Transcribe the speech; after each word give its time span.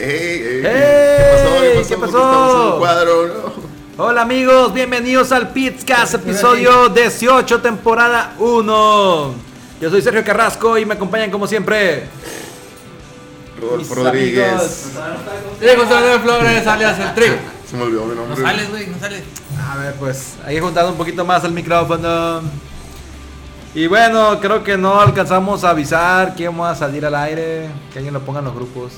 ¿Qué 0.00 1.30
pasó? 1.32 1.60
¿Qué 1.60 1.78
pasó? 1.78 1.88
¿Qué 1.88 1.96
pasó? 1.96 2.72
En 2.72 2.78
cuadro, 2.78 3.26
¿no? 3.26 4.04
Hola 4.04 4.22
amigos, 4.22 4.72
bienvenidos 4.72 5.30
al 5.30 5.50
Pizcast, 5.50 6.14
episodio 6.14 6.88
18, 6.88 7.60
temporada 7.60 8.32
1. 8.38 9.34
Yo 9.78 9.90
soy 9.90 10.00
Sergio 10.00 10.24
Carrasco 10.24 10.78
y 10.78 10.86
me 10.86 10.94
acompañan 10.94 11.30
como 11.30 11.46
siempre. 11.46 12.04
Rodolfo 13.60 13.94
Rodríguez. 13.96 14.86
Diego 15.60 15.82
González 15.82 16.22
Flores, 16.22 16.66
alias 16.66 16.98
el 16.98 17.14
Tri. 17.14 17.26
Se 17.70 17.76
me 17.76 17.82
olvidó 17.82 18.06
mi 18.06 18.14
No 18.14 18.26
nombre. 18.26 18.42
sales, 18.42 18.70
güey, 18.70 18.86
no 18.86 18.98
sales. 18.98 19.22
A 19.70 19.76
ver, 19.76 19.94
pues 19.96 20.36
hay 20.46 20.54
que 20.54 20.60
juntar 20.62 20.86
un 20.86 20.94
poquito 20.94 21.26
más 21.26 21.44
el 21.44 21.52
micrófono. 21.52 22.40
Y 23.74 23.86
bueno, 23.86 24.40
creo 24.40 24.64
que 24.64 24.78
no 24.78 24.98
alcanzamos 24.98 25.62
a 25.62 25.70
avisar 25.70 26.34
que 26.34 26.46
vamos 26.48 26.68
a 26.70 26.74
salir 26.74 27.04
al 27.04 27.14
aire. 27.16 27.68
Que 27.92 27.98
alguien 27.98 28.14
lo 28.14 28.20
ponga 28.20 28.38
en 28.38 28.46
los 28.46 28.54
grupos. 28.54 28.92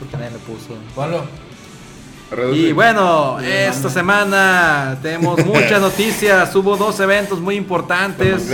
Porque 0.00 0.16
nadie 0.16 0.32
lo 0.32 0.38
puso. 0.38 0.74
Ponlo. 0.94 1.22
Y 2.52 2.72
bueno, 2.72 3.40
esta 3.40 3.90
semana 3.90 4.98
tenemos 5.02 5.44
muchas 5.46 5.80
noticias. 5.80 6.54
Hubo 6.54 6.76
dos 6.76 6.98
eventos 7.00 7.40
muy 7.40 7.56
importantes. 7.56 8.48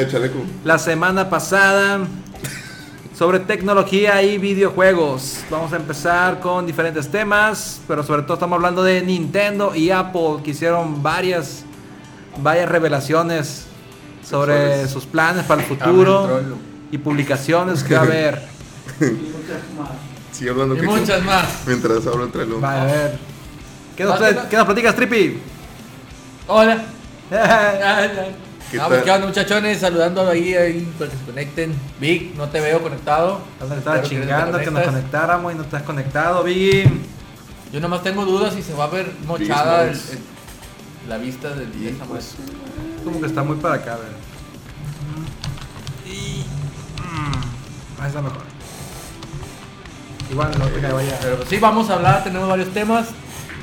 La 0.65 0.79
semana 0.79 1.29
pasada 1.31 2.01
sobre 3.17 3.41
tecnología 3.41 4.23
y 4.23 4.39
videojuegos. 4.39 5.41
Vamos 5.51 5.73
a 5.73 5.77
empezar 5.77 6.41
con 6.41 6.67
diferentes 6.67 7.09
temas, 7.09 7.81
pero 7.89 8.03
sobre 8.03 8.23
todo 8.23 8.35
estamos 8.35 8.57
hablando 8.57 8.83
de 8.83 9.01
Nintendo 9.01 9.75
y 9.75 9.91
Apple 9.91 10.43
que 10.45 10.51
hicieron 10.51 11.03
varias 11.03 11.65
varias 12.39 12.69
revelaciones 12.69 13.67
sobre 14.23 14.87
sus 14.89 15.07
planes 15.07 15.45
para 15.45 15.63
el 15.63 15.67
futuro 15.67 16.41
y 16.91 16.99
publicaciones 16.99 17.83
que 17.83 17.95
va 17.95 18.01
a 18.01 18.05
haber. 18.05 18.43
Sigue 20.37 20.51
hablando 20.51 20.75
Y 20.77 20.81
que 20.81 20.87
muchas 20.87 21.23
más. 21.25 21.47
mientras 21.67 22.07
hablo 22.07 22.25
entre 22.25 22.47
los. 22.47 22.63
Va 22.63 22.83
a 22.83 22.85
ver. 22.85 23.19
¿Qué 23.97 24.05
nos, 24.05 24.19
Dátela. 24.21 24.49
qué 24.49 24.57
nos 24.57 24.67
platicas, 24.67 24.95
Trippy? 24.95 25.39
Hola. 26.47 26.85
¿Qué 27.31 27.37
Ah, 28.81 28.89
tal? 28.89 29.03
¿qué 29.05 29.11
onda, 29.13 29.27
muchachones? 29.29 29.79
Saludando 29.81 30.29
ahí, 30.29 30.53
ahí 30.55 30.93
para 30.99 31.11
que 31.11 31.17
se 31.17 31.25
conecten. 31.25 31.75
Vic, 32.01 32.35
no 32.35 32.49
te 32.49 32.61
veo 32.61 32.83
conectado. 32.83 33.41
Estaba 33.79 34.03
que 34.03 34.09
chingando 34.09 34.59
que 34.59 34.71
nos 34.71 34.83
conectáramos 34.85 35.53
y 35.53 35.57
no 35.57 35.63
estás 35.63 35.83
conectado, 35.85 36.43
Biggie. 36.45 36.91
Yo 37.73 37.81
nomás 37.81 38.03
tengo 38.03 38.25
dudas 38.25 38.55
si 38.55 38.63
se 38.63 38.75
va 38.75 38.85
a 38.85 38.89
ver 38.89 39.11
mochada 39.27 39.85
el- 39.85 39.95
Smalls. 39.97 40.11
el- 40.13 41.09
la 41.09 41.19
vista 41.19 41.51
del 41.51 41.73
Y, 41.77 41.85
de 41.85 41.91
esa 41.91 42.05
pues, 42.05 42.35
Como 43.05 43.21
que 43.21 43.27
está 43.27 43.43
muy 43.45 43.57
para 43.57 43.77
acá, 43.77 43.95
a 43.95 43.97
ver. 43.99 44.13
Ahí 48.01 48.09
está 48.09 48.21
mejor. 48.21 48.43
Igual 50.31 50.51
no 50.59 50.67
te 50.67 50.93
vaya. 50.93 51.19
Pero 51.23 51.37
pues, 51.37 51.49
sí, 51.49 51.59
vamos 51.59 51.89
a 51.91 51.95
hablar, 51.95 52.25
tenemos 52.25 52.49
varios 52.49 52.69
temas. 52.73 53.09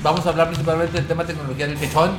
Vamos 0.02 0.26
a 0.26 0.30
hablar 0.30 0.48
principalmente 0.48 0.94
del 0.94 1.08
tema 1.08 1.24
de 1.24 1.34
tecnología 1.34 1.68
del 1.68 1.78
quechón. 1.78 2.12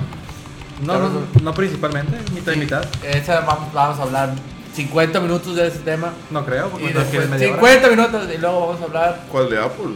No, 0.82 0.98
no, 0.98 1.10
no 1.42 1.54
principalmente, 1.54 2.18
mitad 2.32 2.52
y 2.52 2.56
mitad. 2.56 2.84
Esa 3.02 3.40
vamos, 3.40 3.72
vamos 3.72 3.98
a 3.98 4.02
hablar 4.02 4.34
50 4.74 5.20
minutos 5.20 5.54
de 5.54 5.68
ese 5.68 5.78
tema. 5.80 6.12
No 6.30 6.44
creo, 6.44 6.68
porque 6.68 6.86
Y 6.90 6.94
no 6.94 7.02
quieres 7.04 7.30
después 7.30 7.30
media 7.30 7.48
hora. 7.52 7.60
50 7.60 7.88
minutos 7.90 8.28
y 8.34 8.38
luego 8.38 8.66
vamos 8.66 8.80
a 8.80 8.84
hablar 8.84 9.20
¿Cuál 9.30 9.50
de 9.50 9.58
Apple? 9.60 9.94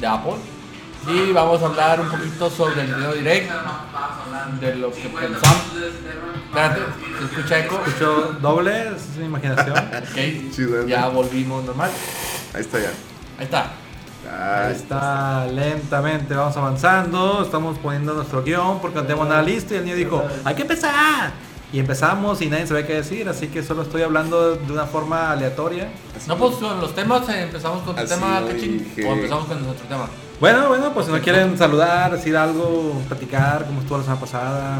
de 0.00 0.06
Apple. 0.06 0.34
Y 1.06 1.32
vamos 1.32 1.62
a 1.62 1.66
hablar 1.66 2.00
un 2.00 2.08
poquito 2.08 2.48
sobre 2.48 2.82
el 2.82 2.94
video 2.94 3.12
direct. 3.12 3.50
De 4.60 4.74
lo 4.76 4.90
que 4.90 5.08
pensamos. 5.08 5.62
Espérate, 6.46 6.80
¿se 7.18 7.24
escucha 7.24 7.58
eco? 7.58 7.82
Escucho 7.86 8.36
doble, 8.40 8.88
es 8.94 9.16
mi 9.18 9.26
imaginación. 9.26 9.76
Ok, 9.76 10.52
Chido, 10.54 10.86
ya 10.86 11.08
volvimos 11.08 11.64
normal. 11.64 11.90
Ahí 12.54 12.60
está 12.60 12.78
ya. 12.78 12.90
Ahí 13.38 13.44
está. 13.44 13.72
Ah, 14.36 14.66
Ahí 14.66 14.74
está, 14.74 15.46
lentamente 15.46 16.34
vamos 16.34 16.56
avanzando, 16.56 17.42
estamos 17.42 17.78
poniendo 17.78 18.14
nuestro 18.14 18.42
guion 18.42 18.80
porque 18.80 18.96
no 18.96 19.02
tenemos 19.04 19.28
nada 19.28 19.42
listo 19.42 19.74
y 19.74 19.76
el 19.78 19.84
niño 19.84 19.96
dijo, 19.96 20.24
hay 20.44 20.54
que 20.54 20.62
empezar. 20.62 21.32
Y 21.72 21.78
empezamos 21.78 22.40
y 22.40 22.48
nadie 22.48 22.66
sabe 22.66 22.86
qué 22.86 22.94
decir, 22.94 23.28
así 23.28 23.48
que 23.48 23.62
solo 23.62 23.82
estoy 23.82 24.02
hablando 24.02 24.56
de 24.56 24.72
una 24.72 24.86
forma 24.86 25.32
aleatoria. 25.32 25.88
así. 26.16 26.28
No, 26.28 26.36
pues 26.36 26.60
los 26.60 26.94
temas 26.94 27.28
eh, 27.28 27.42
empezamos 27.42 27.82
con 27.82 27.96
tu 27.96 28.04
tema, 28.04 28.42
cachín. 28.46 28.92
O 29.06 29.12
empezamos 29.12 29.46
con 29.46 29.64
nuestro 29.64 29.86
tema. 29.88 30.08
Bueno, 30.40 30.68
bueno, 30.68 30.92
pues 30.92 31.06
si 31.06 31.12
no 31.12 31.20
quieren 31.20 31.56
saludar, 31.56 32.12
decir 32.12 32.36
algo, 32.36 33.00
platicar, 33.08 33.66
como 33.66 33.80
estuvo 33.80 33.98
la 33.98 34.04
semana 34.04 34.20
pasada, 34.20 34.78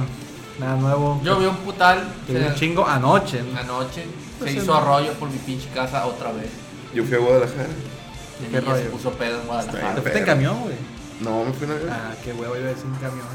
nada 0.60 0.76
nuevo. 0.76 1.20
Yo 1.24 1.38
vi 1.38 1.46
un 1.46 1.56
putal 1.56 2.04
Que 2.26 2.34
vi 2.34 2.38
un 2.44 2.52
eh, 2.52 2.54
chingo 2.54 2.86
anoche. 2.86 3.42
¿no? 3.42 3.58
anoche. 3.58 4.06
Pues 4.38 4.52
Se 4.52 4.58
hizo 4.58 4.74
arroyo 4.74 5.12
por 5.14 5.30
mi 5.30 5.38
pinche 5.38 5.68
casa 5.70 6.06
otra 6.06 6.32
vez. 6.32 6.50
Yo 6.92 7.04
fui 7.04 7.16
a 7.16 7.18
Guadalajara. 7.18 7.68
¿Qué 8.50 8.60
se 8.60 8.84
puso 8.90 9.10
pedo 9.12 9.40
en 9.40 9.46
Guadalajara. 9.46 9.94
¿Te 9.94 10.00
fuiste 10.00 10.18
en 10.20 10.24
camión, 10.26 10.60
güey? 10.62 10.74
No, 11.20 11.44
me 11.44 11.52
fui 11.52 11.66
a 11.66 11.70
Navidad. 11.70 11.90
Ah, 12.10 12.14
qué 12.24 12.32
huevo, 12.32 12.56
iba 12.56 12.66
a 12.66 12.70
decir 12.70 12.86
un 12.86 12.94
camión. 12.96 13.26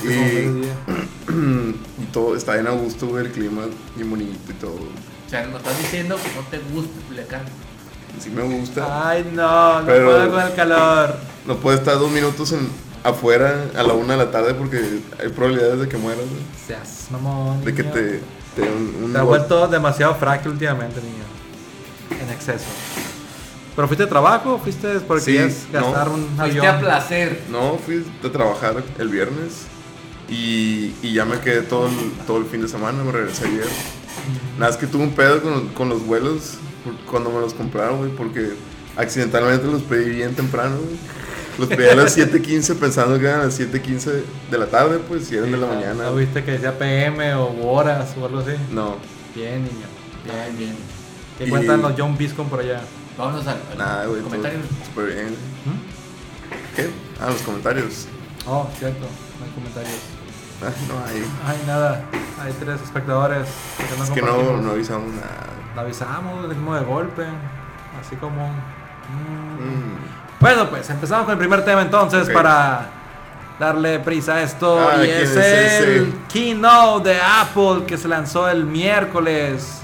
Sí, 0.00 0.08
Y- 1.28 2.02
y 2.02 2.06
todo 2.12 2.36
está 2.36 2.54
bien 2.54 2.66
a 2.66 2.70
gusto, 2.70 3.06
güey, 3.08 3.26
el 3.26 3.32
clima 3.32 3.62
bien 3.96 4.10
bonito 4.10 4.50
y 4.50 4.54
todo. 4.54 4.74
O 4.76 5.30
sea, 5.30 5.46
nos 5.46 5.56
estás 5.60 5.78
diciendo 5.78 6.16
que 6.16 6.30
no 6.34 6.46
te 6.48 6.58
gusta 6.72 6.92
Culiacán. 7.08 7.42
Sí 8.18 8.30
me 8.30 8.42
gusta. 8.42 9.08
Ay, 9.10 9.30
no, 9.34 9.80
no 9.80 9.86
Pero- 9.86 10.06
puedo 10.06 10.30
con 10.30 10.40
el 10.42 10.54
calor. 10.54 11.16
No 11.46 11.56
puedo 11.56 11.76
estar 11.76 11.98
dos 11.98 12.10
minutos 12.10 12.52
en, 12.52 12.68
afuera 13.04 13.66
a 13.76 13.82
la 13.82 13.92
una 13.94 14.14
de 14.16 14.24
la 14.24 14.30
tarde 14.30 14.54
porque 14.54 15.00
hay 15.22 15.28
probabilidades 15.30 15.80
de 15.80 15.88
que 15.88 15.96
mueras, 15.96 16.24
güey. 16.28 16.42
Seas 16.66 17.06
mamón. 17.10 17.64
De 17.64 17.74
que 17.74 17.82
niño. 17.82 17.94
te, 17.94 18.20
te 18.56 18.62
un, 18.62 18.94
un 19.04 19.12
Te 19.12 19.18
ha 19.18 19.22
gol- 19.22 19.28
vuelto 19.38 19.68
demasiado 19.68 20.14
frágil 20.16 20.52
últimamente, 20.52 21.00
niño. 21.00 22.22
En 22.22 22.30
exceso. 22.30 22.64
¿Pero 23.78 23.86
fuiste 23.86 24.02
de 24.06 24.10
trabajo 24.10 24.54
o 24.54 24.58
fuiste 24.58 24.98
porque 25.06 25.22
Sí, 25.24 25.32
querías 25.34 25.66
gastar 25.72 26.08
no. 26.08 26.14
un 26.14 26.26
Fuiste 26.36 26.58
avión? 26.58 26.66
a 26.66 26.80
placer. 26.80 27.42
No, 27.48 27.78
fui 27.78 28.04
a 28.24 28.32
trabajar 28.32 28.82
el 28.98 29.08
viernes 29.08 29.66
y, 30.28 30.94
y 31.00 31.12
ya 31.14 31.24
me 31.24 31.38
quedé 31.38 31.62
todo 31.62 31.86
el, 31.86 31.94
todo 32.26 32.38
el 32.38 32.46
fin 32.46 32.60
de 32.60 32.66
semana, 32.66 33.04
me 33.04 33.12
regresé 33.12 33.46
ayer. 33.46 33.68
Nada, 34.58 34.72
es 34.72 34.76
que 34.76 34.88
tuve 34.88 35.04
un 35.04 35.12
pedo 35.12 35.40
con, 35.40 35.68
con 35.68 35.88
los 35.88 36.04
vuelos 36.04 36.54
por- 36.82 36.96
cuando 37.10 37.30
me 37.30 37.38
los 37.40 37.54
compraron, 37.54 37.98
güey, 37.98 38.10
porque 38.10 38.50
accidentalmente 38.96 39.66
los 39.68 39.82
pedí 39.82 40.10
bien 40.10 40.34
temprano, 40.34 40.76
güey. 40.76 40.96
Los 41.58 41.68
pedí 41.68 41.88
a 41.88 41.94
las 41.94 42.18
7.15 42.18 42.74
pensando 42.80 43.16
que 43.18 43.26
eran 43.26 43.42
a 43.42 43.44
las 43.44 43.60
7.15 43.60 44.22
de 44.50 44.58
la 44.58 44.66
tarde, 44.66 44.98
pues, 45.08 45.30
y 45.30 45.36
eran 45.36 45.52
de 45.52 45.56
la 45.56 45.68
mañana. 45.68 46.02
¿No 46.04 46.16
viste 46.16 46.42
que 46.42 46.50
decía 46.50 46.76
PM 46.76 47.32
o 47.34 47.70
horas 47.70 48.12
o 48.20 48.26
algo 48.26 48.40
así? 48.40 48.52
No, 48.72 48.96
Bien, 49.36 49.62
niño. 49.62 49.86
Bien, 50.24 50.58
bien. 50.58 50.74
¿Qué 51.38 51.46
Y- 51.46 51.48
cuentan 51.48 51.80
los 51.80 51.92
John 51.96 52.18
Biscom 52.18 52.48
por 52.48 52.58
allá? 52.58 52.80
Vámonos 53.18 53.46
al, 53.48 53.60
al 53.80 54.06
todo 54.06 54.22
comentario. 54.22 54.60
súper 54.86 55.06
bien. 55.06 55.30
¿Mm? 55.30 56.76
¿Qué? 56.76 56.90
Ah, 57.20 57.26
los 57.30 57.42
comentarios. 57.42 58.06
Oh, 58.46 58.68
cierto. 58.78 59.06
No 59.38 59.44
hay 59.44 59.50
comentarios. 59.50 59.98
Ah, 60.62 60.70
no 60.88 61.04
hay. 61.04 61.24
Ay, 61.44 61.64
nada. 61.66 62.04
Hay 62.40 62.52
tres 62.60 62.80
espectadores. 62.80 63.48
que 63.76 64.02
Es 64.02 64.10
que 64.10 64.22
no, 64.22 64.58
no 64.58 64.70
avisamos 64.70 65.12
nada. 65.14 65.46
Lo 65.74 65.80
avisamos, 65.80 66.42
lo 66.42 66.48
dijimos 66.48 66.78
de 66.78 66.86
golpe. 66.86 67.24
Así 68.00 68.14
como. 68.16 68.46
mm. 68.46 69.64
Mm. 69.64 69.98
Bueno, 70.38 70.70
pues 70.70 70.88
empezamos 70.88 71.24
con 71.24 71.32
el 71.32 71.38
primer 71.38 71.64
tema 71.64 71.82
entonces 71.82 72.30
para 72.30 72.88
darle 73.58 73.98
prisa 73.98 74.34
a 74.34 74.42
esto. 74.42 74.78
Ah, 74.78 75.02
y 75.02 75.06
¿quién 75.06 75.22
es, 75.22 75.36
el 75.36 76.14
keynote 76.32 77.08
de 77.08 77.20
Apple 77.20 77.84
que 77.84 77.98
se 77.98 78.06
lanzó 78.06 78.48
el 78.48 78.64
miércoles. 78.64 79.82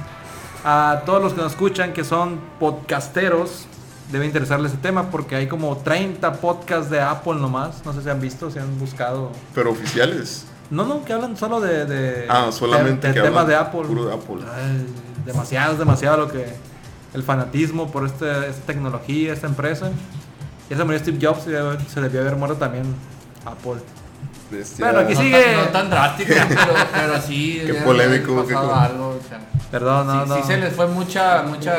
A 0.65 1.03
todos 1.05 1.23
los 1.23 1.35
que 1.35 1.43
nos 1.43 1.53
escuchan 1.53 1.93
que 1.93 2.05
son 2.05 2.41
podcasteros, 2.59 3.67
debe 4.11 4.27
interesarles 4.27 4.73
ese 4.73 4.81
tema 4.81 5.11
porque 5.11 5.37
hay 5.37 5.47
como 5.47 5.77
30 5.77 6.35
podcasts 6.35 6.91
de 6.91 7.01
Apple 7.01 7.35
nomás. 7.35 7.85
No 7.85 7.93
sé 7.93 8.03
si 8.03 8.09
han 8.11 8.21
visto, 8.21 8.51
si 8.51 8.59
han 8.59 8.79
buscado. 8.79 9.31
Pero 9.55 9.71
oficiales. 9.73 10.47
No, 10.71 10.85
no, 10.87 11.05
que 11.05 11.13
hablan 11.13 11.37
solo 11.37 11.61
de, 11.61 11.85
de, 11.85 12.27
Ah, 12.31 12.49
solamente 12.51 13.09
de, 13.09 13.15
que 13.15 13.21
temas 13.21 13.47
de 13.47 13.55
Apple. 13.55 13.83
puro 13.83 14.07
de 14.07 14.15
Apple. 14.15 14.37
Ay, 14.55 14.87
demasiado, 15.27 15.73
es 15.75 15.79
demasiado 15.79 16.17
lo 16.17 16.33
que 16.33 16.47
el 17.13 17.23
fanatismo 17.23 17.91
por 17.93 18.07
este, 18.07 18.49
esta 18.49 18.63
tecnología, 18.67 19.33
esta 19.35 19.47
empresa. 19.47 19.91
Ya 20.71 20.77
se 20.79 20.85
murió 20.85 20.99
Steve 20.99 21.19
Jobs 21.21 21.43
y 21.47 21.91
se 21.91 22.01
debió 22.01 22.23
haber 22.23 22.37
muerto 22.37 22.57
también 22.57 22.85
Apple. 23.45 23.83
Bestia. 24.51 24.87
Bueno, 24.87 25.01
aquí 25.01 25.15
No, 25.15 25.21
sigue. 25.21 25.43
tan, 25.45 25.65
no 25.67 25.71
tan 25.71 25.91
drástico, 25.91 26.33
pero, 26.49 26.73
pero 26.95 27.21
sí. 27.23 27.63
Qué 27.67 27.75
polémico, 27.75 28.47
qué 28.47 28.55
algo, 28.55 29.09
o 29.09 29.29
sea, 29.29 29.41
Perdón, 29.75 30.07
no, 30.07 30.23
sí, 30.23 30.29
no. 30.29 30.37
sí 30.37 30.43
se 30.45 30.57
les 30.57 30.73
fue 30.73 30.87
mucha, 30.87 31.43
mucha 31.43 31.75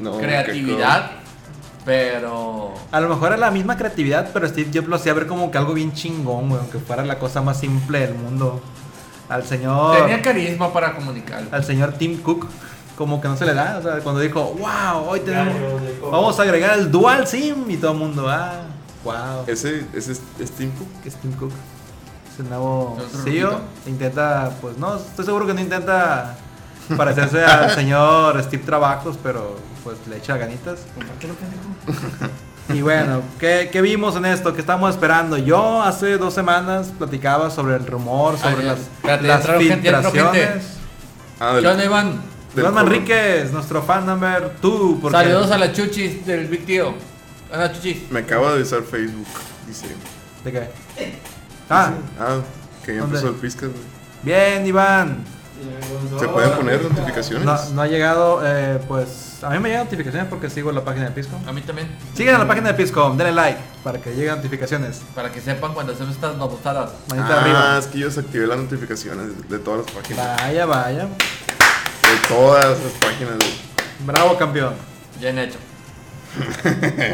No, 0.00 0.18
creatividad, 0.18 1.12
pero 1.84 2.74
A 2.90 2.98
lo 3.00 3.08
mejor 3.08 3.28
era 3.28 3.36
la 3.36 3.52
misma 3.52 3.76
creatividad, 3.76 4.30
pero 4.32 4.48
Steve 4.48 4.70
Jobs 4.74 4.88
lo 4.88 4.96
hacía 4.96 5.14
ver 5.14 5.28
como 5.28 5.52
que 5.52 5.58
algo 5.58 5.72
bien 5.72 5.92
chingón, 5.92 6.48
güey, 6.48 6.60
aunque 6.60 6.80
fuera 6.80 7.04
la 7.04 7.20
cosa 7.20 7.42
más 7.42 7.60
simple 7.60 8.00
del 8.00 8.14
mundo. 8.16 8.60
Al 9.28 9.44
señor. 9.44 9.98
tenía 9.98 10.20
carisma 10.20 10.72
para 10.72 10.96
comunicar. 10.96 11.44
al 11.52 11.62
señor 11.62 11.92
Tim 11.92 12.20
Cook 12.22 12.48
como 12.98 13.20
que 13.20 13.28
no 13.28 13.36
se 13.36 13.46
le 13.46 13.54
da, 13.54 13.78
o 13.78 13.82
sea, 13.82 14.00
cuando 14.00 14.20
dijo, 14.20 14.56
wow, 14.58 15.08
hoy 15.08 15.20
tenemos, 15.20 15.54
vamos 16.10 16.40
a 16.40 16.42
agregar 16.42 16.76
el 16.76 16.90
Dual 16.90 17.24
SIM 17.24 17.70
y 17.70 17.76
todo 17.76 17.92
el 17.92 17.98
mundo, 17.98 18.28
ah, 18.28 18.62
wow, 19.04 19.44
Ese, 19.46 19.86
ese 19.94 20.10
es, 20.12 20.22
es 20.40 20.50
Tim 20.50 20.72
Cook. 20.72 20.88
que 21.04 21.08
es 21.08 21.14
Tim 21.14 21.32
Cook, 21.34 21.52
es 22.32 22.40
el 22.40 22.48
nuevo 22.48 22.98
CEO, 23.24 23.50
rubito. 23.50 23.62
intenta, 23.86 24.50
pues 24.60 24.76
no, 24.76 24.96
estoy 24.96 25.24
seguro 25.24 25.46
que 25.46 25.54
no 25.54 25.60
intenta 25.60 26.36
parecerse 26.96 27.44
al 27.44 27.70
señor 27.74 28.42
Steve 28.42 28.62
Trabajos, 28.64 29.18
pero 29.22 29.56
pues 29.84 29.96
le 30.08 30.16
echa 30.18 30.36
ganitas. 30.36 30.80
Y 32.72 32.82
bueno, 32.82 33.22
¿qué, 33.40 33.68
qué 33.72 33.80
vimos 33.80 34.14
en 34.16 34.26
esto? 34.26 34.54
¿Qué 34.54 34.60
estamos 34.60 34.90
esperando? 34.90 35.36
Yo 35.36 35.82
hace 35.82 36.18
dos 36.18 36.32
semanas 36.34 36.92
platicaba 36.96 37.50
sobre 37.50 37.74
el 37.76 37.86
rumor, 37.86 38.38
sobre 38.38 38.58
Ay, 38.58 38.64
las, 38.64 38.78
espérate, 38.80 39.26
las 39.26 39.46
filtraciones. 39.58 40.64
Ah, 41.40 41.56
¿Qué 41.60 41.66
onda, 41.66 41.84
Iván? 41.84 42.20
Manríquez, 42.72 43.52
nuestro 43.52 43.82
fan 43.82 44.06
number 44.06 44.52
2. 44.60 44.98
porque- 45.00 45.16
Saludos 45.18 45.50
a 45.50 45.58
la 45.58 45.72
chuchis 45.72 46.24
del 46.26 46.46
Big 46.48 46.64
Tío. 46.66 46.94
A 47.52 47.56
la 47.58 47.72
chuchis. 47.72 48.10
Me 48.10 48.20
acaba 48.20 48.50
de 48.50 48.56
avisar 48.56 48.82
Facebook. 48.82 49.26
Dice. 49.66 49.86
¿De 50.44 50.52
qué? 50.52 50.68
Ah, 51.68 51.92
Ah, 52.18 52.36
que 52.84 52.94
ya 52.94 53.00
¿Dónde? 53.00 53.18
empezó 53.18 53.34
el 53.34 53.40
Piscas, 53.40 53.68
güey. 53.70 53.82
bien, 54.22 54.66
Iván. 54.66 55.24
¿Se 56.18 56.28
pueden 56.28 56.52
poner 56.52 56.82
notificaciones? 56.82 57.44
No, 57.44 57.70
no 57.70 57.82
ha 57.82 57.86
llegado, 57.86 58.40
eh, 58.44 58.80
pues 58.86 59.42
a 59.42 59.50
mí 59.50 59.58
me 59.58 59.70
llegan 59.70 59.84
notificaciones 59.84 60.28
porque 60.28 60.50
sigo 60.50 60.72
la 60.72 60.84
página 60.84 61.06
de 61.06 61.12
Pisco. 61.12 61.38
A 61.46 61.52
mí 61.52 61.60
también. 61.62 61.88
Sigan 62.14 62.34
a 62.36 62.38
la 62.38 62.48
página 62.48 62.68
de 62.68 62.74
Pisco, 62.74 63.14
denle 63.16 63.32
like 63.32 63.60
para 63.82 64.00
que 64.00 64.14
lleguen 64.14 64.36
notificaciones. 64.36 65.02
Para 65.14 65.32
que 65.32 65.40
sepan 65.40 65.72
cuando 65.72 65.92
hacemos 65.92 66.14
estas 66.14 66.38
babosadas. 66.38 66.90
Manita 67.08 67.34
ah, 67.34 67.40
arriba. 67.40 67.78
es 67.78 67.86
que 67.86 67.98
yo 67.98 68.06
desactivé 68.06 68.46
las 68.46 68.58
notificaciones 68.58 69.48
de 69.48 69.58
todas 69.58 69.86
las 69.86 69.94
páginas. 69.94 70.40
Vaya, 70.42 70.66
vaya. 70.66 71.04
De 71.04 72.28
todas 72.28 72.66
las 72.66 72.92
páginas. 73.00 73.36
Bravo, 74.04 74.36
campeón. 74.36 74.74
Bien 75.18 75.38
hecho. 75.38 75.58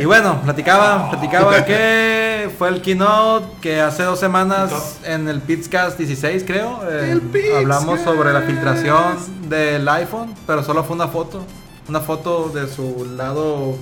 Y 0.00 0.04
bueno, 0.04 0.42
platicaba, 0.42 1.10
platicaba 1.10 1.64
que 1.64 2.50
fue 2.58 2.68
el 2.68 2.82
keynote 2.82 3.46
que 3.60 3.80
hace 3.80 4.02
dos 4.02 4.18
semanas 4.18 4.98
en 5.04 5.28
el 5.28 5.40
Pitscast 5.40 5.98
16 5.98 6.44
creo, 6.46 6.80
eh, 6.88 7.20
hablamos 7.56 8.00
sobre 8.00 8.32
la 8.32 8.42
filtración 8.42 9.48
del 9.48 9.88
iPhone, 9.88 10.34
pero 10.46 10.62
solo 10.62 10.84
fue 10.84 10.96
una 10.96 11.08
foto, 11.08 11.44
una 11.88 12.00
foto 12.00 12.50
de 12.50 12.68
su 12.68 13.06
lado 13.16 13.76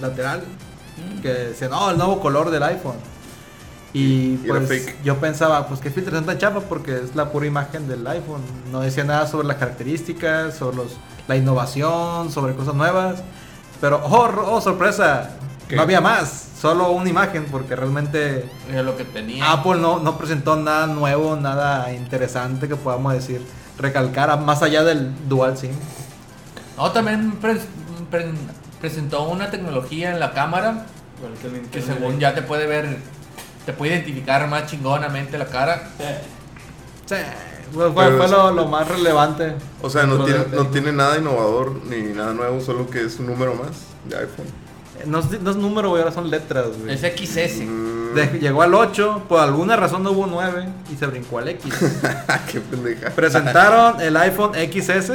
lateral, 0.00 0.42
que 1.22 1.28
decía, 1.28 1.68
no, 1.68 1.90
el 1.90 1.96
nuevo 1.96 2.20
color 2.20 2.50
del 2.50 2.62
iPhone. 2.62 2.96
Y 3.92 4.36
pues 4.36 4.94
yo 5.02 5.16
pensaba, 5.16 5.66
pues 5.66 5.80
qué 5.80 5.90
filtración 5.90 6.24
tan 6.24 6.38
chapa, 6.38 6.60
porque 6.60 6.96
es 6.96 7.16
la 7.16 7.32
pura 7.32 7.46
imagen 7.46 7.88
del 7.88 8.06
iPhone. 8.06 8.42
No 8.70 8.80
decía 8.80 9.02
nada 9.02 9.26
sobre 9.26 9.48
las 9.48 9.56
características, 9.56 10.54
sobre 10.54 10.76
los, 10.76 10.96
la 11.26 11.36
innovación, 11.36 12.30
sobre 12.30 12.54
cosas 12.54 12.74
nuevas. 12.74 13.22
Pero, 13.80 14.00
oh, 14.04 14.30
oh, 14.46 14.60
sorpresa, 14.60 15.30
¿Qué? 15.68 15.76
no 15.76 15.82
había 15.82 16.00
más, 16.00 16.48
solo 16.60 16.90
una 16.90 17.08
imagen, 17.08 17.46
porque 17.50 17.74
realmente 17.76 18.48
Es 18.70 18.84
lo 18.84 18.96
que 18.96 19.04
tenía. 19.04 19.50
Apple 19.50 19.76
no, 19.80 19.98
no 20.00 20.18
presentó 20.18 20.56
nada 20.56 20.86
nuevo, 20.86 21.36
nada 21.36 21.92
interesante 21.92 22.68
que 22.68 22.76
podamos 22.76 23.12
decir, 23.14 23.44
recalcar, 23.78 24.38
más 24.40 24.62
allá 24.62 24.84
del 24.84 25.12
Dual 25.28 25.56
SIM. 25.56 25.72
No, 26.76 26.90
también 26.92 27.40
pres- 27.40 27.64
pre- 28.10 28.32
presentó 28.80 29.22
una 29.28 29.50
tecnología 29.50 30.10
en 30.10 30.20
la 30.20 30.32
cámara 30.32 30.86
que 31.72 31.82
según 31.82 32.18
ya 32.18 32.34
te 32.34 32.42
puede 32.42 32.66
ver, 32.66 32.96
te 33.66 33.72
puede 33.72 33.92
identificar 33.92 34.46
más 34.48 34.66
chingonamente 34.66 35.36
la 35.38 35.46
cara. 35.46 35.88
Sí, 37.06 37.14
fue, 37.72 38.28
lo, 38.28 38.50
lo 38.52 38.66
más 38.66 38.88
relevante. 38.88 39.54
O 39.82 39.90
sea, 39.90 40.04
no 40.04 40.24
tiene, 40.24 40.40
no 40.52 40.66
tiene 40.68 40.92
nada 40.92 41.18
innovador 41.18 41.72
ni 41.88 42.02
nada 42.14 42.32
nuevo, 42.34 42.60
solo 42.60 42.88
que 42.90 43.04
es 43.04 43.18
un 43.18 43.26
número 43.26 43.54
más 43.54 43.70
de 44.08 44.16
iPhone. 44.16 44.46
No 45.06 45.20
es, 45.20 45.40
no 45.40 45.50
es 45.50 45.56
número, 45.56 45.88
güey, 45.90 46.02
ahora 46.02 46.14
son 46.14 46.28
letras, 46.30 46.66
güey. 46.78 46.92
Es 46.94 47.00
XS. 47.00 47.62
Mm, 47.64 48.14
De- 48.14 48.38
llegó 48.40 48.60
al 48.62 48.74
8, 48.74 49.22
por 49.28 49.40
alguna 49.40 49.76
razón 49.76 50.02
no 50.02 50.10
hubo 50.10 50.26
9 50.26 50.68
y 50.92 50.96
se 50.96 51.06
brincó 51.06 51.38
al 51.38 51.48
X. 51.48 51.72
qué 52.52 52.60
pendeja. 52.60 53.10
Presentaron 53.10 54.00
el 54.00 54.16
iPhone 54.18 54.52
XS. 54.54 55.12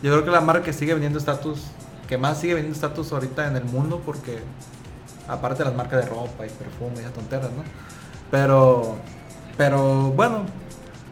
Yo 0.00 0.12
creo 0.12 0.24
que 0.24 0.30
la 0.30 0.40
marca 0.40 0.62
que 0.62 0.72
sigue 0.72 0.92
vendiendo 0.92 1.18
estatus, 1.18 1.64
que 2.06 2.16
más 2.16 2.38
sigue 2.38 2.54
vendiendo 2.54 2.76
estatus 2.76 3.10
ahorita 3.10 3.48
en 3.48 3.56
el 3.56 3.64
mundo, 3.64 4.00
porque 4.06 4.38
aparte 5.26 5.64
de 5.64 5.70
las 5.70 5.76
marcas 5.76 6.04
de 6.04 6.08
ropa 6.08 6.46
y 6.46 6.50
perfume 6.50 6.98
y 6.98 7.00
esas 7.00 7.12
tonteras, 7.12 7.50
¿no? 7.50 7.64
Pero, 8.30 8.98
pero 9.56 10.12
bueno, 10.12 10.44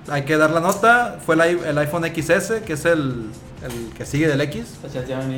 hay 0.08 0.22
que 0.22 0.36
dar 0.36 0.50
la 0.52 0.60
nota. 0.60 1.18
Fue 1.26 1.34
el, 1.34 1.64
el 1.64 1.76
iPhone 1.78 2.04
XS, 2.04 2.62
que 2.64 2.74
es 2.74 2.84
el, 2.84 3.32
el 3.64 3.92
que 3.96 4.06
sigue 4.06 4.28
del 4.28 4.40
X 4.42 4.78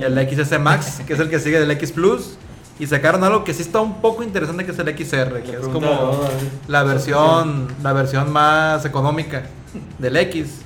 el 0.03 0.45
XS 0.45 0.61
Max, 0.61 1.01
que 1.07 1.15
es 1.15 1.21
el 1.21 1.31
que 1.31 1.41
sigue 1.41 1.59
del 1.59 1.71
X 1.71 1.93
Plus. 1.93 2.37
Y 2.79 2.87
sacaron 2.87 3.25
algo 3.25 3.43
que 3.43 3.55
sí 3.55 3.63
está 3.63 3.81
un 3.81 4.01
poco 4.01 4.23
interesante, 4.23 4.65
que 4.67 4.73
es 4.73 4.79
el 4.79 4.89
XR, 4.89 5.33
Le 5.33 5.43
que 5.43 5.53
es 5.53 5.67
como 5.69 6.21
la 6.69 6.83
versión, 6.83 7.69
la 7.83 7.93
versión 7.93 8.31
más 8.31 8.85
económica 8.85 9.45
del 9.99 10.17
X. 10.17 10.61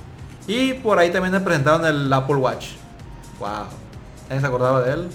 Y 0.49 0.75
por 0.75 0.99
ahí 0.99 1.11
también 1.11 1.33
le 1.33 1.41
presentaron 1.41 1.85
el 1.87 2.13
Apple 2.13 2.37
Watch. 2.37 2.71
Wow. 3.39 3.49
Nadie 4.29 4.41
se 4.41 4.47
acordaba 4.47 4.83
de 4.83 4.93
él. 4.93 5.09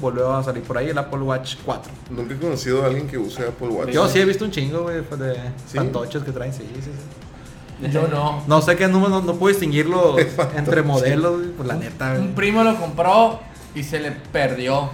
Volvió 0.00 0.32
a 0.32 0.42
salir 0.42 0.62
por 0.62 0.78
ahí 0.78 0.88
el 0.90 0.96
Apple 0.96 1.20
Watch 1.20 1.56
4. 1.64 1.92
Nunca 2.10 2.32
he 2.32 2.38
conocido 2.38 2.82
a 2.82 2.86
alguien 2.86 3.08
que 3.08 3.18
use 3.18 3.42
Apple 3.46 3.68
Watch. 3.68 3.90
Yo 3.90 4.08
sí 4.08 4.20
he 4.20 4.24
visto 4.24 4.44
un 4.44 4.50
chingo, 4.50 4.82
güey, 4.82 4.96
de 4.96 5.34
¿Sí? 5.66 5.78
que 6.24 6.32
traen, 6.32 6.52
sí, 6.54 6.62
sí, 6.74 6.82
sí. 6.82 7.90
Yo 7.90 8.08
no. 8.08 8.42
No 8.46 8.62
sé 8.62 8.76
qué 8.76 8.88
número, 8.88 9.10
no, 9.10 9.20
no 9.20 9.34
puedo 9.34 9.52
distinguirlos 9.52 10.20
Fantoches. 10.36 10.58
entre 10.58 10.82
modelos, 10.82 11.38
güey, 11.38 11.50
pues 11.50 11.68
la 11.68 11.74
neta. 11.74 12.14
Un 12.18 12.34
primo 12.34 12.62
lo 12.64 12.76
compró 12.76 13.40
y 13.74 13.82
se 13.82 14.00
le 14.00 14.12
perdió. 14.12 14.90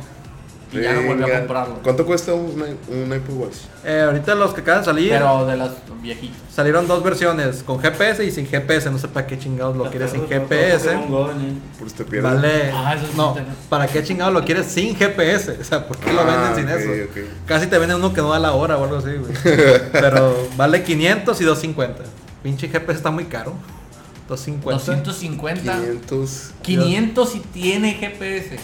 Y 0.81 0.83
ya 0.83 0.93
no 0.95 1.03
volvió 1.03 1.27
a 1.27 1.39
comprarlo. 1.39 1.75
¿Cuánto 1.83 2.05
cuesta 2.07 2.33
un, 2.35 2.63
un 2.89 3.13
Apple 3.13 3.35
Watch? 3.35 3.57
Eh, 3.85 4.03
ahorita 4.07 4.35
los 4.35 4.53
que 4.55 4.61
acaban 4.63 4.81
de 4.81 4.85
salir. 4.87 5.11
Pero 5.11 5.47
de 5.47 5.57
las 5.57 5.71
viejitas. 6.03 6.37
Salieron 6.53 6.87
dos 6.87 7.03
versiones, 7.03 7.63
con 7.63 7.79
GPS 7.81 8.25
y 8.25 8.31
sin 8.31 8.47
GPS. 8.47 8.91
No 8.91 8.99
sé 8.99 9.09
para 9.09 9.27
qué 9.27 9.39
chingados 9.39 9.77
lo 9.77 9.91
quieres 9.91 10.11
sin 10.13 10.27
GPS. 10.29 10.93
¿eh? 10.93 10.99
Por 11.79 11.89
si 11.91 11.97
te 11.97 12.05
pierdes. 12.05 12.33
Vale. 12.35 12.71
Ah, 12.75 12.95
eso 12.97 13.07
es 13.07 13.15
no. 13.15 13.37
¿para 13.69 13.87
qué 13.87 14.03
chingados 14.03 14.33
lo 14.35 14.45
quieres 14.45 14.67
sin 14.67 14.95
GPS? 14.97 15.59
O 15.61 15.65
sea, 15.65 15.87
¿por 15.87 15.97
qué 15.99 16.13
lo 16.13 16.21
Ah, 16.21 16.25
venden 16.55 16.55
sin 16.57 16.69
eso? 16.69 17.11
Casi 17.47 17.67
te 17.67 17.79
venden 17.79 17.97
uno 17.99 18.13
que 18.13 18.21
no 18.21 18.31
da 18.31 18.39
la 18.39 18.53
hora 18.53 18.77
o 18.77 18.85
algo 18.85 18.97
así, 18.97 19.11
güey. 19.17 19.33
Pero 19.93 20.49
vale 20.57 20.83
500 20.83 21.41
y 21.41 21.45
250. 21.45 22.03
Pinche 22.43 22.69
GPS 22.69 22.99
está 22.99 23.11
muy 23.11 23.25
caro. 23.25 23.55
250. 24.29 24.79
250. 24.79 25.63
500 25.63 26.51
500 26.63 27.37
y 27.37 27.41
tiene 27.41 27.93
GPS. 27.95 28.57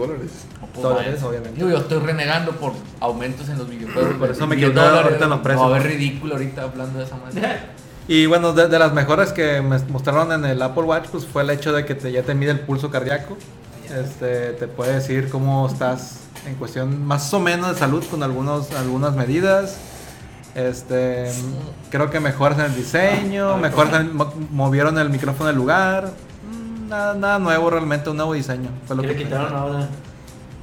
Dólares. 0.00 0.30
Pues, 0.72 0.82
Dólares, 0.82 1.22
obviamente. 1.22 1.56
Digo, 1.56 1.68
yo 1.70 1.78
estoy 1.78 1.98
renegando 1.98 2.52
por 2.52 2.72
aumentos 3.00 3.48
en 3.48 3.58
los 3.58 3.68
videojuegos. 3.68 4.14
Por 4.14 4.30
eso 4.30 4.46
me 4.46 4.56
10 4.56 4.70
quedé 4.70 4.80
ahorita 4.80 5.24
en 5.24 5.30
los 5.30 5.40
precios. 5.40 5.66
No, 5.68 5.74
a 5.74 5.78
ver 5.78 5.86
ridículo 5.86 6.34
ahorita 6.34 6.62
hablando 6.62 6.98
de 6.98 7.04
esa 7.04 7.16
manera. 7.16 7.70
Y 8.08 8.26
bueno, 8.26 8.52
de, 8.52 8.66
de 8.66 8.76
las 8.76 8.92
mejoras 8.92 9.32
que 9.32 9.62
me 9.62 9.78
mostraron 9.78 10.32
en 10.32 10.44
el 10.44 10.60
Apple 10.62 10.82
Watch, 10.82 11.06
pues 11.12 11.24
fue 11.26 11.42
el 11.42 11.50
hecho 11.50 11.72
de 11.72 11.84
que 11.84 11.94
te, 11.94 12.10
ya 12.10 12.22
te 12.24 12.34
mide 12.34 12.50
el 12.50 12.58
pulso 12.60 12.90
cardíaco. 12.90 13.36
Este, 13.84 14.52
te 14.54 14.66
puede 14.66 14.94
decir 14.94 15.28
cómo 15.30 15.68
estás 15.68 16.18
en 16.44 16.56
cuestión 16.56 17.04
más 17.06 17.32
o 17.34 17.38
menos 17.38 17.70
de 17.72 17.76
salud 17.78 18.02
con 18.10 18.24
algunos, 18.24 18.72
algunas 18.72 19.14
medidas. 19.14 19.76
Este, 20.56 21.30
creo 21.90 22.10
que 22.10 22.18
mejoras 22.18 22.58
en 22.58 22.64
el 22.64 22.74
diseño, 22.74 23.56
mejoras 23.58 24.00
en- 24.00 24.16
mo- 24.16 24.32
movieron 24.50 24.98
el 24.98 25.08
micrófono 25.10 25.46
del 25.46 25.56
lugar. 25.56 26.10
Nada, 26.90 27.14
nada 27.14 27.38
nuevo 27.38 27.70
realmente, 27.70 28.10
un 28.10 28.16
nuevo 28.16 28.34
diseño. 28.34 28.68
Fue 28.86 28.96
lo 28.96 29.02
¿Qué 29.02 29.08
que 29.08 29.14
le 29.14 29.24
quitaron 29.24 29.54
ahora? 29.54 29.88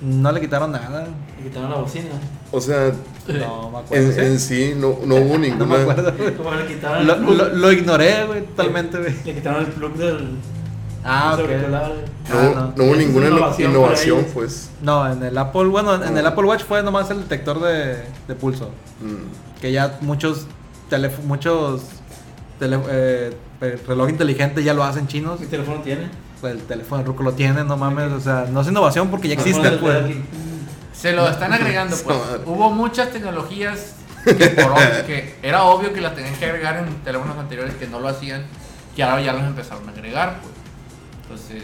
No 0.01 0.31
le 0.31 0.39
quitaron 0.41 0.72
nada. 0.74 1.07
Le 1.38 1.43
quitaron 1.50 1.69
la 1.72 1.77
bocina. 1.77 2.10
O 2.51 2.62
sea, 2.62 2.91
No 3.27 3.69
me 3.72 3.77
acuerdo. 3.79 4.05
en, 4.05 4.13
¿sí? 4.13 4.19
en 4.19 4.39
sí 4.39 4.74
no, 4.75 4.98
no 5.05 5.15
hubo 5.15 5.34
No 5.34 5.39
me 5.39 5.50
ninguna. 5.50 5.81
acuerdo. 5.81 6.12
le 6.12 6.67
quitaron 6.67 7.07
Lo, 7.07 7.13
el 7.13 7.19
plug. 7.24 7.38
lo- 7.38 7.50
lo 7.55 7.72
ignoré, 7.72 8.25
güey, 8.25 8.46
totalmente, 8.46 8.98
güey. 9.00 9.15
Le 9.25 9.34
quitaron 9.36 9.65
el 9.65 9.72
plug 9.72 9.93
del. 9.96 10.29
Ah, 11.03 11.36
del 11.38 11.46
ok. 11.46 11.51
auricular. 11.51 11.91
No, 12.29 12.36
Ah, 12.38 12.51
no. 12.55 12.74
no. 12.75 12.84
hubo 12.84 12.96
ninguna 12.98 13.27
innovación 13.29 14.25
pues. 14.34 14.69
No, 14.81 15.10
en 15.10 15.24
el 15.24 15.38
Apple, 15.38 15.65
bueno, 15.67 15.96
en 16.03 16.17
el 16.17 16.27
Apple 16.27 16.43
Watch 16.43 16.63
fue 16.65 16.84
nomás 16.84 17.10
el 17.10 17.19
detector 17.22 17.62
de, 17.62 18.03
de 18.27 18.36
pulso. 18.36 18.65
Mm. 19.01 19.62
Que 19.62 19.72
ya 19.72 19.98
muchos 20.01 20.46
teléfonos, 20.89 21.25
muchos 21.25 21.81
tele- 22.59 22.79
eh, 22.89 23.37
reloj 23.87 24.09
inteligente 24.09 24.63
ya 24.63 24.73
lo 24.73 24.83
hacen 24.83 25.07
chinos. 25.07 25.39
¿Qué 25.39 25.47
teléfono 25.47 25.79
tiene? 25.81 26.09
Pues 26.41 26.53
el 26.53 26.61
teléfono 26.63 27.01
de 27.01 27.07
Ruco 27.07 27.23
lo 27.23 27.33
tiene, 27.33 27.63
no 27.63 27.77
mames. 27.77 28.11
O 28.11 28.19
sea, 28.19 28.45
no 28.49 28.61
es 28.61 28.67
innovación 28.67 29.09
porque 29.09 29.27
ya 29.29 29.33
existe, 29.35 29.71
pues. 29.71 30.15
Se 30.93 31.11
lo 31.13 31.27
están 31.29 31.53
agregando, 31.53 31.95
pues. 32.03 32.17
Hubo 32.45 32.69
muchas 32.71 33.11
tecnologías 33.11 33.93
que, 34.25 34.33
por 34.49 34.71
obvio- 34.71 35.05
que 35.05 35.35
era 35.41 35.63
obvio 35.63 35.93
que 35.93 36.01
las 36.01 36.15
tenían 36.15 36.35
que 36.35 36.45
agregar 36.45 36.77
en 36.77 36.93
teléfonos 37.03 37.37
anteriores 37.37 37.73
que 37.75 37.87
no 37.87 37.99
lo 37.99 38.07
hacían, 38.09 38.45
que 38.95 39.03
ahora 39.03 39.21
ya 39.21 39.33
los 39.33 39.43
empezaron 39.43 39.87
a 39.87 39.91
agregar, 39.91 40.39
pues. 40.41 40.53
Entonces, 41.23 41.63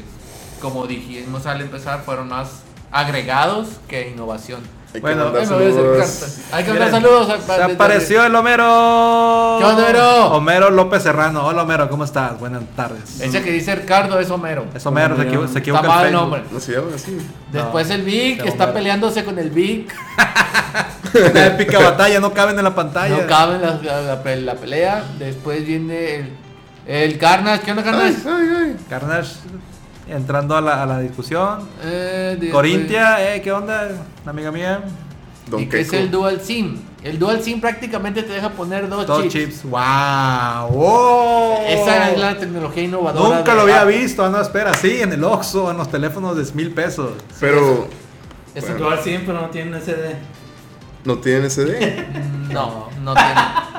como 0.62 0.88
dijimos 0.88 1.46
al 1.46 1.62
empezar, 1.62 2.02
fueron 2.04 2.30
más 2.30 2.62
agregados 2.92 3.68
que 3.88 4.10
innovación. 4.10 4.62
Hay 4.94 5.02
que 5.02 5.08
Bueno, 5.08 5.24
mandar 5.26 5.34
me 5.34 5.40
a 5.40 5.44
acercar. 5.44 5.74
saludos. 5.74 6.38
Hay 6.52 6.64
que 6.64 6.70
mandar 6.70 6.92
saludos. 6.92 7.30
a- 7.30 7.42
Se 7.56 7.64
apareció 7.64 8.24
el 8.26 8.36
Homero. 8.36 9.56
¿Qué 9.60 9.66
onda, 9.66 9.84
Homero? 9.86 10.26
Homero 10.34 10.70
López 10.70 11.02
Serrano. 11.02 11.46
Hola, 11.48 11.64
Homero, 11.64 11.90
¿cómo 11.90 12.04
estás? 12.04 12.40
Buenas 12.40 12.62
tardes. 12.76 13.20
Ese 13.20 13.42
que 13.42 13.52
dice 13.52 13.74
Ricardo 13.76 14.20
es 14.20 14.30
Homero. 14.30 14.66
Es 14.76 14.86
Homero, 14.86 15.16
se 15.16 15.24
equivo- 15.24 15.48
se 15.48 15.60
equivoca 15.60 15.82
Está 15.82 15.96
mal 15.96 16.06
el 16.06 16.14
nombre. 16.14 16.44
¿No 16.52 16.60
se 16.60 16.74
llama 16.74 16.90
así? 16.94 17.18
Después 17.52 17.90
el 17.90 18.04
Vic 18.04 18.44
se 18.44 18.50
está 18.50 18.72
peleándose 18.72 19.24
con 19.26 19.40
el 19.40 19.50
Vic. 19.50 19.92
La 21.34 21.46
épica 21.48 21.80
batalla 21.80 22.20
no 22.20 22.34
caben 22.34 22.58
en 22.58 22.64
la 22.64 22.74
pantalla. 22.76 23.18
No 23.18 23.28
cabe 23.28 23.56
en 23.56 23.62
la, 23.62 23.80
la- 23.82 24.02
la- 24.24 24.36
la 24.36 24.56
pelea. 24.56 25.04
Después 25.20 25.66
viene 25.66 26.16
el, 26.16 26.34
el 26.88 27.18
Carnage. 27.18 27.62
¿Qué 27.64 27.72
onda, 27.72 27.84
Ay, 27.86 27.92
Carnage? 27.92 28.30
ay, 28.30 28.64
ay. 28.64 28.76
Carnage 28.90 29.36
entrando 30.08 30.56
a 30.56 30.62
la, 30.62 30.84
a 30.84 30.86
la 30.86 31.00
discusión. 31.00 31.60
Eh, 31.84 32.50
Corintia, 32.52 33.36
eh, 33.36 33.42
¿qué 33.42 33.52
onda? 33.52 33.90
Amiga 34.26 34.52
mía. 34.52 34.84
Don 35.48 35.62
¿Y 35.62 35.68
qué 35.68 35.82
es 35.82 35.92
el 35.94 36.10
Dual 36.10 36.40
SIM? 36.42 36.78
El 37.04 37.20
Dual 37.20 37.42
SIM 37.44 37.60
prácticamente 37.60 38.24
te 38.24 38.32
deja 38.32 38.50
poner 38.52 38.88
dos, 38.88 39.06
Dos 39.06 39.24
chips. 39.24 39.34
chips. 39.34 39.64
¡Wow! 39.64 40.70
¡Oh! 40.72 41.60
Esa 41.68 42.12
es 42.12 42.18
la 42.20 42.38
tecnología 42.38 42.84
innovadora. 42.84 43.38
Nunca 43.38 43.54
lo 43.54 43.62
había 43.62 43.82
Apple. 43.82 43.98
visto. 43.98 44.24
Ah, 44.24 44.30
no, 44.30 44.40
espera. 44.40 44.74
Sí, 44.74 45.02
en 45.02 45.12
el 45.12 45.24
Oxxo, 45.24 45.70
en 45.70 45.78
los 45.78 45.90
teléfonos 45.92 46.38
de 46.38 46.54
mil 46.54 46.72
pesos. 46.72 47.12
Pero 47.42 47.88
Es 48.56 48.62
Bueno. 48.62 48.76
un 48.78 48.82
dual 48.84 49.00
SIM, 49.04 49.22
pero 49.26 49.42
no 49.42 49.50
tiene 49.50 49.78
SD. 49.80 50.16
No 51.06 51.18
tienen 51.20 51.50
SD. 51.50 52.06
No, 52.54 52.88
no 53.02 53.16
tiene. 53.16 53.34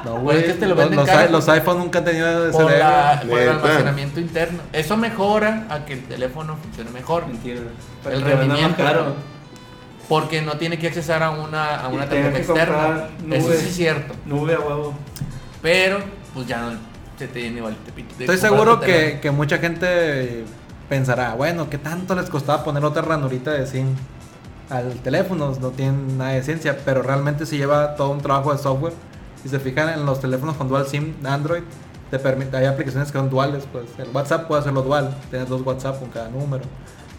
No, 0.05 0.17
Pues 0.25 0.39
es 0.39 0.45
que 0.47 0.53
te 0.55 0.67
lo 0.67 0.75
los, 0.75 0.79
venden 0.79 0.97
los, 0.99 1.09
caro. 1.09 1.31
los 1.31 1.49
iPhone 1.49 1.79
nunca 1.79 2.01
han 2.01 2.05
tenido 2.05 2.51
Por, 2.51 2.65
SD. 2.73 2.79
la- 2.81 3.23
por 3.29 3.39
el 3.39 3.49
almacenamiento 3.51 4.19
interno. 4.21 4.59
Eso 4.73 4.97
mejora 4.97 5.67
a 5.71 5.85
que 5.85 5.93
el 5.93 6.05
teléfono 6.05 6.57
funcione 6.57 6.91
mejor. 6.91 7.25
Mentira. 7.29 7.61
El 8.11 8.21
rendimiento. 8.23 8.83
caro. 8.83 9.15
Porque 10.09 10.43
no 10.43 10.55
tiene 10.59 10.77
que 10.79 10.89
accesar 10.89 11.23
a 11.23 11.31
una, 11.31 11.77
a 11.77 11.89
una 11.89 12.09
tarjeta 12.09 12.37
externa. 12.39 13.09
Eso 13.31 13.53
sí 13.53 13.67
es 13.69 13.77
cierto. 13.77 14.15
Nube 14.27 14.55
a 14.55 14.61
huevo. 14.61 14.95
Pero, 15.63 15.99
pues 16.35 16.47
ya 16.49 16.61
no 16.63 16.73
se 17.17 17.29
te 17.29 17.43
llena 17.43 17.59
igual. 17.59 17.77
te 17.95 18.25
Estoy 18.25 18.39
seguro 18.39 18.81
que, 18.81 19.21
que 19.23 19.31
mucha 19.31 19.59
gente 19.59 20.45
pensará, 20.89 21.35
bueno, 21.35 21.71
¿qué 21.71 21.79
tanto 21.79 22.15
les 22.17 22.29
costaba 22.29 22.65
poner 22.65 22.85
otra 22.85 23.03
ranurita 23.03 23.53
de 23.53 23.67
SIM 23.69 23.87
al 24.71 24.93
teléfono? 25.03 25.55
No 25.61 25.71
tienen 25.71 26.19
nada 26.19 26.33
de 26.33 26.43
ciencia, 26.43 26.77
pero 26.85 27.03
realmente 27.03 27.47
si 27.47 27.57
lleva 27.57 27.95
todo 27.97 28.11
un 28.11 28.21
trabajo 28.21 28.53
de 28.53 28.59
software. 28.59 28.93
Si 29.43 29.49
se 29.49 29.59
fijan 29.61 29.91
en 29.91 30.07
los 30.07 30.21
teléfonos 30.21 30.57
con 30.57 30.69
dual 30.69 30.87
SIM 30.87 31.15
de 31.23 31.29
Android, 31.29 31.63
te 32.11 32.19
permite, 32.19 32.57
hay 32.57 32.67
aplicaciones 32.67 33.11
que 33.13 33.19
son 33.19 33.29
duales, 33.29 33.65
pues 33.73 33.85
el 33.99 34.09
WhatsApp 34.15 34.47
puede 34.47 34.61
hacerlo 34.61 34.83
dual, 34.83 35.15
tienes 35.31 35.49
dos 35.49 35.63
WhatsApp 35.63 35.99
con 36.01 36.09
cada 36.11 36.29
número. 36.29 36.65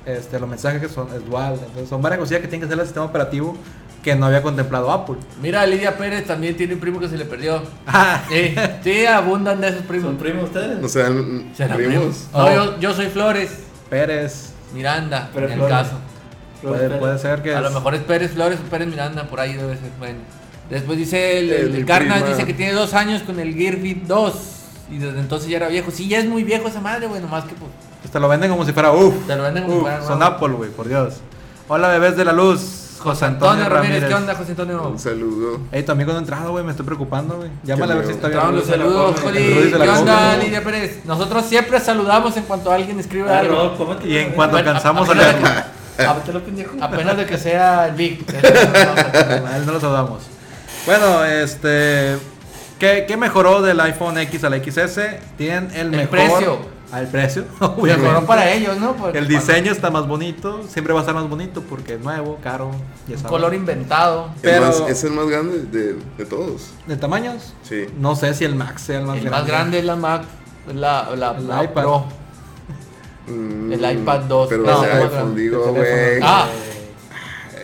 Este, 0.06 0.40
los 0.40 0.48
mensajes 0.50 0.82
que 0.82 0.88
son 0.90 1.08
es 1.16 1.26
dual, 1.26 1.54
entonces 1.56 1.90
son 1.90 2.02
varias 2.02 2.20
cosillas 2.20 2.42
que 2.42 2.48
tiene 2.48 2.62
que 2.62 2.66
hacer 2.68 2.80
el 2.80 2.86
sistema 2.86 3.06
operativo 3.08 3.56
que 4.04 4.16
no 4.16 4.28
había 4.28 4.44
contemplado 4.44 4.92
Apple. 4.92 5.16
Mira, 5.42 5.66
Lidia 5.66 5.98
Pérez 5.98 6.26
también 6.28 6.56
tiene 6.56 6.76
un 6.76 6.80
primo 6.80 7.00
que 7.00 7.10
se 7.10 7.18
le 7.18 7.26
perdió. 7.26 7.62
Ah, 7.88 8.22
Sí, 8.30 8.54
sí, 8.84 9.06
abundan 9.08 9.60
de 9.62 9.70
esos 9.70 9.82
primos. 9.82 10.10
¿Son 10.10 10.18
primos 10.18 10.44
ustedes? 10.46 10.80
No 10.80 10.88
sean 10.88 11.52
¿Serán 11.56 11.76
primos. 11.78 11.96
primos? 11.96 12.28
No, 12.32 12.46
Oh. 12.46 12.54
yo, 12.54 12.80
yo 12.80 12.94
soy 12.94 13.08
Flores, 13.08 13.52
Pérez, 13.90 14.54
Miranda, 14.76 15.30
Pero 15.34 15.48
en 15.50 15.60
el 15.60 15.68
caso. 15.68 15.94
Puede, 16.66 16.90
puede 16.98 17.18
ser 17.20 17.42
que 17.42 17.56
A 17.56 17.62
lo 17.62 17.72
mejor 17.72 17.96
es 17.96 18.02
Pérez 18.02 18.32
Flores 18.32 18.60
o 18.60 18.70
Pérez 18.70 18.88
Miranda, 18.88 19.24
por 19.28 19.40
ahí 19.40 19.54
debe 19.54 19.76
ser. 19.76 19.90
Bueno. 20.00 20.20
Después 20.70 20.98
dice 20.98 21.40
el, 21.40 21.52
el, 21.52 21.86
Carnage, 21.86 22.28
dice 22.30 22.46
que 22.46 22.54
tiene 22.54 22.74
dos 22.74 22.94
años 22.94 23.22
con 23.22 23.40
el 23.40 23.54
Gear 23.54 23.76
Fit 23.78 24.04
2. 24.04 24.34
Y 24.92 24.98
desde 24.98 25.20
entonces 25.20 25.50
ya 25.50 25.58
era 25.58 25.68
viejo. 25.68 25.92
Sí, 25.92 26.08
ya 26.08 26.20
es 26.20 26.26
muy 26.26 26.44
viejo 26.44 26.68
esa 26.68 26.82
madre, 26.82 27.08
güey. 27.08 27.22
Nomás 27.22 27.46
que 27.46 27.56
pues, 27.56 28.12
Te 28.12 28.20
lo 28.20 28.28
venden 28.28 28.50
como 28.50 28.66
si 28.66 28.72
fuera 28.72 28.92
uff. 28.92 29.28
te 29.28 29.36
lo 29.36 29.44
venden 29.44 29.64
como 29.64 29.76
si 29.76 29.82
fuera 29.82 30.02
son. 30.04 30.22
Apple, 30.22 30.50
güey, 30.50 30.70
por 30.72 30.88
Dios. 30.88 31.16
Hola, 31.68 31.90
bebés 31.90 32.18
de 32.18 32.26
la 32.26 32.34
luz. 32.34 32.82
José 33.00 33.26
Antonio, 33.26 33.52
Antonio 33.52 33.70
Ramírez, 33.70 34.02
Ramírez. 34.02 34.10
¿qué 34.10 34.16
onda, 34.16 34.36
José 34.36 34.52
Antonio? 34.52 34.88
Un 34.88 34.98
saludo. 34.98 35.60
Ey, 35.72 35.84
tu 35.84 35.92
amigo 35.92 36.12
no 36.12 36.18
ha 36.18 36.22
entrado, 36.22 36.52
güey, 36.52 36.64
me 36.64 36.72
estoy 36.72 36.88
preocupando, 36.88 37.38
güey. 37.38 37.52
Llámale 37.64 37.94
a 37.94 37.96
ver 37.98 38.06
si 38.08 38.14
está 38.14 38.30
bien. 38.30 38.56
Los 38.56 38.66
de 38.66 38.74
saludos, 38.74 39.24
de 39.24 39.70
la 39.78 39.86
¿Qué 39.86 39.92
onda. 39.92 40.38
Lidia 40.38 40.64
Pérez? 40.64 41.06
Nosotros 41.06 41.46
siempre 41.46 41.80
saludamos 41.80 42.36
en 42.36 42.44
cuanto 42.46 42.72
alguien 42.72 43.00
escribe 43.00 43.32
algo. 43.32 43.98
Y 44.04 44.18
en 44.18 44.32
cuanto 44.32 44.58
alcanzamos 44.58 45.08
a 45.08 45.14
de 45.14 45.20
leerlo. 45.20 45.48
Apenas 46.82 47.18
de 47.18 47.26
que 47.26 47.38
sea 47.38 47.88
el 47.88 48.00
él 48.02 49.66
no 49.66 49.72
lo 49.74 49.80
saludamos. 49.80 50.24
Bueno, 50.86 51.24
este. 51.26 52.18
¿Qué, 52.80 53.06
qué 53.08 53.16
mejoró 53.16 53.62
del 53.62 53.80
iPhone 53.80 54.18
X 54.18 54.44
al 54.44 54.62
XS? 54.64 55.00
Tienen 55.38 55.72
el, 55.74 55.92
mejor. 55.92 56.10
precio. 56.10 56.76
El 56.96 57.08
precio. 57.08 57.46
Mejoró 57.82 58.26
para 58.26 58.52
ellos, 58.52 58.78
¿no? 58.78 58.94
Porque 58.96 59.18
El 59.18 59.26
cuando- 59.28 59.40
diseño 59.48 59.72
está 59.72 59.90
más 59.90 60.08
bonito. 60.08 60.62
Siempre 60.68 60.94
va 60.94 61.00
a 61.00 61.04
estar 61.04 61.16
más 61.16 61.28
bonito 61.28 61.62
porque 61.62 61.96
es 61.96 62.00
nuevo, 62.02 62.38
caro. 62.44 62.72
Ya 63.08 63.16
Un 63.16 63.22
sabes. 63.22 63.32
color 63.32 63.54
inventado. 63.54 64.30
El 64.36 64.42
Pero- 64.42 64.66
más- 64.68 64.84
es 64.90 65.04
el 65.04 65.12
más 65.12 65.26
grande 65.28 65.64
de, 65.64 65.96
de 66.18 66.26
todos. 66.26 66.72
¿De 66.86 66.96
tamaños? 66.98 67.54
Sí. 67.64 67.88
No 67.98 68.16
sé 68.16 68.34
si 68.34 68.46
el 68.46 68.56
Max 68.56 68.84
sea 68.84 69.00
el 69.00 69.06
más 69.06 69.18
El 69.18 69.24
grande. 69.24 69.40
más 69.40 69.48
grande 69.48 69.80
es 69.80 69.86
la 69.86 69.96
Mac, 69.96 70.24
la, 70.74 71.10
la, 71.16 71.32
El 71.32 71.48
la 71.48 71.64
iPad. 71.64 71.82
Pro. 71.82 72.06
Mm, 73.28 73.72
El 73.74 73.92
iPad 74.00 74.20
2. 74.22 74.50
Pero 74.50 74.64
No, 74.64 74.84
ese 74.84 74.92
el 74.96 75.02
iPhone, 75.04 75.36
digo, 75.36 75.66
El 75.66 75.72
güey. 75.72 75.84
teléfono. 75.84 76.26
Ah. 76.32 76.48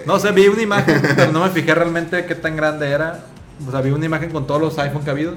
No 0.05 0.19
sé, 0.19 0.31
vi 0.31 0.47
una 0.47 0.61
imagen, 0.61 1.01
pero 1.15 1.31
no 1.31 1.43
me 1.43 1.49
fijé 1.51 1.75
realmente 1.75 2.25
qué 2.25 2.33
tan 2.35 2.55
grande 2.55 2.89
era. 2.89 3.19
O 3.67 3.71
sea, 3.71 3.81
vi 3.81 3.91
una 3.91 4.05
imagen 4.05 4.31
con 4.31 4.47
todos 4.47 4.59
los 4.59 4.77
iPhone 4.79 5.03
que 5.03 5.09
ha 5.09 5.13
habido. 5.13 5.33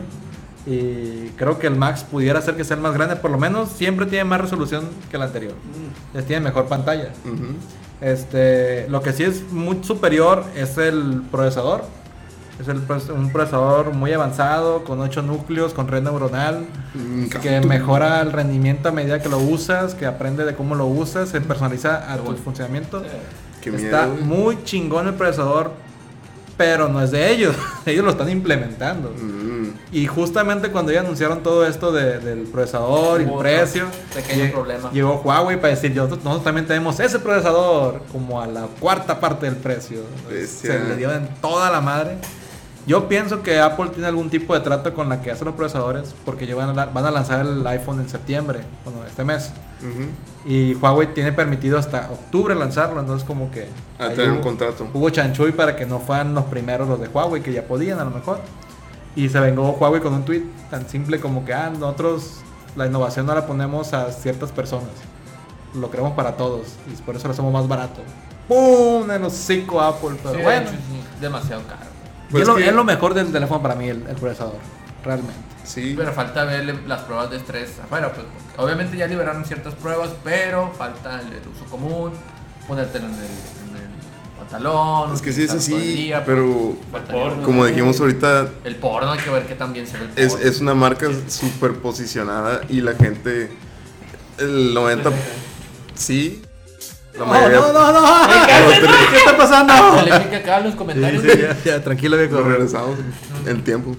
Y 0.66 1.28
creo 1.36 1.58
que 1.58 1.66
el 1.66 1.76
Max 1.76 2.04
pudiera 2.10 2.40
ser 2.40 2.56
que 2.56 2.64
sea 2.64 2.76
el 2.76 2.82
más 2.82 2.94
grande. 2.94 3.16
Por 3.16 3.30
lo 3.30 3.36
menos 3.38 3.68
siempre 3.68 4.06
tiene 4.06 4.24
más 4.24 4.40
resolución 4.40 4.88
que 5.10 5.16
el 5.16 5.22
anterior. 5.22 5.52
Les 6.14 6.24
tiene 6.24 6.40
mejor 6.42 6.64
pantalla. 6.66 7.10
Este, 8.00 8.88
lo 8.88 9.02
que 9.02 9.12
sí 9.12 9.24
es 9.24 9.50
muy 9.52 9.84
superior 9.84 10.44
es 10.56 10.78
el 10.78 11.22
procesador. 11.30 11.84
Es 12.60 12.68
el, 12.68 12.80
un 13.16 13.30
procesador 13.32 13.92
muy 13.92 14.12
avanzado, 14.12 14.84
con 14.84 15.00
8 15.00 15.22
núcleos, 15.22 15.74
con 15.74 15.88
red 15.88 16.02
neuronal, 16.02 16.66
Mm, 16.94 17.24
que 17.42 17.60
mejora 17.62 18.20
el 18.20 18.30
rendimiento 18.30 18.88
a 18.88 18.92
medida 18.92 19.20
que 19.20 19.28
lo 19.28 19.38
usas, 19.38 19.94
que 19.96 20.06
aprende 20.06 20.44
de 20.44 20.54
cómo 20.54 20.76
lo 20.76 20.86
usas, 20.86 21.28
se 21.30 21.40
personaliza 21.40 22.12
a 22.12 22.16
tu 22.18 22.36
funcionamiento. 22.36 23.02
Está 23.64 24.06
miedo, 24.06 24.24
muy 24.24 24.62
chingón 24.62 25.08
el 25.08 25.14
procesador, 25.14 25.72
pero 26.56 26.88
no 26.88 27.02
es 27.02 27.10
de 27.10 27.32
ellos, 27.32 27.56
ellos 27.86 28.04
lo 28.04 28.12
están 28.12 28.30
implementando. 28.30 29.10
Mm. 29.10 29.54
Y 29.90 30.06
justamente 30.06 30.70
cuando 30.70 30.92
ya 30.92 31.00
anunciaron 31.00 31.42
todo 31.42 31.66
esto 31.66 31.90
de- 31.90 32.20
del 32.20 32.40
procesador 32.46 33.20
y 33.20 33.24
el 33.24 33.32
precio, 33.34 33.86
pequeño 34.14 34.44
lle- 34.44 34.52
problema. 34.52 34.90
llegó 34.92 35.20
Huawei 35.24 35.56
para 35.56 35.68
decir, 35.74 35.92
nosotros 35.96 36.44
también 36.44 36.66
tenemos 36.66 37.00
ese 37.00 37.18
procesador 37.18 38.02
como 38.12 38.40
a 38.40 38.46
la 38.46 38.66
cuarta 38.78 39.18
parte 39.18 39.46
del 39.46 39.56
precio. 39.56 40.02
Bestia. 40.30 40.72
Se 40.72 40.78
le 40.90 40.96
dio 40.96 41.12
en 41.12 41.26
toda 41.40 41.70
la 41.72 41.80
madre. 41.80 42.18
Yo 42.86 43.08
pienso 43.08 43.42
que 43.42 43.58
Apple 43.60 43.88
tiene 43.90 44.08
algún 44.08 44.28
tipo 44.28 44.52
de 44.54 44.60
trato 44.60 44.92
con 44.92 45.08
la 45.08 45.22
que 45.22 45.30
hace 45.30 45.44
los 45.44 45.54
procesadores, 45.54 46.14
porque 46.24 46.46
ya 46.46 46.54
van 46.54 46.68
a, 46.70 46.74
la- 46.74 46.86
van 46.86 47.06
a 47.06 47.10
lanzar 47.10 47.40
el 47.46 47.66
iPhone 47.66 48.00
en 48.00 48.08
septiembre, 48.08 48.60
bueno, 48.84 49.00
este 49.06 49.24
mes. 49.24 49.52
Y 50.46 50.74
Huawei 50.74 51.12
tiene 51.14 51.32
permitido 51.32 51.78
hasta 51.78 52.10
octubre 52.10 52.54
lanzarlo, 52.54 53.00
entonces 53.00 53.26
como 53.26 53.50
que... 53.50 53.68
A 53.98 54.08
tener 54.10 54.30
un 54.30 54.38
hubo- 54.38 54.42
contrato. 54.42 54.86
Hubo 54.92 55.08
chanchuy 55.10 55.52
para 55.52 55.76
que 55.76 55.86
no 55.86 55.98
fueran 56.00 56.34
los 56.34 56.44
primeros 56.44 56.86
los 56.88 57.00
de 57.00 57.08
Huawei, 57.08 57.42
que 57.42 57.52
ya 57.52 57.62
podían 57.66 57.98
a 58.00 58.04
lo 58.04 58.10
mejor. 58.10 58.40
Y 59.16 59.28
se 59.28 59.40
vengó 59.40 59.70
Huawei 59.72 60.00
con 60.02 60.12
un 60.12 60.24
tweet 60.24 60.42
tan 60.70 60.88
simple 60.88 61.20
como 61.20 61.44
que, 61.44 61.54
ah, 61.54 61.70
nosotros 61.70 62.40
la 62.76 62.86
innovación 62.86 63.24
no 63.26 63.34
la 63.34 63.46
ponemos 63.46 63.94
a 63.94 64.10
ciertas 64.12 64.52
personas. 64.52 64.88
Lo 65.74 65.90
queremos 65.90 66.12
para 66.12 66.32
todos. 66.36 66.66
Y 66.92 67.00
por 67.02 67.16
eso 67.16 67.28
lo 67.28 67.32
hacemos 67.32 67.52
más 67.52 67.66
barato. 67.66 68.00
¡Pum! 68.48 69.10
En 69.10 69.22
los 69.22 69.32
cinco 69.32 69.80
Apple. 69.80 70.16
Pero 70.22 70.36
Sí, 70.36 70.42
bueno. 70.42 70.70
sí, 70.70 70.76
demasiado 71.20 71.62
caro. 71.66 71.94
Pues 72.30 72.42
es, 72.42 72.48
lo, 72.48 72.56
que- 72.56 72.68
es 72.68 72.74
lo 72.74 72.84
mejor 72.84 73.14
del 73.14 73.30
teléfono 73.32 73.62
para 73.62 73.74
mí, 73.74 73.88
el, 73.88 74.04
el 74.06 74.16
procesador. 74.16 74.56
Realmente. 75.04 75.34
Sí. 75.64 75.94
Pero 75.96 76.12
falta 76.12 76.44
ver 76.44 76.82
las 76.86 77.02
pruebas 77.02 77.30
de 77.30 77.36
estrés 77.38 77.70
afuera, 77.82 78.12
pues. 78.12 78.26
Obviamente 78.58 78.96
ya 78.96 79.06
liberaron 79.06 79.44
ciertas 79.44 79.74
pruebas, 79.74 80.10
pero 80.22 80.72
falta 80.76 81.20
el, 81.20 81.28
el 81.28 81.48
uso 81.48 81.64
común, 81.70 82.12
ponértelo 82.68 83.06
en 83.06 83.12
el, 83.14 83.18
en 83.20 83.76
el 83.82 84.38
pantalón. 84.38 85.14
Es 85.14 85.22
que 85.22 85.32
sí 85.32 85.42
es 85.44 85.50
así, 85.52 85.74
día, 85.74 86.24
pero 86.24 86.76
faltaría 86.92 87.22
porno. 87.24 87.42
como 87.44 87.64
dijimos 87.66 87.98
ahorita, 88.00 88.48
El 88.64 88.76
porno 88.76 89.12
hay 89.12 89.18
que 89.20 89.30
ver 89.30 89.46
que 89.46 89.54
también 89.54 89.86
se 89.86 89.96
ve 89.98 90.04
el 90.04 90.10
es, 90.24 90.32
porno. 90.34 90.46
es 90.48 90.60
una 90.60 90.74
marca 90.74 91.06
super 91.28 91.74
posicionada 91.74 92.60
y 92.68 92.80
la 92.82 92.94
gente, 92.94 93.50
el 94.38 94.74
90, 94.74 95.10
sí, 95.94 96.42
No, 97.18 97.26
no, 97.26 97.72
no, 97.72 97.92
no. 97.92 98.46
¿Qué 99.10 99.16
está 99.16 99.36
pasando? 99.36 99.72
Califica 99.72 100.36
acá 100.38 100.58
en 100.58 100.64
los 100.64 100.72
Sí, 100.72 100.78
comentarios. 100.78 101.22
sí, 101.22 101.28
ya, 101.40 101.56
ya, 101.64 101.82
tranquilo, 101.84 102.16
viejo. 102.18 102.36
nos 102.36 102.46
regresamos 102.46 102.98
en 103.46 103.62
tiempo. 103.64 103.94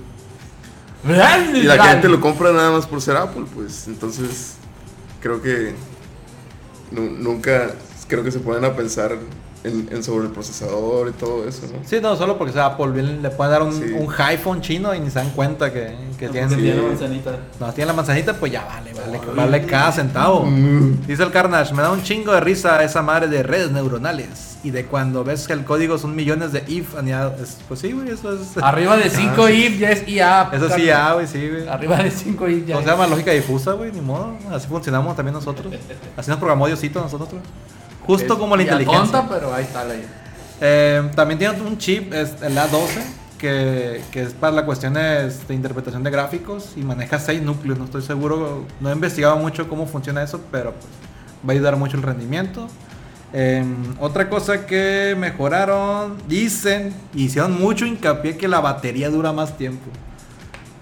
Y 1.54 1.62
la 1.64 1.84
gente 1.86 2.10
lo 2.10 2.20
compra 2.20 2.52
nada 2.52 2.72
más 2.72 2.86
por 2.88 3.02
ser 3.02 3.16
Apple, 3.16 3.46
pues. 3.54 3.88
Entonces, 3.88 4.56
creo 5.22 5.42
que 5.42 5.76
nu- 6.92 7.12
nunca, 7.12 7.72
creo 8.08 8.24
que 8.24 8.32
se 8.32 8.40
ponen 8.40 8.66
a 8.66 8.76
pensar 8.76 9.16
en, 9.66 9.90
en 9.92 10.04
sobre 10.04 10.28
el 10.28 10.32
procesador 10.32 11.10
y 11.10 11.12
todo 11.12 11.48
eso, 11.48 11.62
¿no? 11.68 11.80
Sí, 11.88 11.98
no, 12.02 12.16
solo 12.16 12.38
porque 12.38 12.54
sea 12.54 12.66
Apple. 12.68 12.88
bien, 12.92 13.22
Le 13.22 13.30
pueden 13.30 13.52
dar 13.52 13.64
un, 13.64 13.74
Sí. 13.74 13.84
un 13.98 14.14
iPhone 14.18 14.62
chino 14.62 14.94
y 14.94 15.00
ni 15.00 15.10
se 15.10 15.20
dan 15.20 15.32
cuenta 15.32 15.72
que, 15.74 15.96
que 16.18 16.28
No, 16.28 16.32
tienen. 16.32 16.50
Sí. 16.50 16.82
manzanita. 16.88 17.32
No, 17.60 17.74
tiene 17.74 17.88
la 17.88 17.94
manzanita, 17.94 18.34
pues 18.34 18.52
ya 18.52 18.64
vale, 18.66 18.94
vale, 18.94 19.20
Ay. 19.24 19.36
vale 19.36 19.66
cada 19.66 19.92
centavo. 19.92 20.46
Mm. 20.46 21.06
Dice 21.08 21.24
el 21.24 21.32
Carnage, 21.32 21.74
me 21.74 21.82
da 21.82 21.92
un 21.92 22.02
chingo 22.04 22.32
de 22.34 22.40
risa 22.40 22.84
esa 22.84 23.02
madre 23.02 23.28
de 23.28 23.44
redes 23.44 23.72
neuronales. 23.72 24.52
Y 24.64 24.72
de 24.72 24.86
cuando 24.88 25.24
ves 25.24 25.46
que 25.46 25.54
el 25.54 25.64
código 25.64 26.00
son 26.00 26.16
millones 26.16 26.52
de 26.52 26.64
if. 26.68 26.96
Pues 27.68 27.80
sí, 27.80 27.92
güey, 27.92 28.10
eso 28.10 28.34
es. 28.34 28.58
Arriba 28.58 28.98
de 28.98 29.12
5 29.12 29.44
Ah, 29.46 29.52
if 29.52 29.78
ya 29.80 29.92
es 29.92 30.08
IA. 30.08 30.50
Eso 30.54 30.64
sí, 30.66 30.70
carnal. 30.70 30.86
ya, 30.88 31.14
güey, 31.14 31.28
sí, 31.28 31.50
güey. 31.50 31.68
Arriba 31.68 31.98
de 31.98 32.10
5 32.10 32.48
if 32.50 32.66
ya. 32.66 32.74
¿Cómo 32.74 32.84
se 32.86 32.92
llama? 32.92 33.06
Lógica 33.06 33.30
difusa, 33.32 33.74
güey, 33.74 33.92
ni 33.92 34.02
modo. 34.02 34.34
Así 34.52 34.68
funcionamos 34.68 35.16
también 35.16 35.34
nosotros. 35.36 35.72
Así 36.18 36.32
nos 36.32 36.40
programó 36.40 36.66
Diosito 36.66 37.00
nosotros. 37.00 37.30
Justo 38.06 38.34
Es 38.34 38.40
como 38.40 38.56
la 38.56 38.64
IA 38.64 38.74
inteligencia. 38.74 39.20
tonta, 39.20 39.34
pero 39.34 39.54
ahí 39.54 39.64
está 39.64 39.84
la. 39.84 39.96
Eh, 40.62 41.10
también 41.16 41.38
tiene 41.38 41.62
un 41.62 41.78
chip, 41.78 42.14
es 42.14 42.42
el 42.42 42.58
A12, 42.58 43.02
que, 43.38 44.02
que 44.12 44.24
es 44.24 44.34
para 44.34 44.54
las 44.54 44.66
cuestiones 44.66 45.48
de 45.48 45.54
interpretación 45.54 46.04
de 46.04 46.12
gráficos 46.12 46.72
y 46.76 46.82
maneja 46.82 47.20
6 47.20 47.42
núcleos. 47.42 47.78
No 47.78 47.86
estoy 47.86 48.02
seguro, 48.02 48.64
no 48.80 48.90
he 48.90 48.94
investigado 48.94 49.36
mucho 49.38 49.68
cómo 49.68 49.86
funciona 49.86 50.24
eso, 50.24 50.42
pero 50.52 50.72
pues, 50.74 50.86
va 51.48 51.52
a 51.52 51.52
ayudar 51.54 51.76
mucho 51.76 51.98
el 51.98 52.04
rendimiento. 52.04 52.68
Eh, 53.34 53.66
otra 54.00 54.30
cosa 54.30 54.66
que 54.66 55.14
mejoraron, 55.20 56.18
dicen, 56.28 56.94
hicieron 57.14 57.60
mucho 57.60 57.86
hincapié 57.86 58.38
que 58.38 58.48
la 58.48 58.62
batería 58.62 59.10
dura 59.10 59.34
más 59.34 59.58
tiempo. 59.58 59.92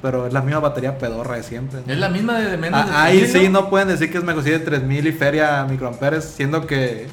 Pero 0.03 0.27
es 0.27 0.33
la 0.33 0.41
misma 0.41 0.59
batería 0.59 0.97
pedorra 0.97 1.37
de 1.37 1.43
siempre. 1.43 1.79
¿no? 1.83 1.91
Es 1.93 1.97
la 1.97 2.09
misma 2.09 2.37
de, 2.37 2.51
de 2.51 2.57
menos 2.57 2.85
de 2.85 2.91
Ah, 2.91 3.05
ahí 3.05 3.19
3000, 3.21 3.41
sí 3.41 3.49
no 3.49 3.69
pueden 3.69 3.87
decir 3.87 4.11
que 4.11 4.17
es 4.19 4.23
mejor 4.23 4.43
si 4.43 4.49
de 4.51 4.59
3000 4.59 5.07
y 5.07 5.11
feria 5.13 5.65
microamperes, 5.67 6.25
siendo 6.25 6.67
que 6.67 7.07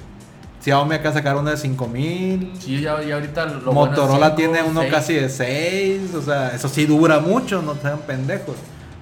Xiaomi 0.63 0.97
acá 0.97 1.13
sacaron 1.13 1.43
una 1.43 1.53
de 1.53 1.57
5000. 1.57 2.53
Sí, 2.59 2.81
ya, 2.81 3.01
ya 3.01 3.15
ahorita 3.15 3.47
lo 3.47 3.73
Motorola 3.73 4.19
bueno 4.19 4.35
tiene 4.35 4.63
uno 4.65 4.81
seis. 4.81 4.93
casi 4.93 5.15
de 5.15 5.29
6, 5.29 6.15
o 6.17 6.21
sea, 6.23 6.49
eso 6.49 6.69
sí 6.69 6.85
dura 6.85 7.21
mucho, 7.21 7.63
no 7.63 7.77
sean 7.77 8.01
pendejos. 8.01 8.57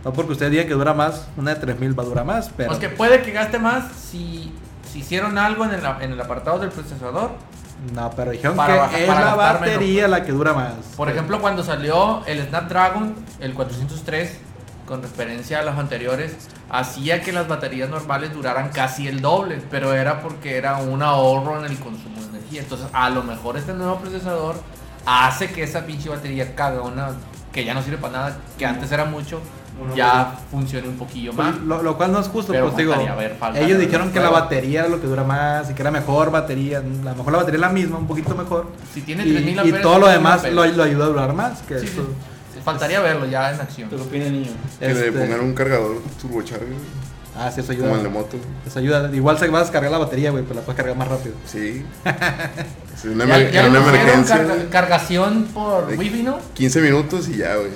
No 0.05 0.13
porque 0.13 0.33
usted 0.33 0.51
diga 0.51 0.65
que 0.67 0.75
dura 0.75 0.93
más, 0.95 1.27
una 1.39 1.55
de 1.55 1.61
3000 1.61 1.99
va 1.99 2.03
a 2.03 2.07
durar 2.07 2.25
más, 2.27 2.51
pero 2.57 2.69
Pues 2.69 2.79
que 2.79 2.91
puede 2.91 3.23
que 3.23 3.33
gaste 3.33 3.59
más 3.59 3.91
si, 3.97 4.53
si 4.93 4.99
hicieron 5.01 5.39
algo 5.39 5.65
en 5.65 5.73
el, 5.73 5.81
en 6.03 6.13
el 6.13 6.21
apartado 6.21 6.59
del 6.59 6.69
procesador. 6.69 7.31
No, 7.95 8.11
pero 8.11 8.33
dijeron 8.33 8.57
Para 8.57 8.89
que 8.89 9.03
es 9.03 9.09
para 9.09 9.25
la 9.25 9.35
batería 9.35 10.03
menos, 10.03 10.19
la 10.19 10.25
que 10.25 10.33
dura 10.33 10.53
más. 10.53 10.73
Por 10.97 11.09
ejemplo, 11.09 11.41
cuando 11.41 11.63
salió 11.63 12.25
el 12.27 12.43
Snapdragon, 12.49 13.15
el 13.41 13.55
403, 13.55 14.39
con 14.87 15.03
referencia 15.03 15.61
a 15.61 15.63
los 15.63 15.77
anteriores, 15.79 16.35
hacía 16.71 17.23
que 17.23 17.31
las 17.31 17.47
baterías 17.47 17.89
normales 17.89 18.33
duraran 18.33 18.71
casi 18.71 19.07
el 19.07 19.21
doble, 19.21 19.63
pero 19.71 19.95
era 19.95 20.21
porque 20.21 20.57
era 20.57 20.79
un 20.79 21.03
ahorro 21.03 21.59
en 21.59 21.71
el 21.71 21.79
consumo 21.79 22.21
de 22.21 22.39
energía. 22.39 22.63
Entonces, 22.63 22.89
a 22.93 23.11
lo 23.11 23.23
mejor 23.23 23.57
este 23.57 23.75
nuevo 23.75 23.97
procesador 23.99 24.57
hace 25.07 25.51
que 25.51 25.63
esa 25.63 25.87
pinche 25.87 26.09
batería 26.09 26.55
cagona, 26.55 27.13
que 27.53 27.65
ya 27.65 27.75
no 27.75 27.83
sirve 27.83 27.99
para 27.99 28.13
nada, 28.13 28.37
que 28.59 28.67
antes 28.67 28.91
era 28.91 29.05
mucho, 29.05 29.41
Uno 29.81 29.95
ya 29.95 30.37
funcione 30.51 30.89
un 30.89 30.97
poquillo 30.97 31.33
más. 31.33 31.57
Lo, 31.61 31.83
lo 31.83 31.97
cual 31.97 32.11
no 32.13 32.19
es 32.21 32.27
justo, 32.29 32.53
Pero 32.53 32.65
pues 32.67 32.77
digo, 32.77 32.95
ver, 33.17 33.37
ellos 33.55 33.79
dijeron 33.79 34.11
que 34.13 34.19
la 34.21 34.31
batería 34.31 34.81
era 34.81 34.89
lo 34.89 35.01
que 35.01 35.07
dura 35.07 35.23
más 35.25 35.71
y 35.71 35.75
que 35.75 35.83
era 35.83 35.91
mejor 35.91 36.31
batería, 36.31 36.79
a 36.79 36.83
lo 36.83 37.15
mejor 37.15 37.33
la 37.33 37.39
batería 37.39 37.57
es 37.59 37.61
la 37.61 37.69
misma, 37.69 37.99
un 37.99 38.07
poquito 38.09 38.35
mejor. 38.35 38.67
Si 38.93 39.03
tiene 39.03 39.25
Y, 39.25 39.33
3000 39.33 39.55
y 39.55 39.59
amperes, 39.59 39.83
todo 39.83 39.99
lo 40.01 40.07
3000 40.07 40.19
demás 40.19 40.53
lo, 40.53 40.67
lo 40.77 40.83
ayuda 40.83 41.05
a 41.05 41.09
durar 41.09 41.33
más. 41.33 41.61
Que 41.63 41.79
Sí, 41.79 41.87
eso, 41.87 42.03
sí. 42.55 42.61
Faltaría 42.65 43.01
verlo 43.01 43.27
ya 43.27 43.53
en 43.55 43.61
acción. 43.61 43.89
¿Qué 43.89 43.97
opina 43.97 44.27
el 44.27 44.33
niño? 44.33 44.51
Que 44.81 44.87
le 44.87 45.07
este, 45.07 45.13
pongan 45.13 45.41
un 45.41 45.55
cargador 45.55 45.99
turbocharger, 46.21 46.67
Ah, 47.41 47.53
sí, 47.55 47.61
eso 47.61 47.69
como 47.69 47.95
el 47.95 48.03
de 48.03 48.09
ayuda. 48.09 48.11
moto. 48.11 48.37
Eso 48.67 48.79
ayuda. 48.81 49.11
Igual 49.15 49.39
se 49.39 49.47
va 49.47 49.59
a 49.59 49.63
descargar 49.63 49.93
la 49.93 49.99
batería, 49.99 50.33
güey, 50.33 50.43
pero 50.43 50.57
la 50.57 50.63
puedes 50.63 50.77
cargar 50.77 50.97
más 50.97 51.07
rápido. 51.07 51.35
Sí. 51.47 51.85
Sí, 53.01 53.07
una, 53.07 53.27
Ya, 53.27 53.39
emer- 53.39 53.51
ya 53.53 53.61
en 53.67 53.73
le 53.73 53.79
una 53.79 53.89
pusieron 53.89 54.09
emergencia. 54.11 54.37
carga- 54.39 54.69
cargación 54.71 55.45
por 55.55 55.87
De- 55.87 55.97
Wi-Fi, 55.97 56.23
¿no? 56.25 56.39
15 56.55 56.81
minutos 56.81 57.29
y 57.29 57.37
ya, 57.37 57.55
güey. 57.55 57.69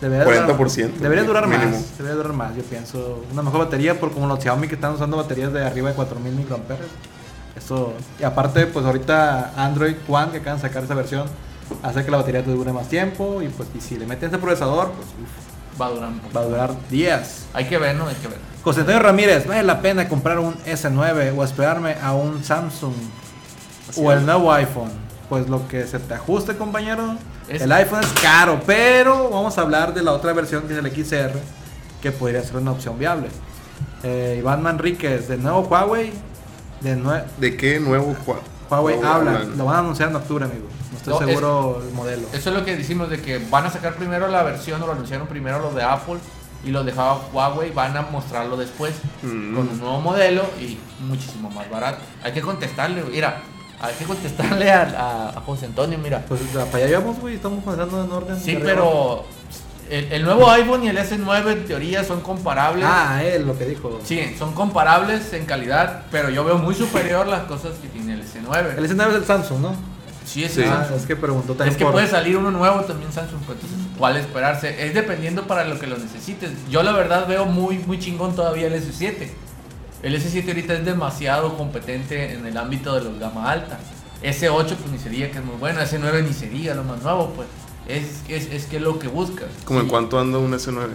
Debería 0.00 0.24
40%, 0.26 0.56
Durar, 0.56 1.00
debería 1.00 1.24
durar 1.24 1.46
mínimo. 1.46 1.70
más. 1.70 1.96
Debería 1.98 2.16
durar 2.16 2.32
más, 2.34 2.54
yo 2.56 2.62
pienso. 2.64 3.24
Una 3.32 3.42
mejor 3.42 3.60
batería, 3.60 3.98
por 3.98 4.12
como 4.12 4.26
los 4.26 4.38
Xiaomi 4.40 4.68
que 4.68 4.74
están 4.74 4.92
usando 4.92 5.16
baterías 5.16 5.52
de 5.52 5.64
arriba 5.64 5.88
de 5.88 5.94
4000 5.94 6.32
microamperes. 6.34 6.86
Eso. 7.56 7.94
Y 8.20 8.24
aparte, 8.24 8.66
pues 8.66 8.84
ahorita 8.84 9.52
Android 9.56 9.96
One, 10.08 10.32
que 10.32 10.38
acaban 10.38 10.60
de 10.60 10.68
sacar 10.68 10.84
esa 10.84 10.94
versión, 10.94 11.26
hace 11.82 12.04
que 12.04 12.10
la 12.10 12.18
batería 12.18 12.44
te 12.44 12.50
dure 12.50 12.72
más 12.72 12.88
tiempo. 12.88 13.40
Y 13.40 13.48
pues 13.48 13.68
y 13.74 13.80
si 13.80 13.96
le 13.96 14.06
meten 14.06 14.28
ese 14.28 14.38
procesador, 14.38 14.90
pues 14.92 15.06
uf, 15.08 15.80
Va 15.80 15.86
a 15.86 15.90
durar 15.90 16.08
un 16.10 16.18
poco. 16.20 16.34
va 16.34 16.40
a 16.40 16.44
durar 16.44 16.70
días. 16.90 17.46
Hay 17.54 17.66
que 17.66 17.78
ver, 17.78 17.96
¿no? 17.96 18.06
Hay 18.06 18.14
que 18.16 18.28
ver. 18.28 18.38
José 18.62 18.80
Antonio 18.80 19.00
Ramírez, 19.00 19.46
¿vale 19.46 19.62
la 19.62 19.80
pena 19.80 20.08
comprar 20.08 20.38
un 20.38 20.54
S9 20.66 21.32
o 21.36 21.44
esperarme 21.44 21.96
a 22.02 22.12
un 22.14 22.42
Samsung 22.44 22.94
Así 23.88 24.00
o 24.04 24.10
es. 24.12 24.18
el 24.18 24.26
nuevo 24.26 24.52
iPhone? 24.52 24.90
Pues 25.28 25.48
lo 25.48 25.66
que 25.68 25.86
se 25.86 25.98
te 25.98 26.14
ajuste, 26.14 26.56
compañero. 26.56 27.16
Es- 27.48 27.62
El 27.62 27.72
iPhone 27.72 28.00
es 28.02 28.12
caro, 28.22 28.60
pero 28.66 29.28
vamos 29.30 29.56
a 29.58 29.62
hablar 29.62 29.92
de 29.94 30.02
la 30.02 30.12
otra 30.12 30.32
versión 30.32 30.66
que 30.68 30.72
es 30.72 30.78
el 30.78 30.86
XR, 30.86 31.32
que 32.00 32.12
podría 32.12 32.42
ser 32.42 32.56
una 32.56 32.72
opción 32.72 32.98
viable. 32.98 33.28
Eh, 34.02 34.36
Iván 34.38 34.62
Manríquez, 34.62 35.26
de 35.28 35.36
nuevo 35.38 35.60
Huawei, 35.60 36.12
de 36.80 36.96
nue- 36.96 37.24
¿De 37.38 37.56
qué 37.56 37.80
nuevo 37.80 38.14
Hua- 38.26 38.38
Huawei 38.70 38.96
habla, 38.96 39.32
hablan? 39.32 39.58
lo 39.58 39.64
van 39.64 39.76
a 39.76 39.78
anunciar 39.80 40.10
en 40.10 40.16
octubre, 40.16 40.44
amigo. 40.44 40.66
No 40.92 40.96
estoy 40.98 41.12
No, 41.14 41.20
es- 41.20 41.26
seguro 41.26 41.82
el 41.88 41.94
modelo. 41.94 42.28
Eso 42.32 42.50
es 42.50 42.56
lo 42.56 42.64
que 42.64 42.76
decimos 42.76 43.10
de 43.10 43.20
que 43.20 43.38
van 43.50 43.66
a 43.66 43.70
sacar 43.70 43.94
primero 43.94 44.28
la 44.28 44.42
versión 44.44 44.80
o 44.82 44.86
lo 44.86 44.92
anunciaron 44.92 45.26
primero 45.26 45.58
los 45.58 45.74
de 45.74 45.82
Apple 45.82 46.18
y 46.64 46.70
los 46.70 46.86
de 46.86 46.92
Huawei 47.32 47.72
van 47.72 47.96
a 47.96 48.02
mostrarlo 48.02 48.56
después 48.56 48.94
Mm. 49.22 49.54
con 49.56 49.68
un 49.68 49.78
nuevo 49.80 50.00
modelo 50.00 50.42
y 50.60 50.78
muchísimo 51.00 51.50
más 51.50 51.68
barato. 51.70 51.98
Hay 52.22 52.32
que 52.32 52.40
contestarle, 52.42 53.02
mira, 53.10 53.42
hay 53.80 53.94
que 53.94 54.04
contestarle 54.04 54.70
a, 54.70 54.82
a- 54.82 55.38
a 55.38 55.40
José 55.42 55.66
Antonio, 55.66 55.98
mira. 55.98 56.24
Pues 56.28 56.40
para 56.72 56.84
allá 56.84 56.98
vamos, 57.00 57.18
güey, 57.20 57.34
estamos 57.34 57.64
mandando 57.64 58.02
en 58.04 58.10
orden. 58.10 58.40
Sí, 58.40 58.58
pero 58.62 59.24
el, 59.90 60.12
el 60.12 60.24
nuevo 60.24 60.50
iPhone 60.50 60.84
y 60.84 60.88
el 60.88 60.98
S9 60.98 61.52
en 61.52 61.64
teoría 61.66 62.02
son 62.04 62.20
comparables. 62.20 62.84
Ah, 62.88 63.22
él 63.22 63.46
lo 63.46 63.56
que 63.58 63.66
dijo. 63.66 64.00
Sí, 64.04 64.34
son 64.38 64.52
comparables 64.54 65.32
en 65.32 65.44
calidad, 65.46 66.02
pero 66.10 66.30
yo 66.30 66.44
veo 66.44 66.58
muy 66.58 66.74
superior 66.74 67.26
las 67.26 67.42
cosas 67.44 67.72
que 67.82 67.88
tiene 67.88 68.14
el 68.14 68.22
S9. 68.24 68.76
El 68.78 68.90
S9 68.90 69.08
es 69.10 69.14
el 69.16 69.24
Samsung, 69.24 69.60
¿no? 69.60 69.96
Sí, 70.24 70.42
es 70.42 70.54
Sí. 70.54 70.62
el 70.62 70.68
Ah, 70.70 70.88
es 70.96 71.06
que 71.06 71.14
preguntó 71.14 71.54
también 71.54 71.68
Es 71.72 71.76
que 71.76 71.84
por- 71.84 71.92
puede 71.92 72.08
salir 72.08 72.36
uno 72.36 72.50
nuevo 72.50 72.80
también 72.80 73.12
Samsung, 73.12 73.40
pues, 73.46 73.58
entonces 73.62 73.86
cuál 73.96 74.16
esperarse. 74.16 74.84
Es 74.86 74.92
dependiendo 74.92 75.46
para 75.46 75.62
lo 75.64 75.78
que 75.78 75.86
lo 75.86 75.96
necesites. 75.98 76.50
Yo 76.68 76.82
la 76.82 76.90
verdad 76.92 77.28
veo 77.28 77.44
muy 77.46 77.78
muy 77.78 78.00
chingón 78.00 78.34
todavía 78.34 78.66
el 78.66 78.74
S7. 78.74 79.28
El 80.02 80.14
S7 80.20 80.46
ahorita 80.48 80.74
es 80.74 80.84
demasiado 80.84 81.56
competente 81.56 82.34
en 82.34 82.46
el 82.46 82.56
ámbito 82.56 82.94
de 82.94 83.02
los 83.04 83.18
gama 83.18 83.50
alta. 83.50 83.78
S8 84.22 84.76
pues 84.76 84.90
ni 84.92 84.98
se 84.98 85.10
diga 85.10 85.30
que 85.30 85.38
es 85.38 85.44
muy 85.44 85.56
bueno, 85.56 85.80
S9 85.80 86.24
ni 86.26 86.32
se 86.32 86.48
diga 86.48 86.74
lo 86.74 86.84
más 86.84 87.02
nuevo, 87.02 87.32
pues. 87.34 87.48
Es, 87.88 88.22
es, 88.28 88.50
es 88.52 88.66
que 88.66 88.76
es 88.76 88.82
lo 88.82 88.98
que 88.98 89.08
buscas. 89.08 89.48
¿Como 89.64 89.80
en 89.80 89.86
Sí, 89.86 89.90
cuánto 89.90 90.18
anda 90.18 90.38
un 90.38 90.52
S9? 90.52 90.88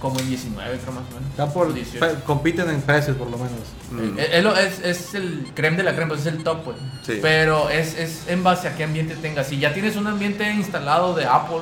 Como 0.00 0.18
en 0.18 0.28
19, 0.28 0.78
creo 0.78 0.92
más 0.94 1.04
o 1.04 1.14
menos. 1.14 1.30
Están 1.30 1.52
por, 1.52 1.72
18. 1.72 2.00
pe- 2.00 2.24
compiten 2.24 2.68
en 2.70 2.82
precios 2.82 3.16
por 3.16 3.30
lo 3.30 3.36
menos. 3.38 3.52
Mm. 3.92 4.18
Eh, 4.18 4.28
Es, 4.38 4.42
lo- 4.44 4.56
es- 4.56 4.80
es 4.84 5.14
el 5.14 5.46
creme 5.54 5.76
de 5.76 5.84
la 5.84 5.94
creme, 5.94 6.08
pues 6.08 6.22
es 6.22 6.26
el 6.26 6.42
top, 6.42 6.64
pues. 6.64 6.76
Sí. 7.06 7.20
Pero 7.22 7.70
es, 7.70 7.96
es 7.96 8.24
en 8.26 8.42
base 8.42 8.66
a 8.66 8.74
qué 8.74 8.82
ambiente 8.82 9.14
tengas. 9.14 9.46
Si 9.46 9.58
ya 9.60 9.72
tienes 9.72 9.94
un 9.94 10.08
ambiente 10.08 10.50
instalado 10.52 11.14
de 11.14 11.24
Apple, 11.26 11.60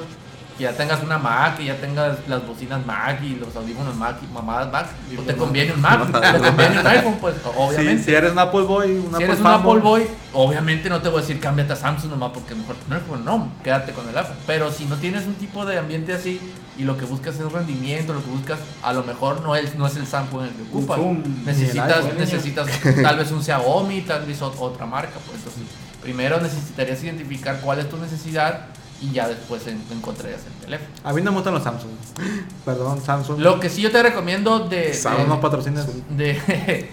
que 0.61 0.65
ya 0.65 0.73
tengas 0.77 1.03
una 1.03 1.17
Mac, 1.17 1.57
que 1.57 1.65
ya 1.65 1.81
tengas 1.81 2.19
las 2.29 2.47
bocinas 2.47 2.85
Mac 2.85 3.23
y 3.23 3.37
los 3.37 3.57
audífonos 3.57 3.97
Mac 3.97 4.17
y 4.23 4.31
mamadas 4.33 4.71
Mac, 4.71 4.87
pues 5.15 5.27
te 5.27 5.35
conviene 5.35 5.73
un 5.73 5.81
Mac, 5.81 6.05
te 6.33 6.39
conviene 6.39 6.81
un 6.81 6.87
iPhone, 6.87 7.17
pues 7.19 7.35
obviamente. 7.57 7.99
Sí, 7.99 8.05
si 8.05 8.15
eres 8.15 8.33
un 8.33 8.39
Apple 8.39 8.61
Boy, 8.63 8.91
un 8.91 9.03
Si 9.09 9.15
Apple 9.15 9.25
eres 9.25 9.41
un 9.41 9.47
Apple 9.47 9.81
Boy, 9.81 10.07
obviamente 10.35 10.91
no 10.91 11.01
te 11.01 11.09
voy 11.09 11.19
a 11.19 11.21
decir 11.23 11.41
cámbiate 11.41 11.73
a 11.73 11.77
Samsung 11.77 12.11
nomás 12.11 12.33
porque 12.35 12.55
mejor 12.55 12.77
iPhone, 12.91 13.25
no, 13.25 13.51
quédate 13.65 13.93
con 13.93 14.07
el 14.07 14.19
iPhone. 14.19 14.37
Pero 14.47 14.71
si 14.71 14.85
no 14.85 14.97
tienes 14.97 15.27
un 15.27 15.35
tipo 15.37 15.65
de 15.65 15.79
ambiente 15.79 16.13
así 16.13 16.39
y 16.77 16.83
lo 16.85 16.99
que 16.99 17.07
buscas 17.07 17.37
es 17.37 17.51
rendimiento, 17.51 18.13
lo 18.13 18.23
que 18.23 18.31
buscas 18.31 18.59
a 18.83 18.93
lo 18.93 19.03
mejor 19.03 19.41
no 19.41 19.57
es, 19.57 19.75
no 19.77 19.87
es 19.87 19.97
el 19.97 20.07
Samsung 20.07 20.43
el 20.43 20.51
que 20.51 20.63
ocupas. 20.65 20.99
Zoom, 20.99 21.23
Necesitas, 21.47 22.05
iPhone. 22.05 22.19
necesitas 22.19 22.67
tal 23.03 23.17
vez 23.17 23.31
un 23.33 23.43
Xiaomi, 23.43 24.03
tal 24.03 24.27
vez 24.27 24.43
ot- 24.43 24.53
otra 24.59 24.85
marca. 24.85 25.15
Pues 25.27 25.39
entonces, 25.39 25.63
primero 26.03 26.39
necesitarías 26.39 27.03
identificar 27.03 27.61
cuál 27.63 27.79
es 27.79 27.89
tu 27.89 27.97
necesidad 27.97 28.67
y 29.03 29.13
ya 29.13 29.29
después 29.29 29.67
en- 29.67 29.83
encontrarías 29.91 30.41
el 30.47 30.53
teléfono. 30.65 30.91
A 31.05 31.13
mí 31.15 31.23
no 31.23 31.31
me 31.31 31.37
gustan 31.39 31.55
los 31.55 31.63
Samsung. 31.63 31.91
Perdón, 32.65 33.01
Samsung. 33.01 33.41
Lo 33.41 33.59
que 33.59 33.71
sí 33.71 33.81
yo 33.81 33.91
te 33.91 34.03
recomiendo 34.03 34.59
de, 34.61 34.93
Samsung 34.93 35.27
no 35.29 35.41
patrocinas. 35.41 35.87
de, 36.11 36.39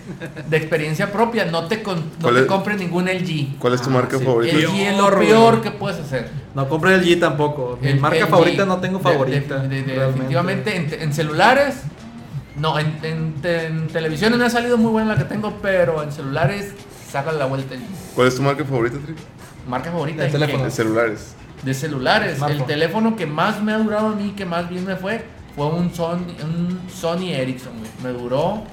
de 0.49 0.57
experiencia 0.57 1.11
propia, 1.11 1.45
no 1.45 1.65
te, 1.67 1.83
con- 1.83 1.97
no 1.99 2.03
¿Cuál 2.21 2.35
te 2.35 2.41
es? 2.41 2.45
compres 2.47 2.77
ningún 2.79 3.05
LG. 3.05 3.57
¿Cuál 3.59 3.73
es 3.73 3.81
tu 3.81 3.89
Ah, 3.89 3.93
marca 3.93 4.17
sí. 4.17 4.23
favorita? 4.25 4.55
LG 4.57 4.75
es 4.79 4.97
lo 4.97 5.09
Peor, 5.19 5.61
que 5.61 5.71
puedes 5.71 5.99
hacer. 5.99 6.29
No 6.55 6.69
compré 6.69 6.95
el 6.95 7.03
G 7.05 7.19
tampoco. 7.19 7.77
Mi 7.81 7.89
El 7.89 7.99
marca 7.99 8.19
LG. 8.25 8.29
favorita 8.29 8.65
no 8.65 8.79
tengo 8.79 8.99
favorita. 8.99 9.59
de- 9.59 9.67
de- 9.67 9.75
de- 9.83 9.83
realmente. 9.83 10.05
definitivamente 10.05 10.75
en, 10.77 11.01
en 11.01 11.13
celulares, 11.13 11.75
no, 12.55 12.79
en, 12.79 12.97
en, 13.03 13.35
en 13.43 13.87
televisiones 13.89 14.39
me 14.39 14.45
ha 14.45 14.49
salido 14.49 14.77
muy 14.77 14.91
buena 14.91 15.13
la 15.13 15.17
que 15.17 15.25
tengo, 15.25 15.53
pero 15.61 16.01
en 16.01 16.11
celulares, 16.11 16.71
sácale 17.11 17.37
la 17.37 17.45
vuelta. 17.45 17.75
LG. 17.75 17.81
¿Cuál 18.15 18.27
es 18.29 18.35
tu 18.35 18.41
marca 18.41 18.63
favorita, 18.63 18.97
Tri? 19.05 19.13
Marca 19.67 19.91
favorita 19.91 20.25
¿en 20.25 20.31
teléfono. 20.31 20.63
Qué? 20.63 20.71
celulares. 20.71 21.35
De 21.63 21.73
celulares. 21.73 22.37
Smartphone. 22.37 22.61
El 22.61 22.67
teléfono 22.67 23.15
que 23.15 23.25
más 23.25 23.61
me 23.61 23.71
ha 23.73 23.77
durado 23.77 24.07
a 24.09 24.15
mí, 24.15 24.33
que 24.35 24.45
más 24.45 24.69
bien 24.69 24.85
me 24.85 24.95
fue, 24.95 25.25
fue 25.55 25.67
un 25.67 25.93
Sony, 25.93 26.25
un 26.43 26.79
Sony 26.93 27.29
Ericsson. 27.33 27.73
güey. 27.79 27.89
Me 28.03 28.09
duró 28.19 28.63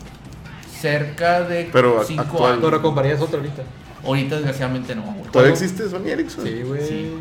cerca 0.80 1.42
de 1.42 1.68
Pero 1.72 2.02
5 2.04 2.22
actual. 2.22 2.52
años. 2.52 2.64
Pero 2.64 2.82
comprarías 2.82 3.20
otro 3.20 3.38
ahorita. 3.38 3.62
Ahorita 4.04 4.36
desgraciadamente 4.36 4.94
no. 4.94 5.02
güey. 5.02 5.30
¿Todavía 5.30 5.52
existe 5.52 5.88
Sony 5.88 6.08
Ericsson? 6.08 6.44
Sí, 6.44 6.62
güey. 6.62 6.86
Sí. 6.86 7.14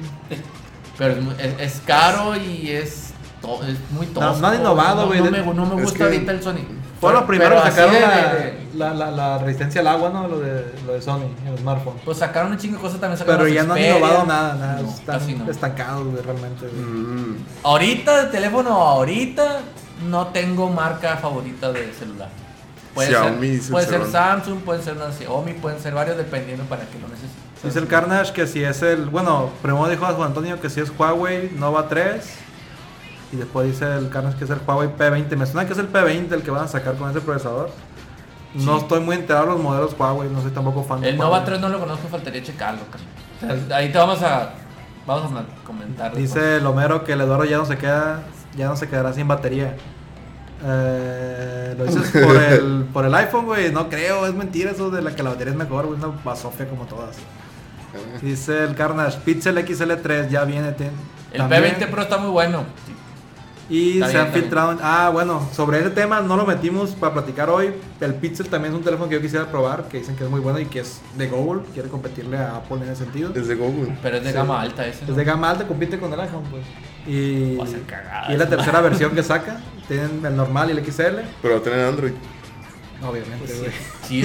Pero 0.98 1.14
es, 1.40 1.60
es- 1.60 1.82
caro 1.86 2.36
y 2.36 2.70
es, 2.70 3.14
to- 3.42 3.64
es 3.66 3.78
muy 3.92 4.06
tosco. 4.08 4.42
no 4.42 4.54
innovado, 4.54 5.08
güey. 5.08 5.22
No, 5.22 5.32
me, 5.32 5.40
no 5.40 5.66
me 5.66 5.76
Es 5.78 5.82
gusta 5.84 5.98
que- 5.98 6.04
ahorita 6.04 6.32
el 6.34 6.44
Sony. 6.44 6.60
Fue 7.04 7.14
lo 7.14 7.20
Pero- 7.20 7.28
primero 7.28 7.50
pero 7.52 7.62
que 7.64 7.68
así 7.70 7.78
sacaron 7.80 8.02
la, 8.02 8.34
de- 8.34 8.68
la, 8.76 8.94
la, 8.94 9.12
la 9.12 9.38
resistencia 9.40 9.82
al 9.82 9.88
agua, 9.88 10.10
¿no? 10.10 10.28
Lo 10.28 10.40
de, 10.40 10.74
lo 10.86 10.94
de 10.94 11.02
Sony, 11.02 11.24
el 11.48 11.58
smartphone. 11.60 11.96
Pues 12.06 12.18
sacaron 12.18 12.52
un 12.52 12.58
chingo 12.58 12.78
de 12.78 12.82
cosas 12.82 13.00
también. 13.00 13.18
sacaron 13.18 13.42
Pero 13.42 13.54
ya 13.54 13.64
no 13.64 13.74
han 13.74 13.82
innovado 13.82 14.26
nada, 14.26 14.54
nada. 14.56 14.82
No, 14.82 14.90
están 14.90 15.20
casi 15.20 15.36
no. 15.36 15.52
estancados, 15.52 16.08
güey, 16.08 16.24
realmente. 16.24 16.66
güey. 16.68 16.82
Mm, 16.82 17.38
Ahorita 17.64 18.24
de 18.26 18.32
teléfono, 18.32 18.70
ahorita 18.72 19.60
no 20.10 20.28
tengo 20.28 20.70
marca 20.70 21.18
favorita 21.18 21.72
de 21.72 21.94
celular. 21.94 22.30
Puede 22.94 23.10
Xiaomi, 23.10 23.58
ser, 23.58 23.72
puede 23.72 23.86
ser. 23.88 24.06
Samsung, 24.06 24.60
puede 24.60 24.82
ser 24.84 24.96
una 24.96 25.12
Xiaomi, 25.12 25.54
pueden 25.54 25.80
ser 25.80 25.94
varios 25.94 26.16
dependiendo 26.18 26.64
para 26.66 26.84
que 26.84 27.00
lo 27.00 27.08
necesites. 27.08 27.34
Dice 27.64 27.80
el 27.80 27.88
Carnage 27.88 28.34
que 28.34 28.46
si 28.46 28.64
es 28.64 28.82
el. 28.82 29.06
Bueno, 29.10 29.50
primero 29.62 29.88
dijo 29.88 30.06
a 30.06 30.14
Juan 30.14 30.28
Antonio 30.30 30.60
que 30.62 30.70
si 30.70 30.80
es 30.82 30.92
Huawei 30.98 31.52
Nova 31.58 31.88
3. 31.88 32.24
Y 33.34 33.38
después 33.38 33.66
dice 33.68 33.86
el 33.98 34.10
Carnage 34.10 34.38
que 34.38 34.44
es 34.46 34.50
el 34.52 34.60
Huawei 34.66 34.90
P20. 34.96 35.36
Me 35.36 35.46
suena 35.46 35.66
que 35.66 35.74
es 35.74 35.80
el 35.80 35.92
P20 35.92 36.32
el 36.32 36.44
que 36.44 36.52
van 36.52 36.66
a 36.66 36.68
sacar 36.68 36.94
con 36.96 37.10
ese 37.10 37.20
procesador. 37.20 37.72
No 38.54 38.78
estoy 38.78 39.00
muy 39.00 39.16
enterado 39.16 39.48
de 39.48 39.52
los 39.54 39.62
modelos 39.62 39.96
Huawei, 39.98 40.30
no 40.30 40.40
soy 40.42 40.52
tampoco 40.52 40.84
fan 40.84 41.02
de 41.02 41.10
El 41.10 41.18
Nova 41.18 41.32
Huawei. 41.40 41.46
3 41.48 41.60
no 41.60 41.70
lo 41.70 41.80
conozco, 41.80 42.08
faltaría 42.08 42.44
checarlo. 42.44 42.82
O 43.42 43.68
sea, 43.68 43.78
ahí 43.78 43.92
te 43.92 43.98
vamos 43.98 44.22
a, 44.22 44.54
vamos 45.08 45.32
a 45.32 45.66
comentar. 45.66 46.16
Dice 46.16 46.58
el 46.58 46.66
Homero 46.68 47.04
que 47.04 47.14
el 47.14 47.22
Eduardo 47.22 47.46
ya 47.46 47.58
no 47.58 47.66
se 47.66 47.78
queda, 47.78 48.22
ya 48.56 48.68
no 48.68 48.76
se 48.76 48.88
quedará 48.88 49.12
sin 49.14 49.28
batería. 49.28 49.76
Eh, 50.66 51.76
lo 51.78 51.86
dices 51.86 52.12
por 52.24 52.36
el, 52.36 52.86
por 52.94 53.06
el 53.06 53.16
iPhone, 53.16 53.46
güey. 53.46 53.72
No 53.72 53.90
creo, 53.90 54.28
es 54.28 54.34
mentira 54.34 54.72
eso 54.72 54.92
de 54.92 55.02
la 55.02 55.16
que 55.16 55.24
la 55.24 55.32
batería 55.32 55.52
es 55.54 55.58
mejor, 55.58 55.88
güey. 55.88 55.98
Una 55.98 56.14
basofia 56.24 56.68
como 56.70 56.86
todas. 56.86 57.18
Dice 58.22 58.64
el 58.64 58.76
Carnage, 58.76 59.18
Pixel 59.26 59.58
XL3 59.58 60.30
ya 60.30 60.46
viene. 60.46 60.72
ten- 60.72 60.92
El 61.32 61.40
también. 61.40 61.64
P20 61.80 61.90
Pro 61.90 62.02
está 62.04 62.18
muy 62.18 62.30
bueno. 62.30 62.64
Y 63.70 63.94
Está 63.94 64.08
se 64.08 64.14
bien, 64.14 64.26
han 64.28 64.34
filtrado. 64.34 64.78
Ah, 64.84 65.10
bueno, 65.14 65.48
sobre 65.54 65.80
ese 65.80 65.90
tema 65.90 66.20
no 66.20 66.36
lo 66.36 66.46
metimos 66.46 66.92
para 66.92 67.14
platicar 67.14 67.50
hoy. 67.50 67.74
El 68.02 68.16
Pixel 68.16 68.48
también 68.50 68.74
es 68.74 68.78
un 68.78 68.84
teléfono 68.84 69.08
que 69.10 69.16
yo 69.16 69.22
quisiera 69.22 69.46
probar, 69.50 69.88
que 69.88 70.00
dicen 70.00 70.16
que 70.18 70.26
es 70.26 70.30
muy 70.30 70.42
bueno 70.42 70.60
y 70.60 70.66
que 70.66 70.82
es 70.82 71.00
de 71.18 71.28
Google. 71.30 71.62
Quiere 71.74 71.88
competirle 71.88 72.38
a 72.38 72.58
Apple 72.58 72.78
en 72.78 72.84
ese 72.90 73.04
sentido. 73.06 73.32
Es 73.34 73.48
de 73.48 73.56
Google. 73.56 73.98
Pero 74.04 74.18
es 74.18 74.24
de 74.24 74.30
Sí. 74.32 74.36
gama 74.36 74.62
alta 74.62 74.86
ese. 74.86 75.04
Es 75.06 75.10
¿no? 75.10 75.16
de 75.16 75.24
gama 75.24 75.50
alta, 75.52 75.66
compite 75.68 75.98
con 75.98 76.12
el 76.12 76.20
iPhone, 76.20 76.44
pues. 76.52 76.64
Y, 77.08 77.56
Va 77.56 77.64
a 77.64 77.68
ser 77.68 77.82
cagada 77.84 78.30
y 78.30 78.34
es 78.34 78.40
la 78.40 78.50
tercera 78.50 78.82
versión 78.82 79.12
que 79.16 79.24
saca. 79.24 79.58
Tienen 79.88 80.22
el 80.26 80.36
normal 80.36 80.70
y 80.70 80.72
el 80.78 80.86
XL. 80.86 81.20
Pero 81.42 81.62
tener 81.62 81.86
Android. 81.86 82.14
Obviamente, 83.02 83.54
Pues 83.54 83.74
sí, 84.08 84.22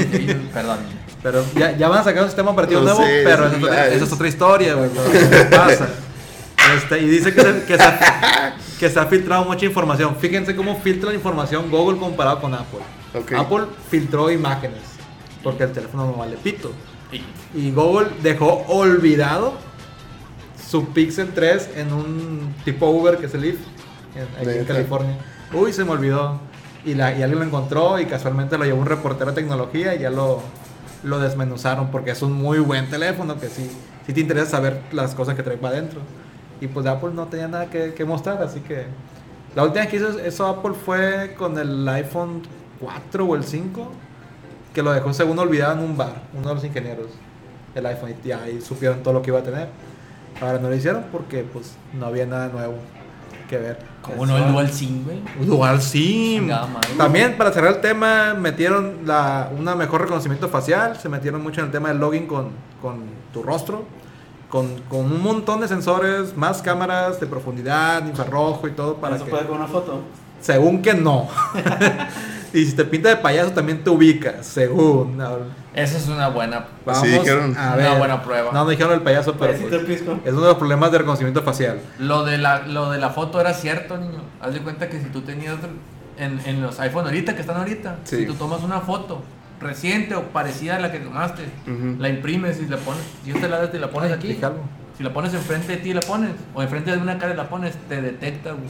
perdón. 0.52 0.78
Pero 1.22 1.44
ya, 1.56 1.76
ya 1.76 1.88
van 1.88 1.98
a 2.00 2.04
sacar 2.04 2.22
un 2.22 2.28
sistema 2.28 2.50
operativo 2.52 2.80
No 2.80 2.86
nuevo, 2.94 3.02
sé, 3.02 3.22
pero 3.24 3.46
es 3.46 3.50
esa 3.52 3.56
es, 3.56 3.62
otra, 3.62 3.70
verdad, 3.70 3.86
esa 3.88 3.96
es 3.96 4.02
es- 4.02 4.12
otra 4.12 4.28
historia, 4.28 4.74
güey. 4.74 4.90
Este, 6.76 6.98
y 7.00 7.08
dice 7.08 7.32
que 7.32 7.40
se, 7.40 7.64
que, 7.64 7.76
se, 7.78 7.84
que 8.78 8.88
se 8.88 8.98
ha 9.00 9.06
filtrado 9.06 9.44
mucha 9.44 9.66
información. 9.66 10.16
Fíjense 10.16 10.54
cómo 10.54 10.76
filtra 10.80 11.10
la 11.10 11.14
información 11.16 11.70
Google 11.70 11.98
comparado 11.98 12.40
con 12.40 12.54
Apple. 12.54 12.80
Apple 13.36 13.64
filtró 13.90 14.30
imágenes, 14.30 14.80
porque 15.42 15.64
el 15.64 15.72
teléfono 15.72 16.06
no 16.06 16.12
vale 16.14 16.36
pito. 16.36 16.70
Y- 17.10 17.24
Y 17.58 17.70
Google 17.72 18.08
dejó 18.22 18.64
olvidado 18.68 19.54
su 20.68 20.88
Pixel 20.88 21.32
3 21.34 21.70
en 21.76 21.92
un 21.92 22.54
tipo 22.64 22.88
Uber 22.90 23.16
que 23.16 23.26
es 23.26 23.34
el 23.34 23.40
Leaf, 23.40 23.56
en, 24.14 24.22
aquí 24.22 24.50
en 24.50 24.58
Neta. 24.58 24.74
California. 24.74 25.16
Uy, 25.52 25.72
se 25.72 25.84
me 25.84 25.92
olvidó. 25.92 26.40
Y, 26.84 26.94
la, 26.94 27.10
y 27.16 27.22
alguien 27.22 27.40
lo 27.40 27.44
encontró 27.46 27.98
y 27.98 28.06
casualmente 28.06 28.56
lo 28.58 28.64
llevó 28.64 28.80
un 28.80 28.86
reportero 28.86 29.32
de 29.32 29.40
tecnología 29.40 29.94
y 29.94 30.00
ya 30.00 30.10
lo, 30.10 30.40
lo 31.02 31.18
desmenuzaron 31.18 31.90
porque 31.90 32.10
es 32.12 32.22
un 32.22 32.32
muy 32.32 32.58
buen 32.60 32.88
teléfono 32.88 33.38
que 33.40 33.48
sí, 33.48 33.68
sí 34.06 34.12
te 34.12 34.20
interesa 34.20 34.50
saber 34.52 34.82
las 34.92 35.14
cosas 35.14 35.34
que 35.34 35.42
trae 35.42 35.56
para 35.56 35.76
adentro. 35.78 36.00
Y 36.60 36.66
pues 36.66 36.86
Apple 36.86 37.10
no 37.14 37.26
tenía 37.26 37.48
nada 37.48 37.66
que, 37.70 37.94
que 37.94 38.04
mostrar, 38.04 38.42
así 38.42 38.60
que... 38.60 38.86
La 39.54 39.64
última 39.64 39.80
vez 39.80 39.90
que 39.90 39.96
hizo 39.96 40.18
eso 40.20 40.46
Apple 40.46 40.74
fue 40.74 41.34
con 41.36 41.58
el 41.58 41.88
iPhone 41.88 42.42
4 42.80 43.24
o 43.24 43.34
el 43.34 43.44
5, 43.44 43.90
que 44.74 44.82
lo 44.82 44.92
dejó 44.92 45.12
según 45.12 45.38
olvidado 45.38 45.78
en 45.78 45.80
un 45.80 45.96
bar, 45.96 46.22
uno 46.34 46.48
de 46.48 46.54
los 46.54 46.64
ingenieros, 46.64 47.06
el 47.74 47.86
iPhone, 47.86 48.14
y 48.24 48.30
ahí 48.30 48.60
supieron 48.60 49.02
todo 49.02 49.14
lo 49.14 49.22
que 49.22 49.30
iba 49.30 49.40
a 49.40 49.42
tener. 49.42 49.68
Ahora 50.40 50.58
no 50.58 50.68
lo 50.68 50.74
hicieron 50.74 51.04
porque 51.10 51.42
pues 51.42 51.74
no 51.92 52.06
había 52.06 52.26
nada 52.26 52.48
nuevo 52.48 52.76
que 53.48 53.58
ver. 53.58 53.78
¿Cómo 54.02 54.26
no 54.26 54.36
el 54.36 54.52
Dual 54.52 54.70
SIM, 54.70 55.04
güey? 55.04 55.20
Dual 55.44 55.82
SIM. 55.82 56.50
También 56.96 57.36
para 57.36 57.50
cerrar 57.50 57.74
el 57.74 57.80
tema 57.80 58.34
metieron 58.34 58.98
la, 59.04 59.50
una 59.58 59.74
mejor 59.74 60.02
reconocimiento 60.02 60.48
facial, 60.48 60.96
se 60.96 61.08
metieron 61.08 61.42
mucho 61.42 61.60
en 61.60 61.66
el 61.66 61.72
tema 61.72 61.88
del 61.88 61.98
login 61.98 62.26
con, 62.26 62.50
con 62.80 63.00
tu 63.32 63.42
rostro, 63.42 63.84
con, 64.48 64.80
con 64.88 65.00
un 65.00 65.22
montón 65.22 65.60
de 65.60 65.68
sensores, 65.68 66.36
más 66.36 66.62
cámaras 66.62 67.20
de 67.20 67.26
profundidad, 67.26 68.06
infrarrojo 68.06 68.66
y 68.68 68.72
todo 68.72 68.96
para 68.96 69.16
¿Eso 69.16 69.24
que... 69.26 69.30
puede 69.30 69.46
con 69.46 69.56
una 69.58 69.66
foto? 69.66 70.00
Según 70.40 70.82
que 70.82 70.94
no. 70.94 71.28
y 72.54 72.64
si 72.64 72.72
te 72.74 72.84
pinta 72.84 73.08
de 73.10 73.16
payaso 73.16 73.50
también 73.50 73.82
te 73.82 73.90
ubicas, 73.90 74.46
según. 74.46 75.20
Esa 75.74 75.98
es 75.98 76.08
una 76.08 76.28
buena, 76.28 76.66
Vamos 76.86 77.02
Sí, 77.02 77.08
dijeron. 77.08 77.56
a 77.56 77.74
una 77.74 77.76
ver. 77.76 77.98
buena 77.98 78.22
prueba. 78.22 78.52
No, 78.52 78.64
no 78.64 78.70
dijeron 78.70 78.92
el 78.94 79.02
payaso, 79.02 79.34
pero 79.34 79.52
pues, 79.58 79.72
es 79.94 80.02
uno 80.32 80.40
de 80.42 80.48
los 80.48 80.54
problemas 80.56 80.90
de 80.92 80.98
reconocimiento 80.98 81.42
facial. 81.42 81.80
Lo 81.98 82.24
de 82.24 82.38
la, 82.38 82.60
lo 82.66 82.90
de 82.90 82.98
la 82.98 83.10
foto 83.10 83.40
era 83.40 83.52
cierto, 83.54 83.96
niño. 83.98 84.20
Haz 84.40 84.54
de 84.54 84.60
cuenta 84.60 84.88
que 84.88 84.98
si 85.00 85.06
tú 85.06 85.20
tenías 85.22 85.56
en, 86.18 86.40
en 86.46 86.62
los 86.62 86.78
iPhone 86.80 87.04
ahorita, 87.04 87.34
que 87.34 87.40
están 87.42 87.56
ahorita, 87.58 87.96
Sí. 88.04 88.16
si 88.18 88.26
tú 88.26 88.34
tomas 88.34 88.62
una 88.62 88.80
foto 88.80 89.20
reciente 89.60 90.14
o 90.14 90.22
parecida 90.28 90.76
a 90.76 90.80
la 90.80 90.92
que 90.92 90.98
tomaste, 91.00 91.42
Ujú. 91.66 91.96
la 91.98 92.08
imprimes 92.08 92.60
y 92.60 92.66
la 92.66 92.76
pones, 92.76 93.02
si 93.24 93.32
te 93.32 93.48
la 93.48 93.58
das 93.58 93.70
y 93.74 93.78
la 93.78 93.90
pones 93.90 94.12
aquí, 94.12 94.38
si 94.96 95.02
la 95.02 95.12
pones 95.12 95.34
enfrente 95.34 95.72
de 95.72 95.78
ti 95.78 95.92
la 95.94 96.00
pones, 96.00 96.30
o 96.54 96.62
enfrente 96.62 96.90
de 96.90 96.98
una 96.98 97.18
cara 97.18 97.34
y 97.34 97.36
la 97.36 97.48
pones, 97.48 97.74
te 97.88 98.00
detecta, 98.02 98.52
güey. 98.52 98.68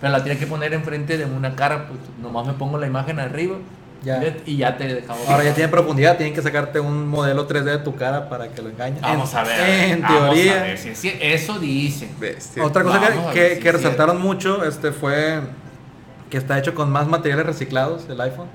Pero 0.00 0.12
la 0.12 0.22
tienes 0.22 0.40
que 0.40 0.46
poner 0.46 0.72
enfrente 0.72 1.18
de 1.18 1.24
una 1.26 1.54
cara, 1.54 1.86
pues 1.88 2.00
nomás 2.22 2.46
me 2.46 2.54
pongo 2.54 2.78
la 2.78 2.86
imagen 2.86 3.20
arriba 3.20 3.56
Ya. 4.02 4.34
y 4.46 4.56
ya 4.56 4.78
te 4.78 4.84
dejamos. 4.94 5.28
Ahora 5.28 5.44
ya 5.44 5.52
tiene 5.54 5.68
profundidad, 5.68 6.16
tienen 6.16 6.34
que 6.34 6.40
sacarte 6.40 6.80
un 6.80 7.06
modelo 7.06 7.46
3D 7.46 7.64
de 7.64 7.78
tu 7.78 7.94
cara 7.96 8.28
para 8.30 8.48
que 8.48 8.62
lo 8.62 8.70
engañen. 8.70 9.02
Vamos 9.02 9.34
a 9.34 9.42
ver. 9.44 9.60
En 9.90 10.00
vamos 10.02 10.34
teoría. 10.34 10.60
a 10.60 10.62
ver 10.62 10.78
si- 10.78 10.94
si 10.94 11.12
eso 11.20 11.58
dicen. 11.58 12.08
Bestia. 12.18 12.64
Otra 12.64 12.82
cosa 12.82 12.98
Vamos 12.98 13.34
que, 13.34 13.40
que- 13.40 13.54
si 13.56 13.60
que 13.60 13.68
es 13.68 13.74
resaltaron 13.74 14.20
mucho 14.22 14.64
este 14.64 14.90
fue 14.92 15.40
que 16.30 16.38
está 16.38 16.58
hecho 16.58 16.74
con 16.74 16.90
más 16.90 17.06
materiales 17.06 17.44
reciclados 17.44 18.08
el 18.08 18.20
iPhone. 18.22 18.46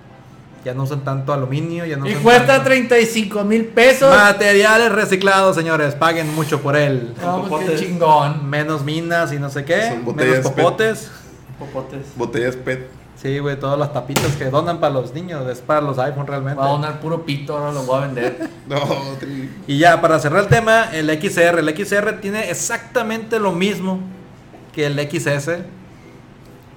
Ya 0.66 0.74
no 0.74 0.82
usan 0.84 1.02
tanto 1.04 1.32
aluminio, 1.32 1.86
ya 1.86 1.96
no 1.96 2.08
Y 2.10 2.16
cuesta 2.16 2.48
tanto- 2.48 2.64
35 2.66 3.44
mil 3.44 3.66
pesos. 3.66 4.10
Materiales 4.10 4.92
reciclados, 4.92 5.56
señores, 5.56 5.94
paguen 5.94 6.34
mucho 6.34 6.60
por 6.62 6.76
él. 6.76 7.14
No, 7.22 7.48
qué 7.60 7.76
chingón. 7.76 8.50
Menos 8.50 8.84
minas 8.84 9.32
y 9.32 9.38
no 9.38 9.50
sé 9.52 9.64
qué, 9.64 9.90
Son 9.90 10.04
botellas 10.06 10.38
menos 10.40 10.52
popotes. 10.52 11.12
Popotes. 11.60 12.02
Botellas 12.16 12.56
PET. 12.56 12.90
Sí, 13.16 13.38
güey, 13.40 13.58
todas 13.60 13.78
las 13.80 13.94
tapitas 13.94 14.36
que 14.36 14.46
donan 14.46 14.80
para 14.80 14.94
los 14.94 15.14
niños, 15.14 15.48
es 15.50 15.60
para 15.60 15.82
los 15.82 15.98
iPhone 16.00 16.28
realmente. 16.28 16.60
Va 16.60 16.66
a 16.66 16.70
donar 16.72 17.00
puro 17.00 17.24
pito, 17.26 17.56
ahora 17.58 17.72
lo 17.72 17.84
voy 17.84 17.98
a 18.04 18.08
vender. 18.08 18.50
No, 18.68 18.78
tri- 19.22 19.50
Y 19.68 19.78
ya, 19.78 20.02
para 20.02 20.20
cerrar 20.20 20.42
el 20.44 20.50
tema, 20.50 20.86
el 20.94 21.10
XR. 21.12 21.60
El 21.60 21.70
XR 21.76 22.14
tiene 22.20 22.50
exactamente 22.50 23.40
lo 23.40 23.52
mismo 23.52 24.00
que 24.74 24.88
el 24.88 25.00
XS, 25.00 25.60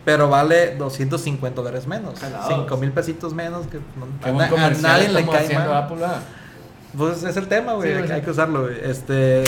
pero 0.09 0.31
vale 0.31 0.75
250 0.77 1.61
dólares 1.61 1.87
menos. 1.87 2.19
Calados. 2.19 2.47
5 2.49 2.77
mil 2.79 2.93
pesitos 2.93 3.35
menos. 3.35 3.67
Que 3.67 3.77
a, 4.27 4.71
nadie 4.81 5.09
le 5.11 5.27
cae 5.27 5.55
mal. 5.55 5.69
Pues 6.97 7.23
es 7.25 7.37
el 7.37 7.47
tema, 7.47 7.75
güey. 7.75 8.07
Sí, 8.07 8.11
hay, 8.11 8.23
que 8.23 8.31
usarlo, 8.31 8.63
güey. 8.63 8.79
Este, 8.83 9.45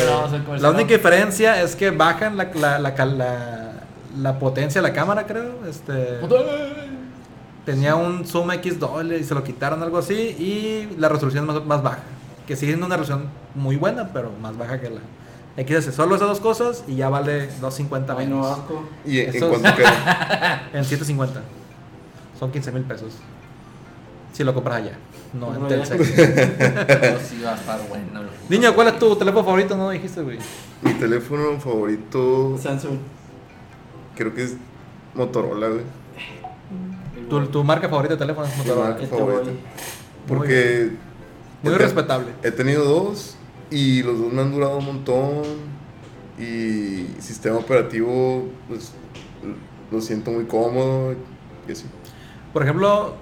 la 0.59 0.69
única 0.69 0.93
diferencia 0.93 1.63
es 1.63 1.75
que 1.77 1.91
bajan 1.91 2.37
la, 2.37 2.51
la, 2.55 2.79
la, 2.79 2.95
cal- 2.95 3.17
la- 3.17 3.73
la 4.19 4.39
potencia 4.39 4.83
de 4.83 4.89
la 4.89 4.93
cámara, 4.93 5.27
creo. 5.27 5.65
Este, 5.67 6.19
tenía 7.65 7.95
un 7.95 8.27
zoom 8.27 8.51
X 8.53 8.79
doble 8.79 9.17
y 9.19 9.25
se 9.25 9.35
lo 9.35 9.43
quitaron, 9.43 9.83
algo 9.83 9.97
así. 9.97 10.13
Y 10.15 10.95
la 10.99 11.09
resolución 11.09 11.47
más, 11.47 11.65
más 11.65 11.83
baja. 11.83 12.01
Que 12.47 12.55
sigue 12.55 12.73
siendo 12.73 12.85
una 12.85 12.99
resolución 12.99 13.31
muy 13.55 13.77
buena, 13.77 14.11
pero 14.13 14.31
más 14.43 14.59
baja 14.59 14.79
que 14.79 14.91
la 14.91 15.01
XS. 15.57 15.95
Solo 15.95 16.17
esas 16.17 16.29
dos 16.29 16.41
cosas 16.41 16.85
y 16.87 16.97
ya 16.97 17.09
vale 17.09 17.47
250 17.61 18.15
Ay, 18.17 18.27
no, 18.27 18.37
menos. 18.37 18.59
asco. 18.59 18.85
¿Y 19.05 19.19
en, 19.21 19.39
cuánto 19.39 19.75
queda? 19.77 20.69
En 20.73 20.85
750. 20.85 21.41
Son 22.39 22.51
15 22.51 22.73
mil 22.73 22.83
pesos. 22.85 23.13
Si 24.33 24.45
lo 24.45 24.55
compras 24.55 24.77
allá. 24.77 24.93
No 25.33 25.55
en 25.55 25.69
Telcel. 25.69 26.05
Sí 27.29 27.41
va 27.45 27.53
a 27.53 27.57
estar 27.57 27.81
bueno. 27.89 28.21
Niño, 28.49 28.75
¿cuál 28.75 28.89
es 28.89 28.99
tu 28.99 29.15
teléfono 29.17 29.45
favorito? 29.45 29.77
No 29.77 29.91
dijiste, 29.91 30.23
güey. 30.23 30.39
Mi 30.83 30.95
teléfono 30.95 31.59
favorito 31.61 32.57
Samsung. 32.59 32.97
creo 34.17 34.35
que 34.35 34.45
es 34.45 34.55
Motorola, 35.15 35.69
güey. 35.69 35.83
Tu, 37.29 37.47
tu 37.47 37.63
marca 37.63 37.89
favorita 37.89 38.15
de 38.15 38.19
teléfono 38.19 38.47
es 38.47 38.57
Motorola. 38.57 38.89
marca. 38.91 39.03
Este 39.05 39.17
favorito. 39.17 39.43
güey. 39.45 39.57
Porque 40.27 40.91
Muy 41.63 41.75
he- 41.75 41.79
respetable. 41.79 42.29
He 42.43 42.51
tenido 42.51 42.85
dos 42.85 43.37
y 43.71 44.03
los 44.03 44.19
dos 44.19 44.33
me 44.33 44.43
han 44.43 44.53
durado 44.53 44.79
un 44.79 44.85
montón. 44.85 45.71
Y 46.39 47.21
sistema 47.21 47.59
operativo, 47.59 48.47
pues 48.69 48.95
lo 49.91 50.01
siento 50.01 50.31
muy 50.31 50.47
cómodo. 50.47 51.15
Y 51.69 51.73
así. 51.73 51.85
Por 52.53 52.63
ejemplo, 52.63 53.15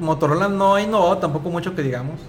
Motorola 0.00 0.48
no 0.48 0.74
ha 0.74 0.82
innovado 0.82 1.18
tampoco 1.18 1.50
mucho 1.50 1.74
que 1.74 1.82
digamos, 1.82 2.20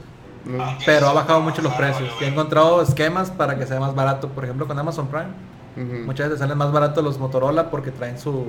¿no? 0.46 0.64
pero 0.86 1.08
ha 1.08 1.14
bajado 1.14 1.42
mucho 1.42 1.62
los 1.62 1.74
precios. 1.74 2.10
Y 2.22 2.26
ha 2.26 2.28
encontrado 2.28 2.82
esquemas 2.82 3.32
para 3.32 3.58
que 3.58 3.66
sea 3.66 3.80
más 3.80 3.96
barato. 3.96 4.30
Por 4.30 4.44
ejemplo, 4.44 4.68
con 4.68 4.78
Amazon 4.78 5.08
Prime. 5.08 5.52
Muchas 6.06 6.28
veces 6.28 6.40
salen 6.40 6.58
más 6.58 6.72
baratos 6.72 7.04
los 7.04 7.18
Motorola 7.18 7.72
porque 7.72 7.92
traen 7.92 8.20
su 8.20 8.48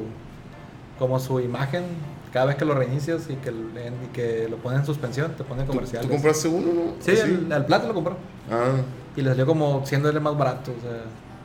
como 0.98 1.18
su 1.20 1.40
imagen 1.40 1.84
cada 2.32 2.46
vez 2.46 2.56
que 2.56 2.64
lo 2.64 2.74
reinicias 2.74 3.22
y 3.28 3.34
que, 3.36 3.50
y 3.50 4.06
que 4.12 4.46
lo 4.50 4.56
ponen 4.56 4.80
en 4.80 4.86
suspensión, 4.86 5.32
te 5.36 5.44
ponen 5.44 5.66
¿Tú, 5.66 5.72
comerciales. 5.72 6.08
tú 6.08 6.14
compraste 6.14 6.48
uno, 6.48 6.72
no? 6.72 6.92
Sí, 7.00 7.12
¿Así? 7.12 7.20
el, 7.22 7.52
el 7.52 7.64
Plata 7.66 7.86
lo 7.88 7.94
compró. 7.94 8.16
Ah, 8.50 8.70
Y 9.16 9.20
le 9.22 9.30
salió 9.30 9.46
como 9.46 9.84
100 9.84 10.02
dólares 10.02 10.22
más 10.22 10.36
barato. 10.38 10.72
O 10.76 10.80
sea, 10.80 11.02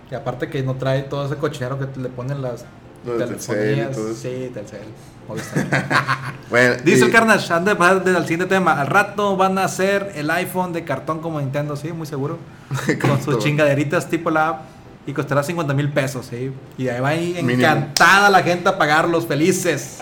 y 0.10 0.16
aparte 0.16 0.50
que 0.50 0.64
no 0.64 0.76
trae 0.76 1.04
todo 1.04 1.26
ese 1.26 1.36
cochinero 1.36 1.78
que 1.78 2.00
le 2.00 2.10
ponen 2.10 2.42
las 2.42 2.66
Telcel 3.06 3.26
y 3.26 3.38
telefonías. 3.38 3.92
todo 3.96 4.12
eso. 4.12 4.22
Sí, 4.22 4.52
Telcel. 4.54 4.80
Bueno. 6.50 6.76
Dice 6.86 7.06
el 7.06 7.12
Carnage, 7.12 7.52
antes 7.54 7.74
de 7.74 7.78
pasar 7.78 8.04
del 8.04 8.22
siguiente 8.24 8.46
tema, 8.46 8.80
al 8.80 8.88
rato 8.88 9.36
van 9.36 9.58
a 9.58 9.66
hacer 9.66 10.14
el 10.16 10.30
iPhone 10.32 10.72
de 10.72 10.86
cartón 10.86 11.20
como 11.20 11.40
Nintendo, 11.42 11.76
sí, 11.76 11.92
muy 11.92 12.08
seguro. 12.08 12.38
Con 13.02 13.22
sus 13.22 13.40
chingaderitas 13.40 14.08
tipo 14.10 14.30
la 14.30 14.48
app 14.50 14.62
y 15.08 15.14
costará 15.14 15.42
50 15.42 15.74
mil 15.74 15.90
pesos, 15.92 16.28
sí. 16.28 16.52
Y 16.78 16.90
ahí 16.90 17.00
va 17.00 17.10
ahí 17.10 17.34
Mínimo. 17.42 17.52
encantada 17.54 18.30
la 18.30 18.44
gente 18.44 18.70
a 18.70 18.78
pagarlos, 18.78 19.26
felices. 19.26 20.00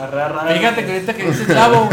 Fíjate 0.54 0.84
que 0.86 0.92
ahorita 0.94 1.14
que 1.14 1.24
dices 1.24 1.48
chavo, 1.48 1.88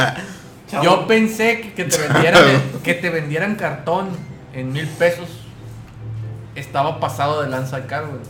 Chavo. 0.70 0.84
yo 0.84 1.06
pensé 1.06 1.60
que, 1.60 1.72
que 1.72 1.84
te 1.84 1.98
vendieran 1.98 2.44
que 2.84 2.94
te 2.94 3.10
vendieran 3.10 3.56
cartón 3.56 4.08
en 4.52 4.72
mil 4.72 4.86
pesos 4.86 5.28
estaba 6.54 7.00
pasado 7.00 7.42
de 7.42 7.48
lanza 7.48 7.86
caro, 7.86 8.08
güey. 8.08 8.20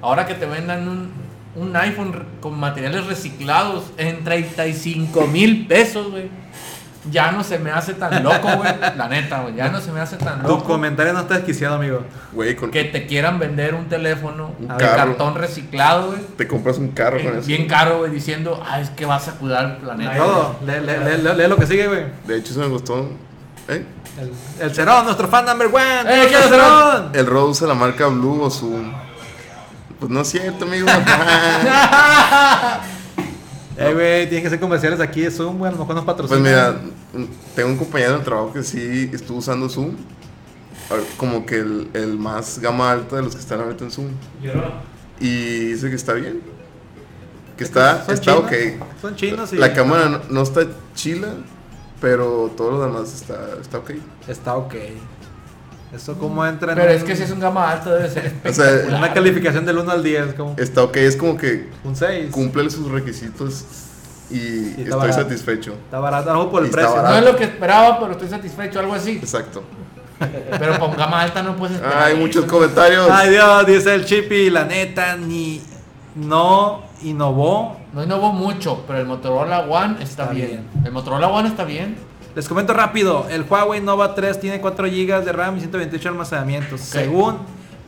Ahora 0.00 0.26
que 0.26 0.34
te 0.34 0.46
vendan 0.46 0.88
un, 0.88 1.12
un 1.54 1.76
iPhone 1.76 2.26
con 2.40 2.58
materiales 2.58 3.06
reciclados 3.06 3.84
en 3.96 4.24
35 4.24 5.26
mil 5.28 5.66
pesos, 5.68 6.10
güey. 6.10 6.28
Ya 7.10 7.32
no 7.32 7.42
se 7.42 7.58
me 7.58 7.72
hace 7.72 7.94
tan 7.94 8.22
loco, 8.22 8.48
güey. 8.56 8.72
La 8.96 9.08
neta, 9.08 9.40
güey. 9.40 9.56
Ya 9.56 9.68
no 9.70 9.80
se 9.80 9.90
me 9.90 10.00
hace 10.00 10.16
tan 10.16 10.40
Tu 10.42 10.48
loco 10.48 10.64
comentario 10.64 11.12
no 11.12 11.20
está 11.20 11.34
desquiciado, 11.34 11.74
amigo. 11.74 12.04
Güey, 12.32 12.54
con, 12.54 12.70
que 12.70 12.84
te 12.84 13.06
quieran 13.06 13.40
vender 13.40 13.74
un 13.74 13.88
teléfono 13.88 14.52
Un 14.58 14.68
de 14.68 14.76
carro. 14.76 14.96
cartón 14.96 15.34
reciclado, 15.34 16.08
güey. 16.12 16.20
te 16.36 16.46
compras 16.46 16.78
un 16.78 16.88
carro 16.92 17.18
con 17.18 17.34
Eh, 17.34 17.38
eso. 17.38 17.46
Bien 17.48 17.66
caro, 17.66 17.98
güey, 17.98 18.12
diciendo, 18.12 18.62
ah, 18.64 18.80
es 18.80 18.90
que 18.90 19.04
vas 19.04 19.26
a 19.26 19.32
cuidar 19.32 19.64
el 19.64 19.76
planeta. 19.78 20.16
Todo, 20.16 20.56
lee, 20.64 20.74
lee- 20.80 21.04
lee- 21.04 21.22
lee- 21.22 21.34
lee 21.36 21.48
lo 21.48 21.56
que 21.56 21.66
sigue, 21.66 21.88
güey. 21.88 22.04
De 22.26 22.36
hecho, 22.38 22.52
eso 22.52 22.60
me 22.60 22.68
gustó. 22.68 23.10
¿Eh? 23.68 23.84
El, 24.20 24.32
el 24.60 24.74
Cerón, 24.74 25.04
nuestro 25.04 25.26
fan 25.26 25.44
number 25.44 25.66
one. 25.68 26.00
¡Eh, 26.02 26.26
qué 26.28 26.36
¡El 26.36 26.42
Cerón! 26.50 27.10
El 27.14 27.26
Rode 27.26 27.50
usa 27.50 27.66
la 27.66 27.74
marca 27.74 28.06
Blue 28.06 28.42
o 28.42 28.50
Zoom. 28.50 28.92
Pues 29.98 30.10
no 30.10 30.20
es 30.20 30.28
cierto, 30.28 30.64
amigo. 30.66 30.86
Eh, 33.76 33.92
güey, 33.94 34.28
tienes 34.28 34.42
que 34.42 34.46
hacer 34.48 34.60
comerciales 34.60 35.00
aquí 35.00 35.22
de 35.22 35.30
Zoom, 35.30 35.58
güey. 35.58 35.68
A 35.70 35.72
lo 35.72 35.78
mejor 35.78 35.94
nos 35.94 36.04
pues 36.04 36.16
patrocinan. 36.16 36.42
mira, 36.42 37.26
tengo 37.56 37.70
un 37.70 37.76
compañero 37.76 38.18
de 38.18 38.24
trabajo 38.24 38.52
que 38.52 38.62
sí 38.62 39.10
estuvo 39.12 39.38
usando 39.38 39.68
Zoom. 39.68 39.96
A 40.90 40.94
ver, 40.94 41.04
Como 41.16 41.46
que 41.46 41.56
el, 41.60 41.88
el 41.94 42.18
más 42.18 42.58
gama 42.58 42.90
alta 42.92 43.16
de 43.16 43.22
los 43.22 43.34
que 43.34 43.40
están 43.40 43.60
ahorita 43.60 43.84
en 43.84 43.90
Zoom. 43.90 44.08
Yo 44.42 44.54
no. 44.54 44.62
Y 45.20 45.72
dice 45.72 45.88
que 45.88 45.96
está 45.96 46.12
bien. 46.14 46.40
Que 47.56 47.64
está, 47.64 48.04
Son 48.04 48.14
está 48.14 48.32
chinos, 48.32 48.44
ok. 48.44 48.52
Son 49.00 49.16
chinos 49.16 49.52
y. 49.52 49.56
La 49.56 49.72
cámara 49.72 50.08
no, 50.08 50.20
no 50.28 50.42
está 50.42 50.66
chila, 50.94 51.28
pero 52.00 52.50
todo 52.56 52.72
lo 52.72 52.84
demás 52.84 53.14
está, 53.14 53.56
está 53.60 53.78
ok. 53.78 53.90
Está 54.26 54.56
ok. 54.56 54.74
Eso 55.94 56.14
como 56.18 56.44
entra 56.46 56.72
en, 56.72 56.78
Pero 56.78 56.90
un- 56.90 56.96
es 56.96 57.04
que 57.04 57.14
si 57.16 57.22
es 57.24 57.30
un 57.30 57.40
gama 57.40 57.70
alto 57.70 57.90
debe 57.90 58.08
ser 58.08 58.32
O 58.48 58.52
sea, 58.52 58.96
una 58.96 59.12
calificación 59.12 59.66
del 59.66 59.78
1 59.78 59.90
al 59.92 60.02
10, 60.02 60.34
como 60.34 60.54
está 60.58 60.82
ok. 60.84 60.96
Es 60.96 61.16
como 61.16 61.36
que 61.36 61.68
un 61.84 61.94
6. 61.94 62.30
cumple 62.30 62.70
sus 62.70 62.90
requisitos 62.90 63.64
y 64.30 64.68
está 64.70 64.82
estoy 64.82 64.98
barato. 65.00 65.22
satisfecho. 65.22 65.72
Está 65.84 65.98
barato, 66.00 66.30
algo 66.30 66.50
por 66.50 66.62
el 66.62 66.68
Y 66.68 66.72
precio. 66.72 67.02
No 67.02 67.14
es 67.14 67.24
lo 67.24 67.36
que 67.36 67.44
esperaba, 67.44 68.00
pero 68.00 68.12
estoy 68.12 68.28
satisfecho, 68.28 68.80
algo 68.80 68.94
así. 68.94 69.12
Exacto. 69.22 69.62
Pero 70.58 70.78
con 70.78 70.96
gama 70.96 71.20
alta 71.20 71.42
no 71.42 71.56
puedes 71.56 71.76
esperar. 71.76 72.04
Hay 72.04 72.16
muchos 72.16 72.44
comentarios. 72.46 73.08
Ay 73.10 73.30
Dios, 73.30 73.66
dice 73.66 73.94
el 73.94 74.04
Chippy, 74.06 74.50
la 74.50 74.64
neta, 74.64 75.16
ni 75.16 75.60
no 76.14 76.84
innovó. 77.02 77.76
No 77.92 78.02
innovó 78.04 78.32
mucho, 78.32 78.84
pero 78.86 79.00
el 79.00 79.06
Motorola 79.06 79.60
One 79.60 79.94
está, 80.02 80.22
Está 80.22 80.26
bien. 80.30 80.46
bien. 80.48 80.68
El 80.84 80.92
Motorola 80.92 81.26
One 81.28 81.48
está 81.48 81.64
bien. 81.64 81.96
Les 82.34 82.48
comento 82.48 82.72
rápido, 82.72 83.26
el 83.30 83.42
Huawei 83.48 83.80
Nova 83.80 84.14
3 84.14 84.40
tiene 84.40 84.60
4 84.60 84.86
GB 84.86 85.24
de 85.24 85.32
RAM 85.32 85.56
y 85.58 85.60
128 85.60 86.08
almacenamientos. 86.08 86.80
Según 86.80 87.36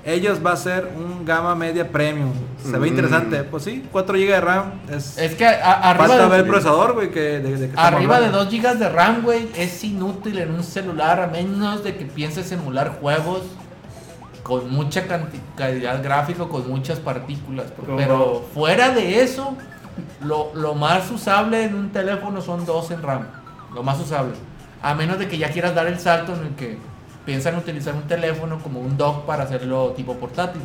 ellos 0.05 0.41
va 0.45 0.53
a 0.53 0.57
ser 0.57 0.93
un 0.99 1.25
gama 1.25 1.55
media 1.55 1.89
premium. 1.91 2.31
Se 2.63 2.73
ve 2.73 2.81
Mm. 2.81 2.93
interesante. 2.93 3.43
Pues 3.45 3.63
sí, 3.65 3.83
4 3.91 4.15
GB 4.19 4.27
de 4.35 4.41
RAM. 4.43 4.73
Es, 4.91 5.17
Es 5.17 5.35
que 5.35 5.47
a- 5.47 5.73
arriba, 5.91 6.07
falta 6.09 6.23
ver 6.27 6.31
de, 6.33 6.39
el 6.41 6.47
procesador, 6.47 6.93
güey, 6.93 7.11
que 7.11 7.21
de, 7.21 7.41
de 7.41 7.57
que 7.59 7.65
estamos 7.65 7.85
arriba 7.95 8.21
de 8.21 8.27
hablando. 8.27 8.45
2 8.45 8.53
GB 8.55 8.75
de 8.79 8.89
RAM, 8.91 9.23
güey, 9.23 9.49
es 9.57 9.83
inútil 9.83 10.39
en 10.39 10.51
un 10.51 10.63
celular 10.63 11.21
a 11.21 11.27
menos 11.27 11.83
de 11.83 11.97
que 11.97 12.05
pienses 12.05 12.53
emular 12.53 12.99
juegos 13.01 13.41
con 14.43 14.71
mucha 14.71 15.05
calidad 15.57 16.03
gráfica, 16.03 16.45
con 16.49 16.69
muchas 16.69 16.99
partículas. 16.99 17.69
Pero 17.97 18.45
fuera 18.53 18.91
de 18.91 19.23
eso, 19.23 19.57
lo, 20.23 20.51
lo 20.55 20.75
más 20.75 21.11
usable 21.11 21.65
en 21.65 21.75
un 21.75 21.91
teléfono 21.93 22.43
son 22.43 22.67
2 22.67 22.91
en 22.91 23.03
RAM. 23.03 23.23
Lo 23.75 23.83
más 23.83 23.99
usable. 24.01 24.33
A 24.83 24.95
menos 24.95 25.19
de 25.19 25.29
que 25.29 25.39
ya 25.39 25.51
quieras 25.51 25.75
dar 25.75 25.87
el 25.87 25.99
salto 25.99 26.35
en 26.35 26.47
el 26.47 26.55
que 26.55 26.79
piensan 27.27 27.57
utilizar 27.57 27.95
un 27.95 28.03
teléfono 28.03 28.59
como 28.63 28.81
un 28.81 28.97
dock 28.97 29.25
para 29.25 29.45
hacerlo 29.45 29.93
tipo 29.97 30.15
portátil. 30.17 30.63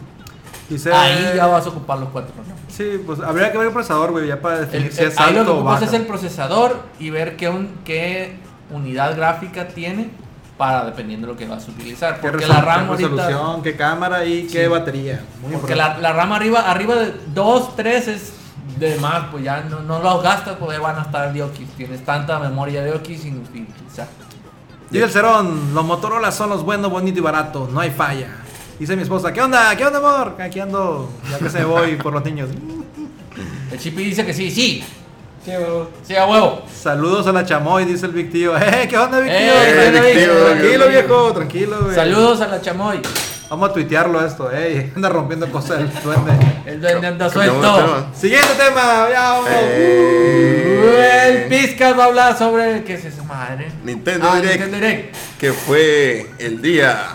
Ahí 0.94 1.32
ya 1.36 1.48
vas 1.48 1.66
a 1.66 1.70
ocupar 1.70 1.98
los 1.98 2.10
4 2.10 2.32
RAM. 2.38 2.46
Sí, 2.68 3.02
pues 3.06 3.20
habría 3.22 3.52
que 3.52 3.58
ver 3.58 3.68
el 3.68 3.74
procesador, 3.74 4.12
güey, 4.12 4.28
ya 4.28 4.40
para 4.40 4.60
definir 4.62 4.88
el- 4.88 4.94
si 4.94 5.04
es 5.04 5.18
ahí 5.20 5.28
lo 5.30 5.34
que 5.34 5.40
alto 5.40 5.56
ocupas 5.58 5.82
es 5.82 5.94
el 5.94 6.06
procesador 6.06 6.84
y 7.00 7.10
ver 7.10 7.36
qué, 7.38 7.50
un- 7.50 7.72
qué 7.84 8.38
unidad 8.72 9.16
gráfica 9.16 9.68
tiene 9.70 10.12
para 10.58 10.86
dependiendo 10.86 11.26
de 11.26 11.34
lo 11.34 11.40
que 11.40 11.48
vas 11.48 11.68
a 11.68 11.72
utilizar. 11.72 12.20
¿Qué 12.22 12.28
Porque 12.30 12.46
la 12.46 12.62
RAM 12.62 12.84
qué 12.84 12.90
ahorita, 12.92 13.10
resolución, 13.10 13.64
qué 13.64 13.76
cámara 13.76 14.26
y 14.26 14.44
qué 14.48 14.64
Sí. 14.66 14.70
batería. 14.70 15.22
Muy 15.42 15.54
porque 15.54 15.76
la, 15.76 15.98
la 15.98 16.14
RAM 16.14 16.34
arriba, 16.34 16.60
arriba 16.70 16.96
de 16.98 17.14
2, 17.34 17.76
3 17.76 18.08
es 18.10 18.34
de 18.78 18.96
más, 19.00 19.26
pues 19.32 19.44
ya 19.44 19.62
no, 19.62 19.80
no 19.82 20.00
los 20.00 20.22
gastas, 20.24 20.56
pues 20.60 20.78
ya 20.78 20.82
van 20.84 20.98
a 21.00 21.02
estar 21.04 21.32
de 21.34 21.44
Oquis. 21.44 21.70
Tienes 21.78 22.04
tanta 22.06 22.40
memoria 22.40 22.82
de 22.84 22.94
Oquis 22.94 23.22
sin 23.22 23.40
utilizar. 23.40 24.08
Dice 24.90 25.06
el 25.06 25.12
Cerón, 25.12 25.74
los 25.74 25.86
Motorola 25.86 26.32
son 26.32 26.50
los 26.50 26.64
buenos, 26.64 26.90
bonitos 26.92 27.20
y 27.20 27.22
baratos, 27.22 27.70
no 27.70 27.80
hay 27.80 27.92
falla. 27.92 28.28
Dice 28.80 28.96
mi 28.96 29.04
esposa, 29.04 29.32
¿qué 29.34 29.42
onda? 29.42 29.76
¿Qué 29.76 29.86
onda, 29.86 30.00
amor? 30.00 30.36
Aquí 30.42 30.60
ando, 30.60 31.12
ya 31.30 31.38
que 31.38 31.50
se 31.50 31.64
voy 31.64 31.96
por 31.98 32.14
los 32.14 32.24
niños. 32.24 32.50
El 33.72 33.78
Chipi 33.80 34.04
dice 34.04 34.26
que 34.26 34.34
sí, 34.34 34.50
sí, 34.50 34.84
Sí, 35.46 35.52
huevo. 35.52 35.90
sí 36.04 36.16
a 36.16 36.26
huevo. 36.26 36.64
Saludos 36.74 37.26
a 37.28 37.32
la 37.32 37.46
chamoy, 37.46 37.86
dice 37.86 38.06
el 38.08 38.12
Big 38.12 38.30
Tío. 38.32 38.58
¡Eh, 38.58 38.88
qué 38.90 38.98
onda, 38.98 39.20
Big 39.20 39.30
Tío! 39.32 39.40
Eh, 39.40 39.92
Tranquilo, 39.92 40.34
Tío, 40.34 40.46
tranquilo, 40.46 40.88
viejo, 40.90 41.34
tranquilo, 41.34 41.78
güey. 41.84 41.96
Saludos 41.96 42.42
a 42.42 42.48
la 42.48 42.62
chamoy. 42.62 43.02
Vamos 43.50 43.70
a 43.70 43.74
tuitearlo 43.74 44.24
esto, 44.26 44.52
ey, 44.52 44.92
anda 44.96 45.10
rompiendo 45.10 45.52
cosas 45.52 45.80
el 45.80 45.92
duende. 46.04 46.32
El 46.66 46.82
duende 46.82 47.08
anda 47.08 47.26
de 47.26 47.32
suelto. 47.34 48.08
Siguiente 48.14 48.48
tema, 48.56 49.08
ya 49.12 49.22
vamos. 49.32 49.50
Eh, 49.52 51.26
El 51.28 51.48
Pizcas 51.50 51.98
va 51.98 52.04
a 52.04 52.08
hablar 52.08 52.38
sobre. 52.38 52.84
¿Qué 52.84 52.94
es 52.94 53.06
esa 53.06 53.24
madre? 53.24 53.72
Nintendo 53.84 54.30
Ah, 54.32 54.36
Direct. 54.40 54.62
Nintendo 54.62 54.86
Direct. 54.88 55.16
que 55.40 55.52
fue 55.54 56.30
el 56.38 56.62
día 56.62 57.08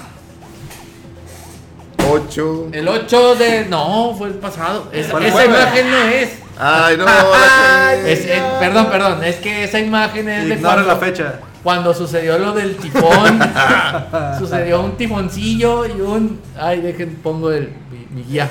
8. 2.11 2.69
El 2.73 2.89
8 2.89 3.35
de. 3.37 3.67
No, 3.67 4.15
fue 4.19 4.29
el 4.29 4.35
pasado. 4.35 4.89
Es- 4.93 5.07
esa 5.07 5.13
jueves. 5.19 5.45
imagen 5.47 5.91
no 5.91 5.97
es. 5.99 6.29
Ay, 6.59 6.97
no, 6.97 7.05
cagué. 7.07 8.13
Es- 8.13 8.27
eh, 8.27 8.43
perdón, 8.59 8.87
perdón. 8.91 9.23
Es 9.25 9.37
que 9.37 9.65
esa 9.65 9.79
imagen 9.79 10.29
es 10.29 10.49
de 10.49 10.55
Ignora 10.57 10.83
cuando, 10.83 10.93
la 10.95 10.97
fecha. 10.99 11.35
Cuando 11.65 11.95
sucedió 11.95 12.39
lo 12.39 12.53
del 12.53 12.77
tifón. 12.77 13.41
sucedió 14.39 14.83
un 14.83 14.97
tifoncillo 14.97 15.87
y 15.87 16.01
un. 16.03 16.39
Ay, 16.57 16.83
dejen, 16.83 17.17
pongo 17.17 17.51
el, 17.51 17.73
mi, 17.91 18.07
mi 18.11 18.23
guía. 18.23 18.49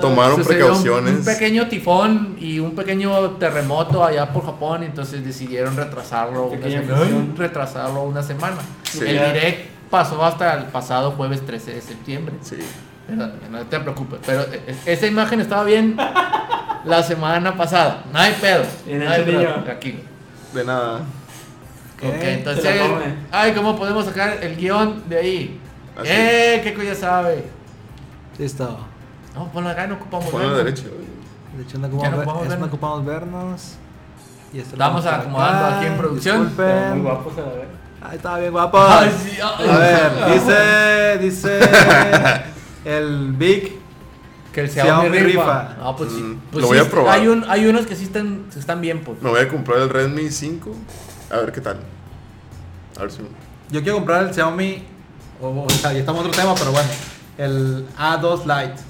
Tomaron 0.00 0.36
Sucedió 0.36 0.68
precauciones. 0.68 1.18
Un, 1.18 1.24
pequeño 1.24 1.68
tifón 1.68 2.36
y 2.40 2.58
un 2.58 2.74
pequeño 2.74 3.32
terremoto 3.32 4.02
allá 4.02 4.32
por 4.32 4.46
Japón, 4.46 4.82
entonces 4.82 5.22
decidieron 5.24 5.76
retrasarlo 5.76 6.46
una, 6.46 6.68
semana, 6.68 7.34
retrasarlo 7.36 8.02
una 8.02 8.22
semana. 8.22 8.56
Sí. 8.84 9.04
El 9.04 9.18
direct 9.18 9.70
pasó 9.90 10.24
hasta 10.24 10.54
el 10.54 10.64
pasado 10.64 11.12
jueves 11.12 11.44
13 11.44 11.74
de 11.74 11.82
septiembre. 11.82 12.34
Sí. 12.40 12.56
No 13.50 13.60
te 13.66 13.78
preocupes, 13.78 14.18
pero 14.26 14.42
eh, 14.42 14.60
eh, 14.66 14.76
esa 14.86 15.06
imagen 15.06 15.40
estaba 15.40 15.62
bien 15.62 15.96
la 16.84 17.02
semana 17.02 17.54
pasada. 17.54 18.02
No 18.12 18.18
hay 18.18 18.32
pedo. 18.40 18.64
No 18.86 19.10
hay 19.10 19.22
pedo. 19.24 19.62
Tranquilo. 19.62 20.00
De 20.54 20.64
nada. 20.64 21.02
Ok, 21.98 22.02
Se 22.20 22.32
entonces, 22.34 22.80
ay, 23.32 23.52
¿cómo 23.54 23.76
podemos 23.76 24.04
sacar 24.04 24.38
el 24.42 24.56
guion 24.56 25.02
de 25.08 25.18
ahí? 25.18 25.60
Así. 25.96 26.08
¡Eh! 26.10 26.60
¿Qué 26.62 26.84
ya 26.86 26.94
sabe? 26.94 27.44
Listo. 28.38 28.78
No, 29.34 29.50
ponlo 29.50 29.70
acá, 29.70 29.86
no 29.86 29.94
ocupamos 29.94 30.26
Pon 30.28 30.40
a 30.42 30.44
la 30.44 30.50
verlo. 30.52 30.64
derecha. 30.64 30.88
güey. 30.88 31.06
De 31.56 31.62
hecho, 31.62 31.78
no 31.78 31.88
Ya 31.88 31.94
ocupamos, 31.94 32.10
no 32.12 32.16
ver- 32.18 32.26
podemos 32.26 32.42
eso 32.42 32.44
no 32.44 32.50
vernos. 32.50 32.68
ocupamos 32.68 33.04
vernos. 33.06 33.72
Y 34.52 34.58
esto 34.60 34.72
Estamos 34.74 35.04
vamos 35.04 35.06
a 35.06 35.20
acomodando 35.22 35.66
acá. 35.66 35.76
aquí 35.78 35.86
en 35.86 35.96
producción. 35.96 36.36
Muy 36.38 36.46
Disculpen. 36.48 37.02
guapos 37.02 37.32
a 37.38 37.40
la 37.40 37.46
vez. 37.46 37.68
Ay, 38.02 38.16
estaba 38.16 38.38
bien 38.38 38.52
guapo. 38.52 38.78
Ay, 38.78 39.10
sí, 39.24 39.38
ay. 39.42 39.68
A 39.68 39.78
ver, 39.78 40.32
dice, 40.34 41.18
dice 41.26 41.60
el 42.84 43.32
Big. 43.32 43.76
Que 44.52 44.60
el 44.62 44.70
Xiaomi 44.70 45.08
Xiaomi 45.08 45.18
rifa. 45.18 45.40
rifa. 45.40 45.74
No, 45.82 45.96
pues. 45.96 46.10
Mm, 46.12 46.34
Pues 46.50 46.62
lo 46.62 46.68
sí, 46.72 46.76
voy 46.78 46.86
a 46.86 46.90
probar. 46.90 47.18
Hay, 47.18 47.28
un, 47.28 47.44
hay 47.48 47.66
unos 47.66 47.86
que 47.86 47.94
sí 47.96 48.04
están, 48.04 48.46
están 48.56 48.80
bien, 48.80 49.00
pues. 49.04 49.20
Me 49.22 49.28
voy 49.30 49.40
a 49.40 49.48
comprar 49.48 49.78
el 49.80 49.88
Redmi 49.90 50.30
5. 50.30 50.70
A 51.30 51.36
ver 51.38 51.52
qué 51.52 51.60
tal. 51.60 51.78
A 52.96 53.00
ver 53.02 53.10
si. 53.12 53.18
Yo 53.70 53.82
quiero 53.82 53.96
comprar 53.96 54.24
el 54.26 54.32
Xiaomi. 54.34 54.82
O, 55.42 55.64
o 55.64 55.70
sea, 55.70 55.92
ya 55.92 56.00
estamos 56.00 56.22
en 56.22 56.28
otro 56.30 56.40
tema, 56.40 56.54
pero 56.54 56.72
bueno. 56.72 56.88
El 57.38 57.86
A2 57.98 58.40
Lite. 58.44 58.80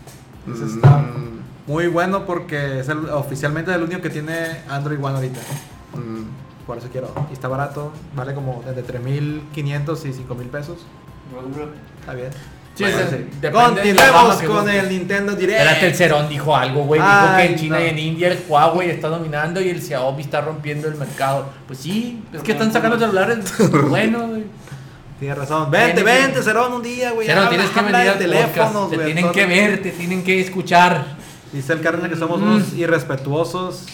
Ese 0.53 0.65
Mm, 0.65 0.77
está 0.77 1.05
muy 1.67 1.89
bueno 1.89 2.25
porque 2.25 2.79
es 2.81 2.89
el, 2.89 3.09
oficialmente 3.11 3.75
el 3.75 3.83
único 3.83 4.01
que 4.01 4.11
tiene 4.11 4.61
Android 4.69 5.03
One 5.03 5.17
ahorita. 5.17 5.41
mm, 5.95 6.67
Por 6.67 6.79
eso 6.79 6.89
quiero. 6.93 7.13
Y 7.31 7.33
está 7.33 7.49
barato. 7.49 7.91
Vale 8.15 8.35
como 8.35 8.63
entre 8.67 8.85
3.500 8.85 10.05
y 10.07 10.13
5.000 10.13 10.49
pesos. 10.51 10.79
Está 12.01 12.15
bien. 12.15 12.31
Sí, 12.77 12.85
Bueno, 12.85 13.65
Continuemos 13.75 14.35
con 14.43 14.69
el 14.69 14.89
Nintendo 14.91 15.35
Direct. 15.35 15.59
Espérate, 15.61 15.87
el 15.87 15.95
Cerón 15.95 16.29
dijo 16.29 16.55
algo, 16.55 16.85
güey. 16.85 17.01
Dijo 17.01 17.11
Ay, 17.13 17.47
que 17.49 17.53
en 17.55 17.59
China 17.59 17.79
no. 17.79 17.85
y 17.85 17.89
en 17.89 17.99
India 17.99 18.29
el 18.29 18.39
Huawei 18.47 18.91
está 18.91 19.09
dominando 19.09 19.61
y 19.63 19.71
el 19.71 19.81
Xiaomi 19.83 20.23
está 20.23 20.43
rompiendo 20.43 20.87
el 20.87 20.95
mercado. 20.97 21.49
Pues 21.67 21.79
sí, 21.79 22.23
es 22.35 22.43
que 22.43 22.53
están 22.53 22.71
sacando 22.73 22.99
celulares 22.99 23.39
buenos, 23.89 24.29
güey. 24.29 24.45
Tienes 25.19 25.39
razón. 25.39 25.71
Vente, 25.71 25.95
que- 25.97 26.03
vente, 26.05 26.43
Cerón, 26.43 26.75
un 26.75 26.83
día, 26.83 27.13
güey. 27.13 27.27
Cerón, 27.27 27.49
tienes 27.49 27.71
que 27.71 27.81
venir 27.81 27.95
al 27.97 28.19
teléfonos, 28.19 28.73
podcast. 28.73 28.91
Te 28.91 28.99
tienen 28.99 29.25
todo. 29.25 29.33
que 29.33 29.47
ver, 29.47 29.83
te 29.83 29.91
tienen 29.93 30.23
que 30.23 30.41
escuchar. 30.41 31.05
Dice 31.53 31.73
el 31.73 31.81
Carmen 31.81 32.11
que 32.11 32.17
somos 32.17 32.39
Mm. 32.41 32.45
unos 32.45 32.73
irrespetuosos. 32.75 33.87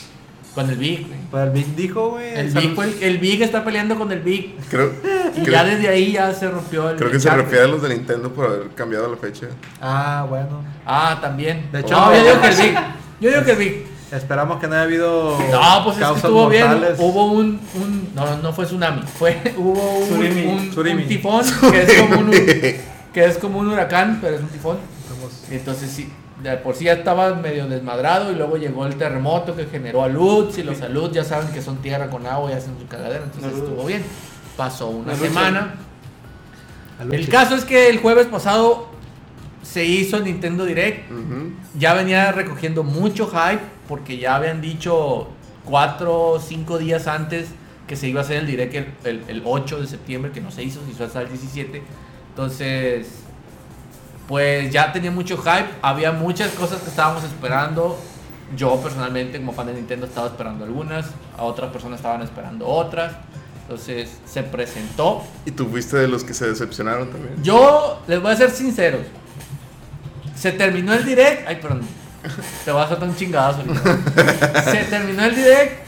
Con 0.54 0.68
el 0.68 0.76
Big, 0.76 1.06
güey. 1.06 1.18
Pero 1.30 1.44
el 1.44 1.50
Big 1.50 1.74
dijo, 1.74 2.10
güey. 2.10 2.34
El 2.34 2.50
Big, 2.50 2.74
fue 2.74 2.84
el, 2.86 3.02
el 3.02 3.18
Big 3.18 3.42
está 3.42 3.64
peleando 3.64 3.96
con 3.96 4.12
el 4.12 4.20
Big. 4.20 4.54
creo 4.68 4.92
Y 5.36 5.40
creo, 5.40 5.52
ya 5.52 5.64
desde 5.64 5.88
ahí 5.88 6.12
ya 6.12 6.32
se 6.34 6.50
rompió 6.50 6.90
el 6.90 6.96
creo 6.96 7.08
que 7.10 7.16
el 7.16 7.22
se 7.22 7.28
chat, 7.28 7.38
refiere 7.38 7.60
a 7.60 7.66
güey. 7.66 7.78
los 7.80 7.88
de 7.88 7.94
Nintendo 7.96 8.30
por 8.34 8.46
haber 8.46 8.68
cambiado 8.74 9.08
la 9.10 9.16
fecha. 9.16 9.46
Ah, 9.80 10.26
bueno. 10.28 10.62
Ah, 10.84 11.18
también. 11.22 11.68
De 11.72 11.80
hecho, 11.80 11.94
no, 11.94 12.06
no. 12.10 12.14
yo 12.16 12.22
digo 12.24 12.40
que 12.42 12.48
el 12.48 12.56
Big. 12.56 12.78
Yo 13.22 13.30
digo 13.30 13.44
que 13.44 13.50
el 13.52 13.56
Big. 13.58 13.86
Esperamos 14.12 14.60
que 14.60 14.66
no 14.66 14.74
haya 14.74 14.82
habido. 14.82 15.38
No, 15.50 15.84
pues 15.84 15.96
es 15.98 16.06
que 16.06 16.14
estuvo 16.16 16.48
bien. 16.50 16.66
Hubo 16.98 17.32
un, 17.32 17.58
un- 17.74 18.10
No, 18.14 18.36
no 18.42 18.52
fue 18.52 18.66
tsunami. 18.66 19.00
Fue. 19.18 19.40
Hubo 19.56 19.98
un, 20.00 20.06
Surimi. 20.08 20.42
un, 20.44 20.58
un 20.58 20.72
Surimi. 20.72 21.04
tifón 21.04 21.42
que 21.70 21.82
es, 21.82 21.92
como 22.02 22.20
un, 22.20 22.30
que 22.30 23.24
es 23.24 23.38
como 23.38 23.58
un 23.60 23.68
huracán, 23.68 24.18
pero 24.20 24.34
es 24.36 24.42
un 24.42 24.48
tifón. 24.48 24.76
Entonces 25.50 25.90
sí. 25.90 26.12
De 26.42 26.56
por 26.56 26.74
sí 26.74 26.84
ya 26.84 26.94
estaba 26.94 27.34
medio 27.34 27.66
desmadrado 27.68 28.32
y 28.32 28.34
luego 28.34 28.56
llegó 28.56 28.84
el 28.86 28.96
terremoto 28.96 29.54
que 29.54 29.66
generó 29.66 30.02
aluds 30.02 30.58
y 30.58 30.62
los 30.64 30.80
aluds 30.82 31.14
ya 31.14 31.24
saben 31.24 31.52
que 31.52 31.62
son 31.62 31.76
tierra 31.78 32.10
con 32.10 32.26
agua 32.26 32.50
y 32.50 32.54
hacen 32.54 32.74
su 32.80 32.86
cagadera, 32.86 33.22
entonces 33.24 33.52
estuvo 33.58 33.84
bien. 33.86 34.02
Pasó 34.56 34.88
una 34.88 35.12
semana. 35.28 35.74
El 37.10 37.28
caso 37.28 37.54
es 37.54 37.64
que 37.64 37.88
el 37.88 37.98
jueves 37.98 38.26
pasado 38.26 38.88
se 39.62 39.84
hizo 39.84 40.16
el 40.16 40.24
Nintendo 40.24 40.64
Direct 40.64 41.08
ya 41.78 41.94
venía 41.94 42.32
recogiendo 42.32 42.82
mucho 42.82 43.28
hype 43.28 43.62
porque 43.88 44.18
ya 44.18 44.34
habían 44.36 44.60
dicho 44.60 45.28
cuatro 45.64 46.20
o 46.32 46.40
cinco 46.40 46.78
días 46.78 47.06
antes 47.06 47.48
que 47.86 47.94
se 47.96 48.08
iba 48.08 48.20
a 48.20 48.24
hacer 48.24 48.38
el 48.38 48.46
direct 48.46 48.74
el, 48.74 48.86
el- 49.04 49.22
el 49.28 49.42
8 49.44 49.80
de 49.80 49.86
septiembre, 49.86 50.32
que 50.32 50.40
no 50.40 50.50
se 50.50 50.62
hizo, 50.64 50.80
se 50.84 50.90
hizo 50.92 51.04
hasta 51.04 51.20
el 51.22 51.28
17. 51.28 51.82
Entonces, 52.30 53.21
pues 54.28 54.70
ya 54.72 54.92
tenía 54.92 55.10
mucho 55.10 55.36
hype, 55.36 55.68
había 55.82 56.12
muchas 56.12 56.50
cosas 56.52 56.80
que 56.80 56.90
estábamos 56.90 57.24
esperando. 57.24 57.98
Yo 58.56 58.76
personalmente, 58.80 59.38
como 59.38 59.52
fan 59.52 59.66
de 59.66 59.74
Nintendo, 59.74 60.06
estaba 60.06 60.26
esperando 60.26 60.64
algunas, 60.64 61.06
a 61.38 61.42
otras 61.42 61.70
personas 61.72 62.00
estaban 62.00 62.22
esperando 62.22 62.66
otras. 62.66 63.12
Entonces, 63.62 64.18
se 64.26 64.42
presentó. 64.42 65.22
Y 65.46 65.52
tú 65.52 65.66
fuiste 65.68 65.96
de 65.96 66.08
los 66.08 66.24
que 66.24 66.34
se 66.34 66.48
decepcionaron 66.48 67.10
también. 67.10 67.42
Yo 67.42 68.02
les 68.06 68.20
voy 68.20 68.32
a 68.32 68.36
ser 68.36 68.50
sinceros. 68.50 69.06
Se 70.36 70.52
terminó 70.52 70.92
el 70.92 71.04
direct. 71.04 71.48
Ay, 71.48 71.56
perdón. 71.56 71.82
Te 72.64 72.72
voy 72.72 72.82
a 72.82 72.84
hacer 72.84 73.02
un 73.02 73.16
chingadazo. 73.16 73.62
Se 74.64 74.84
terminó 74.84 75.24
el 75.24 75.34
direct 75.34 75.86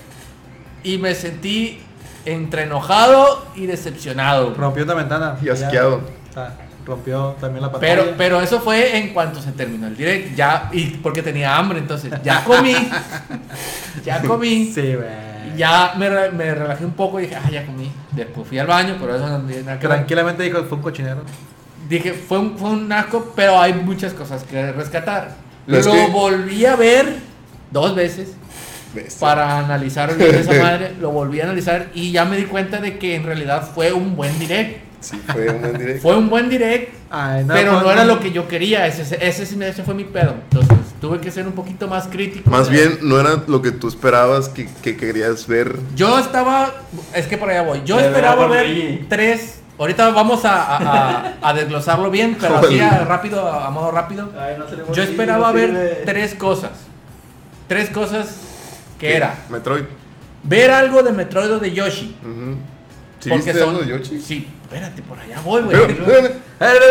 y 0.83 0.99
me 0.99 1.15
sentí 1.15 1.81
entre 2.25 2.65
enojado 2.65 3.47
y 3.55 3.67
decepcionado. 3.67 4.55
Rompió 4.55 4.85
una 4.85 4.95
ventana. 4.95 5.37
Y 5.43 5.49
asqueado. 5.49 6.01
Ah, 6.37 6.51
rompió 6.87 7.37
también 7.41 7.63
la 7.63 7.73
pantalla. 7.73 7.95
Pero, 8.03 8.15
pero 8.17 8.41
eso 8.41 8.61
fue 8.61 8.97
en 8.99 9.13
cuanto 9.15 9.41
se 9.41 9.53
terminó 9.53 9.87
el 9.87 9.97
direct. 9.97 10.35
Ya, 10.37 10.69
y 10.73 10.87
porque 11.03 11.23
tenía 11.23 11.57
hambre, 11.57 11.79
entonces 11.79 12.13
ya 12.23 12.45
comí. 12.45 12.75
Ya 14.05 14.21
comí. 14.23 14.71
Sí, 14.75 14.95
ya 15.57 15.95
me, 15.97 16.11
me 16.31 16.55
relajé 16.55 16.85
un 16.85 16.93
poco 16.93 17.21
y 17.21 17.23
dije, 17.25 17.37
ah, 17.37 17.49
ya 17.51 17.65
comí. 17.65 17.91
Después 18.13 18.47
fui 18.49 18.59
al 18.59 18.67
baño, 18.67 18.97
pero 19.01 19.17
eso 19.17 19.27
no 19.29 19.41
tiene 19.47 19.63
nada 19.63 19.79
que. 19.79 19.87
Tranquilamente 19.87 20.43
dijo, 20.43 20.63
fue 20.65 20.77
un 20.79 20.83
cochinero. 20.83 21.23
Dije, 21.89 22.13
fue 22.13 22.39
un, 22.39 22.59
fue 22.59 22.71
un 22.71 22.91
asco, 22.93 23.33
pero 23.37 23.59
hay 23.61 23.73
muchas 23.73 24.13
cosas 24.13 24.43
que 24.45 24.73
rescatar. 24.73 25.31
Pero 25.67 25.79
es 25.79 25.87
Lo 25.87 25.93
que- 25.93 26.07
volví 26.09 26.67
a 26.67 26.77
ver 26.77 27.17
dos 27.71 27.95
veces 27.95 28.33
Bestia. 28.95 29.21
para 29.21 29.59
analizar 29.59 30.11
esa 30.11 30.53
madre. 30.63 30.93
Lo 31.01 31.11
volví 31.11 31.41
a 31.41 31.45
analizar 31.45 31.89
y 31.95 32.11
ya 32.11 32.25
me 32.25 32.37
di 32.37 32.45
cuenta 32.45 32.79
de 32.81 32.99
que 32.99 33.15
en 33.15 33.25
realidad 33.25 33.69
fue 33.75 33.93
un 33.93 34.17
buen 34.17 34.39
direct. 34.39 34.84
Sí, 35.05 35.21
fue 35.33 35.49
un 35.51 35.61
buen 35.61 35.79
directo. 35.79 36.03
Fue 36.03 36.17
un 36.17 36.31
buen 36.31 36.49
direct, 36.49 36.95
Ay, 37.11 37.45
pero 37.47 37.81
no 37.81 37.91
era 37.91 38.05
lo 38.05 38.19
que 38.21 38.33
yo 38.33 38.49
quería. 38.49 38.87
Ese, 38.87 39.03
ese, 39.03 39.43
ese, 39.43 39.69
ese 39.69 39.83
fue 39.85 39.95
mi 39.95 40.05
pedo. 40.05 40.35
Entonces 40.51 40.77
tuve 41.01 41.21
que 41.21 41.31
ser 41.31 41.47
un 41.47 41.53
poquito 41.53 41.87
más 41.89 42.07
crítico. 42.09 42.49
Más 42.51 42.71
bien, 42.71 42.99
no 43.03 43.21
era 43.21 43.43
lo 43.47 43.61
que 43.61 43.71
tú 43.71 43.89
esperabas 43.89 44.49
que, 44.49 44.67
que 44.83 44.97
querías 44.97 45.47
ver. 45.47 45.77
Yo 45.95 46.19
estaba, 46.19 46.73
es 47.15 47.27
que 47.27 47.37
por 47.37 47.51
allá 47.51 47.63
voy. 47.63 47.83
Yo 47.85 47.99
De 47.99 48.07
esperaba 48.07 48.47
ver 48.47 49.01
tres. 49.09 49.61
Ahorita 49.77 50.11
vamos 50.11 50.45
a, 50.45 50.63
a- 50.63 50.77
a- 50.79 51.35
a 51.51 51.53
desglosarlo 51.53 52.09
bien, 52.11 52.37
pero 52.41 52.59
así 52.59 52.79
a 52.79 53.05
rápido, 53.05 53.47
a 53.49 53.69
modo 53.71 53.91
rápido. 53.91 54.31
Ay, 54.39 54.55
no 54.57 54.65
tenemos 54.67 54.97
Yo 54.97 55.03
esperaba 55.03 55.51
ver 55.53 56.03
tres 56.07 56.35
cosas. 56.35 56.71
Tres 57.67 57.91
cosas 57.91 58.37
que 59.01 59.17
era 59.17 59.35
Metroid. 59.51 59.85
ver 60.45 60.71
algo 60.71 61.03
de 61.03 61.11
Metroid 61.13 61.51
o 61.53 61.59
de 61.59 61.73
Yoshi. 61.73 62.15
¿Sí 63.25 63.31
porque 63.31 63.45
viste 63.47 63.59
son- 63.61 63.69
algo 63.71 63.81
de 63.83 63.89
Yoshi? 63.89 64.21
Sí, 64.21 64.49
espérate, 64.63 65.01
por 65.03 65.19
allá 65.19 65.41
voy, 65.43 65.63
güey. 65.63 65.77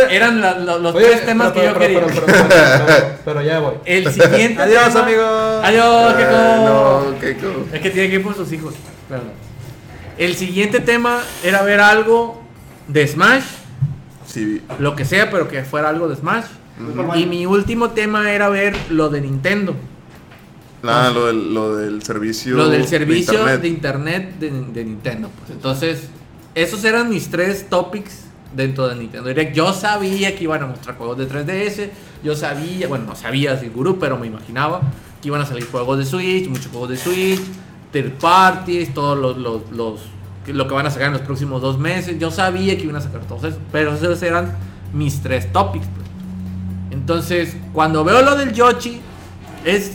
Eran 0.09 0.41
la- 0.41 0.57
la- 0.57 0.77
los 0.79 0.95
Oye, 0.95 1.05
tres 1.05 1.25
temas 1.25 1.51
pero, 1.53 1.61
que 1.61 1.67
yo 1.67 1.73
pero, 1.73 2.07
quería. 2.07 2.23
pero, 2.25 2.25
pero, 2.25 2.47
pero, 2.49 2.85
pero, 2.87 3.07
pero 3.23 3.41
ya 3.43 3.59
voy. 3.59 3.73
El 3.85 4.11
siguiente 4.11 4.61
Adiós, 4.63 4.87
tema- 4.89 5.03
amigos. 5.05 5.61
Adiós, 5.63 6.13
Keiko. 6.15 6.31
Ah, 6.35 7.03
no, 7.13 7.19
Keiko. 7.19 7.65
Es 7.71 7.81
que 7.81 7.89
tiene 7.91 8.09
que 8.09 8.15
ir 8.15 8.23
por 8.23 8.35
sus 8.35 8.51
hijos. 8.51 8.73
Perdón. 9.07 9.31
El 10.17 10.35
siguiente 10.35 10.79
tema 10.79 11.19
era 11.43 11.61
ver 11.61 11.79
algo 11.79 12.41
de 12.88 13.07
Smash, 13.07 13.43
Sí, 14.25 14.61
lo 14.79 14.95
que 14.95 15.05
sea, 15.05 15.29
pero 15.29 15.47
que 15.47 15.63
fuera 15.63 15.89
algo 15.89 16.07
de 16.07 16.15
Smash. 16.15 16.45
Y 17.15 17.25
mi 17.27 17.45
último 17.45 17.91
tema 17.91 18.31
era 18.31 18.49
ver 18.49 18.75
lo 18.89 19.09
de 19.09 19.21
Nintendo. 19.21 19.75
nada, 20.81 21.11
lo 21.11 21.27
del, 21.27 21.53
lo 21.53 21.75
del 21.75 22.01
servicio. 22.03 22.55
Lo 22.55 22.67
del 22.69 22.88
servicio 22.88 23.34
internet. 23.34 23.61
de 23.61 23.67
internet 23.67 24.34
de, 24.39 24.49
de 24.51 24.84
Nintendo. 24.86 25.29
Pues. 25.39 25.51
Entonces, 25.51 26.07
esos 26.56 26.84
eran 26.84 27.10
mis 27.10 27.30
tres 27.30 27.70
topics 27.70 28.22
dentro 28.56 28.88
de 28.88 28.95
Nintendo 28.95 29.28
Direct. 29.28 29.56
Yo 29.56 29.74
sabía 29.74 30.36
que 30.36 30.43
iban 30.43 30.62
a 30.64 30.68
mostrar 30.68 30.97
juegos 30.97 31.18
de 31.18 31.28
3DS. 31.28 31.89
Yo 32.24 32.36
sabía, 32.36 32.88
bueno, 32.88 33.06
no 33.06 33.16
sabía 33.16 33.58
sin 33.60 33.74
gurú, 33.74 33.97
pero 33.99 34.18
me 34.18 34.28
imaginaba 34.28 34.82
que 35.22 35.30
iban 35.30 35.41
a 35.41 35.45
salir 35.45 35.66
juegos 35.70 35.97
de 35.97 36.06
Switch, 36.06 36.47
muchos 36.47 36.68
juegos 36.68 36.89
de 36.89 36.97
Switch, 36.97 37.41
third 37.91 38.12
parties, 38.14 38.93
todos 38.93 39.18
los, 39.18 39.38
los, 39.72 40.01
lo 40.47 40.68
que 40.68 40.74
van 40.74 40.86
a 40.86 40.91
sacar 40.91 41.08
en 41.08 41.14
los 41.14 41.22
próximos 41.22 41.62
dos 41.62 41.80
meses. 41.80 42.20
Yo 42.20 42.30
sabía 42.30 42.78
que 42.78 42.84
iban 42.84 42.97
a 42.97 43.01
sacar 43.01 43.22
todos 43.22 43.45
esos, 43.45 43.60
pero 43.72 43.95
esos 43.95 44.22
eran 44.22 44.56
mis 44.93 45.22
tres 45.22 45.51
topics. 45.51 45.88
pues. 45.88 46.08
Entonces, 46.91 47.56
cuando 47.74 48.04
veo 48.04 48.22
lo 48.22 48.36
del 48.36 48.54
Yoshi, 48.54 49.01
es 49.66 49.93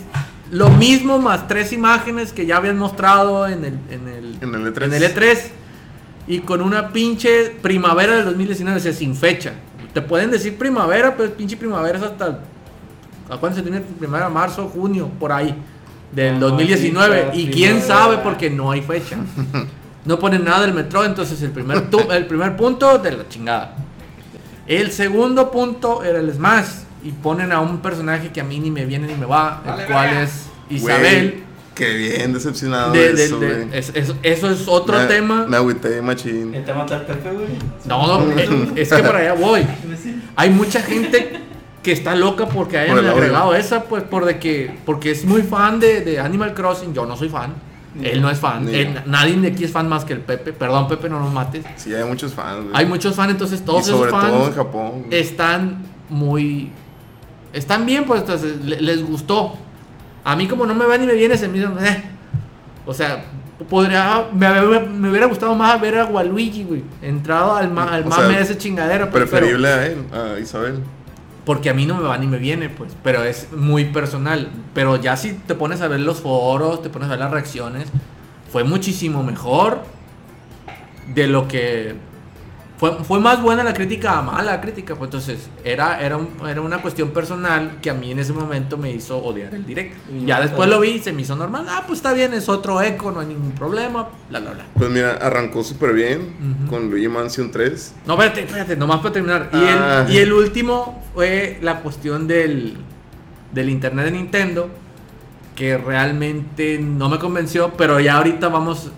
lo 0.50 0.70
mismo 0.70 1.18
más 1.18 1.46
tres 1.46 1.72
imágenes 1.72 2.32
que 2.32 2.46
ya 2.46 2.56
habían 2.56 2.78
mostrado 2.78 3.46
en 3.46 3.64
el, 3.64 3.78
en 3.90 4.08
el, 4.08 4.38
En 4.40 4.54
el 4.54 4.74
E3. 4.74 4.84
en 4.84 4.94
el 4.94 5.02
E3, 5.14 5.38
y 6.28 6.40
con 6.40 6.60
una 6.60 6.90
pinche 6.92 7.56
primavera 7.62 8.16
del 8.16 8.26
2019, 8.26 8.78
o 8.78 8.82
sea, 8.82 8.92
sin 8.92 9.16
fecha. 9.16 9.52
Te 9.94 10.02
pueden 10.02 10.30
decir 10.30 10.56
primavera, 10.58 11.16
pero 11.16 11.30
pinche 11.32 11.56
primavera 11.56 11.98
es 11.98 12.04
hasta... 12.04 12.40
¿A 13.30 13.36
cuándo 13.38 13.56
se 13.56 13.62
tiene 13.62 13.80
primavera? 13.80 14.28
Marzo, 14.28 14.68
junio, 14.68 15.08
por 15.18 15.32
ahí. 15.32 15.54
Del 16.12 16.34
Ay, 16.34 16.40
2019. 16.40 17.30
sí, 17.34 17.40
y 17.40 17.50
quién 17.50 17.76
primavera. 17.78 17.86
sabe 17.86 18.18
porque 18.18 18.50
no 18.50 18.70
hay 18.70 18.82
fecha. 18.82 19.16
No 20.04 20.18
ponen 20.18 20.42
nada 20.42 20.62
del 20.62 20.72
metro, 20.72 21.04
entonces 21.04 21.42
el 21.42 21.50
primer, 21.50 21.90
tu- 21.90 22.10
el 22.10 22.24
primer 22.26 22.56
punto 22.56 22.96
de 22.98 23.12
la 23.12 23.28
chingada. 23.28 23.76
El 24.66 24.90
segundo 24.90 25.50
punto 25.50 26.02
era 26.02 26.18
el 26.20 26.32
Smash. 26.32 26.66
Y 27.04 27.10
ponen 27.10 27.52
a 27.52 27.60
un 27.60 27.78
personaje 27.78 28.30
que 28.30 28.40
a 28.40 28.44
mí 28.44 28.58
ni 28.58 28.70
me 28.70 28.86
viene 28.86 29.06
ni 29.06 29.14
me 29.14 29.26
va, 29.26 29.60
el 29.66 29.70
Vale, 29.70 29.86
cual 29.86 30.16
es 30.22 30.46
Isabel. 30.70 31.42
Qué 31.78 31.94
bien 31.94 32.32
decepcionado 32.32 32.92
De- 32.92 32.98
de, 32.98 33.14
de- 33.14 33.24
eso, 33.24 33.38
de- 33.40 33.68
es- 33.78 33.92
es- 33.94 34.14
eso 34.22 34.50
es 34.50 34.66
otro 34.66 34.98
Me- 34.98 35.04
tema. 35.06 35.46
Me 35.46 35.56
agüité, 35.56 36.02
machín. 36.02 36.52
¿El 36.54 36.64
tema 36.64 36.82
está 36.82 37.06
Pepe, 37.06 37.30
güey? 37.30 37.46
No, 37.86 38.18
no, 38.20 38.38
eh, 38.38 38.72
es 38.76 38.88
que 38.92 39.02
para 39.02 39.18
allá 39.20 39.34
voy. 39.34 39.64
Hay 40.36 40.50
mucha 40.50 40.82
gente 40.82 41.38
que 41.82 41.92
está 41.92 42.16
loca 42.16 42.46
porque 42.48 42.78
hayan 42.78 42.96
Por 42.96 42.98
audio. 43.06 43.12
agregado 43.12 43.54
esa, 43.54 43.84
pues 43.84 44.02
por 44.02 44.24
de 44.24 44.38
que, 44.40 44.76
porque 44.84 45.12
es 45.12 45.24
muy 45.24 45.42
fan 45.42 45.78
de, 45.78 46.00
de 46.00 46.18
Animal 46.18 46.52
Crossing. 46.52 46.92
Yo 46.92 47.06
no 47.06 47.16
soy 47.16 47.28
fan. 47.28 47.54
Él 48.02 48.20
no 48.20 48.28
es 48.30 48.38
fan. 48.38 48.68
Él- 48.68 48.94
yo. 48.94 49.00
nadie 49.06 49.36
de 49.36 49.48
aquí 49.48 49.64
es 49.64 49.70
fan 49.72 49.88
más 49.88 50.04
que 50.04 50.12
el 50.14 50.20
Pepe. 50.20 50.52
Perdón, 50.52 50.88
Pepe, 50.88 51.08
no 51.08 51.20
nos 51.20 51.32
mates. 51.32 51.64
Sí, 51.76 51.94
hay 51.94 52.04
muchos 52.04 52.34
fans, 52.34 52.64
güey. 52.64 52.70
Hay 52.74 52.86
muchos 52.86 53.14
fans, 53.14 53.30
entonces 53.32 53.60
Y 53.60 53.64
todos 53.64 53.82
esos 53.86 53.98
sobre 53.98 54.10
fans 54.10 54.28
todo 54.32 54.46
en 54.48 54.52
Japón. 54.52 54.90
güey. 55.06 55.20
están 55.20 55.78
muy. 56.08 56.70
Están 57.52 57.86
bien, 57.86 58.04
pues 58.04 58.20
entonces 58.20 58.56
les 58.64 59.02
gustó. 59.04 59.54
A 60.30 60.36
mí, 60.36 60.46
como 60.46 60.66
no 60.66 60.74
me 60.74 60.84
va 60.84 60.98
ni 60.98 61.06
me 61.06 61.14
viene, 61.14 61.38
se 61.38 61.48
me 61.48 61.54
dicen, 61.58 61.72
eh. 61.84 62.02
O 62.84 62.92
sea, 62.92 63.24
podría. 63.68 64.26
Me, 64.32 64.48
me- 64.60 64.80
me 64.80 65.08
hubiera 65.10 65.26
gustado 65.26 65.54
más 65.54 65.80
ver 65.80 65.98
a 65.98 66.04
Waluigi, 66.04 66.64
güey. 66.64 66.84
Entrado 67.00 67.54
al, 67.56 67.70
ma- 67.70 67.84
al 67.94 68.04
mame 68.04 68.26
sea, 68.28 68.36
de 68.36 68.42
ese 68.42 68.58
chingadero. 68.58 69.08
pues, 69.10 69.24
pero- 69.24 69.30
Preferible 69.46 69.68
a 69.68 69.86
él, 69.86 70.04
a 70.12 70.38
Isabel. 70.38 70.80
porque 71.46 71.70
a 71.70 71.74
mí 71.74 71.86
no 71.86 71.94
me 71.94 72.02
va 72.02 72.18
ni 72.18 72.26
me 72.26 72.36
viene, 72.36 72.68
pues. 72.68 72.92
Pero 73.02 73.24
es 73.24 73.48
muy 73.52 73.86
personal. 73.86 74.48
Pero 74.74 74.96
ya 74.96 75.16
si 75.16 75.32
te 75.32 75.54
pones 75.54 75.80
a 75.80 75.88
ver 75.88 76.00
los 76.00 76.20
foros, 76.20 76.82
te 76.82 76.90
pones 76.90 77.08
a 77.08 77.12
ver 77.12 77.20
las 77.20 77.30
reacciones, 77.30 77.88
fue 78.52 78.64
muchísimo 78.64 79.22
mejor 79.22 79.80
de 81.14 81.26
lo 81.26 81.48
que. 81.48 81.94
Fue, 82.78 82.92
fue 83.02 83.18
más 83.18 83.42
buena 83.42 83.64
la 83.64 83.74
crítica 83.74 84.18
a 84.18 84.22
mala 84.22 84.60
crítica, 84.60 84.94
pues 84.94 85.08
entonces 85.08 85.48
era, 85.64 86.00
era, 86.00 86.16
un- 86.16 86.28
era 86.48 86.60
una 86.60 86.80
cuestión 86.80 87.10
personal 87.10 87.78
que 87.82 87.90
a 87.90 87.94
mí 87.94 88.12
en 88.12 88.20
ese 88.20 88.32
momento 88.32 88.76
me 88.78 88.92
hizo 88.92 89.18
odiar 89.18 89.52
el 89.52 89.66
direct. 89.66 89.96
Y 90.12 90.26
Ya 90.26 90.40
después 90.40 90.68
lo 90.70 90.78
vi 90.78 90.90
y 90.90 90.98
se 91.00 91.12
me 91.12 91.22
hizo 91.22 91.34
normal. 91.34 91.66
Ah, 91.68 91.82
pues 91.86 91.98
está 91.98 92.12
bien, 92.12 92.32
es 92.34 92.48
otro 92.48 92.80
eco, 92.80 93.10
no 93.10 93.18
hay 93.18 93.26
ningún 93.26 93.50
problema, 93.50 94.08
bla, 94.30 94.38
bla, 94.38 94.52
bla. 94.52 94.64
Pues 94.74 94.90
mira, 94.90 95.14
arrancó 95.20 95.64
súper 95.64 95.92
bien 95.92 96.36
Ujú. 96.62 96.70
con 96.70 96.88
Luigi 96.88 97.08
Mansion 97.08 97.50
3. 97.50 97.94
No, 98.06 98.14
espérate, 98.14 98.42
espérate, 98.44 98.76
nomás 98.76 98.98
para 99.00 99.12
terminar. 99.12 99.50
Y, 99.52 99.56
Ah. 99.56 100.04
el, 100.06 100.14
y 100.14 100.18
el 100.18 100.32
último 100.32 101.02
fue 101.14 101.58
la 101.60 101.80
cuestión 101.80 102.28
del, 102.28 102.76
del 103.52 103.70
internet 103.70 104.04
de 104.04 104.10
Nintendo, 104.12 104.70
que 105.56 105.76
realmente 105.76 106.78
no 106.78 107.08
me 107.08 107.18
convenció, 107.18 107.72
pero 107.76 107.98
ya 107.98 108.18
ahorita 108.18 108.46
vamos 108.48 108.92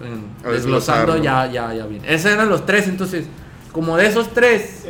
eh, 0.44 0.50
desglosando 0.50 1.16
ya, 1.16 1.50
ya, 1.50 1.72
ya 1.72 1.86
bien. 1.86 2.02
Esos 2.06 2.30
eran 2.32 2.50
los 2.50 2.66
tres, 2.66 2.86
entonces, 2.86 3.24
como 3.72 3.96
de 3.96 4.06
esos 4.06 4.32
tres, 4.32 4.84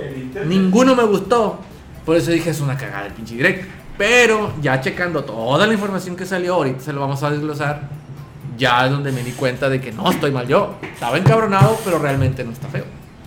ninguno 0.47 0.95
me 0.95 1.05
gustó. 1.05 1.61
Por 2.05 2.17
eso 2.17 2.31
dije, 2.31 2.51
es 2.51 2.61
una 2.61 2.77
cagada 2.77 3.07
el 3.07 3.13
pinche 3.13 3.35
direct. 3.35 3.69
Pero 3.99 4.53
ya 4.63 4.81
checando 4.81 5.25
toda 5.25 5.67
la 5.67 5.75
información 5.75 6.17
que 6.17 6.25
salió, 6.25 6.55
ahorita 6.55 6.81
se 6.81 6.93
lo 6.93 7.01
vamos 7.01 7.23
a 7.23 7.31
desglosar. 7.31 7.89
Ya 8.57 8.87
es 8.87 8.91
donde 8.91 9.13
me 9.13 9.23
di 9.23 9.33
cuenta 9.33 9.69
de 9.69 9.81
que 9.81 9.93
no 9.93 10.11
estoy 10.11 10.31
mal 10.31 10.49
yo. 10.49 10.77
Estaba 10.83 11.19
encabronado, 11.19 11.79
pero 11.85 11.99
realmente 11.99 12.43
no 12.43 12.53
está 12.53 12.69
feo. 12.69 12.85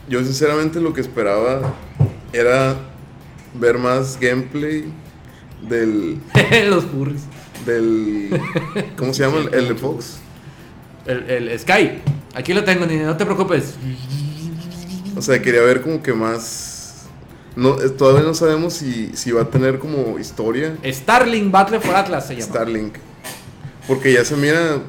Yo 0.10 0.20
sinceramente 0.24 0.82
lo 0.82 0.93
que 0.93 1.01
esperaba 1.01 1.74
era 2.32 2.76
ver 3.54 3.78
más 3.78 4.20
gameplay 4.20 4.91
del... 5.62 6.20
los 6.70 6.86
furries. 6.86 7.24
del 7.66 8.41
¿Cómo 8.97 9.14
se 9.14 9.24
llama? 9.24 9.38
El, 9.51 9.54
el 9.54 9.68
de 9.70 9.76
Fox. 9.76 10.18
El, 11.06 11.30
el 11.30 11.60
Sky. 11.60 12.01
Aquí 12.36 12.54
lo 12.54 12.64
tengo, 12.64 12.86
ni 12.86 12.97
no 12.97 13.16
te 13.16 13.26
preocupes. 13.26 13.76
O 15.16 15.22
sea, 15.22 15.41
quería 15.41 15.61
ver 15.61 15.82
como 15.82 16.01
que 16.01 16.14
más... 16.14 17.05
No, 17.55 17.80
eh, 17.82 17.89
todavía 17.89 18.24
no 18.24 18.34
sabemos 18.34 18.74
si, 18.74 19.11
si 19.14 19.32
va 19.32 19.43
a 19.43 19.49
tener 19.49 19.78
como 19.78 20.18
historia 20.18 20.76
Starling 20.84 21.51
Battle 21.51 21.80
for 21.80 21.95
Atlas 21.95 22.26
se 22.28 22.34
llama. 22.36 22.45
Starlink. 22.47 22.95
Porque 23.88 24.11
ya 24.11 24.26
se 24.26 24.36
mira 24.36 24.80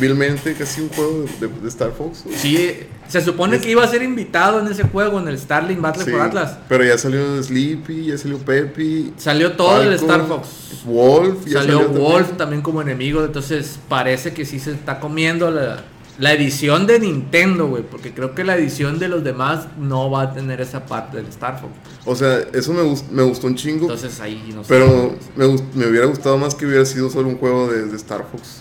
vilmente 0.00 0.54
casi 0.54 0.80
un 0.82 0.88
juego 0.90 1.24
de, 1.40 1.48
de 1.48 1.68
Star 1.68 1.92
Fox. 1.92 2.24
Sí, 2.36 2.86
se 3.08 3.20
supone 3.20 3.60
que 3.60 3.70
iba 3.70 3.82
a 3.82 3.88
ser 3.88 4.02
invitado 4.02 4.60
en 4.60 4.68
ese 4.68 4.84
juego, 4.84 5.18
en 5.18 5.28
el 5.28 5.38
Starling 5.38 5.80
Battle 5.80 6.04
Sí, 6.04 6.10
for 6.10 6.20
Atlas. 6.20 6.58
Pero 6.68 6.84
ya 6.84 6.96
salió 6.96 7.42
Sleepy, 7.42 8.06
ya 8.06 8.18
salió 8.18 8.38
Peppy. 8.38 9.12
Salió 9.16 9.52
todo 9.52 9.82
el 9.82 9.92
Star 9.94 10.26
Fox. 10.26 10.48
Wolf. 10.84 11.46
ya 11.46 11.60
Salió 11.60 11.80
también. 11.80 12.02
Wolf 12.02 12.36
también 12.36 12.62
como 12.62 12.82
enemigo, 12.82 13.24
entonces 13.24 13.78
parece 13.88 14.32
que 14.32 14.44
sí 14.44 14.58
se 14.58 14.72
está 14.72 15.00
comiendo 15.00 15.50
la, 15.50 15.82
la 16.18 16.32
edición 16.32 16.86
de 16.86 17.00
Nintendo, 17.00 17.66
güey, 17.66 17.82
porque 17.82 18.12
creo 18.14 18.34
que 18.34 18.44
la 18.44 18.56
edición 18.56 18.98
de 18.98 19.08
los 19.08 19.24
demás 19.24 19.66
no 19.78 20.10
va 20.10 20.22
a 20.22 20.32
tener 20.32 20.60
esa 20.60 20.86
parte 20.86 21.16
del 21.16 21.26
Star 21.26 21.60
Fox. 21.60 21.72
O 22.04 22.14
sea, 22.14 22.38
eso 22.52 22.72
me, 22.72 22.82
gust- 22.82 23.08
me 23.10 23.22
gustó 23.24 23.46
un 23.48 23.56
chingo. 23.56 23.82
Entonces 23.82 24.20
ahí 24.20 24.50
no 24.54 24.62
sé. 24.62 24.68
pero 24.68 25.16
me, 25.36 25.46
me 25.74 25.86
hubiera 25.90 26.06
gustado 26.06 26.38
más 26.38 26.54
que 26.54 26.66
hubiera 26.66 26.84
sido 26.84 27.10
solo 27.10 27.28
un 27.28 27.38
juego 27.38 27.66
de, 27.70 27.86
de 27.86 27.96
Star 27.96 28.24
Fox. 28.30 28.60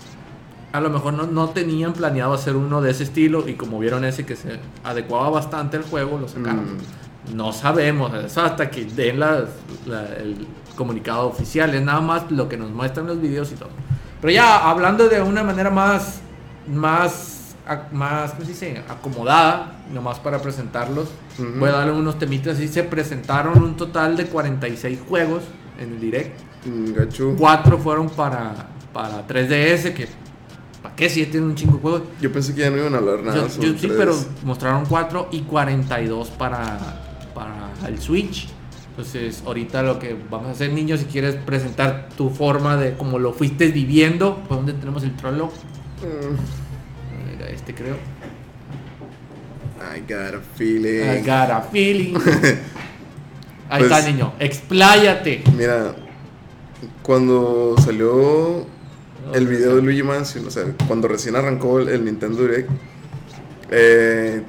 A 0.71 0.81
lo 0.81 0.89
mejor 0.89 1.13
no, 1.13 1.27
no 1.27 1.49
tenían 1.49 1.93
planeado 1.93 2.33
hacer 2.33 2.55
uno 2.55 2.81
de 2.81 2.89
ese 2.89 3.03
estilo 3.03 3.47
y 3.47 3.53
como 3.53 3.77
vieron 3.77 4.03
ese 4.05 4.25
que 4.25 4.35
se 4.35 4.59
adecuaba 4.83 5.29
bastante 5.29 5.77
al 5.77 5.83
juego, 5.83 6.17
lo 6.17 6.27
sacaron. 6.27 6.77
Mm. 6.77 7.35
No 7.35 7.53
sabemos, 7.53 8.11
eso 8.15 8.41
hasta 8.41 8.71
que 8.71 8.83
den 8.85 9.19
la- 9.19 9.45
el 10.17 10.47
comunicado 10.75 11.27
oficial, 11.27 11.75
es 11.75 11.83
nada 11.83 12.01
más 12.01 12.31
lo 12.31 12.49
que 12.49 12.57
nos 12.57 12.71
muestran 12.71 13.05
los 13.05 13.21
videos 13.21 13.51
y 13.51 13.55
todo. 13.55 13.69
Pero 14.19 14.33
ya 14.33 14.67
hablando 14.67 15.07
de 15.07 15.21
una 15.21 15.43
manera 15.43 15.69
más, 15.69 16.21
más, 16.67 17.41
más, 17.91 18.31
¿cómo 18.31 18.43
se 18.45 18.51
dice? 18.51 18.83
Acomodada, 18.89 19.77
nomás 19.93 20.19
para 20.19 20.41
presentarlos, 20.41 21.09
Ujú. 21.39 21.59
voy 21.59 21.69
a 21.69 21.73
darle 21.73 21.93
unos 21.93 22.19
temitas 22.19 22.55
así. 22.57 22.67
Se 22.67 22.83
presentaron 22.83 23.61
un 23.63 23.75
total 23.75 24.17
de 24.17 24.25
46 24.25 24.99
juegos 25.07 25.43
en 25.79 25.93
el 25.93 25.99
direct. 25.99 26.39
Mm, 26.65 26.93
Gacho. 26.93 27.35
Cuatro 27.37 27.77
fueron 27.77 28.09
para, 28.09 28.53
para 28.93 29.25
3DS, 29.27 29.93
que 29.93 30.07
¿para 30.81 30.95
qué? 30.95 31.09
Si 31.09 31.23
ya 31.25 31.31
tienen 31.31 31.49
un 31.49 31.55
chingo 31.55 31.73
de 31.75 31.79
juegos. 31.81 32.01
Yo 32.21 32.31
pensé 32.31 32.53
que 32.53 32.61
ya 32.61 32.69
no 32.69 32.77
iban 32.77 32.93
a 32.95 32.97
hablar 32.97 33.21
nada. 33.23 33.47
Yo- 33.47 33.61
yo 33.61 33.77
sí, 33.79 33.87
3DS. 33.87 33.95
pero 33.97 34.15
mostraron 34.43 34.85
4 34.85 35.29
y 35.31 35.41
42 35.41 36.29
para, 36.31 36.77
para 37.33 37.71
el 37.87 37.99
Switch. 37.99 38.49
Entonces, 38.89 39.41
ahorita 39.45 39.81
lo 39.81 39.97
que 39.97 40.15
vamos 40.29 40.49
a 40.49 40.51
hacer, 40.51 40.71
niños, 40.71 40.99
si 40.99 41.07
quieres 41.07 41.35
presentar 41.35 42.09
tu 42.15 42.29
forma 42.29 42.77
de 42.77 42.93
cómo 42.95 43.17
lo 43.17 43.33
fuiste 43.33 43.69
viviendo, 43.69 44.43
pues 44.47 44.57
donde 44.59 44.73
tenemos 44.73 45.01
el. 45.03 45.09
Mm, 45.11 45.15
Era 46.03 46.62
Este 47.53 47.73
creo. 47.73 47.95
I 49.95 49.99
got 50.01 50.33
a 50.35 50.41
feeling. 50.55 51.03
I 51.09 51.21
got 51.21 51.49
a 51.51 51.61
feeling. 51.71 52.15
Ahí 53.69 53.83
Pues- 53.83 53.91
está, 53.91 54.01
niño. 54.09 54.33
Expláyate. 54.39 55.43
Mira, 55.57 55.95
cuando 57.01 57.75
salió 57.83 58.65
el 59.33 59.47
video 59.47 59.75
de 59.77 59.81
Luigi 59.81 60.03
Mansion, 60.03 60.47
o 60.47 60.51
sea, 60.51 60.63
cuando 60.87 61.07
recién 61.07 61.35
arrancó 61.35 61.79
el, 61.79 61.89
el 61.89 62.05
Nintendo 62.05 62.41
Direct, 62.43 62.69
eh, 63.71 64.41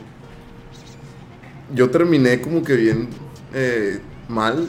yo 1.75 1.91
terminé 1.91 2.41
como 2.41 2.63
que 2.63 2.75
bien 2.77 3.09
eh, 3.55 4.01
mal 4.29 4.69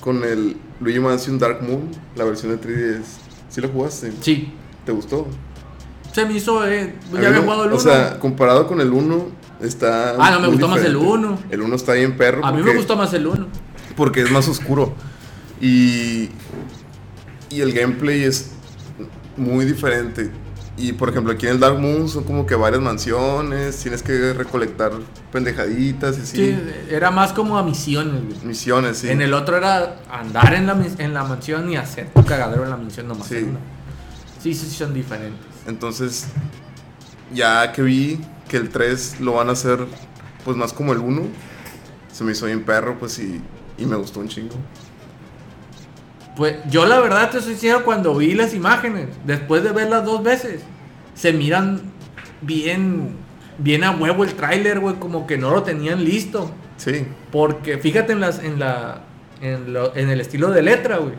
con 0.00 0.22
el 0.24 0.56
Luigi 0.80 1.00
Mansion 1.00 1.38
Dark 1.38 1.62
Moon, 1.62 1.90
la 2.16 2.24
versión 2.24 2.58
de 2.58 2.60
3DS. 2.60 3.02
¿Sí 3.48 3.60
lo 3.60 3.68
jugaste? 3.68 4.12
Sí. 4.20 4.52
¿Te 4.84 4.92
gustó? 4.92 5.26
Se 6.14 6.24
me 6.24 6.34
hizo, 6.34 6.64
eh, 6.66 6.94
ya 7.12 7.18
había 7.18 7.30
no- 7.30 7.42
jugado 7.42 7.62
el 7.64 7.68
1. 7.70 7.76
O 7.76 7.80
sea, 7.80 8.18
comparado 8.20 8.66
con 8.68 8.80
el 8.80 8.92
1, 8.92 9.26
está. 9.60 10.14
Ah, 10.18 10.30
no, 10.30 10.40
me 10.40 10.46
gustó 10.48 10.68
más 10.68 10.78
el 10.84 10.92
diferente. 10.94 11.12
1. 11.12 11.38
El 11.50 11.62
1 11.62 11.74
está 11.76 11.92
bien 11.94 12.16
perro. 12.16 12.44
a 12.44 12.50
mí 12.52 12.58
me 12.58 12.62
porque- 12.62 12.76
gustó 12.78 12.96
más 12.96 13.12
el 13.14 13.26
1. 13.26 13.46
porque 13.96 14.22
es 14.22 14.30
más 14.30 14.46
oscuro. 14.48 14.94
Y, 15.60 16.28
y 17.50 17.60
el 17.60 17.72
gameplay 17.72 18.22
es 18.22 18.52
muy 19.36 19.64
diferente. 19.64 20.30
Y 20.76 20.92
por 20.92 21.08
ejemplo, 21.08 21.32
aquí 21.32 21.46
en 21.46 21.52
el 21.52 21.60
Dark 21.60 21.78
Moon 21.78 22.08
son 22.08 22.24
como 22.24 22.46
que 22.46 22.56
varias 22.56 22.82
mansiones, 22.82 23.76
tienes 23.76 24.02
que 24.02 24.32
recolectar 24.32 24.90
pendejaditas 25.32 26.18
y 26.18 26.20
así. 26.22 26.36
Sí, 26.36 26.58
era 26.90 27.10
más 27.12 27.32
como 27.32 27.56
a 27.58 27.62
misiones, 27.62 28.24
güey. 28.24 28.36
Misiones, 28.44 28.98
sí. 28.98 29.08
En 29.10 29.20
el 29.22 29.34
otro 29.34 29.56
era 29.56 29.96
andar 30.10 30.52
en 30.54 30.66
la, 30.66 30.76
en 30.98 31.14
la 31.14 31.22
mansión 31.24 31.70
y 31.70 31.76
hacer 31.76 32.08
tu 32.12 32.24
cagadero 32.24 32.64
en 32.64 32.70
la 32.70 32.76
mansión 32.76 33.06
nomás. 33.06 33.28
Sí, 33.28 33.46
sí, 34.40 34.52
sí, 34.54 34.68
son 34.70 34.92
diferentes. 34.92 35.53
Entonces, 35.66 36.26
ya 37.32 37.72
que 37.72 37.82
vi 37.82 38.20
que 38.48 38.56
el 38.58 38.68
3 38.70 39.20
lo 39.20 39.32
van 39.34 39.48
a 39.48 39.52
hacer 39.52 39.86
pues 40.44 40.56
más 40.56 40.72
como 40.72 40.92
el 40.92 40.98
1, 40.98 41.22
se 42.12 42.22
me 42.24 42.32
hizo 42.32 42.46
bien 42.46 42.64
perro, 42.64 42.98
pues 42.98 43.18
y, 43.18 43.40
y 43.78 43.86
me 43.86 43.96
gustó 43.96 44.20
un 44.20 44.28
chingo. 44.28 44.54
Pues 46.36 46.56
yo 46.68 46.84
la 46.84 46.98
verdad 47.00 47.30
te 47.30 47.40
soy 47.40 47.52
sincero, 47.52 47.84
cuando 47.84 48.14
vi 48.16 48.34
las 48.34 48.54
imágenes, 48.54 49.08
después 49.24 49.62
de 49.62 49.70
verlas 49.70 50.04
dos 50.04 50.22
veces, 50.22 50.62
se 51.14 51.32
miran 51.32 51.80
bien, 52.42 53.16
bien 53.58 53.84
a 53.84 53.92
huevo 53.92 54.24
el 54.24 54.34
tráiler, 54.34 54.80
güey, 54.80 54.96
como 54.96 55.26
que 55.26 55.38
no 55.38 55.50
lo 55.52 55.62
tenían 55.62 56.04
listo. 56.04 56.50
Sí. 56.76 57.06
Porque 57.30 57.78
fíjate 57.78 58.12
en 58.12 58.20
las, 58.20 58.40
en 58.42 58.58
la, 58.58 59.02
en, 59.40 59.72
lo- 59.72 59.94
en 59.94 60.10
el 60.10 60.20
estilo 60.20 60.50
de 60.50 60.62
letra, 60.62 60.96
güey, 60.98 61.14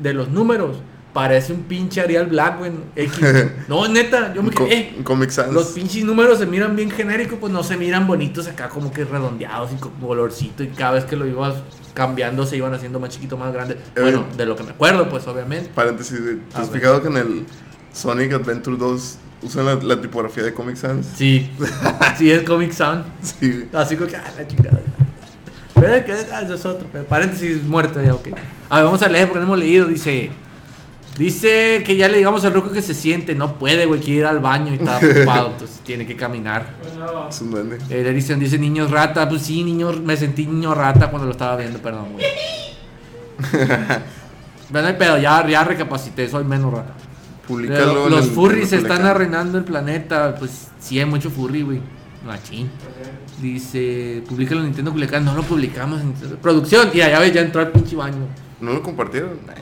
de 0.00 0.12
los 0.12 0.28
números, 0.28 0.76
parece 1.18 1.52
un 1.52 1.62
pinche 1.62 2.00
Arial 2.00 2.26
Black, 2.26 2.58
güey, 2.58 2.70
X. 2.94 3.20
No, 3.68 3.88
neta, 3.88 4.32
yo 4.32 4.40
me 4.40 4.50
quedé, 4.50 4.72
eh, 4.72 5.00
Comic 5.02 5.30
Sans. 5.30 5.52
los 5.52 5.70
pinches 5.70 6.04
números 6.04 6.38
se 6.38 6.46
miran 6.46 6.76
bien 6.76 6.92
genéricos, 6.92 7.40
pues 7.40 7.52
no 7.52 7.64
se 7.64 7.76
miran 7.76 8.06
bonitos 8.06 8.46
acá 8.46 8.68
como 8.68 8.92
que 8.92 9.04
redondeados 9.04 9.72
y 9.72 9.76
con 9.80 9.90
colorcito 9.94 10.62
y 10.62 10.68
cada 10.68 10.92
vez 10.92 11.04
que 11.06 11.16
lo 11.16 11.26
ibas 11.26 11.56
cambiando 11.92 12.46
se 12.46 12.56
iban 12.56 12.72
haciendo 12.72 13.00
más 13.00 13.10
chiquito, 13.10 13.36
más 13.36 13.52
grande. 13.52 13.74
Eh, 13.96 14.00
Bueno, 14.00 14.26
de 14.36 14.46
lo 14.46 14.54
que 14.54 14.62
me 14.62 14.70
acuerdo, 14.70 15.08
pues 15.08 15.26
obviamente. 15.26 15.68
Paréntesis. 15.74 16.20
¿te 16.54 16.56
has 16.60 16.70
fijado 16.70 17.02
que 17.02 17.08
en 17.08 17.16
el 17.16 17.46
Sonic 17.92 18.34
Adventure 18.34 18.76
2 18.76 19.18
usan 19.42 19.66
la, 19.66 19.74
la 19.74 20.00
tipografía 20.00 20.44
de 20.44 20.54
Comic 20.54 20.76
Sans? 20.76 21.04
Sí, 21.04 21.50
sí 22.16 22.30
es 22.30 22.44
Comic 22.44 22.70
Sans. 22.70 23.04
Sí. 23.40 23.64
Así 23.72 23.96
como 23.96 24.08
que, 24.08 24.14
ah, 24.14 24.32
la 24.38 24.46
chingada. 24.46 24.80
Pero 25.74 25.94
es 25.94 26.04
que 26.04 26.12
ah, 26.32 26.42
eso 26.42 26.54
es 26.54 26.64
otro. 26.64 26.86
pero 26.92 27.02
Paréntesis, 27.06 27.64
muerto 27.64 28.00
ya, 28.00 28.14
ok. 28.14 28.28
A 28.70 28.76
ver, 28.76 28.84
vamos 28.84 29.02
a 29.02 29.08
leer 29.08 29.26
porque 29.26 29.40
no 29.40 29.46
hemos 29.46 29.58
leído. 29.58 29.86
Dice. 29.86 30.30
Dice 31.18 31.82
que 31.84 31.96
ya 31.96 32.08
le 32.08 32.18
digamos 32.18 32.44
al 32.44 32.54
Ruco 32.54 32.70
que 32.70 32.80
se 32.80 32.94
siente. 32.94 33.34
No 33.34 33.54
puede, 33.58 33.86
güey, 33.86 34.00
quiere 34.00 34.20
ir 34.20 34.26
al 34.26 34.38
baño 34.38 34.72
y 34.72 34.76
está 34.76 34.98
ocupado. 35.02 35.50
entonces 35.50 35.80
tiene 35.84 36.06
que 36.06 36.14
caminar. 36.16 36.74
Eh, 37.90 38.02
le 38.04 38.12
dicen, 38.12 38.38
dice 38.38 38.56
niños 38.58 38.90
rata. 38.90 39.28
Pues 39.28 39.42
sí, 39.42 39.64
niños, 39.64 40.00
me 40.00 40.16
sentí 40.16 40.46
niño 40.46 40.74
rata 40.74 41.10
cuando 41.10 41.26
lo 41.26 41.32
estaba 41.32 41.56
viendo, 41.56 41.80
perdón, 41.80 42.12
güey. 42.12 42.24
Pero 44.70 44.82
no 44.82 44.88
hay 44.88 44.94
pedo, 44.94 45.18
ya, 45.18 45.46
ya 45.48 45.64
recapacité, 45.64 46.28
soy 46.28 46.44
menos 46.44 46.72
rata. 46.72 46.92
Publicalo 47.46 48.08
Los, 48.08 48.10
los 48.10 48.26
furries 48.28 48.72
están 48.72 49.06
arruinando 49.06 49.56
el 49.58 49.64
planeta. 49.64 50.34
Pues 50.38 50.68
sí, 50.78 50.98
hay 51.00 51.06
mucho 51.06 51.30
furry, 51.30 51.62
güey. 51.62 51.80
Machín. 52.26 52.68
Dice, 53.40 54.22
publica 54.28 54.54
en 54.54 54.64
Nintendo 54.64 54.92
Culiacán. 54.92 55.24
No 55.24 55.34
lo 55.34 55.42
publicamos 55.42 56.00
en 56.00 56.08
Nintendo- 56.08 56.36
Producción, 56.36 56.90
tía, 56.90 57.08
ya 57.08 57.18
ves, 57.20 57.32
ya 57.32 57.40
entró 57.40 57.60
al 57.62 57.70
pinche 57.70 57.96
baño. 57.96 58.26
¿No 58.60 58.72
lo 58.72 58.82
compartieron? 58.82 59.30
Nah. 59.46 59.54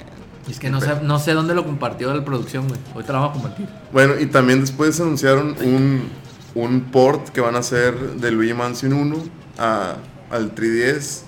Es 0.48 0.60
que 0.60 0.70
no 0.70 0.80
sé, 0.80 1.00
no 1.02 1.18
sé 1.18 1.32
dónde 1.32 1.54
lo 1.54 1.64
compartió 1.64 2.14
la 2.14 2.24
producción, 2.24 2.68
güey. 2.68 2.80
Ahorita 2.94 3.12
lo 3.12 3.20
vamos 3.20 3.30
a 3.30 3.40
compartir. 3.40 3.68
Bueno, 3.92 4.14
y 4.18 4.26
también 4.26 4.60
después 4.60 5.00
anunciaron 5.00 5.56
un, 5.62 6.08
un 6.54 6.80
port 6.92 7.30
que 7.30 7.40
van 7.40 7.56
a 7.56 7.58
hacer 7.58 7.94
de 8.14 8.30
Luigi 8.30 8.54
Mansion 8.54 8.92
1 8.92 9.16
a, 9.58 9.96
al 10.30 10.54
3DS. 10.54 11.22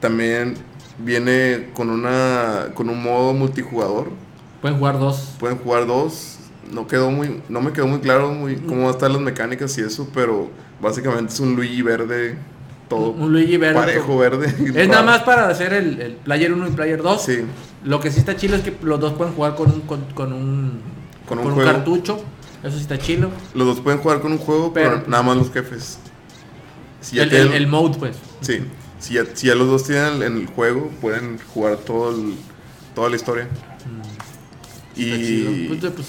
También 0.00 0.54
viene 0.98 1.70
con 1.74 1.90
una 1.90 2.68
con 2.74 2.88
un 2.88 3.02
modo 3.02 3.34
multijugador. 3.34 4.10
Pueden 4.60 4.78
jugar 4.78 4.98
dos. 4.98 5.34
Pueden 5.38 5.58
jugar 5.58 5.86
dos. 5.86 6.38
No 6.72 6.86
quedó 6.86 7.10
muy 7.10 7.42
no 7.48 7.60
me 7.60 7.72
quedó 7.72 7.86
muy 7.86 8.00
claro 8.00 8.32
muy 8.32 8.56
cómo 8.56 8.82
van 8.82 8.88
a 8.88 8.92
estar 8.92 9.10
las 9.10 9.20
mecánicas 9.20 9.76
y 9.76 9.82
eso, 9.82 10.08
pero 10.14 10.50
básicamente 10.80 11.32
es 11.32 11.40
un 11.40 11.56
Luigi 11.56 11.82
verde 11.82 12.38
todo 12.88 13.10
Un 13.10 13.32
Luigi 13.32 13.56
verde. 13.56 13.74
parejo 13.74 14.18
verde. 14.18 14.54
Es 14.74 14.88
nada 14.88 15.02
más 15.02 15.22
para 15.22 15.48
hacer 15.48 15.72
el, 15.72 16.00
el 16.00 16.12
Player 16.14 16.52
1 16.52 16.68
y 16.68 16.70
Player 16.70 17.02
2. 17.02 17.22
Sí. 17.22 17.40
Lo 17.84 18.00
que 18.00 18.10
sí 18.10 18.18
está 18.20 18.36
chilo 18.36 18.56
es 18.56 18.62
que 18.62 18.74
los 18.82 18.98
dos 19.00 19.12
pueden 19.14 19.34
jugar 19.34 19.54
con 19.56 19.70
un, 19.72 19.80
con, 19.82 20.00
con 20.14 20.32
un, 20.32 20.80
Con 21.26 21.38
un 21.38 21.44
con 21.44 21.52
un 21.54 21.64
cartucho. 21.64 22.22
Eso 22.62 22.76
sí 22.76 22.82
está 22.82 22.98
chilo. 22.98 23.30
Los 23.54 23.66
dos 23.66 23.80
pueden 23.80 24.00
jugar 24.00 24.20
con 24.20 24.32
un 24.32 24.38
juego, 24.38 24.72
pero, 24.72 24.96
Pero- 24.96 25.08
nada 25.10 25.22
más 25.22 25.36
los 25.36 25.52
jefes. 25.52 25.98
Si 27.00 27.18
El, 27.18 27.28
tienen- 27.28 27.48
el- 27.48 27.54
el 27.54 27.66
mode, 27.66 27.98
pues. 27.98 28.16
Sí, 28.40 28.60
si 28.98 29.14
ya, 29.14 29.24
si 29.34 29.48
ya 29.48 29.54
los 29.54 29.68
dos 29.68 29.84
tienen 29.84 30.22
en 30.22 30.36
el 30.38 30.46
juego, 30.46 30.90
pueden 31.02 31.38
jugar 31.52 31.76
todo 31.78 32.10
el- 32.10 32.36
toda 32.94 33.10
la 33.10 33.16
historia. 33.16 33.48
Chido. 34.94 35.50
Y 35.50 35.66
Pues, 35.68 35.92
pues, 35.92 36.06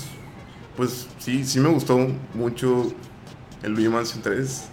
pues 0.77 1.07
sí, 1.19 1.43
sí 1.45 1.59
me 1.59 1.69
gustó 1.69 1.97
mucho 2.33 2.91
el 3.63 3.71
Luigi 3.73 3.89
Mansion 3.89 4.21
3. 4.21 4.65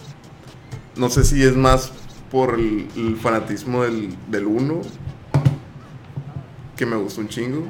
No 0.96 1.08
sé 1.10 1.24
si 1.24 1.42
es 1.42 1.56
más 1.56 1.90
por 2.30 2.54
el, 2.54 2.86
el 2.96 3.16
fanatismo 3.16 3.82
del, 3.84 4.14
del 4.28 4.46
1, 4.46 4.80
que 6.76 6.86
me 6.86 6.96
gustó 6.96 7.20
un 7.20 7.28
chingo. 7.28 7.66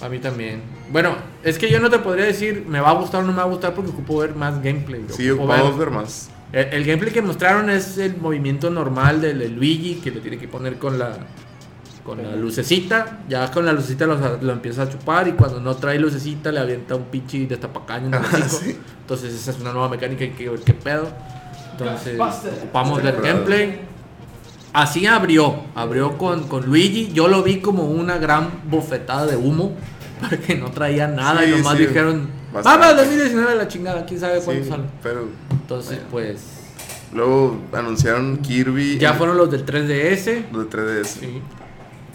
A 0.00 0.08
mí 0.08 0.18
también. 0.18 0.62
Bueno, 0.92 1.16
es 1.42 1.58
que 1.58 1.70
yo 1.70 1.80
no 1.80 1.88
te 1.90 1.98
podría 1.98 2.26
decir 2.26 2.64
me 2.68 2.80
va 2.80 2.90
a 2.90 2.94
gustar 2.94 3.22
o 3.22 3.26
no 3.26 3.32
me 3.32 3.38
va 3.38 3.44
a 3.44 3.48
gustar 3.48 3.74
porque 3.74 3.90
ocupo 3.90 4.18
ver 4.18 4.34
más 4.34 4.62
gameplay. 4.62 5.04
Sí, 5.08 5.28
a 5.28 5.32
ver- 5.34 5.72
ver 5.78 5.90
más. 5.90 6.30
El, 6.52 6.66
el 6.66 6.84
gameplay 6.84 7.12
que 7.12 7.22
mostraron 7.22 7.70
es 7.70 7.98
el 7.98 8.16
movimiento 8.18 8.70
normal 8.70 9.20
del, 9.20 9.38
del 9.38 9.54
Luigi 9.56 9.96
que 9.96 10.10
le 10.10 10.20
tiene 10.20 10.38
que 10.38 10.48
poner 10.48 10.78
con 10.78 10.98
la 10.98 11.16
con 12.04 12.22
la 12.22 12.36
lucecita. 12.36 13.20
Ya 13.28 13.50
con 13.50 13.64
la 13.66 13.72
lucecita 13.72 14.06
lo, 14.06 14.36
lo 14.40 14.52
empieza 14.52 14.82
a 14.82 14.88
chupar 14.88 15.26
y 15.28 15.32
cuando 15.32 15.60
no 15.60 15.74
trae 15.76 15.98
lucecita 15.98 16.52
le 16.52 16.60
avienta 16.60 16.94
un 16.94 17.04
pinche 17.06 17.46
destapacaño 17.46 18.06
en 18.08 18.14
el 18.14 18.20
Ah, 18.42 18.48
sí. 18.48 18.76
Entonces 19.00 19.34
esa 19.34 19.50
es 19.52 19.58
una 19.60 19.72
nueva 19.72 19.88
mecánica 19.88 20.24
y 20.24 20.28
hay 20.28 20.34
que 20.34 20.48
ver 20.50 20.60
qué 20.60 20.74
pedo. 20.74 21.08
Entonces 21.78 22.18
ocupamos 22.58 23.02
ver 23.02 23.16
Claro. 23.16 23.34
gameplay. 23.36 23.80
Así 24.72 25.06
abrió, 25.06 25.62
abrió 25.74 26.18
con, 26.18 26.48
con 26.48 26.66
Luigi. 26.66 27.10
Yo 27.12 27.28
lo 27.28 27.42
vi 27.42 27.60
como 27.60 27.84
una 27.84 28.18
gran 28.18 28.48
bofetada 28.68 29.26
de 29.26 29.36
humo. 29.36 29.74
Porque 30.30 30.54
no 30.54 30.70
traía 30.70 31.06
nada 31.08 31.44
y 31.44 31.50
nomás 31.50 31.76
sí, 31.76 31.86
dijeron, 31.86 32.28
bastante. 32.52 32.86
vamos, 32.86 32.96
2019 32.96 33.54
la 33.54 33.68
chingada, 33.68 34.06
quién 34.06 34.18
sabe 34.18 34.40
cuándo 34.40 34.64
Sí, 34.64 34.70
sale. 34.70 34.82
pero 35.02 35.28
Entonces, 35.50 35.98
bueno. 36.10 36.10
pues, 36.10 36.40
luego 37.12 37.58
anunciaron 37.72 38.38
Kirby. 38.38 38.96
ya 38.98 39.12
fueron 39.12 39.36
los 39.36 39.50
del 39.50 39.66
3DS. 39.66 40.44
los 40.52 40.70
de 40.70 40.70
3DS. 40.70 41.04
Sí. 41.20 41.42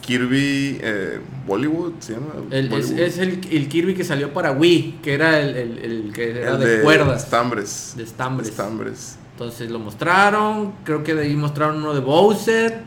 Kirby 0.01 0.80
eh, 0.82 1.20
Bollywood 1.45 1.93
se 1.99 2.14
llama. 2.14 2.34
El- 2.49 2.66
es, 2.66 2.70
Bollywood. 2.72 2.99
es 2.99 3.18
el, 3.20 3.39
el 3.51 3.68
Kirby 3.70 3.93
que 3.93 4.03
salió 4.03 4.34
para 4.34 4.51
Wii, 4.51 4.99
que 5.03 5.14
era 5.14 5.39
el, 5.39 5.55
el- 5.55 5.78
el 5.78 6.12
que 6.14 6.32
era 6.41 6.53
El 6.53 6.59
de, 6.59 6.82
cuerdas, 6.82 7.24
Estambres. 7.26 7.93
de 7.95 8.03
estambres. 8.03 8.49
Estambres. 8.49 9.18
Entonces 9.34 9.70
lo 9.72 9.80
mostraron, 9.80 10.74
creo 10.84 11.04
que 11.04 11.16
de 11.16 11.24
ahí 11.24 11.36
mostraron 11.36 11.78
uno 11.78 11.94
de 11.94 12.00
Bowser 12.00 12.82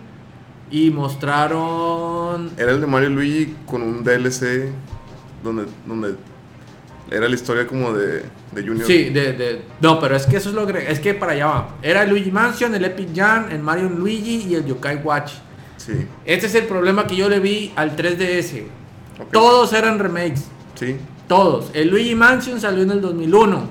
y 0.71 0.91
mostraron... 0.91 2.51
Era 2.57 2.73
el 2.73 2.81
de 2.81 2.87
Mario 2.87 3.11
Luigi 3.11 3.55
con 3.67 3.83
un 3.83 4.05
DLC 4.05 4.69
donde, 5.43 5.65
donde 5.87 6.15
era 7.11 7.29
la 7.29 7.35
historia 7.35 7.67
como 7.67 7.93
de, 7.93 8.23
de 8.53 8.63
Junior. 8.67 8.87
Sí, 8.87 9.11
de, 9.11 9.33
de- 9.33 9.63
No, 9.81 9.99
pero 10.01 10.17
es 10.17 10.27
que 10.27 10.37
eso 10.37 10.49
es 10.51 10.55
lo 10.55 10.67
que... 10.67 10.91
Es 10.91 11.01
que 11.01 11.15
para 11.15 11.33
allá 11.33 11.47
va. 11.47 11.69
Era 11.83 12.03
el 12.05 12.11
Luigi 12.11 12.31
Mansion, 12.31 12.75
el 12.75 12.85
Epic 12.85 13.09
Jam, 13.15 13.47
el 13.51 13.61
Mario 13.61 13.89
Luigi 13.89 14.47
y 14.49 14.55
el 14.55 14.65
Yokai 14.65 14.97
Watch. 15.03 15.33
Sí. 15.77 16.07
Este 16.25 16.47
es 16.47 16.55
el 16.55 16.65
problema 16.65 17.07
que 17.07 17.17
yo 17.17 17.29
le 17.29 17.41
vi 17.41 17.73
al 17.77 17.97
3DS. 17.97 18.63
ok. 19.21 19.33
Todos 19.33 19.73
eran 19.73 19.99
remakes. 19.99 20.45
Sí. 20.77 20.97
Todos. 21.29 21.71
El 21.75 21.89
Luigi 21.91 22.15
Mansion 22.15 22.61
salió 22.61 22.83
en 22.85 22.91
el 22.93 23.01
2001 23.01 23.69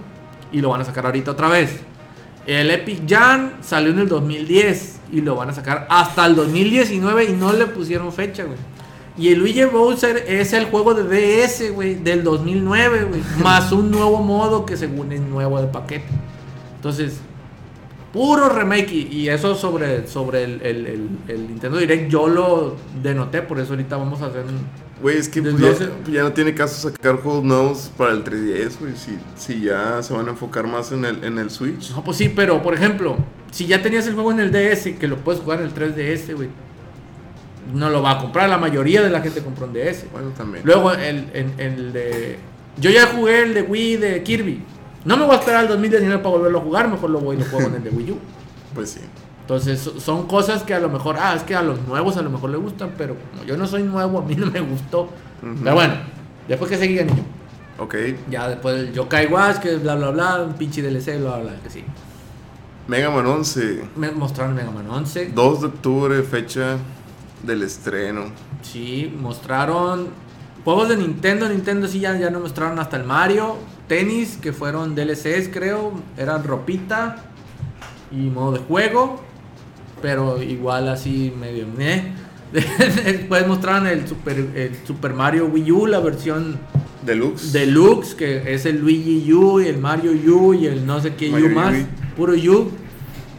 y 0.51 0.61
lo 0.61 0.69
van 0.69 0.81
a 0.81 0.85
sacar 0.85 1.05
ahorita 1.05 1.31
otra 1.31 1.47
vez. 1.47 1.79
El 2.45 2.69
Epic 2.71 3.01
Jam 3.07 3.51
salió 3.61 3.91
en 3.91 3.99
el 3.99 4.07
2010 4.09 4.99
y 5.13 5.21
lo 5.21 5.35
van 5.35 5.49
a 5.49 5.53
sacar 5.53 5.87
hasta 5.89 6.25
el 6.25 6.35
2019 6.35 7.25
y 7.25 7.33
no 7.33 7.53
le 7.53 7.67
pusieron 7.67 8.11
fecha, 8.11 8.43
güey. 8.43 8.57
Y 9.17 9.29
el 9.29 9.39
Luigi 9.39 9.63
Bowser 9.65 10.25
es 10.27 10.53
el 10.53 10.65
juego 10.65 10.93
de 10.95 11.03
DS, 11.03 11.71
güey, 11.73 11.95
del 11.95 12.23
2009, 12.23 13.03
güey. 13.05 13.21
Más 13.43 13.71
un 13.71 13.91
nuevo 13.91 14.21
modo 14.23 14.65
que 14.65 14.75
según 14.75 15.11
es 15.11 15.21
nuevo 15.21 15.61
de 15.61 15.67
paquete. 15.67 16.05
Entonces, 16.77 17.19
puro 18.11 18.49
remake. 18.49 18.91
Y, 18.91 19.07
y 19.11 19.29
eso 19.29 19.55
sobre, 19.55 20.07
sobre 20.07 20.43
el, 20.43 20.61
el- 20.63 20.87
el- 20.87 21.09
el 21.27 21.47
Nintendo 21.47 21.77
Direct 21.77 22.09
yo 22.09 22.27
lo 22.27 22.75
denoté, 23.01 23.41
por 23.43 23.59
eso 23.59 23.73
ahorita 23.73 23.97
vamos 23.97 24.21
a 24.21 24.25
hacer 24.27 24.45
un... 24.45 24.82
Güey, 25.03 25.17
es 25.17 25.27
que 25.27 25.41
pues, 25.41 25.55
ya, 26.09 26.23
no 26.23 26.31
tiene 26.31 26.55
caso 26.55 26.89
sacar 26.89 27.17
juegos 27.17 27.43
nuevos 27.43 27.91
para 27.97 28.13
el 28.13 28.23
3DS, 28.23 28.79
güey. 28.79 28.93
Si, 28.95 29.19
si 29.35 29.59
ya 29.59 30.01
se 30.01 30.13
van 30.13 30.27
a 30.27 30.31
enfocar 30.31 30.65
más 30.65 30.91
en 30.93 31.03
el, 31.03 31.23
en 31.25 31.37
el 31.37 31.49
Switch. 31.51 31.91
No, 31.91 32.03
pues 32.05 32.15
sí, 32.17 32.29
pero 32.29 32.63
por 32.63 32.73
ejemplo, 32.73 33.17
si 33.51 33.65
ya 33.67 33.81
tenías 33.81 34.07
el 34.07 34.13
juego 34.13 34.31
en 34.31 34.39
el 34.39 34.51
DS, 34.51 34.97
que 34.97 35.07
lo 35.09 35.17
puedes 35.17 35.41
jugar 35.41 35.59
en 35.59 35.65
el 35.65 35.73
3DS, 35.75 36.33
güey. 36.35 36.47
No 37.73 37.89
lo 37.89 38.01
va 38.01 38.11
a 38.11 38.17
comprar, 38.19 38.49
la 38.49 38.57
mayoría 38.57 39.01
de 39.01 39.09
la 39.09 39.19
gente 39.21 39.41
compró 39.41 39.67
un 39.67 39.73
DS. 39.73 40.05
Bueno, 40.11 40.29
también. 40.37 40.63
Luego 40.65 40.91
el, 40.93 41.29
en- 41.33 41.53
el 41.57 41.91
de... 41.93 42.37
Yo 42.77 42.89
ya 42.89 43.07
jugué 43.07 43.43
el 43.43 43.53
de 43.53 43.61
Wii 43.61 43.97
de 43.97 44.23
Kirby. 44.23 44.63
No 45.05 45.17
me 45.17 45.25
voy 45.25 45.35
a 45.35 45.39
esperar 45.39 45.59
al 45.61 45.67
2019 45.67 46.23
para 46.23 46.35
volverlo 46.35 46.59
a 46.59 46.61
jugar, 46.61 46.89
mejor 46.89 47.09
lo 47.09 47.19
voy 47.19 47.35
y 47.35 47.39
lo 47.39 47.45
juego 47.45 47.67
en 47.67 47.75
el 47.75 47.83
de 47.83 47.89
Wii 47.89 48.11
U. 48.11 48.17
Pues 48.73 48.89
sí. 48.91 49.01
Entonces 49.43 49.79
so- 49.81 49.99
son 49.99 50.25
cosas 50.27 50.63
que 50.63 50.73
a 50.73 50.79
lo 50.79 50.89
mejor, 50.89 51.17
ah, 51.19 51.35
es 51.35 51.43
que 51.43 51.55
a 51.55 51.61
los 51.61 51.81
nuevos 51.87 52.17
a 52.17 52.21
lo 52.21 52.29
mejor 52.29 52.49
le 52.49 52.57
gustan, 52.57 52.91
pero 52.97 53.15
como 53.31 53.43
yo 53.45 53.57
no 53.57 53.67
soy 53.67 53.83
nuevo, 53.83 54.19
a 54.19 54.21
mí 54.23 54.35
no 54.35 54.47
me 54.49 54.61
gustó. 54.61 55.09
Pero 55.63 55.75
bueno, 55.75 55.93
después 56.47 56.71
que 56.71 56.77
seguía 56.77 57.03
niño. 57.03 57.23
Ok. 57.77 57.95
Ya 58.29 58.47
después 58.47 58.75
el 58.77 58.93
Yokai 58.93 59.27
Watch, 59.27 59.57
que 59.57 59.75
bla 59.77 59.95
bla 59.95 60.11
bla, 60.11 60.43
un 60.43 60.53
pinche 60.53 60.81
DLC, 60.81 61.19
bla 61.19 61.35
bla 61.35 61.51
bla, 61.51 61.55
que 61.61 61.69
sí. 61.69 61.83
Mega 62.87 63.09
Man 63.09 63.25
11. 63.25 63.83
Me 63.97 64.11
mostraron 64.11 64.55
Mega 64.55 64.71
Man 64.71 64.89
11. 64.89 65.31
2 65.33 65.61
de 65.61 65.67
octubre, 65.67 66.23
fecha 66.23 66.77
del 67.41 67.63
estreno. 67.63 68.25
Sí, 68.61 69.13
mostraron 69.19 70.07
juegos 70.63 70.87
de 70.89 70.97
Nintendo. 70.97 71.49
Nintendo 71.49 71.87
sí 71.87 71.99
ya, 71.99 72.17
ya 72.17 72.29
no 72.29 72.39
mostraron 72.39 72.79
hasta 72.79 72.95
el 72.97 73.03
Mario. 73.03 73.55
Tenis, 73.87 74.37
que 74.37 74.53
fueron 74.53 74.95
DLCs, 74.95 75.49
creo. 75.51 75.91
Eran 76.17 76.43
ropita 76.45 77.17
y 78.11 78.29
modo 78.29 78.53
de 78.53 78.59
juego. 78.59 79.21
Pero 80.03 80.43
igual 80.43 80.89
así 80.89 81.33
medio 81.39 81.65
meh. 81.65 82.11
Después 82.51 83.47
mostraron 83.47 83.87
el 83.87 84.05
Super, 84.05 84.37
el 84.53 84.75
Super 84.85 85.13
Mario 85.13 85.45
Wii 85.47 85.71
U, 85.71 85.87
la 85.87 86.01
versión 86.01 86.59
Deluxe. 87.05 87.53
Deluxe, 87.53 88.13
que 88.13 88.53
es 88.53 88.65
el 88.65 88.79
Luigi 88.79 89.31
U 89.31 89.61
y 89.61 89.67
el 89.67 89.77
Mario 89.77 90.11
U 90.11 90.53
y 90.53 90.67
el 90.67 90.85
no 90.85 91.01
sé 91.01 91.15
qué 91.15 91.29
Mario 91.29 91.47
U 91.47 91.49
más. 91.51 91.75
Puro 92.17 92.33
U. 92.33 92.71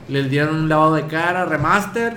Les 0.08 0.30
dieron 0.30 0.56
un 0.56 0.68
lavado 0.70 0.94
de 0.94 1.06
cara, 1.06 1.44
remaster. 1.44 2.16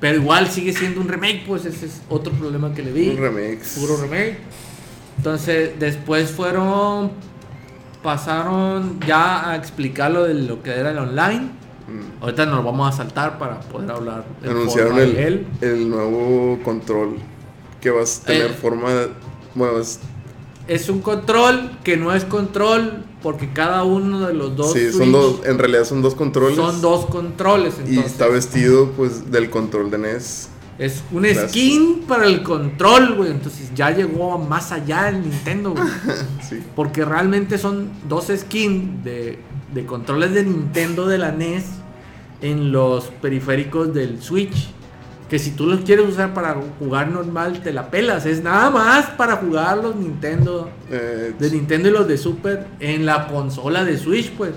Pero 0.00 0.16
igual 0.16 0.48
sigue 0.48 0.72
siendo 0.72 1.02
un 1.02 1.08
remake, 1.08 1.44
pues 1.46 1.66
ese 1.66 1.86
es 1.86 2.00
otro 2.08 2.32
problema 2.32 2.72
que 2.72 2.82
le 2.82 2.92
vi. 2.92 3.10
Un 3.10 3.18
remix. 3.18 3.76
Puro 3.78 3.98
remake. 3.98 4.38
Entonces, 5.18 5.72
después 5.78 6.30
fueron. 6.30 7.12
Pasaron 8.02 8.98
ya 9.06 9.50
a 9.50 9.56
explicar 9.56 10.10
lo 10.10 10.24
de 10.24 10.32
lo 10.32 10.62
que 10.62 10.70
era 10.70 10.92
el 10.92 10.98
online. 10.98 11.57
Mm. 11.88 12.22
Ahorita 12.22 12.46
nos 12.46 12.64
vamos 12.64 12.92
a 12.92 12.96
saltar 12.96 13.38
para 13.38 13.60
poder 13.60 13.90
hablar 13.90 14.24
Anunciaron 14.44 14.98
el, 14.98 15.14
de 15.14 15.26
él. 15.26 15.46
el 15.62 15.88
nuevo 15.90 16.58
control 16.62 17.16
que 17.80 17.90
va 17.90 18.02
a 18.02 18.04
tener 18.26 18.50
Eh. 18.50 18.54
forma. 18.60 18.88
Bueno, 19.54 19.78
es- 19.78 20.00
Es 20.66 20.90
un 20.90 21.00
control 21.00 21.70
que 21.82 21.96
no 21.96 22.12
es 22.14 22.26
control 22.26 23.04
porque 23.22 23.50
cada 23.54 23.84
uno 23.84 24.26
de 24.26 24.34
los 24.34 24.54
dos 24.54 24.74
sí, 24.74 24.92
son 24.92 25.12
dos, 25.12 25.40
en 25.46 25.58
realidad 25.58 25.84
son 25.86 26.02
dos 26.02 26.14
controles. 26.14 26.56
son 26.56 26.82
dos 26.82 27.06
controles. 27.06 27.74
Y 27.78 27.88
Entonces, 27.90 28.12
está 28.12 28.26
vestido 28.28 28.90
pues 28.96 29.30
del 29.30 29.48
control 29.48 29.90
de 29.90 29.96
NES. 29.98 30.50
es 30.78 31.02
un 31.10 31.22
Gracias. 31.22 31.50
skin 31.52 32.04
para 32.06 32.26
el 32.26 32.42
control, 32.42 33.14
güey. 33.16 33.30
Entonces 33.30 33.70
ya 33.74 33.90
llegó 33.92 34.36
más 34.38 34.70
allá 34.70 35.08
el 35.08 35.22
Nintendo, 35.22 35.70
güey. 35.70 35.84
Sí. 36.48 36.62
Porque 36.76 37.02
realmente 37.04 37.56
son 37.56 37.88
dos 38.06 38.26
skins 38.36 39.02
de, 39.02 39.38
de 39.74 39.86
controles 39.86 40.34
de 40.34 40.44
Nintendo 40.44 41.06
de 41.06 41.16
la 41.18 41.32
NES 41.32 41.64
en 42.40 42.72
los 42.72 43.04
periféricos 43.06 43.92
del 43.94 44.22
Switch. 44.22 44.68
Que 45.28 45.38
si 45.38 45.50
tú 45.50 45.66
los 45.66 45.80
quieres 45.80 46.08
usar 46.08 46.32
para 46.32 46.56
jugar 46.78 47.08
normal, 47.08 47.60
te 47.62 47.72
la 47.72 47.90
pelas. 47.90 48.24
Es 48.24 48.42
nada 48.42 48.70
más 48.70 49.06
para 49.10 49.36
jugar 49.36 49.76
los 49.78 49.94
Nintendo 49.94 50.70
Eh, 50.90 51.34
de 51.38 51.50
Nintendo 51.50 51.88
y 51.90 51.92
los 51.92 52.08
de 52.08 52.16
Super 52.16 52.66
en 52.80 53.04
la 53.04 53.26
consola 53.28 53.84
de 53.84 53.98
Switch, 53.98 54.30
pues. 54.32 54.52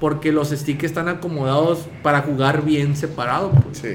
Porque 0.00 0.32
los 0.32 0.48
sticks 0.48 0.84
están 0.84 1.08
acomodados 1.08 1.80
para 2.02 2.22
jugar 2.22 2.64
bien 2.64 2.96
separado, 2.96 3.50
pues. 3.50 3.78
sí. 3.78 3.88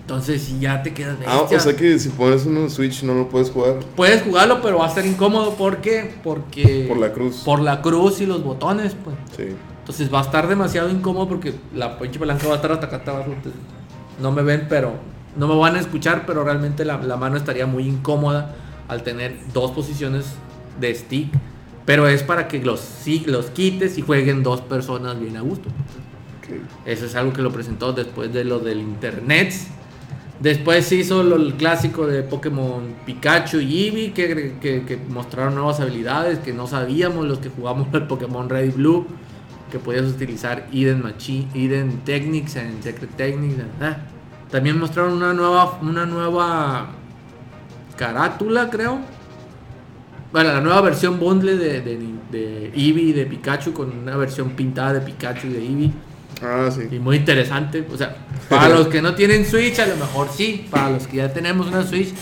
Entonces, 0.00 0.42
si 0.42 0.58
ya 0.60 0.82
te 0.82 0.92
quedas 0.92 1.18
de 1.18 1.24
Ah, 1.26 1.40
o 1.50 1.58
sea 1.58 1.74
que 1.74 1.98
si 1.98 2.10
pones 2.10 2.44
uno 2.44 2.60
en 2.60 2.70
Switch 2.70 3.02
no 3.04 3.14
lo 3.14 3.26
puedes 3.30 3.50
jugar 3.50 3.76
Puedes 3.96 4.20
jugarlo, 4.22 4.60
pero 4.60 4.78
va 4.80 4.86
a 4.86 4.90
ser 4.90 5.06
incómodo. 5.06 5.54
¿Por 5.54 5.78
qué? 5.78 6.14
Porque. 6.22 6.84
por 6.88 6.98
la 6.98 7.10
cruz. 7.12 7.36
Por 7.42 7.60
la 7.60 7.80
cruz 7.80 8.20
y 8.20 8.26
los 8.26 8.44
botones, 8.44 8.94
pues. 9.02 9.16
Sí. 9.34 9.54
Entonces 9.84 10.12
va 10.12 10.20
a 10.20 10.22
estar 10.22 10.48
demasiado 10.48 10.88
incómodo 10.88 11.28
porque 11.28 11.52
la 11.74 11.98
pinche 11.98 12.18
palanca 12.18 12.46
va 12.46 12.54
a 12.54 12.56
estar 12.56 12.72
hasta 12.72 13.10
abajo. 13.10 13.34
No 14.20 14.32
me 14.32 14.42
ven, 14.42 14.64
pero. 14.66 14.94
No 15.36 15.46
me 15.46 15.54
van 15.56 15.76
a 15.76 15.80
escuchar, 15.80 16.24
pero 16.26 16.42
realmente 16.42 16.84
la, 16.86 16.96
la 17.02 17.16
mano 17.16 17.36
estaría 17.36 17.66
muy 17.66 17.86
incómoda 17.86 18.54
al 18.88 19.02
tener 19.02 19.36
dos 19.52 19.72
posiciones 19.72 20.26
de 20.80 20.94
stick. 20.94 21.28
Pero 21.84 22.08
es 22.08 22.22
para 22.22 22.48
que 22.48 22.62
los, 22.64 22.80
los 23.26 23.46
quites 23.46 23.98
y 23.98 24.02
jueguen 24.02 24.42
dos 24.42 24.62
personas 24.62 25.20
bien 25.20 25.36
a 25.36 25.40
gusto. 25.42 25.68
Eso 26.86 27.04
es 27.06 27.14
algo 27.14 27.32
que 27.32 27.42
lo 27.42 27.50
presentó 27.52 27.92
después 27.92 28.32
de 28.32 28.44
lo 28.44 28.58
del 28.60 28.78
internet. 28.78 29.52
Después 30.40 30.86
se 30.86 30.96
hizo 30.96 31.22
lo, 31.22 31.36
el 31.36 31.54
clásico 31.54 32.06
de 32.06 32.22
Pokémon 32.22 32.94
Pikachu 33.06 33.58
y 33.58 33.84
Eevee, 33.86 34.12
que, 34.12 34.54
que- 34.60 34.84
que 34.84 34.96
mostraron 35.08 35.54
nuevas 35.54 35.80
habilidades 35.80 36.38
que 36.40 36.52
no 36.52 36.66
sabíamos 36.66 37.26
los 37.26 37.38
que 37.38 37.48
jugamos 37.50 37.88
el 37.92 38.06
Pokémon 38.06 38.48
Red 38.48 38.64
y 38.66 38.70
Blue, 38.70 39.06
que 39.74 39.80
podías 39.80 40.04
utilizar 40.04 40.68
Eden, 40.72 41.02
Machi, 41.02 41.48
Eden 41.52 42.02
Techniques 42.04 42.54
en 42.54 42.80
Secret 42.80 43.10
Techniques. 43.16 43.58
ah. 43.82 43.96
También 44.48 44.78
mostraron 44.78 45.14
una 45.14 45.34
nueva, 45.34 45.80
una 45.82 46.06
nueva 46.06 46.90
carátula, 47.96 48.70
creo. 48.70 49.00
Bueno, 50.30 50.52
la 50.52 50.60
nueva 50.60 50.80
versión 50.80 51.18
bundle 51.18 51.56
de, 51.56 51.80
de, 51.80 51.98
de 52.30 52.66
Eevee 52.68 53.02
y 53.06 53.12
de 53.12 53.26
Pikachu 53.26 53.72
con 53.72 53.90
una 53.90 54.16
versión 54.16 54.50
pintada 54.50 54.92
de 54.92 55.00
Pikachu 55.00 55.48
y 55.48 55.52
de 55.54 55.66
Eevee. 55.66 55.90
Ah, 56.40 56.70
sí. 56.70 56.82
Y 56.92 57.00
muy 57.00 57.16
interesante. 57.16 57.84
O 57.92 57.96
sea, 57.96 58.14
para 58.48 58.68
los 58.68 58.86
que 58.86 59.02
no 59.02 59.16
tienen 59.16 59.44
Switch, 59.44 59.80
a 59.80 59.86
lo 59.86 59.96
mejor 59.96 60.28
sí. 60.32 60.68
Para 60.70 60.90
los 60.90 61.08
que 61.08 61.16
ya 61.16 61.32
tenemos 61.32 61.66
una 61.66 61.82
Switch, 61.82 62.14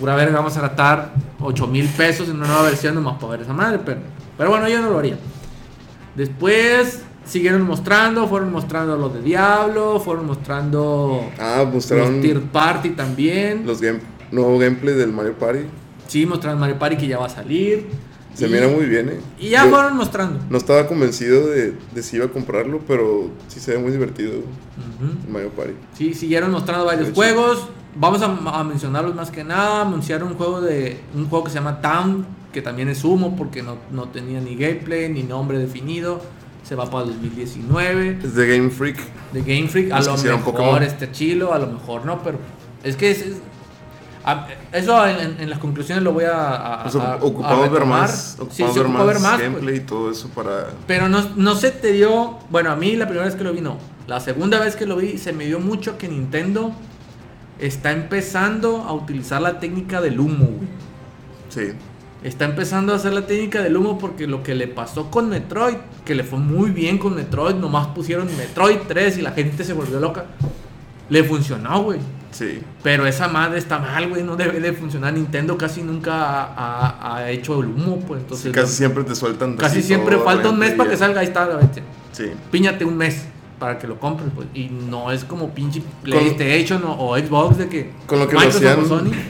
pura 0.00 0.16
verga, 0.16 0.36
vamos 0.36 0.56
a 0.56 0.62
gastar 0.62 1.12
8 1.38 1.66
mil 1.66 1.86
pesos 1.88 2.30
en 2.30 2.36
una 2.36 2.46
nueva 2.46 2.62
versión 2.62 2.94
nomás 2.94 3.16
para 3.16 3.32
ver 3.32 3.42
esa 3.42 3.52
madre. 3.52 3.78
Pero, 3.84 4.00
pero 4.38 4.48
bueno, 4.48 4.66
yo 4.70 4.80
no 4.80 4.88
lo 4.88 4.98
haría. 4.98 5.18
Después 6.14 7.02
siguieron 7.24 7.62
mostrando, 7.62 8.28
fueron 8.28 8.52
mostrando 8.52 8.96
los 8.96 9.14
de 9.14 9.22
Diablo, 9.22 9.98
fueron 10.00 10.26
mostrando 10.26 11.30
Ah, 11.38 11.64
mostraron 11.70 12.12
los 12.14 12.20
Tier 12.22 12.40
Party 12.42 12.90
también. 12.90 13.66
los 13.66 13.80
game, 13.80 14.00
nuevo 14.30 14.58
gameplay 14.58 14.94
del 14.94 15.12
Mario 15.12 15.34
Party. 15.34 15.60
Sí, 16.06 16.26
mostraron 16.26 16.60
Mario 16.60 16.78
Party 16.78 16.96
que 16.96 17.06
ya 17.08 17.18
va 17.18 17.26
a 17.26 17.30
salir. 17.30 17.86
Se 18.34 18.46
Y- 18.46 18.50
mira 18.50 18.66
muy 18.68 18.86
bien, 18.86 19.08
eh. 19.08 19.20
Y 19.38 19.50
ya 19.50 19.64
Yo 19.64 19.70
fueron 19.70 19.96
mostrando. 19.96 20.40
No 20.50 20.58
estaba 20.58 20.86
convencido 20.86 21.46
de, 21.46 21.74
de 21.94 22.02
si 22.02 22.16
iba 22.16 22.26
a 22.26 22.28
comprarlo, 22.28 22.80
pero 22.86 23.30
sí 23.48 23.60
se 23.60 23.72
ve 23.72 23.78
muy 23.78 23.92
divertido 23.92 24.32
Mario 25.30 25.50
Party. 25.50 25.72
Sí, 25.96 26.14
siguieron 26.14 26.50
mostrando 26.50 26.84
varios 26.84 27.12
juegos. 27.12 27.68
Vamos 27.96 28.22
a, 28.22 28.26
a 28.58 28.64
mencionarlos 28.64 29.14
más 29.14 29.30
que 29.30 29.44
nada. 29.44 29.82
Anunciaron 29.82 30.28
un 30.28 30.34
juego 30.34 30.60
de 30.60 30.98
un 31.14 31.28
juego 31.28 31.44
que 31.44 31.50
se 31.52 31.58
llama 31.58 31.80
Town, 31.80 32.26
que 32.54 32.62
también 32.62 32.88
es 32.88 33.04
humo 33.04 33.36
porque 33.36 33.62
no, 33.62 33.76
no 33.90 34.04
tenía 34.08 34.40
ni 34.40 34.54
gameplay 34.56 35.10
ni 35.10 35.22
nombre 35.24 35.58
definido. 35.58 36.22
Se 36.62 36.74
va 36.74 36.86
para 36.86 37.04
el 37.04 37.10
2019 37.10 38.20
Es 38.24 38.34
de 38.34 38.56
Game 38.56 38.70
Freak. 38.70 38.96
de 39.34 39.42
Game 39.42 39.68
Freak. 39.68 39.92
A 39.92 39.98
Los 40.00 40.24
lo 40.24 40.38
mejor 40.38 40.82
este 40.82 41.12
chilo, 41.12 41.52
a 41.52 41.58
lo 41.58 41.66
mejor 41.66 42.06
no, 42.06 42.22
pero 42.22 42.38
es 42.82 42.96
que 42.96 43.10
es, 43.10 43.20
es- 43.20 43.36
a- 44.24 44.46
eso 44.72 45.06
en, 45.06 45.38
en 45.38 45.50
las 45.50 45.58
conclusiones 45.58 46.02
lo 46.02 46.14
voy 46.14 46.24
a, 46.24 46.78
a- 46.78 46.82
Pues, 46.84 46.94
a- 46.94 47.16
ocupamos 47.16 47.70
ver 47.70 47.84
más, 47.84 48.38
Sí, 48.50 48.62
ocupamos 48.62 48.74
se 48.74 48.80
ver 48.80 48.88
más, 48.88 49.06
ver 49.06 49.20
más, 49.20 49.32
pues. 49.34 49.42
gameplay 49.42 49.76
y 49.76 49.80
todo 49.80 50.10
eso 50.10 50.28
para... 50.28 50.68
Pero 50.86 51.10
no, 51.10 51.22
no 51.36 51.54
se 51.54 51.70
te 51.70 51.92
dio. 51.92 52.38
Bueno, 52.48 52.70
a 52.70 52.76
mí 52.76 52.96
la 52.96 53.04
primera 53.04 53.26
vez 53.26 53.34
que 53.36 53.44
lo 53.44 53.52
vi 53.52 53.60
no. 53.60 53.76
La 54.06 54.20
segunda 54.20 54.58
vez 54.58 54.74
que 54.76 54.86
lo 54.86 54.96
vi 54.96 55.18
se 55.18 55.34
me 55.34 55.44
dio 55.44 55.60
mucho 55.60 55.98
que 55.98 56.08
Nintendo 56.08 56.72
está 57.58 57.92
empezando 57.92 58.78
a 58.84 58.94
utilizar 58.94 59.42
la 59.42 59.60
técnica 59.60 60.00
del 60.00 60.18
humo. 60.18 60.48
Sí. 61.50 61.72
Está 62.24 62.46
empezando 62.46 62.92
a 62.92 62.96
hacer 62.96 63.12
la 63.12 63.26
técnica 63.26 63.62
del 63.62 63.76
humo 63.76 63.98
porque 63.98 64.26
lo 64.26 64.42
que 64.42 64.54
le 64.54 64.66
pasó 64.66 65.10
con 65.10 65.28
Metroid, 65.28 65.76
que 66.06 66.14
le 66.14 66.24
fue 66.24 66.38
muy 66.38 66.70
bien 66.70 66.96
con 66.98 67.14
Metroid, 67.14 67.54
nomás 67.56 67.88
pusieron 67.88 68.26
Metroid 68.36 68.78
3 68.88 69.18
y 69.18 69.22
la 69.22 69.32
gente 69.32 69.62
se 69.62 69.74
volvió 69.74 70.00
loca. 70.00 70.24
Le 71.10 71.22
funcionó, 71.22 71.82
güey. 71.82 72.00
Sí. 72.30 72.60
Pero 72.82 73.06
esa 73.06 73.28
madre 73.28 73.58
está 73.58 73.78
mal, 73.78 74.08
güey. 74.08 74.22
No 74.22 74.36
debe 74.36 74.58
de 74.58 74.72
funcionar. 74.72 75.12
Nintendo 75.12 75.58
casi 75.58 75.82
nunca 75.82 76.14
ha, 76.14 76.88
ha- 76.88 77.16
ha 77.16 77.30
hecho 77.30 77.60
el 77.60 77.66
humo, 77.66 78.00
pues. 78.00 78.22
Entonces, 78.22 78.46
Sí, 78.46 78.52
casi 78.52 78.72
siempre 78.74 79.04
te 79.04 79.14
sueltan. 79.14 79.56
casi 79.56 79.82
siempre 79.82 80.16
falta 80.18 80.48
un 80.48 80.58
mes 80.58 80.72
para 80.72 80.88
que 80.90 80.96
salga. 80.96 81.20
Ahí 81.20 81.26
está 81.26 81.46
la 81.46 81.56
bestia 81.56 81.82
Sí. 82.12 82.24
píñate 82.50 82.86
un 82.86 82.96
mes 82.96 83.26
para 83.58 83.78
que 83.78 83.86
lo 83.86 84.00
compres, 84.00 84.30
pues. 84.34 84.48
Y 84.54 84.68
no 84.70 85.12
es 85.12 85.24
como 85.24 85.50
pinche 85.50 85.82
PlayStation 86.02 86.82
o, 86.84 86.92
o 87.10 87.18
Xbox 87.18 87.58
de 87.58 87.68
que 87.68 87.90
Con 88.06 88.18
lo 88.18 88.26
que 88.26 88.34
lo 88.34 88.40
hacían, 88.40 88.78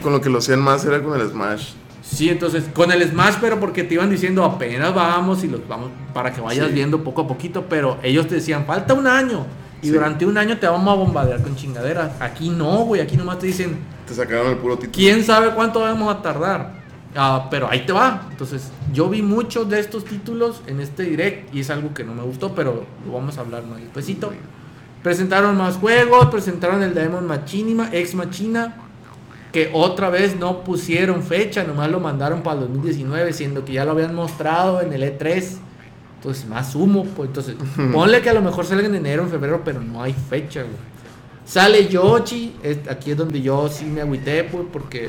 con 0.01 0.13
lo 0.13 0.21
que 0.21 0.31
lo 0.31 0.39
hacían 0.39 0.61
más 0.61 0.85
era 0.85 1.03
con 1.03 1.21
el 1.21 1.29
Smash. 1.29 1.73
Sí, 2.07 2.29
entonces 2.29 2.65
con 2.75 2.93
el 2.93 3.03
Smash, 3.09 3.37
pero 3.41 3.59
porque 3.59 3.83
te 3.83 3.95
iban 3.95 4.11
diciendo 4.11 4.45
apenas 4.45 4.95
vamos 4.95 5.43
y 5.43 5.49
los 5.49 5.67
vamos 5.67 5.91
para 6.13 6.33
que 6.33 6.41
vayas 6.41 6.69
Sí. 6.69 6.75
viendo 6.75 7.03
poco 7.03 7.23
a 7.23 7.27
poquito, 7.29 7.65
pero 7.69 7.97
ellos 8.03 8.29
te 8.29 8.37
decían 8.37 8.67
falta 8.67 8.93
un 8.95 9.07
año 9.07 9.47
y 9.83 9.87
Sí. 9.87 9.93
durante 9.93 10.27
un 10.27 10.37
año 10.37 10.59
te 10.59 10.67
vamos 10.67 10.93
a 10.93 10.97
bombardear 10.97 11.43
con 11.43 11.57
chingaderas. 11.57 12.13
Aquí 12.21 12.51
no, 12.51 12.85
güey, 12.85 13.01
aquí 13.01 13.17
nomás 13.17 13.39
te 13.39 13.47
dicen 13.47 13.79
Te 14.07 14.15
sacaron 14.15 14.49
el 14.49 14.59
puro 14.59 14.75
título. 14.77 14.93
quién 14.93 15.25
sabe 15.25 15.51
cuánto 15.55 15.81
vamos 15.81 16.15
a 16.15 16.21
tardar. 16.21 16.85
Ah, 17.17 17.47
pero 17.51 17.71
ahí 17.71 17.87
te 17.87 17.93
va. 17.93 18.27
Entonces, 18.31 18.71
yo 18.93 19.09
vi 19.09 19.23
muchos 19.23 19.69
de 19.71 19.79
estos 19.81 20.05
títulos 20.05 20.61
en 20.67 20.81
este 20.81 21.05
direct 21.05 21.55
y 21.55 21.61
es 21.61 21.71
algo 21.71 21.95
que 21.95 22.05
no 22.05 22.13
me 22.13 22.23
gustó, 22.23 22.55
pero 22.55 22.85
lo 23.07 23.13
vamos 23.13 23.39
a 23.39 23.41
hablar 23.43 23.65
más 23.65 23.79
despacito. 23.81 24.33
Presentaron 25.03 25.57
más 25.57 25.77
juegos, 25.77 26.27
presentaron 26.27 26.83
el 26.83 26.93
Demon 26.95 27.27
Machinima, 27.27 27.89
Ex 27.93 28.15
Machina, 28.15 28.77
que 29.55 29.71
otra 29.73 30.11
vez 30.11 30.37
no 30.37 30.65
pusieron 30.65 31.23
fecha, 31.23 31.63
nomás 31.63 31.89
lo 31.89 32.01
mandaron 32.01 32.43
para 32.43 32.59
el 32.59 32.67
2019, 32.67 33.33
siendo 33.33 33.65
que 33.65 33.75
ya 33.75 33.85
lo 33.85 33.93
habían 33.93 34.13
mostrado 34.13 34.81
en 34.81 34.93
el 34.93 35.05
E3. 35.05 35.45
Entonces, 36.17 36.49
más 36.49 36.75
humo, 36.75 37.05
pues 37.05 37.29
entonces, 37.29 37.55
ponle 37.93 38.21
que 38.21 38.31
a 38.31 38.35
lo 38.35 38.43
mejor 38.43 38.67
salga 38.67 38.89
en 38.89 38.97
enero, 38.97 39.23
en 39.23 39.31
febrero, 39.31 39.63
pero 39.65 39.81
no 39.81 40.03
hay 40.03 40.13
fecha, 40.13 40.63
güey. 40.63 40.75
Sale 41.45 41.87
Yoshi, 41.87 42.57
aquí 42.91 43.13
es 43.13 43.17
donde 43.17 43.41
yo 43.43 43.69
sí 43.69 43.85
me 43.85 44.01
agüité, 44.01 44.43
pues, 44.43 44.65
porque 44.73 45.09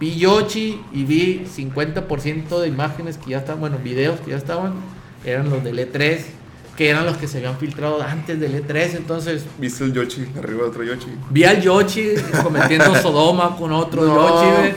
vi 0.00 0.16
Yoshi 0.16 0.80
y 0.92 1.04
vi 1.04 1.46
50% 1.46 2.58
de 2.58 2.66
imágenes 2.66 3.16
que 3.16 3.30
ya 3.30 3.38
estaban, 3.38 3.60
bueno, 3.60 3.78
videos 3.78 4.18
que 4.22 4.32
ya 4.32 4.38
estaban, 4.38 4.72
eran 5.24 5.50
los 5.50 5.62
del 5.62 5.78
E3, 5.78 6.20
que 6.76 6.88
eran 6.88 7.06
los 7.06 7.16
que 7.16 7.28
se 7.28 7.38
habían 7.38 7.56
filtrado 7.58 8.02
antes 8.02 8.38
del 8.40 8.66
E3, 8.66 8.96
entonces 8.96 9.44
¿Viste 9.58 9.84
el 9.84 9.92
Yoshi? 9.92 10.26
Arriba 10.38 10.62
de 10.64 10.68
otro 10.68 10.82
Yoshi. 10.84 11.06
vi 11.30 11.44
al 11.44 11.60
Yoshi 11.60 12.14
cometiendo 12.42 12.94
Sodoma 13.02 13.56
con 13.56 13.72
otro 13.72 14.02
No. 14.04 14.16
Yoshi. 14.62 14.74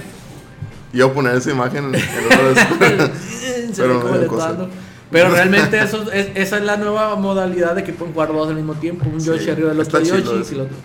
Iba 0.94 1.08
a 1.08 1.14
poner 1.14 1.36
esa 1.36 1.52
imagen 1.52 1.86
en, 1.86 1.96
en 1.96 2.02
Se 3.74 3.82
Pero. 3.84 4.70
Pero 5.10 5.30
realmente 5.30 5.80
eso 5.82 6.12
es, 6.12 6.30
esa 6.36 6.58
es 6.58 6.64
la 6.64 6.76
nueva 6.78 7.16
modalidad 7.16 7.76
de 7.76 7.84
que 7.84 7.94
pueden 7.94 8.14
jugar 8.14 8.30
dos 8.34 8.50
al 8.50 8.56
mismo 8.56 8.74
tiempo, 8.74 9.06
un 9.10 9.22
Sí, 9.22 9.28
Yoshi 9.28 9.50
arriba 9.52 9.70
del 9.70 9.80
otro 9.80 10.00
Yoshi 10.02 10.22
eso. 10.22 10.36
y 10.52 10.56
el 10.56 10.62
otro. 10.62 10.76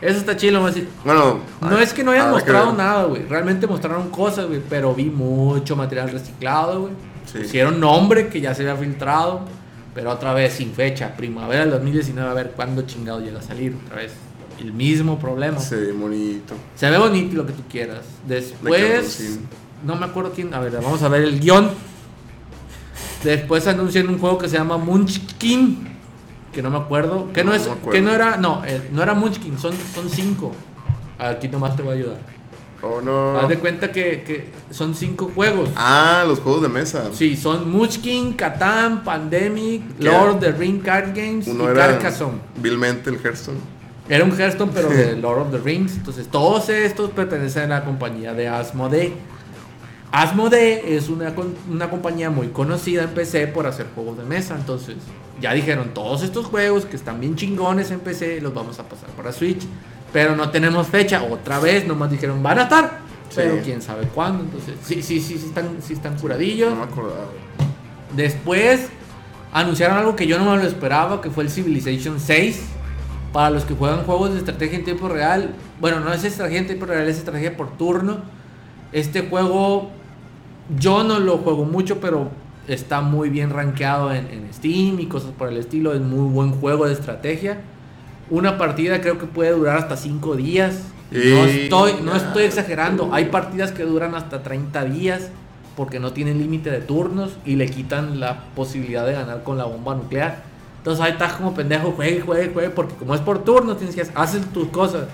Eso 0.00 0.18
está 0.18 0.36
chido, 0.36 0.54
vamos 0.54 0.70
a 0.70 0.74
decir. 0.74 0.88
Bueno, 1.04 1.38
No 1.60 1.78
es 1.78 1.92
que 1.92 2.02
no 2.02 2.10
hayan 2.12 2.30
mostrado 2.30 2.72
nada, 2.72 3.04
güey. 3.04 3.22
Realmente 3.28 3.66
mostraron 3.66 4.08
cosas, 4.10 4.46
güey. 4.46 4.60
Pero 4.68 4.94
vi 4.94 5.04
mucho 5.06 5.76
material 5.76 6.10
reciclado, 6.10 6.82
güey. 6.82 6.92
Sí. 7.32 7.38
Hicieron 7.44 7.78
nombre 7.78 8.28
que 8.28 8.40
ya 8.40 8.52
se 8.54 8.62
había 8.68 8.76
filtrado. 8.82 9.42
Pero 9.94 10.10
otra 10.10 10.32
vez 10.34 10.54
sin 10.54 10.72
fecha. 10.72 11.14
Primavera 11.16 11.62
del 11.62 11.70
2019, 11.72 12.30
a 12.30 12.34
ver 12.34 12.52
cuándo 12.56 12.82
chingado 12.82 13.20
llega 13.20 13.40
a 13.40 13.42
salir. 13.42 13.76
Otra 13.86 13.96
vez. 13.96 14.12
El 14.60 14.72
mismo 14.72 15.18
problema. 15.18 15.58
Se 15.58 15.76
ve 15.76 15.92
bonito. 15.92 16.54
Se 16.76 16.88
ve 16.90 16.98
bonito 16.98 17.36
lo 17.36 17.46
que 17.46 17.52
tú 17.52 17.62
quieras. 17.68 18.00
Después. 18.26 19.38
No 19.84 19.96
me 19.96 20.06
acuerdo 20.06 20.32
quién. 20.32 20.52
A 20.54 20.60
ver, 20.60 20.72
vamos 20.72 21.02
a 21.02 21.08
ver 21.08 21.22
el 21.22 21.40
guion. 21.40 21.70
Después 23.24 23.66
anuncian 23.66 24.08
un 24.08 24.18
juego 24.18 24.38
que 24.38 24.48
se 24.48 24.56
llama 24.56 24.78
Munchkin. 24.78 25.88
Que 26.52 26.62
no 26.62 26.70
me 26.70 26.78
acuerdo. 26.78 27.32
Que 27.32 27.44
no, 27.44 27.50
No, 27.50 27.56
es. 27.56 27.66
no 27.66 27.90
que 27.90 28.00
no 28.00 28.12
era. 28.12 28.36
No, 28.36 28.62
eh, 28.64 28.88
no 28.92 29.02
era 29.02 29.14
Munchkin. 29.14 29.58
Son, 29.58 29.72
son 29.94 30.08
cinco. 30.08 30.52
Aquí 31.18 31.48
nomás 31.48 31.76
te 31.76 31.82
voy 31.82 31.92
a 31.92 31.96
ayudar. 31.98 32.18
Oh, 32.82 33.00
no. 33.00 33.38
Haz 33.38 33.48
de 33.48 33.58
cuenta 33.58 33.92
que, 33.92 34.22
que 34.24 34.48
son 34.74 34.94
cinco 34.94 35.30
juegos. 35.34 35.70
Ah, 35.76 36.24
los 36.26 36.40
juegos 36.40 36.62
de 36.62 36.68
mesa. 36.68 37.10
Sí, 37.12 37.36
son 37.36 37.70
Munchkin, 37.70 38.32
Catan, 38.32 39.04
Pandemic, 39.04 39.82
¿Qué? 39.98 40.04
Lord 40.04 40.30
of 40.34 40.40
the 40.40 40.50
Ring 40.52 40.80
Card 40.82 41.14
Games 41.14 41.46
Uno 41.46 41.70
y 41.70 41.76
Carcassonne. 41.76 42.38
vilmente 42.56 43.08
el 43.10 43.16
Hearthstone. 43.24 43.58
Era 44.08 44.24
un 44.24 44.32
Hearthstone, 44.32 44.72
pero 44.74 44.88
de 44.88 45.14
Lord 45.20 45.42
of 45.42 45.50
the 45.52 45.58
Rings. 45.58 45.94
Entonces, 45.94 46.26
todos 46.26 46.68
estos 46.70 47.10
pertenecen 47.10 47.70
a 47.70 47.78
la 47.80 47.84
compañía 47.84 48.34
de 48.34 48.48
Asmodee. 48.48 49.12
Asmodee 50.10 50.96
es 50.96 51.08
una, 51.08 51.32
una 51.70 51.88
compañía 51.88 52.30
muy 52.30 52.48
conocida 52.48 53.04
en 53.04 53.10
PC 53.10 53.46
por 53.46 53.66
hacer 53.66 53.86
juegos 53.94 54.18
de 54.18 54.24
mesa. 54.24 54.56
Entonces, 54.58 54.96
ya 55.40 55.54
dijeron, 55.54 55.90
todos 55.94 56.22
estos 56.22 56.46
juegos 56.46 56.84
que 56.84 56.96
están 56.96 57.20
bien 57.20 57.36
chingones 57.36 57.90
en 57.92 58.00
PC 58.00 58.40
los 58.40 58.52
vamos 58.52 58.78
a 58.78 58.88
pasar 58.88 59.08
para 59.10 59.32
Switch. 59.32 59.62
Pero 60.12 60.36
no 60.36 60.50
tenemos 60.50 60.86
fecha. 60.88 61.22
Otra 61.22 61.58
vez, 61.58 61.86
nomás 61.86 62.10
dijeron, 62.10 62.42
van 62.42 62.58
a 62.58 62.62
estar. 62.64 63.00
Pero 63.34 63.62
quién 63.64 63.80
sabe 63.80 64.06
cuándo. 64.08 64.44
Entonces, 64.44 64.74
sí, 64.84 65.02
sí, 65.02 65.20
sí, 65.20 65.38
sí 65.38 65.46
están, 65.46 65.78
sí 65.80 65.94
están 65.94 66.18
curadillos. 66.18 66.70
No 66.70 66.76
me 66.76 66.84
acordaba. 66.84 67.26
Después 68.14 68.88
anunciaron 69.52 69.96
algo 69.96 70.16
que 70.16 70.26
yo 70.26 70.38
no 70.38 70.50
me 70.50 70.56
lo 70.56 70.68
esperaba, 70.68 71.20
que 71.20 71.30
fue 71.30 71.44
el 71.44 71.50
Civilization 71.50 72.20
6. 72.20 72.62
Para 73.32 73.48
los 73.48 73.64
que 73.64 73.74
juegan 73.74 74.04
juegos 74.04 74.32
de 74.32 74.38
estrategia 74.40 74.78
en 74.78 74.84
tiempo 74.84 75.08
real, 75.08 75.54
bueno, 75.80 76.00
no 76.00 76.12
es 76.12 76.22
estrategia 76.22 76.60
en 76.60 76.66
tiempo 76.66 76.84
real, 76.84 77.08
es 77.08 77.16
estrategia 77.16 77.56
por 77.56 77.78
turno. 77.78 78.18
Este 78.92 79.22
juego 79.22 79.90
yo 80.78 81.02
no 81.02 81.18
lo 81.18 81.38
juego 81.38 81.64
mucho, 81.64 81.98
pero 81.98 82.30
está 82.68 83.00
muy 83.00 83.30
bien 83.30 83.48
rankeado 83.48 84.12
en, 84.12 84.26
en 84.26 84.52
Steam 84.52 85.00
y 85.00 85.06
cosas 85.06 85.30
por 85.30 85.48
el 85.48 85.56
estilo. 85.56 85.94
Es 85.94 86.02
muy 86.02 86.30
buen 86.30 86.52
juego 86.52 86.86
de 86.86 86.92
estrategia. 86.92 87.62
Una 88.32 88.56
partida 88.56 89.02
creo 89.02 89.18
que 89.18 89.26
puede 89.26 89.50
durar 89.50 89.76
hasta 89.76 89.94
5 89.94 90.36
días. 90.36 90.80
No 91.10 91.44
estoy, 91.44 91.96
no 92.02 92.16
estoy 92.16 92.44
exagerando. 92.44 93.10
Hay 93.12 93.26
partidas 93.26 93.72
que 93.72 93.82
duran 93.82 94.14
hasta 94.14 94.42
30 94.42 94.86
días 94.86 95.28
porque 95.76 96.00
no 96.00 96.14
tienen 96.14 96.38
límite 96.38 96.70
de 96.70 96.80
turnos 96.80 97.32
y 97.44 97.56
le 97.56 97.66
quitan 97.68 98.20
la 98.20 98.44
posibilidad 98.56 99.04
de 99.04 99.12
ganar 99.12 99.42
con 99.42 99.58
la 99.58 99.64
bomba 99.64 99.94
nuclear. 99.94 100.44
Entonces 100.78 101.04
ahí 101.04 101.12
estás 101.12 101.34
como 101.34 101.52
pendejo, 101.52 101.92
juegue, 101.92 102.22
juegue, 102.22 102.50
juegue, 102.54 102.70
porque 102.70 102.94
como 102.94 103.14
es 103.14 103.20
por 103.20 103.44
turno, 103.44 103.76
tienes 103.76 103.94
que 103.94 104.06
hacer 104.14 104.42
tus 104.46 104.68
cosas. 104.68 105.08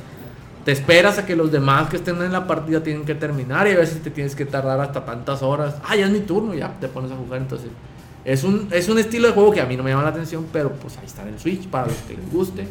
Te 0.64 0.70
esperas 0.70 1.18
a 1.18 1.26
que 1.26 1.34
los 1.34 1.50
demás 1.50 1.88
que 1.90 1.96
estén 1.96 2.22
en 2.22 2.30
la 2.30 2.46
partida 2.46 2.84
tienen 2.84 3.04
que 3.04 3.16
terminar 3.16 3.66
y 3.66 3.72
a 3.72 3.78
veces 3.78 4.00
te 4.00 4.12
tienes 4.12 4.36
que 4.36 4.44
tardar 4.44 4.80
hasta 4.80 5.04
tantas 5.04 5.42
horas. 5.42 5.74
Ah, 5.84 5.96
ya 5.96 6.06
es 6.06 6.12
mi 6.12 6.20
turno, 6.20 6.54
ya 6.54 6.72
te 6.78 6.86
pones 6.86 7.10
a 7.10 7.16
jugar. 7.16 7.40
Entonces, 7.40 7.70
es 8.24 8.44
un, 8.44 8.68
es 8.70 8.88
un 8.88 9.00
estilo 9.00 9.26
de 9.26 9.34
juego 9.34 9.50
que 9.50 9.60
a 9.60 9.66
mí 9.66 9.76
no 9.76 9.82
me 9.82 9.90
llama 9.90 10.04
la 10.04 10.10
atención, 10.10 10.46
pero 10.52 10.70
pues 10.70 10.96
ahí 10.98 11.06
está 11.06 11.22
en 11.22 11.28
el 11.34 11.40
Switch 11.40 11.66
para 11.66 11.88
los 11.88 11.96
que 11.96 12.14
les 12.14 12.32
guste, 12.32 12.68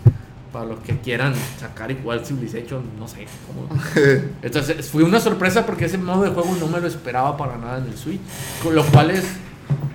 para 0.52 0.66
los 0.66 0.80
que 0.80 0.98
quieran 1.00 1.34
sacar 1.60 1.92
y 1.92 1.98
jugar 2.02 2.26
Civilization, 2.26 2.82
no 3.00 3.08
sé 3.08 3.26
cómo. 3.48 3.68
Entonces, 4.42 4.88
fue 4.90 5.04
una 5.04 5.20
sorpresa 5.20 5.66
porque 5.66 5.86
ese 5.86 5.98
modo 5.98 6.24
de 6.24 6.30
juego 6.32 6.56
no 6.60 6.68
me 6.68 6.80
lo 6.80 6.88
esperaba 6.88 7.36
para 7.38 7.58
nada 7.58 7.80
en 7.80 7.86
el 7.86 7.98
Switch, 7.98 8.22
con 8.64 8.74
lo 8.76 8.84
cual 8.86 9.12
es 9.12 9.24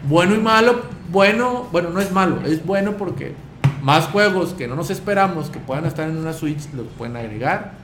bueno 0.09 0.35
y 0.35 0.39
malo. 0.39 0.83
Bueno, 1.11 1.69
bueno, 1.73 1.91
no 1.91 2.01
es 2.01 2.11
malo, 2.13 2.41
es 2.47 2.65
bueno 2.65 2.97
porque 2.97 3.35
más 3.83 4.07
juegos 4.07 4.55
que 4.55 4.67
no 4.69 4.77
nos 4.77 4.91
esperamos 4.91 5.51
que 5.51 5.59
puedan 5.59 5.85
estar 5.87 6.09
en 6.09 6.17
una 6.17 6.33
Switch 6.33 6.73
los 6.75 6.87
pueden 6.97 7.17
agregar. 7.17 7.75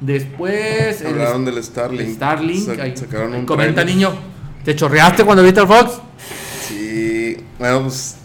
Después, 0.00 1.00
el 1.00 1.08
Hablaron 1.08 1.44
del 1.44 1.62
Starlink. 1.62 2.14
Starlink, 2.14 2.66
Sa- 2.76 2.82
ahí- 2.82 2.96
sacaron 2.96 3.34
un 3.34 3.44
comenta 3.46 3.82
trailer. 3.82 3.94
niño, 3.96 4.12
¿te 4.64 4.76
chorreaste 4.76 5.24
cuando 5.24 5.42
viste 5.42 5.58
al 5.60 5.66
Fox? 5.66 6.00
Sí, 6.68 7.36
bueno, 7.58 7.82
pues 7.82 8.16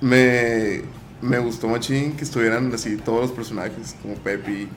me, 0.00 0.82
me 1.22 1.38
gustó 1.38 1.68
machín 1.68 2.16
que 2.16 2.24
estuvieran 2.24 2.72
así 2.74 2.96
todos 2.96 3.22
los 3.22 3.30
personajes, 3.32 3.96
como 4.02 4.14
Pepe 4.16 4.68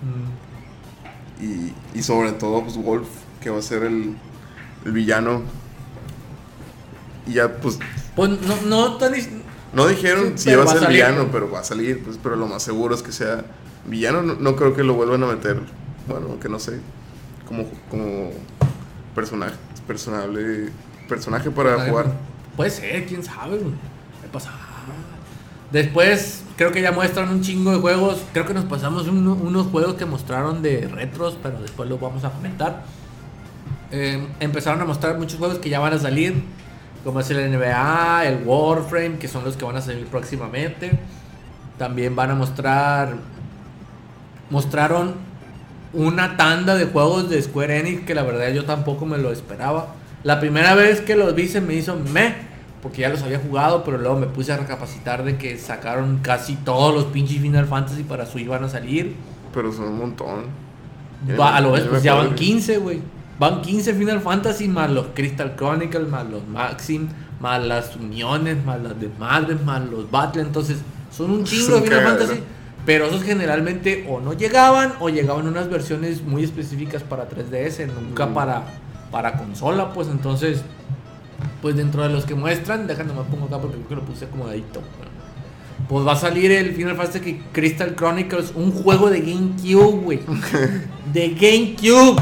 y, 1.42 1.74
y 1.94 2.04
sobre 2.04 2.32
todo 2.34 2.64
pues 2.64 2.78
Wolf, 2.78 3.08
que 3.42 3.50
va 3.50 3.60
a 3.60 3.62
ser 3.62 3.84
el, 3.84 4.16
el 4.86 4.92
villano. 4.92 5.42
Y 7.28 7.34
ya 7.34 7.58
pues 7.58 7.80
Pues 8.16 8.30
no, 8.42 8.62
no 8.68 8.98
tan 8.98 9.14
no 9.72 9.88
dijeron 9.88 10.34
Sí, 10.36 10.50
si 10.50 10.56
va 10.56 10.64
a 10.64 10.68
ser 10.68 10.90
villano, 10.90 11.30
pero 11.32 11.50
va 11.52 11.60
a 11.60 11.64
salir, 11.64 12.04
pues 12.04 12.20
pero 12.22 12.36
lo 12.36 12.48
más 12.48 12.64
seguro 12.64 12.96
es 12.96 13.04
que 13.04 13.12
sea 13.12 13.46
villano. 13.86 14.22
No, 14.24 14.36
no 14.36 14.56
creo 14.56 14.76
que 14.76 14.84
lo 14.84 14.96
vuelvan 14.96 15.24
a 15.24 15.28
meter, 15.28 15.62
bueno, 16.08 16.40
que 16.40 16.50
no 16.50 16.60
sé, 16.60 16.80
como, 17.48 17.66
como 17.90 18.32
personaje, 19.14 19.56
personable, 19.86 20.70
personaje 21.08 21.52
para 21.52 21.88
jugar. 21.88 22.14
Puede 22.56 22.72
ser, 22.72 23.06
quién 23.06 23.24
sabe, 23.24 23.58
güey. 23.58 23.74
¿Qué 24.22 24.28
pasa? 24.32 24.52
Después, 25.72 26.44
creo 26.58 26.72
que 26.72 26.82
ya 26.82 26.92
muestran 26.92 27.30
un 27.30 27.42
chingo 27.42 27.72
de 27.72 27.78
juegos. 27.80 28.24
Creo 28.34 28.46
que 28.46 28.54
nos 28.54 28.66
pasamos 28.66 29.08
uno- 29.08 29.34
unos 29.34 29.68
juegos 29.68 29.94
que 29.96 30.06
mostraron 30.06 30.62
de 30.62 30.88
retros, 30.88 31.38
pero 31.42 31.60
después 31.62 31.88
los 31.90 32.00
vamos 32.00 32.24
a 32.24 32.32
comentar. 32.32 32.84
Eh, 33.92 34.28
empezaron 34.40 34.82
a 34.82 34.86
mostrar 34.86 35.18
muchos 35.18 35.38
juegos 35.38 35.60
que 35.60 35.70
ya 35.70 35.80
van 35.80 35.94
a 35.94 36.00
salir, 36.00 36.44
como 37.04 37.20
es 37.20 37.30
el 37.30 37.40
NBA, 37.40 38.26
el 38.26 38.44
Warframe, 38.46 39.18
que 39.20 39.28
son 39.28 39.44
los 39.44 39.56
que 39.58 39.66
van 39.66 39.76
a 39.76 39.82
salir 39.82 40.06
próximamente. 40.08 40.92
También 41.78 42.16
van 42.16 42.32
a 42.32 42.36
mostrar. 42.36 43.14
Mostraron 44.50 45.14
una 45.94 46.36
tanda 46.38 46.76
de 46.76 46.86
juegos 46.86 47.30
de 47.30 47.42
Square 47.42 47.80
Enix 47.80 48.06
que 48.06 48.16
la 48.16 48.24
verdad 48.24 48.50
yo 48.52 48.66
tampoco 48.66 49.06
me 49.06 49.18
lo 49.18 49.32
esperaba. 49.32 49.96
La 50.24 50.40
primera 50.40 50.76
vez 50.76 51.02
que 51.02 51.16
los 51.16 51.34
vi 51.36 51.48
se 51.48 51.62
me 51.62 51.76
hizo 51.76 51.96
me, 51.96 52.36
porque 52.82 53.02
ya 53.02 53.10
los 53.10 53.22
había 53.24 53.40
jugado, 53.40 53.84
pero 53.84 53.98
luego 53.98 54.18
me 54.18 54.28
puse 54.28 54.52
a 54.54 54.58
recapacitar 54.58 55.24
de 55.24 55.38
que 55.38 55.58
sacaron 55.58 56.20
casi 56.22 56.56
todos 56.56 56.94
los 56.94 57.06
pinches 57.06 57.40
Final 57.42 57.66
Fantasy 57.66 58.04
para 58.04 58.26
Switch 58.26 58.48
van 58.48 58.64
a 58.64 58.70
salir. 58.70 59.16
Pero 59.54 59.72
son 59.74 59.90
un 59.90 60.00
montón. 60.00 60.46
Va, 61.40 61.58
a 61.58 61.62
lo 61.62 61.72
ves, 61.74 61.84
pues 61.84 62.02
ya 62.04 62.14
van 62.14 62.30
que- 62.30 62.36
15, 62.36 62.78
güey. 62.78 63.02
Van 63.38 63.62
15 63.62 63.94
Final 63.94 64.22
Fantasy 64.22 64.68
más 64.68 64.90
los 64.92 65.08
Crystal 65.14 65.56
Chronicles, 65.58 66.08
más 66.08 66.26
los 66.30 66.46
Maxim, 66.48 67.08
más 67.40 67.64
las 67.64 67.96
uniones, 67.96 68.64
más 68.66 68.82
las 68.82 69.00
desmadres, 69.00 69.62
más 69.64 69.82
los 69.90 70.10
Battle. 70.12 70.42
Entonces, 70.42 70.78
son 71.12 71.32
un 71.32 71.44
chingo 71.46 71.76
de 71.76 71.82
Final. 71.82 72.04
Fantasy. 72.06 72.42
Pero 72.86 73.06
esos 73.06 73.24
generalmente 73.24 74.06
o 74.10 74.20
no 74.22 74.34
llegaban 74.34 74.94
o 75.00 75.10
llegaban 75.10 75.48
unas 75.48 75.70
versiones 75.70 76.22
muy 76.24 76.44
específicas 76.44 77.04
para 77.04 77.28
3DS, 77.28 77.86
nunca 77.88 78.26
Mm. 78.26 78.34
para, 78.34 78.64
para 79.12 79.34
consola. 79.38 79.94
Pues 79.94 80.08
entonces, 80.08 80.62
pues 81.62 81.76
dentro 81.76 82.04
de 82.04 82.10
los 82.10 82.26
que 82.26 82.36
muestran, 82.36 82.88
déjame 82.88 83.14
me 83.14 83.24
pongo 83.24 83.46
acá 83.46 83.60
porque 83.60 83.78
creo 83.78 83.88
que 83.90 83.96
lo 83.96 84.02
puse 84.04 84.26
acomodadito. 84.26 84.82
Pues 85.88 86.06
va 86.06 86.14
a 86.14 86.16
salir 86.16 86.52
el 86.52 86.74
Final 86.74 86.96
Fantasy 86.96 87.42
Crystal 87.52 87.96
Chronicles, 87.96 88.54
un 88.56 88.72
juego 88.72 89.10
de 89.10 89.22
GameCube, 89.22 90.04
güey. 90.04 90.20
De 91.14 91.30
GameCube. 91.30 92.22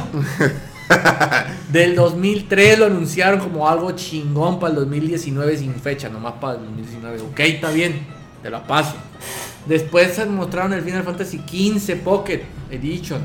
Del 1.71 1.95
2003 1.95 2.79
lo 2.79 2.85
anunciaron 2.85 3.39
como 3.39 3.67
algo 3.67 3.91
chingón 3.91 4.59
para 4.59 4.71
el 4.71 4.79
2019 4.79 5.57
sin 5.57 5.75
fecha, 5.75 6.07
nomás 6.07 6.35
para 6.39 6.53
el 6.53 6.65
2019. 6.65 7.21
Ok, 7.21 7.39
está 7.41 7.71
bien, 7.71 8.07
te 8.41 8.49
la 8.49 8.65
paso. 8.65 8.95
Después 9.65 10.13
se 10.13 10.25
mostraron 10.25 10.71
el 10.73 10.81
Final 10.81 11.03
Fantasy 11.03 11.39
XV 11.39 11.97
Pocket 11.97 12.43
Edition. 12.71 13.21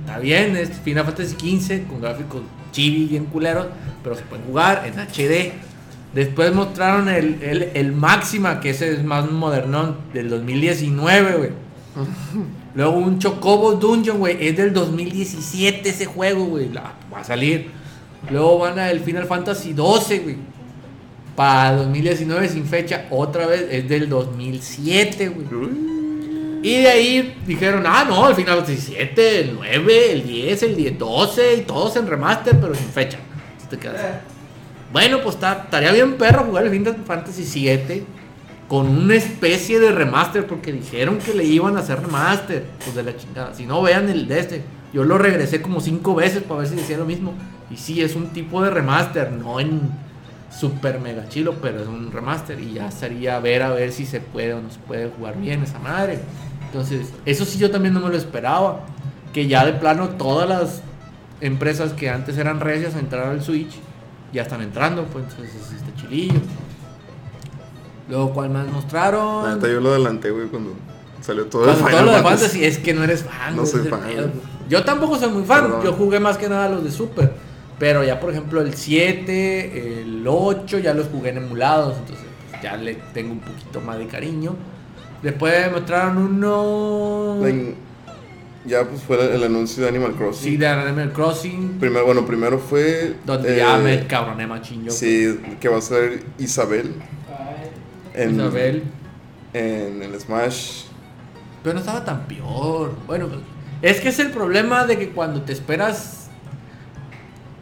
Está 0.00 0.18
bien, 0.18 0.56
es 0.56 0.70
Final 0.80 1.04
Fantasy 1.04 1.34
XV 1.34 1.86
con 1.86 2.00
gráficos 2.00 2.40
chibi 2.74 3.06
bien 3.06 3.26
culeros, 3.26 3.68
pero 4.02 4.16
se 4.16 4.22
pueden 4.22 4.44
jugar 4.44 4.84
en 4.84 4.98
HD. 4.98 5.52
Después 6.12 6.52
mostraron 6.54 7.08
el, 7.08 7.42
el, 7.42 7.70
el 7.74 7.92
Máxima, 7.92 8.60
que 8.60 8.70
ese 8.70 8.92
es 8.92 9.04
más 9.04 9.30
modernón, 9.30 9.96
del 10.12 10.28
2019, 10.28 11.36
güey. 11.36 11.50
Luego 12.74 12.98
un 12.98 13.18
Chocobo 13.18 13.74
Dungeon, 13.74 14.18
güey, 14.18 14.36
es 14.46 14.56
del 14.56 14.72
2017 14.72 15.88
ese 15.88 16.06
juego, 16.06 16.44
güey. 16.46 16.68
Va 16.72 17.20
a 17.20 17.24
salir. 17.24 17.70
Luego 18.30 18.58
van 18.58 18.78
a 18.78 18.90
el 18.90 19.00
Final 19.00 19.26
Fantasy 19.26 19.72
12, 19.72 20.18
güey. 20.18 20.36
Para 21.36 21.76
2019 21.76 22.48
sin 22.48 22.64
fecha, 22.64 23.06
otra 23.10 23.46
vez 23.46 23.66
es 23.70 23.88
del 23.88 24.08
2007, 24.08 25.28
güey. 25.28 25.46
Y 26.64 26.80
de 26.80 26.88
ahí 26.88 27.36
dijeron, 27.46 27.84
ah, 27.86 28.06
no, 28.08 28.26
el 28.26 28.34
Final 28.34 28.56
Fantasy 28.56 28.78
7, 28.78 29.40
el 29.40 29.54
9, 29.54 30.12
el 30.12 30.26
10, 30.26 30.62
el 30.62 30.76
10, 30.76 30.98
12 30.98 31.56
y 31.56 31.60
todos 31.60 31.94
en 31.96 32.06
remaster, 32.06 32.58
pero 32.58 32.74
sin 32.74 32.88
fecha. 32.88 33.18
Te 33.68 33.76
quedas. 33.76 34.22
Bueno, 34.90 35.20
pues 35.22 35.34
estaría 35.36 35.92
bien 35.92 36.14
perro 36.14 36.44
jugar 36.44 36.64
el 36.64 36.70
Final 36.70 36.96
Fantasy 37.04 37.44
7 37.44 38.04
con 38.66 38.86
una 38.86 39.14
especie 39.14 39.78
de 39.78 39.92
remaster 39.92 40.46
porque 40.46 40.72
dijeron 40.72 41.18
que 41.18 41.34
le 41.34 41.44
iban 41.44 41.76
a 41.76 41.80
hacer 41.80 42.00
remaster. 42.00 42.64
Pues 42.82 42.96
de 42.96 43.02
la 43.02 43.14
chingada. 43.14 43.54
Si 43.54 43.66
no, 43.66 43.82
vean 43.82 44.08
el 44.08 44.26
de 44.26 44.40
este. 44.40 44.62
Yo 44.94 45.04
lo 45.04 45.18
regresé 45.18 45.60
como 45.60 45.82
cinco 45.82 46.14
veces 46.14 46.42
para 46.44 46.60
ver 46.60 46.68
si 46.70 46.76
decía 46.76 46.96
lo 46.96 47.04
mismo. 47.04 47.34
Y 47.70 47.76
sí, 47.76 48.00
es 48.00 48.16
un 48.16 48.28
tipo 48.28 48.62
de 48.62 48.70
remaster, 48.70 49.30
no 49.32 49.60
en 49.60 49.82
super 50.50 50.98
mega 50.98 51.28
chilo, 51.28 51.56
pero 51.60 51.82
es 51.82 51.88
un 51.88 52.10
remaster. 52.10 52.58
Y 52.58 52.72
ya 52.72 52.90
sería 52.90 53.38
ver 53.38 53.62
a 53.64 53.68
ver 53.68 53.92
si 53.92 54.06
se 54.06 54.20
puede 54.20 54.54
o 54.54 54.62
no 54.62 54.70
se 54.70 54.78
puede 54.78 55.10
jugar 55.10 55.38
bien 55.38 55.62
esa 55.62 55.78
madre. 55.78 56.20
Entonces, 56.74 57.12
eso 57.24 57.44
sí 57.44 57.56
yo 57.56 57.70
también 57.70 57.94
no 57.94 58.00
me 58.00 58.08
lo 58.08 58.16
esperaba. 58.16 58.80
Que 59.32 59.46
ya 59.46 59.64
de 59.64 59.74
plano 59.74 60.08
todas 60.10 60.48
las 60.48 60.82
empresas 61.40 61.92
que 61.92 62.10
antes 62.10 62.36
eran 62.36 62.58
recias 62.58 62.96
a 62.96 62.98
entrar 62.98 63.28
al 63.28 63.42
Switch 63.42 63.76
ya 64.32 64.42
están 64.42 64.60
entrando, 64.62 65.04
pues 65.04 65.24
entonces 65.30 65.54
este 65.72 65.94
chilillo. 65.94 66.40
Luego, 68.08 68.32
¿cuál 68.32 68.50
más 68.50 68.66
mostraron? 68.66 69.60
yo 69.60 69.80
lo 69.80 69.90
adelanté, 69.90 70.30
güey, 70.30 70.48
cuando 70.48 70.74
salió 71.20 71.46
todo 71.46 71.64
Cuando 71.64 71.86
el 71.86 71.92
todo 71.92 72.02
lo 72.02 72.12
de 72.12 72.22
Fantasy. 72.22 72.64
Es 72.64 72.78
que 72.78 72.92
no 72.92 73.04
eres 73.04 73.22
fan. 73.22 73.54
No 73.54 73.64
soy 73.64 73.88
fan. 73.88 74.32
Yo 74.68 74.84
tampoco 74.84 75.16
soy 75.16 75.30
muy 75.30 75.44
fan. 75.44 75.62
Perdón. 75.62 75.84
Yo 75.84 75.92
jugué 75.92 76.18
más 76.18 76.36
que 76.36 76.48
nada 76.48 76.68
los 76.68 76.82
de 76.82 76.90
Super. 76.90 77.32
Pero 77.78 78.02
ya, 78.02 78.18
por 78.18 78.30
ejemplo, 78.30 78.60
el 78.60 78.74
7, 78.74 80.02
el 80.02 80.24
8, 80.26 80.80
ya 80.80 80.92
los 80.92 81.06
jugué 81.06 81.30
en 81.30 81.38
emulados. 81.38 81.96
Entonces, 81.98 82.26
pues, 82.50 82.62
ya 82.62 82.76
le 82.76 82.94
tengo 83.12 83.32
un 83.32 83.40
poquito 83.40 83.80
más 83.80 83.98
de 83.98 84.08
cariño. 84.08 84.56
Después 85.24 85.72
mostraron 85.72 86.18
uno. 86.18 87.38
Ya 88.66 88.84
pues 88.84 89.02
fue 89.02 89.24
el, 89.24 89.36
el 89.36 89.44
anuncio 89.44 89.82
de 89.82 89.88
Animal 89.88 90.12
Crossing. 90.12 90.52
Sí, 90.52 90.56
de 90.58 90.66
Animal 90.66 91.12
Crossing. 91.14 91.78
Primero, 91.80 92.04
bueno, 92.04 92.26
primero 92.26 92.58
fue. 92.58 93.16
Donde 93.24 93.54
eh, 93.54 93.58
ya 93.58 93.78
me 93.78 94.06
cabroné 94.06 94.46
machín 94.46 94.84
yo. 94.84 94.92
Sí, 94.92 95.40
que 95.58 95.68
va 95.70 95.78
a 95.78 95.80
ser 95.80 96.22
Isabel. 96.38 96.94
En, 98.12 98.34
Isabel. 98.34 98.82
En 99.54 100.02
el 100.02 100.20
Smash. 100.20 100.84
Pero 101.62 101.72
no 101.72 101.80
estaba 101.80 102.04
tan 102.04 102.26
peor. 102.26 102.94
Bueno, 103.06 103.28
es 103.80 104.02
que 104.02 104.10
es 104.10 104.18
el 104.18 104.30
problema 104.30 104.84
de 104.84 104.98
que 104.98 105.08
cuando 105.08 105.40
te 105.40 105.54
esperas 105.54 106.28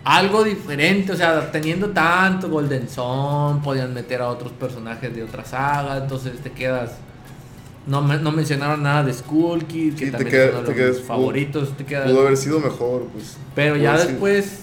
algo 0.02 0.42
diferente, 0.42 1.12
o 1.12 1.16
sea, 1.16 1.52
teniendo 1.52 1.90
tanto 1.90 2.48
Golden 2.48 2.88
Sun, 2.88 3.62
podían 3.62 3.94
meter 3.94 4.20
a 4.20 4.28
otros 4.30 4.50
personajes 4.50 5.14
de 5.14 5.22
otra 5.22 5.44
saga, 5.44 5.98
entonces 5.98 6.40
te 6.40 6.50
quedas. 6.50 6.98
No, 7.86 8.00
no 8.00 8.32
mencionaron 8.32 8.82
nada 8.82 9.02
de 9.02 9.12
Skull 9.12 9.64
Kid, 9.64 9.94
que 9.94 9.98
Sí, 9.98 10.04
te 10.06 10.10
también 10.12 10.30
queda- 10.30 10.44
es 10.44 10.50
uno 10.52 10.60
de 10.62 10.66
te 10.74 10.80
los 10.86 10.96
quedas- 10.96 11.06
favoritos. 11.06 11.76
Te 11.76 11.84
Pudo 11.84 12.20
haber 12.20 12.36
sido 12.36 12.60
mejor, 12.60 13.06
pues. 13.12 13.36
Pero 13.56 13.76
ya 13.76 13.96
sido- 13.98 14.08
después, 14.10 14.60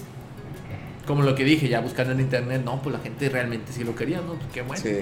como 1.06 1.22
lo 1.22 1.34
que 1.34 1.44
dije, 1.44 1.68
ya 1.68 1.80
buscando 1.80 2.12
en 2.12 2.20
internet, 2.20 2.62
no, 2.64 2.80
pues 2.82 2.94
la 2.94 3.00
gente 3.02 3.28
realmente 3.28 3.72
sí 3.72 3.84
lo 3.84 3.94
quería, 3.94 4.18
¿no? 4.18 4.34
Pues 4.34 4.46
qué 4.54 4.62
bueno. 4.62 4.82
Sí. 4.82 5.00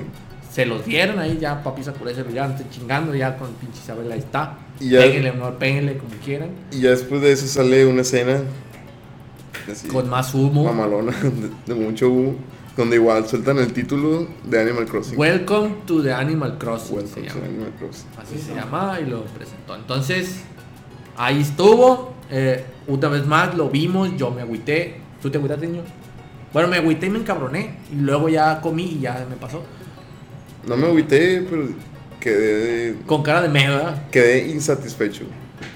Se 0.53 0.66
los 0.66 0.85
dieron 0.85 1.19
ahí 1.21 1.39
ya, 1.41 1.62
papi 1.62 1.85
Sakura 1.85 2.12
se 2.12 2.25
lo 2.25 2.31
ya 2.31 2.47
estoy 2.47 2.66
chingando 2.71 3.14
ya 3.14 3.37
con 3.37 3.53
pinche 3.53 3.79
Isabel 3.81 4.11
ahí 4.11 4.19
está. 4.19 4.59
Y 4.81 4.89
ya- 4.91 5.01
Péguenle, 5.01 5.33
no, 5.35 5.57
péguenle 5.59 5.99
como 5.99 6.11
quieran. 6.25 6.49
Y 6.73 6.81
ya 6.81 6.91
después 6.91 7.21
de 7.21 7.31
eso 7.33 7.47
sale 7.47 7.87
una 7.87 8.01
escena. 8.01 8.41
Así, 9.71 9.87
Con 9.89 10.09
más 10.09 10.35
humo. 10.35 10.64
mamalona, 10.64 11.12
de, 11.23 11.75
de 11.75 11.81
mucho 11.81 12.09
humo. 12.09 12.35
Donde 12.79 12.95
igual 12.95 13.26
sueltan 13.26 13.59
el 13.59 13.72
título 13.72 14.29
de 14.45 14.61
Animal 14.61 14.87
Crossing. 14.87 15.18
Welcome 15.18 15.79
to 15.87 16.01
the 16.01 16.12
Animal 16.12 16.57
Crossing 16.59 16.95
Welcome 16.97 17.09
se 17.24 17.29
to 17.29 17.35
llama. 17.35 17.47
Animal 17.47 17.72
Crossing. 17.76 18.07
Así 18.16 18.39
se 18.39 18.55
llama 18.55 18.99
y 19.05 19.07
lo 19.11 19.24
presentó. 19.24 19.74
Entonces, 19.74 20.43
ahí 21.16 21.41
estuvo. 21.41 22.14
eh, 22.31 22.64
una 22.87 23.09
vez 23.09 23.26
más 23.26 23.57
lo 23.57 23.68
vimos, 23.68 24.16
yo 24.16 24.31
me 24.31 24.43
agüité. 24.43 24.95
¿Tú 25.20 25.29
te 25.29 25.39
agüitaste, 25.39 25.66
niño? 25.66 25.83
Bueno, 26.53 26.68
me 26.68 26.76
agüité 26.76 27.07
y 27.07 27.11
me 27.11 27.18
encabroné. 27.18 27.79
Y 27.93 27.97
luego 27.97 28.29
ya 28.29 28.61
comí 28.61 28.85
y 28.85 29.01
ya 29.01 29.26
me 29.29 29.35
pasó. 29.35 29.61
No 30.68 30.76
me 30.76 30.87
agüité, 30.87 31.45
pero 31.51 31.66
quedé, 32.20 32.95
Con 33.07 33.24
cara 33.24 33.43
de 33.43 33.49
mega. 33.49 34.07
quedé 34.12 34.47
insatisfecho. 34.51 35.24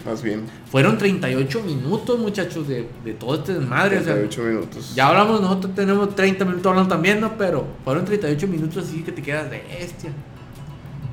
Más 0.04 0.22
bien, 0.22 0.42
Fueron 0.70 0.98
38 0.98 1.62
minutos, 1.62 2.18
muchachos, 2.18 2.66
de, 2.68 2.88
de 3.04 3.12
todo 3.14 3.36
este 3.36 3.54
desmadre. 3.54 3.98
o 3.98 4.04
sea, 4.04 4.14
38 4.14 4.42
minutos. 4.42 4.94
Ya 4.94 5.08
hablamos, 5.08 5.40
nosotros 5.40 5.74
tenemos 5.74 6.14
30 6.14 6.44
minutos 6.44 6.66
hablando 6.66 6.88
también, 6.88 7.20
¿no? 7.20 7.36
Pero 7.38 7.66
fueron 7.84 8.04
38 8.04 8.46
minutos 8.48 8.84
así 8.88 9.02
que 9.02 9.12
te 9.12 9.22
quedas 9.22 9.50
de 9.50 9.62
bestia. 9.78 10.10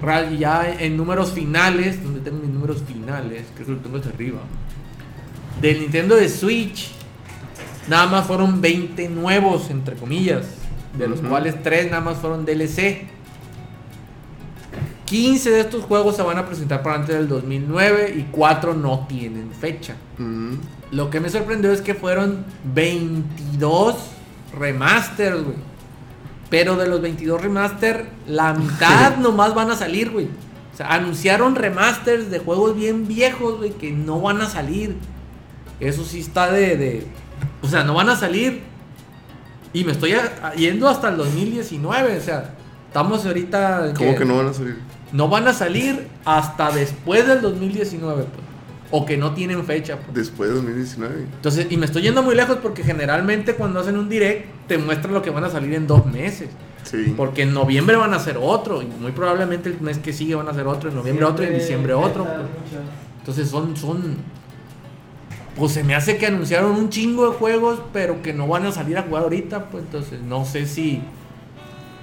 Real, 0.02 0.38
ya 0.38 0.76
en 0.80 0.96
números 0.96 1.32
finales, 1.34 2.02
donde 2.02 2.22
tengo 2.22 2.40
mis 2.40 2.50
números 2.50 2.82
finales, 2.88 3.44
creo 3.54 3.68
que 3.68 3.74
lo 3.74 3.78
tengo 3.80 3.98
hacia 3.98 4.12
arriba. 4.12 4.40
Del 5.62 5.82
Nintendo 5.82 6.16
de 6.16 6.30
Switch, 6.30 6.92
nada 7.90 8.08
más 8.08 8.26
fueron 8.26 8.62
20 8.62 9.10
nuevos, 9.10 9.70
entre 9.70 9.96
comillas. 9.96 10.46
De 10.98 11.08
los 11.08 11.20
cuales 11.22 11.62
3 11.62 11.92
nada 11.92 12.02
más 12.02 12.18
fueron 12.18 12.46
DLC. 12.46 13.08
15 15.10 15.50
de 15.50 15.60
estos 15.62 15.84
juegos 15.86 16.16
se 16.16 16.22
van 16.22 16.38
a 16.38 16.46
presentar 16.46 16.84
para 16.84 16.98
antes 16.98 17.16
del 17.16 17.28
2009 17.28 18.14
y 18.16 18.24
4 18.32 18.76
no 18.76 19.08
tienen 19.10 19.52
fecha. 19.52 19.96
Lo 20.92 21.10
que 21.10 21.20
me 21.20 21.30
sorprendió 21.30 21.72
es 21.72 21.82
que 21.82 21.96
fueron 21.96 22.46
22 22.76 23.96
remasters, 24.58 25.44
güey. 25.44 25.58
Pero 26.52 26.76
de 26.78 26.88
los 26.88 27.02
22 27.02 27.42
remaster, 27.42 28.06
la 28.28 28.54
mitad 28.54 29.18
nomás 29.22 29.54
van 29.56 29.72
a 29.72 29.76
salir, 29.76 30.12
güey. 30.12 30.28
O 30.74 30.78
sea, 30.78 30.94
anunciaron 30.94 31.56
remasters 31.56 32.30
de 32.30 32.40
juegos 32.40 32.76
bien 32.76 33.08
viejos, 33.08 33.58
güey, 33.58 33.72
que 33.72 33.92
no 33.92 34.22
van 34.22 34.42
a 34.42 34.48
salir. 34.48 34.96
Eso 35.80 36.04
sí 36.06 36.20
está 36.20 36.52
de, 36.52 36.78
de- 36.78 37.08
O 37.64 37.68
sea, 37.68 37.84
no 37.84 37.96
van 37.96 38.10
a 38.10 38.16
salir. 38.16 38.62
Y 39.74 39.84
me 39.84 39.92
estoy 39.92 40.14
yendo 40.56 40.88
hasta 40.88 41.10
el 41.10 41.18
2019, 41.18 42.18
o 42.18 42.22
sea, 42.22 42.56
estamos 42.88 43.26
ahorita... 43.26 43.94
¿Cómo 43.96 44.16
que 44.16 44.26
no 44.26 44.38
van 44.38 44.48
a 44.48 44.54
salir? 44.54 44.80
No 45.12 45.28
van 45.28 45.48
a 45.48 45.54
salir 45.54 46.08
hasta 46.26 46.72
después 46.72 47.28
del 47.28 47.42
2019, 47.42 48.24
pues. 48.24 48.50
O 48.92 49.06
que 49.06 49.18
no 49.18 49.34
tienen 49.34 49.64
fecha, 49.66 49.98
pues. 49.98 50.14
Después 50.14 50.50
de 50.50 50.56
2019. 50.56 51.16
Entonces, 51.36 51.68
y 51.70 51.78
me 51.78 51.86
estoy 51.86 52.04
yendo 52.04 52.24
muy 52.24 52.36
lejos 52.36 52.58
porque 52.58 52.84
generalmente 52.84 53.54
cuando 53.54 53.80
hacen 53.80 53.98
un 53.98 54.10
direct 54.10 54.68
te 54.68 54.78
muestran 54.78 55.14
lo 55.14 55.22
que 55.22 55.30
van 55.30 55.44
a 55.44 55.50
salir 55.50 55.74
en 55.74 55.88
dos 55.88 56.06
meses. 56.06 56.50
Sí. 56.84 57.14
Porque 57.16 57.44
en 57.44 57.54
noviembre 57.54 57.98
van 57.98 58.14
a 58.14 58.18
hacer 58.18 58.38
otro 58.42 58.82
y 58.82 58.86
muy 58.86 59.12
probablemente 59.12 59.70
el 59.70 59.80
mes 59.82 60.00
que 60.00 60.14
sigue 60.14 60.36
van 60.36 60.48
a 60.48 60.52
hacer 60.52 60.66
otro, 60.66 60.90
en 60.90 60.96
noviembre 60.96 61.26
otro 61.26 61.44
y 61.44 61.48
en 61.48 61.56
diciembre 61.56 61.94
otro. 61.94 62.24
pues. 62.24 62.38
Entonces 63.20 63.50
son, 63.50 63.78
son, 63.78 64.16
pues 65.56 65.74
se 65.74 65.84
me 65.84 65.94
hace 65.94 66.18
que 66.18 66.26
anunciaron 66.26 66.72
un 66.72 66.90
chingo 66.90 67.30
de 67.30 67.38
juegos 67.38 67.80
pero 67.94 68.24
que 68.24 68.34
no 68.34 68.48
van 68.48 68.66
a 68.66 68.72
salir 68.72 68.98
a 68.98 69.04
jugar 69.04 69.24
ahorita, 69.24 69.66
pues 69.66 69.84
entonces 69.84 70.20
no 70.22 70.46
sé 70.46 70.66
si 70.66 71.02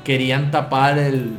querían 0.05 0.53
tapar 0.53 0.99
el, 0.99 1.33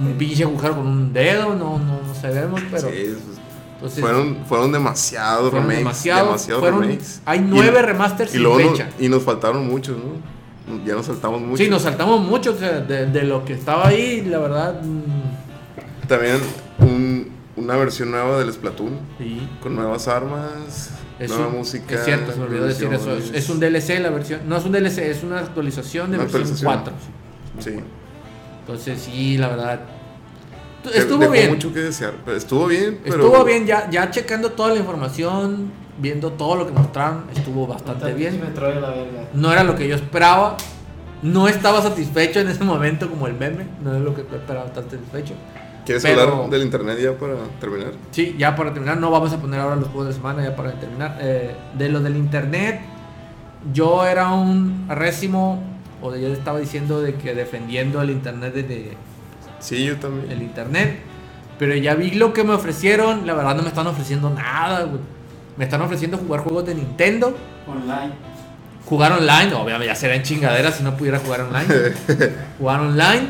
un 0.00 0.12
pinche 0.18 0.42
agujero 0.44 0.76
con 0.76 0.86
un 0.86 1.12
dedo, 1.12 1.54
no, 1.54 1.78
no, 1.78 2.00
no 2.06 2.14
sabemos, 2.20 2.60
pero... 2.70 2.88
Sí, 2.90 3.16
entonces, 3.74 4.00
fueron, 4.00 4.38
fueron 4.46 4.72
demasiados 4.72 5.52
remakes. 5.54 5.78
demasiados 5.78 6.46
fueron- 6.46 6.82
remakes. 6.82 7.22
hay 7.24 7.38
Y- 7.38 7.42
nueve 7.46 7.80
remasters 7.82 8.30
y 8.30 8.32
sin 8.34 8.42
luego 8.42 8.60
no- 8.60 8.70
fecha. 8.72 8.90
y 8.98 9.08
nos 9.08 9.22
faltaron 9.22 9.66
muchos, 9.66 9.96
¿no? 9.96 10.84
Ya 10.84 10.94
nos 10.94 11.06
saltamos 11.06 11.40
muchos. 11.40 11.58
Sí, 11.64 11.68
nos 11.70 11.82
saltamos 11.82 12.20
mucho 12.20 12.52
o 12.52 12.56
sea, 12.56 12.80
de, 12.80 13.06
de 13.06 13.22
lo 13.24 13.44
que 13.44 13.54
estaba 13.54 13.88
ahí, 13.88 14.22
la 14.22 14.38
verdad. 14.38 14.82
mm, 14.82 16.06
También 16.06 16.36
un- 16.78 17.30
una 17.56 17.76
versión 17.76 18.10
nueva 18.10 18.38
del 18.38 18.52
Splatoon. 18.52 18.98
sí. 19.18 19.48
Con 19.62 19.74
nuevas 19.76 20.06
armas, 20.08 20.90
Es, 21.18 21.30
nueva 21.30 21.48
un- 21.48 21.56
música. 21.58 21.94
es 21.94 22.04
cierto, 22.04 22.32
se 22.32 22.38
me 22.38 22.44
olvidó 22.44 22.66
decir 22.66 22.92
eso. 22.92 23.16
Es, 23.16 23.30
es 23.32 23.48
un 23.48 23.60
DLC 23.60 23.98
la 24.00 24.10
versión. 24.10 24.40
No 24.46 24.56
es 24.56 24.64
un 24.64 24.72
DLC, 24.72 24.98
es 25.10 25.22
una 25.22 25.38
actualización 25.40 26.10
de 26.10 26.16
Una 26.18 26.24
versión 26.24 26.42
actualización. 26.42 26.72
4. 26.72 26.92
sí. 27.60 27.70
Sí. 27.70 27.76
Entonces, 28.72 29.02
sí, 29.02 29.36
la 29.38 29.48
verdad. 29.48 29.80
Estuvo 30.94 31.18
dejó 31.18 31.32
bien. 31.32 31.50
mucho 31.50 31.72
que 31.74 31.80
desear. 31.80 32.14
pero 32.24 32.36
Estuvo 32.36 32.66
bien, 32.66 33.00
pero. 33.02 33.16
Estuvo 33.26 33.44
bien, 33.44 33.66
ya, 33.66 33.90
ya 33.90 34.10
checando 34.10 34.52
toda 34.52 34.70
la 34.70 34.76
información, 34.76 35.70
viendo 35.98 36.32
todo 36.32 36.56
lo 36.56 36.66
que 36.66 36.72
mostraron, 36.72 37.24
estuvo 37.34 37.66
bastante 37.66 38.12
bien. 38.14 38.40
Me 38.40 38.46
trae 38.50 38.80
la 38.80 38.88
verga. 38.90 39.28
No 39.34 39.52
era 39.52 39.62
lo 39.64 39.74
que 39.76 39.86
yo 39.88 39.94
esperaba. 39.96 40.56
No 41.22 41.48
estaba 41.48 41.82
satisfecho 41.82 42.40
en 42.40 42.48
ese 42.48 42.64
momento 42.72 43.10
como 43.10 43.26
el 43.26 43.34
meme. 43.34 43.66
No 43.82 43.94
es 43.94 44.00
lo 44.00 44.14
que 44.14 44.24
yo 44.30 44.36
esperaba 44.36 44.66
estar 44.66 44.84
satisfecho. 44.84 45.34
¿Quieres 45.84 46.02
pero- 46.02 46.22
hablar 46.34 46.50
del 46.50 46.62
internet 46.62 46.98
ya 47.02 47.12
para 47.18 47.34
terminar? 47.60 47.92
Sí, 48.12 48.36
ya 48.38 48.54
para 48.56 48.72
terminar, 48.72 48.98
no 48.98 49.10
vamos 49.10 49.32
a 49.32 49.38
poner 49.38 49.60
ahora 49.60 49.76
los 49.76 49.88
juegos 49.88 50.08
de 50.08 50.12
semana, 50.14 50.42
ya 50.44 50.54
para 50.56 50.72
terminar. 50.78 51.18
Eh, 51.20 51.54
de 51.76 51.88
lo 51.88 52.00
del 52.00 52.16
internet, 52.16 52.80
yo 53.72 54.06
era 54.06 54.28
un 54.32 54.86
récimo, 54.88 55.62
o 56.02 56.14
ya 56.16 56.28
estaba 56.28 56.58
diciendo 56.58 57.00
de 57.02 57.14
que 57.14 57.34
defendiendo 57.34 58.00
el 58.02 58.10
internet 58.10 58.54
desde 58.54 58.96
Sí, 59.58 59.84
yo 59.84 59.96
también. 59.96 60.30
el 60.30 60.42
internet, 60.42 61.00
pero 61.58 61.74
ya 61.74 61.94
vi 61.94 62.12
lo 62.12 62.32
que 62.32 62.42
me 62.44 62.54
ofrecieron, 62.54 63.26
la 63.26 63.34
verdad 63.34 63.54
no 63.54 63.62
me 63.62 63.68
están 63.68 63.86
ofreciendo 63.86 64.30
nada, 64.30 64.84
güey. 64.84 65.00
Me 65.56 65.64
están 65.64 65.82
ofreciendo 65.82 66.16
jugar 66.16 66.40
juegos 66.40 66.64
de 66.64 66.74
Nintendo, 66.74 67.36
Online. 67.66 68.14
jugar 68.86 69.12
online, 69.12 69.52
obviamente 69.54 69.86
ya 69.86 69.94
serían 69.94 70.22
chingaderas 70.22 70.76
si 70.76 70.82
no 70.82 70.96
pudiera 70.96 71.18
jugar 71.18 71.42
online. 71.42 71.66
jugar 72.58 72.80
online, 72.80 73.28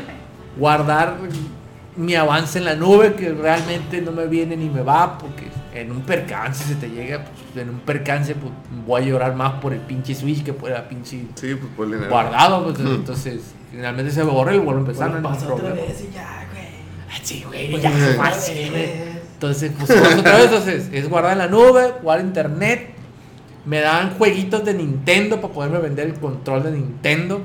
guardar 0.57 1.17
mi 1.97 2.15
avance 2.15 2.57
en 2.59 2.65
la 2.65 2.75
nube 2.75 3.15
que 3.15 3.33
realmente 3.33 4.01
no 4.01 4.13
me 4.13 4.25
viene 4.27 4.55
ni 4.55 4.69
me 4.69 4.81
va 4.81 5.17
porque 5.17 5.50
en 5.73 5.91
un 5.91 6.01
percance 6.01 6.63
se 6.65 6.75
te 6.75 6.89
llega, 6.89 7.23
pues, 7.23 7.63
en 7.63 7.69
un 7.73 7.79
percance 7.79 8.35
pues, 8.35 8.51
voy 8.85 9.01
a 9.01 9.05
llorar 9.05 9.35
más 9.35 9.53
por 9.61 9.73
el 9.73 9.79
pinche 9.79 10.13
Switch 10.15 10.43
que 10.43 10.53
por 10.53 10.69
la 10.69 10.87
pinche 10.89 11.25
Sí, 11.35 11.55
pues 11.55 11.71
por 11.75 11.87
el 11.93 12.09
guardado, 12.09 12.63
pues, 12.65 12.79
entonces 12.79 13.41
finalmente 13.71 14.11
se 14.11 14.23
borra 14.23 14.53
y 14.53 14.57
vuelvo 14.59 14.79
a 14.79 14.83
empezar, 14.83 15.09
Bueno, 15.11 15.21
no 15.29 15.33
pasa 15.33 15.45
otra 15.45 15.65
problema. 15.67 15.87
vez 15.87 16.01
y 16.09 16.13
ya, 16.13 16.47
güey. 16.51 16.65
Ah, 17.09 17.19
Sí, 17.23 17.43
güey, 17.47 17.71
Pues, 17.71 17.83
ya, 17.83 17.91
fácil, 18.17 18.69
güey. 18.71 18.89
Entonces, 19.33 19.71
pues 19.77 19.89
otra 19.89 20.35
vez, 20.37 20.45
entonces, 20.45 20.89
es 20.91 21.09
guardar 21.09 21.31
en 21.33 21.37
la 21.39 21.47
nube, 21.47 21.93
jugar 22.01 22.19
internet. 22.19 22.89
Me 23.65 23.79
dan 23.79 24.15
jueguitos 24.17 24.63
de 24.65 24.73
Nintendo 24.73 25.39
para 25.41 25.53
poderme 25.53 25.79
vender 25.79 26.07
el 26.07 26.13
control 26.15 26.63
de 26.63 26.71
Nintendo. 26.71 27.41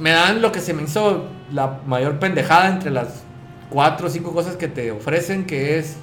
Me 0.00 0.10
dan 0.10 0.42
lo 0.42 0.50
que 0.50 0.60
se 0.60 0.72
me 0.74 0.82
hizo 0.82 1.26
la 1.52 1.80
mayor 1.86 2.18
pendejada 2.18 2.68
entre 2.68 2.90
las 2.90 3.22
cuatro 3.70 4.06
o 4.08 4.10
cinco 4.10 4.32
cosas 4.32 4.56
que 4.56 4.68
te 4.68 4.90
ofrecen, 4.90 5.44
que 5.44 5.78
es, 5.78 5.96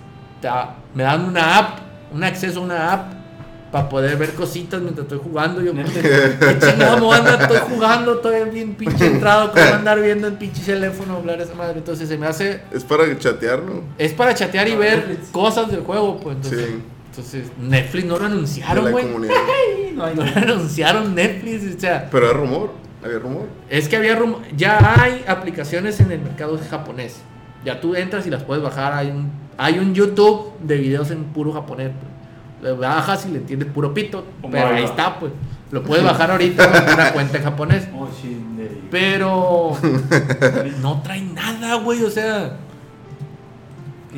me 0.94 1.04
dan 1.04 1.26
una 1.26 1.58
app, 1.58 1.80
un 2.14 2.24
acceso 2.24 2.60
a 2.60 2.64
una 2.64 2.94
app 2.94 3.14
para 3.72 3.88
poder 3.88 4.18
ver 4.18 4.34
cositas 4.34 4.82
mientras 4.82 5.04
estoy 5.06 5.20
jugando. 5.24 5.62
Yo. 5.62 5.74
¿qué 5.74 6.58
chingado 6.60 6.96
me 6.98 7.02
voy 7.04 7.16
a 7.16 7.20
andar? 7.20 7.42
Estoy 7.44 7.60
jugando, 7.70 8.14
estoy 8.16 8.50
bien 8.50 8.74
pinche 8.76 9.06
entrado, 9.14 9.52
¿cómo 9.52 9.64
andar 9.64 10.02
viendo 10.02 10.28
el 10.28 10.34
pinche 10.34 10.64
teléfono 10.64 11.18
hablar 11.18 11.40
esa 11.42 11.54
madre? 11.54 11.78
Entonces 11.78 12.10
se 12.10 12.18
me 12.18 12.26
hace 12.26 12.62
Es 12.72 12.84
para 12.84 13.18
chatear, 13.18 13.62
¿no? 13.62 13.82
es 13.98 14.14
para 14.14 14.34
chatear 14.34 14.68
y 14.68 14.76
ver 14.76 15.08
Netflix. 15.08 15.30
cosas 15.30 15.70
del 15.70 15.82
juego, 15.82 16.18
pues 16.20 16.38
entonces, 16.38 16.66
Sí. 16.68 16.82
entonces 17.12 17.52
Netflix 17.60 18.06
no 18.06 18.18
lo 18.18 18.26
anunciaron, 18.26 18.92
güey. 18.92 19.06
No 19.94 20.08
No 20.16 20.24
lo 20.24 20.38
anunciaron 20.54 21.14
Netflix, 21.14 21.76
o 21.76 21.80
sea, 21.80 22.08
Pero 22.10 22.28
hay 22.28 22.34
rumor. 22.34 22.72
Había 23.04 23.20
rumor. 23.20 23.46
es 23.70 23.88
que 23.88 23.96
había 23.98 24.16
rum- 24.16 24.42
ya 24.58 25.00
hay 25.02 25.24
aplicaciones 25.28 26.00
en 26.00 26.12
el 26.12 26.20
mercado 26.22 26.60
japonés. 26.70 27.18
Ya 27.66 27.80
tú 27.82 27.96
entras 27.96 28.26
y 28.26 28.30
las 28.30 28.44
puedes 28.44 28.64
bajar, 28.64 28.94
hay 28.94 29.10
un 29.12 29.32
hay 29.58 29.78
un 29.80 29.94
YouTube 29.94 30.54
de 30.62 30.78
videos 30.78 31.12
en 31.12 31.26
puro 31.26 31.52
japonés. 31.52 31.90
pues. 31.90 32.10
Le 32.62 32.78
bajas 32.78 33.26
y 33.26 33.30
le 33.32 33.38
entiendes 33.40 33.70
puro 33.72 33.94
pito, 33.94 34.24
Oh 34.42 34.50
pero 34.50 34.68
ahí 34.68 34.82
God. 34.84 34.90
está, 34.90 35.20
pues. 35.20 35.32
Lo 35.72 35.84
puedes 35.84 36.04
bajar 36.04 36.32
ahorita 36.32 36.64
en 36.66 36.94
una 36.94 37.12
cuenta 37.14 37.38
en 37.38 37.44
japonés. 37.44 37.88
Oh, 37.94 38.08
Pero 38.92 39.78
no 40.82 41.02
trae 41.04 41.22
nada, 41.22 41.76
güey, 41.76 42.04
o 42.04 42.10
sea, 42.10 42.58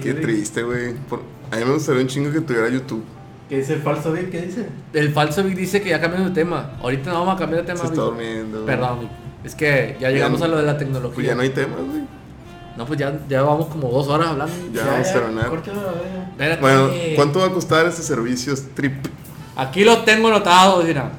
Qué 0.02 0.14
triste, 0.14 0.64
güey. 0.64 0.94
Por- 1.10 1.22
A 1.52 1.58
mí 1.58 1.66
me 1.66 1.74
gustaría 1.74 2.02
un 2.02 2.08
chingo 2.08 2.32
que 2.32 2.42
tuviera 2.42 2.70
YouTube. 2.70 3.04
¿Qué 3.50 3.58
dice 3.58 3.74
el 3.74 3.82
falso 3.82 4.14
Bill? 4.14 4.30
¿Qué 4.30 4.42
dice? 4.44 4.66
El 4.94 5.12
falso 5.12 5.44
Vic 5.44 5.56
dice 5.58 5.82
que 5.82 5.90
ya 5.90 6.00
cambiamos 6.00 6.30
de 6.30 6.34
tema. 6.36 6.72
Ahorita 6.82 7.12
no 7.12 7.20
vamos 7.20 7.36
a 7.36 7.38
cambiar 7.40 7.64
de 7.64 7.68
tema. 7.68 7.80
Se 7.80 7.88
está 7.88 7.96
Vic. 8.02 8.04
durmiendo. 8.12 8.66
Perdón, 8.66 9.02
Vic. 9.02 9.10
Es 9.44 9.56
que 9.56 9.98
ya 10.00 10.10
llegamos 10.10 10.40
Ya 10.40 10.46
a 10.46 10.50
lo 10.50 10.58
de 10.58 10.64
la 10.64 10.78
tecnología. 10.78 11.16
Pues 11.16 11.28
ya 11.28 11.36
no 11.36 11.42
hay 11.42 11.50
temas, 11.50 11.80
güey. 11.80 12.04
No, 12.78 12.86
pues 12.86 13.00
ya, 13.00 13.20
ya 13.28 13.42
vamos 13.44 13.68
como 13.68 13.90
dos 13.90 14.08
horas 14.08 14.30
hablando. 14.30 14.54
Ya 14.74 14.86
vamos 14.86 15.08
a 15.08 15.14
terminar. 15.14 16.60
Bueno, 16.62 16.90
¿cuánto 17.16 17.40
va 17.40 17.48
a 17.48 17.52
costar 17.52 17.86
este 17.86 18.02
servicio 18.02 18.54
Strip? 18.54 19.06
Aquí 19.56 19.84
lo 19.84 20.00
tengo 20.04 20.30
anotado, 20.30 20.82
mira. 20.84 21.12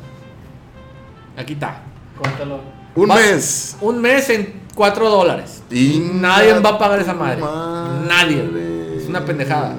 Aquí 1.37 1.53
está. 1.55 1.83
Córtalo. 2.17 2.61
Un 2.95 3.11
Va- 3.11 3.17
mes. 3.17 3.77
Un 3.81 4.01
mes 4.01 4.29
en 4.31 4.63
4 4.75 5.11
dólares. 5.11 5.63
Y 5.71 5.99
Nadie 6.15 6.59
va 6.61 6.71
a 6.71 6.79
pagar 6.79 7.01
esa 7.01 7.15
madre. 7.15 7.41
Madre. 7.41 8.07
Nadie. 8.09 8.97
Es 8.99 9.09
una 9.09 9.25
pendejada. 9.25 9.77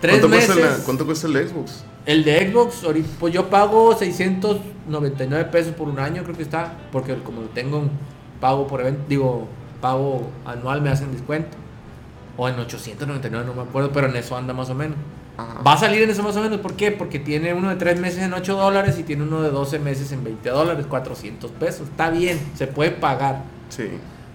Tres 0.00 0.18
¿Cuánto 0.20 0.28
cuesta, 0.36 0.54
meses. 0.54 0.82
¿Cuánto 0.84 1.06
cuesta 1.06 1.26
el 1.26 1.48
Xbox? 1.48 1.84
El 2.06 2.24
de 2.24 2.50
Xbox, 2.50 2.82
ahorita, 2.84 3.08
pues 3.20 3.34
yo 3.34 3.50
pago 3.50 3.94
699 3.94 5.44
pesos 5.52 5.74
por 5.74 5.88
un 5.88 5.98
año, 5.98 6.22
creo 6.24 6.34
que 6.36 6.42
está. 6.42 6.72
Porque 6.90 7.14
como 7.22 7.42
lo 7.42 7.48
tengo 7.48 7.78
en 7.80 7.90
pago 8.40 8.66
por 8.66 8.80
evento, 8.80 9.02
digo, 9.08 9.46
pago 9.80 10.30
anual, 10.44 10.82
me 10.82 10.90
hacen 10.90 11.12
descuento. 11.12 11.56
O 12.36 12.48
en 12.48 12.58
899, 12.58 13.44
no 13.46 13.54
me 13.54 13.62
acuerdo, 13.68 13.90
pero 13.92 14.08
en 14.08 14.16
eso 14.16 14.36
anda 14.36 14.54
más 14.54 14.70
o 14.70 14.74
menos. 14.74 14.96
Ajá. 15.36 15.62
Va 15.66 15.72
a 15.74 15.78
salir 15.78 16.02
en 16.02 16.10
eso 16.10 16.22
más 16.22 16.36
o 16.36 16.40
menos, 16.42 16.58
¿por 16.60 16.74
qué? 16.74 16.90
Porque 16.90 17.18
tiene 17.18 17.52
uno 17.54 17.68
de 17.70 17.76
3 17.76 17.98
meses 18.00 18.22
en 18.22 18.32
8 18.32 18.56
dólares 18.56 18.98
y 18.98 19.02
tiene 19.02 19.22
uno 19.22 19.42
de 19.42 19.50
12 19.50 19.78
meses 19.78 20.12
en 20.12 20.22
20 20.24 20.48
dólares, 20.50 20.86
400 20.88 21.50
pesos. 21.52 21.88
Está 21.88 22.10
bien, 22.10 22.38
se 22.54 22.66
puede 22.66 22.90
pagar. 22.92 23.42
Sí. 23.68 23.88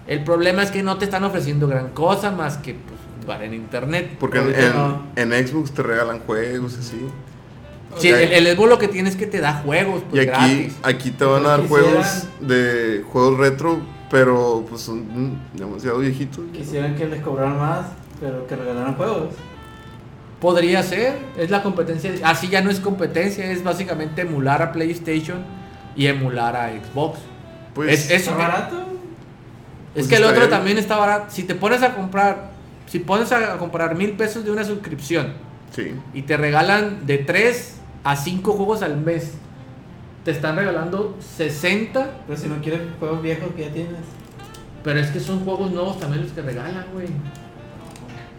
El 0.06 0.22
problema 0.24 0.62
es 0.62 0.70
que 0.70 0.82
no 0.82 0.98
te 0.98 1.04
están 1.04 1.24
ofreciendo 1.24 1.66
gran 1.66 1.88
cosa 1.88 2.30
más 2.30 2.58
que 2.58 2.74
pues, 2.74 2.98
jugar 3.22 3.42
en 3.42 3.54
internet. 3.54 4.16
Porque 4.20 4.38
en, 4.38 4.54
en- 4.54 4.72
no. 4.72 5.02
en 5.16 5.46
Xbox 5.46 5.72
te 5.72 5.82
regalan 5.82 6.20
juegos 6.20 6.74
y 6.76 6.80
así. 6.80 7.06
Sí, 7.98 8.08
el, 8.08 8.46
el 8.46 8.56
Xbox 8.56 8.68
lo 8.68 8.78
que 8.78 8.88
tienes 8.88 9.14
es 9.14 9.18
que 9.18 9.26
te 9.26 9.40
da 9.40 9.54
juegos 9.64 10.02
Y 10.02 10.10
pues, 10.10 10.28
aquí, 10.28 10.28
gratis. 10.28 10.76
aquí 10.82 11.10
te 11.12 11.24
van 11.24 11.44
a 11.46 11.48
dar 11.50 11.66
juegos 11.66 12.28
de 12.40 13.04
juegos 13.10 13.38
retro, 13.38 13.80
pero 14.10 14.64
pues 14.68 14.82
son 14.82 15.38
demasiado 15.54 15.98
viejitos. 15.98 16.44
Quisieran 16.52 16.94
que 16.94 17.06
les 17.06 17.22
cobraran 17.22 17.58
más, 17.58 17.86
pero 18.20 18.46
que 18.46 18.56
regalaran 18.56 18.94
juegos. 18.94 19.34
Podría 20.40 20.82
ser, 20.82 21.18
es 21.36 21.50
la 21.50 21.62
competencia. 21.62 22.12
Así 22.24 22.48
ya 22.48 22.60
no 22.60 22.70
es 22.70 22.78
competencia, 22.80 23.50
es 23.50 23.64
básicamente 23.64 24.22
emular 24.22 24.62
a 24.62 24.72
PlayStation 24.72 25.38
y 25.96 26.06
emular 26.06 26.54
a 26.56 26.70
Xbox. 26.70 27.18
Pues 27.74 27.90
es, 27.90 28.10
eso 28.10 28.30
¿Está 28.30 28.36
que- 28.36 28.42
barato? 28.42 28.76
es 28.78 28.84
pues 29.94 30.08
que 30.08 30.16
el 30.16 30.24
otro 30.24 30.40
bien. 30.40 30.50
también 30.50 30.78
está 30.78 30.96
barato. 30.98 31.26
Si 31.30 31.44
te 31.44 31.54
pones 31.54 31.82
a 31.82 31.94
comprar, 31.94 32.50
si 32.86 32.98
pones 32.98 33.32
a 33.32 33.56
comprar 33.56 33.94
mil 33.96 34.12
pesos 34.12 34.44
de 34.44 34.50
una 34.50 34.62
suscripción 34.64 35.32
sí. 35.74 35.94
y 36.12 36.22
te 36.22 36.36
regalan 36.36 37.06
de 37.06 37.18
3 37.18 37.76
a 38.04 38.14
5 38.14 38.52
juegos 38.52 38.82
al 38.82 38.98
mes, 38.98 39.32
te 40.26 40.32
están 40.32 40.56
regalando 40.56 41.16
60, 41.36 42.22
Pero 42.26 42.36
si 42.36 42.48
no 42.48 42.60
quieres 42.60 42.80
juegos 42.98 43.22
viejos 43.22 43.48
que 43.54 43.62
ya 43.62 43.70
tienes. 43.72 43.92
pero 44.82 44.98
es 44.98 45.10
que 45.10 45.20
son 45.20 45.44
juegos 45.44 45.70
nuevos 45.70 46.00
también 46.00 46.24
los 46.24 46.32
que 46.32 46.42
regalan, 46.42 46.84
güey. 46.92 47.06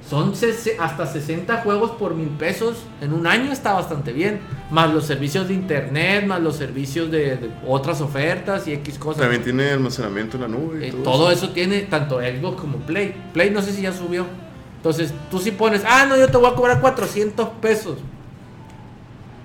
Son 0.05 0.33
hasta 0.79 1.05
60 1.05 1.61
juegos 1.61 1.91
por 1.91 2.13
mil 2.13 2.27
pesos 2.27 2.75
en 2.99 3.13
un 3.13 3.25
año 3.25 3.53
está 3.53 3.71
bastante 3.71 4.11
bien. 4.11 4.41
Más 4.69 4.93
los 4.93 5.05
servicios 5.05 5.47
de 5.47 5.53
internet, 5.53 6.25
más 6.27 6.41
los 6.41 6.57
servicios 6.57 7.09
de, 7.09 7.37
de 7.37 7.51
otras 7.65 8.01
ofertas 8.01 8.67
y 8.67 8.73
X 8.73 8.99
cosas. 8.99 9.21
También 9.21 9.43
tiene 9.43 9.71
almacenamiento 9.71 10.35
en 10.35 10.41
la 10.41 10.47
nube. 10.49 10.87
y 10.87 10.89
Eh, 10.89 10.95
todo 11.05 11.31
eso 11.31 11.51
tiene 11.51 11.83
tanto 11.83 12.19
Xbox 12.19 12.59
como 12.59 12.79
Play. 12.79 13.15
Play 13.31 13.49
no 13.49 13.61
sé 13.61 13.71
si 13.71 13.83
ya 13.83 13.93
subió. 13.93 14.25
Entonces 14.75 15.13
tú 15.31 15.39
si 15.39 15.51
pones, 15.51 15.83
ah, 15.87 16.05
no, 16.05 16.17
yo 16.17 16.27
te 16.27 16.35
voy 16.35 16.51
a 16.51 16.55
cobrar 16.55 16.81
400 16.81 17.47
pesos. 17.61 17.97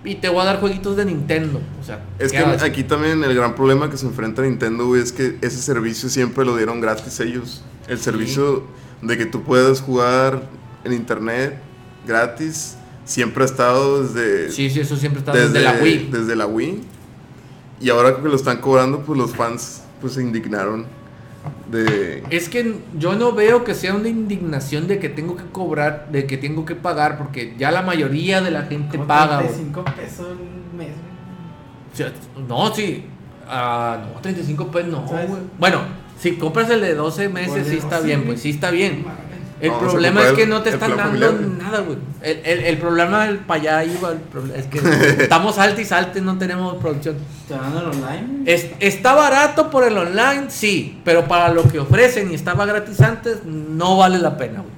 Y 0.04 0.16
te 0.16 0.28
voy 0.28 0.40
a 0.42 0.44
dar 0.44 0.60
jueguitos 0.60 0.96
de 0.96 1.04
Nintendo. 1.04 1.60
O 1.80 1.84
sea, 1.84 2.04
Es 2.18 2.32
¿qué 2.32 2.38
que 2.38 2.44
haces? 2.44 2.62
aquí 2.62 2.82
también 2.82 3.22
el 3.22 3.34
gran 3.34 3.54
problema 3.54 3.88
que 3.88 3.96
se 3.96 4.06
enfrenta 4.06 4.42
Nintendo, 4.42 4.86
güey, 4.86 5.00
es 5.02 5.12
que 5.12 5.38
ese 5.42 5.58
servicio 5.62 6.08
siempre 6.08 6.44
lo 6.44 6.56
dieron 6.56 6.80
gratis 6.80 7.20
ellos. 7.20 7.62
El 7.88 7.98
servicio 8.00 8.64
de 9.00 9.16
que 9.16 9.26
tú 9.26 9.42
puedas 9.42 9.80
jugar 9.80 10.48
en 10.84 10.92
internet 10.92 11.58
gratis 12.06 12.76
siempre 13.04 13.42
ha 13.44 13.46
estado 13.46 14.02
desde, 14.02 14.50
Sí, 14.50 14.70
sí, 14.70 14.80
eso 14.80 14.96
siempre 14.96 15.20
está 15.20 15.32
desde, 15.32 15.60
la 15.60 15.74
Wii. 15.80 16.08
desde 16.10 16.34
la 16.36 16.46
Wii. 16.46 16.80
Y 17.80 17.90
ahora 17.90 18.16
que 18.16 18.28
lo 18.28 18.34
están 18.36 18.58
cobrando, 18.58 19.00
pues 19.00 19.18
los 19.18 19.34
fans 19.34 19.82
pues 20.00 20.14
se 20.14 20.22
indignaron 20.22 20.86
de... 21.70 22.22
Es 22.30 22.48
que 22.48 22.76
yo 22.98 23.14
no 23.14 23.32
veo 23.32 23.64
que 23.64 23.74
sea 23.74 23.94
una 23.94 24.08
indignación 24.08 24.86
de 24.86 24.98
que 24.98 25.08
tengo 25.08 25.36
que 25.36 25.44
cobrar, 25.44 26.08
de 26.10 26.26
que 26.26 26.36
tengo 26.36 26.64
que 26.64 26.74
pagar, 26.74 27.18
porque 27.18 27.54
ya 27.58 27.70
la 27.70 27.82
mayoría 27.82 28.40
de 28.40 28.50
la 28.50 28.62
gente 28.62 28.96
Como 28.96 29.08
paga. 29.08 29.36
güey. 29.42 29.48
35 29.48 29.84
pesos 29.84 30.26
al 30.26 30.76
mes. 30.76 30.88
güey. 30.88 31.12
O 31.92 31.96
sea, 31.96 32.12
no, 32.48 32.74
sí. 32.74 33.04
Ah, 33.48 33.98
no, 34.14 34.20
35 34.20 34.70
pesos 34.70 34.90
no. 34.90 35.04
Bueno, 35.58 35.80
si 36.18 36.36
compras 36.36 36.70
el 36.70 36.80
de 36.80 36.94
12 36.94 37.28
meses, 37.28 37.66
sí 37.66 37.76
está 37.78 37.96
12, 37.96 38.06
bien, 38.06 38.24
pues 38.24 38.40
sí 38.40 38.50
está 38.50 38.70
bien. 38.70 39.04
El 39.62 39.72
problema 39.74 40.22
es 40.26 40.32
que 40.32 40.42
el- 40.42 40.48
no 40.50 40.62
te 40.62 40.70
están 40.70 40.96
dando 40.96 41.26
familiar. 41.28 41.32
nada, 41.62 41.80
güey. 41.80 41.96
El, 42.20 42.40
el, 42.44 42.60
el 42.64 42.78
problema 42.78 43.24
del 43.26 43.38
para 43.38 43.60
allá 43.60 43.84
iba, 43.84 44.12
es 44.56 44.66
que 44.66 44.78
estamos 45.22 45.58
altos 45.58 45.80
y 45.80 45.84
saltes, 45.84 46.22
no 46.22 46.36
tenemos 46.36 46.76
producción. 46.76 47.16
¿Te 47.48 47.54
dan 47.54 47.72
el 47.76 47.84
online? 47.84 48.42
Es- 48.44 48.70
está 48.80 49.14
barato 49.14 49.70
por 49.70 49.84
el 49.84 49.96
online, 49.96 50.46
sí, 50.48 51.00
pero 51.04 51.26
para 51.28 51.48
lo 51.50 51.62
que 51.64 51.78
ofrecen 51.78 52.30
y 52.32 52.34
estaba 52.34 52.66
gratis 52.66 53.00
antes, 53.00 53.44
no 53.44 53.96
vale 53.96 54.18
la 54.18 54.36
pena, 54.36 54.60
güey. 54.60 54.72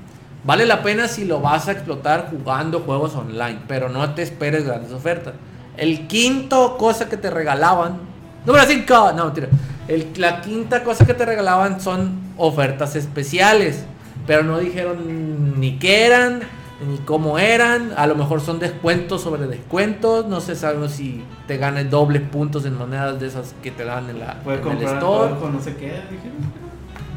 Vale 0.45 0.67
la 0.67 0.83
pena 0.83 1.09
si 1.09 1.25
lo 1.25 1.41
vas 1.41 1.69
a 1.69 1.73
explotar 1.73 2.29
jugando 2.31 2.81
juegos 2.81 3.15
online, 3.15 3.61
pero 3.67 3.89
no 3.89 4.13
te 4.15 4.21
esperes 4.23 4.67
grandes 4.67 4.93
ofertas. 4.93 5.33
El 5.79 6.07
quinto 6.07 6.77
cosa 6.77 7.09
que 7.09 7.17
te 7.17 7.31
regalaban, 7.31 7.99
número 8.45 8.65
5, 8.67 9.13
no, 9.17 9.25
mentira. 9.25 9.49
El- 9.89 10.09
la 10.19 10.43
quinta 10.43 10.85
cosa 10.85 11.07
que 11.07 11.15
te 11.15 11.25
regalaban 11.25 11.81
son 11.81 12.21
ofertas 12.37 12.95
especiales, 12.97 13.85
pero 14.27 14.43
no 14.43 14.59
dijeron 14.59 15.61
ni 15.61 15.79
qué 15.79 16.07
eran, 16.07 16.41
ni 16.89 16.99
cómo 16.99 17.39
eran. 17.39 17.93
A 17.97 18.07
lo 18.07 18.15
mejor 18.15 18.41
son 18.41 18.59
descuentos 18.59 19.23
sobre 19.23 19.47
descuentos. 19.47 20.27
No 20.27 20.41
se 20.41 20.55
sabe 20.55 20.89
si 20.89 21.23
te 21.47 21.57
ganes 21.57 21.91
dobles 21.91 22.23
puntos 22.23 22.65
en 22.67 22.77
monedas 22.77 23.19
de 23.21 23.27
esas 23.27 23.55
que 23.63 23.71
te 23.71 23.85
dan 23.85 24.09
en, 24.11 24.19
la, 24.21 24.41
Puedes 24.43 24.65
en 24.67 24.73
el 24.73 24.83
store. 24.85 25.35
con 25.41 25.53
no 25.55 25.61
sé 25.61 25.75
qué. 25.77 25.87
dijeron. 26.11 26.65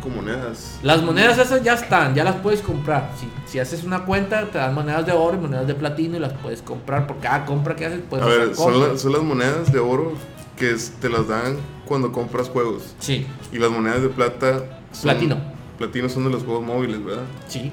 con 0.02 0.16
monedas. 0.16 0.80
Las 0.84 1.02
monedas 1.04 1.38
esas 1.38 1.64
ya 1.64 1.74
están, 1.74 2.14
ya 2.16 2.24
las 2.24 2.36
puedes 2.36 2.62
comprar. 2.62 3.10
Si, 3.20 3.28
si 3.52 3.60
haces 3.60 3.84
una 3.84 4.06
cuenta, 4.06 4.46
te 4.46 4.58
dan 4.58 4.74
monedas 4.74 5.06
de 5.06 5.12
oro 5.12 5.38
y 5.38 5.42
monedas 5.42 5.68
de 5.68 5.74
platino 5.76 6.16
y 6.18 6.20
las 6.20 6.34
puedes 6.34 6.62
comprar. 6.62 7.08
Por 7.08 7.18
cada 7.18 7.46
compra 7.46 7.76
que 7.76 7.86
haces, 7.88 8.00
puedes 8.10 8.26
A 8.26 8.30
hacer 8.30 8.40
ver, 8.48 8.56
son, 8.56 8.72
compras. 8.74 8.92
la- 8.94 8.98
son 9.00 9.12
las 9.14 9.22
monedas 9.24 9.72
de 9.74 9.80
oro 9.80 10.14
que 10.56 10.72
es- 10.72 10.92
te 11.02 11.10
las 11.10 11.28
dan 11.28 11.58
cuando 11.86 12.12
compras 12.12 12.48
juegos. 12.50 12.96
Sí, 13.00 13.26
Y 13.52 13.58
las 13.60 13.70
monedas 13.72 14.02
de 14.02 14.10
plata 14.10 14.64
son... 14.92 15.04
Platino. 15.04 15.57
Platino 15.78 16.10
son 16.10 16.24
de 16.26 16.30
los 16.32 16.44
juegos 16.44 16.64
móviles, 16.66 17.04
¿verdad? 17.04 17.24
sí. 17.48 17.72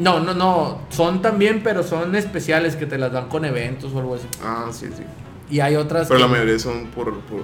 No, 0.00 0.18
no, 0.18 0.32
no. 0.32 0.80
Son 0.88 1.20
también, 1.20 1.60
pero 1.62 1.82
son 1.82 2.14
especiales 2.16 2.74
que 2.74 2.86
te 2.86 2.96
las 2.96 3.12
dan 3.12 3.28
con 3.28 3.44
eventos 3.44 3.92
o 3.92 3.98
algo 3.98 4.14
así. 4.14 4.26
Ah, 4.42 4.68
sí, 4.72 4.86
sí. 4.96 5.02
Y 5.50 5.60
hay 5.60 5.76
otras. 5.76 6.08
Pero 6.08 6.18
que- 6.18 6.24
la 6.24 6.28
mayoría 6.30 6.58
son 6.58 6.86
por, 6.86 7.20
por 7.20 7.40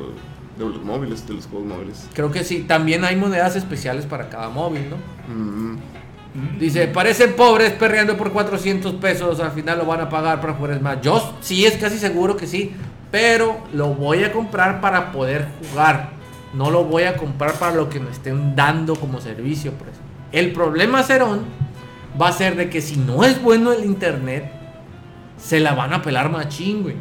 de 0.58 0.64
los 0.64 0.82
móviles, 0.82 1.28
de 1.28 1.34
los 1.34 1.46
juegos 1.46 1.68
móviles. 1.68 2.08
Creo 2.14 2.32
que 2.32 2.42
sí. 2.42 2.60
También 2.66 3.04
hay 3.04 3.14
monedas 3.14 3.56
especiales 3.56 4.06
para 4.06 4.30
cada 4.30 4.48
móvil, 4.48 4.86
¿no? 4.88 4.96
Mm, 5.32 5.76
Dice, 6.58 6.86
parecen 6.88 7.34
pobres 7.34 7.72
perreando 7.72 8.16
por 8.16 8.32
400 8.32 8.94
pesos, 8.94 9.38
al 9.40 9.50
final 9.52 9.78
lo 9.78 9.84
van 9.84 10.00
a 10.00 10.08
pagar 10.08 10.40
para 10.40 10.54
jugar 10.54 10.80
más. 10.80 11.00
Yo 11.02 11.34
sí 11.42 11.66
es 11.66 11.76
casi 11.76 11.98
seguro 11.98 12.36
que 12.36 12.46
sí, 12.46 12.72
pero 13.10 13.58
lo 13.74 13.88
voy 13.94 14.24
a 14.24 14.32
comprar 14.32 14.80
para 14.80 15.12
poder 15.12 15.46
jugar. 15.70 16.10
No 16.54 16.70
lo 16.70 16.84
voy 16.84 17.04
a 17.04 17.16
comprar 17.16 17.54
para 17.54 17.76
lo 17.76 17.88
que 17.88 18.00
me 18.00 18.10
estén 18.10 18.56
dando 18.56 18.96
como 18.96 19.20
servicio. 19.20 19.72
Pues. 19.72 19.90
El 20.32 20.52
problema, 20.52 21.02
Cerón, 21.02 21.44
va 22.20 22.28
a 22.28 22.32
ser 22.32 22.56
de 22.56 22.68
que 22.68 22.80
si 22.80 22.96
no 22.96 23.24
es 23.24 23.40
bueno 23.42 23.72
el 23.72 23.84
internet, 23.84 24.50
se 25.36 25.60
la 25.60 25.74
van 25.74 25.92
a 25.92 26.02
pelar 26.02 26.30
machín, 26.30 26.82
güey. 26.82 26.96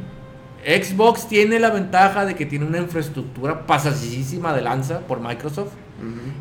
Xbox 0.66 1.28
tiene 1.28 1.60
la 1.60 1.70
ventaja 1.70 2.26
de 2.26 2.36
que 2.36 2.46
tiene 2.46 2.66
una 2.66 2.80
infraestructura 2.80 3.66
pasasísima 3.66 4.54
de 4.54 4.62
lanza 4.62 5.00
por 5.00 5.20
Microsoft. 5.20 5.72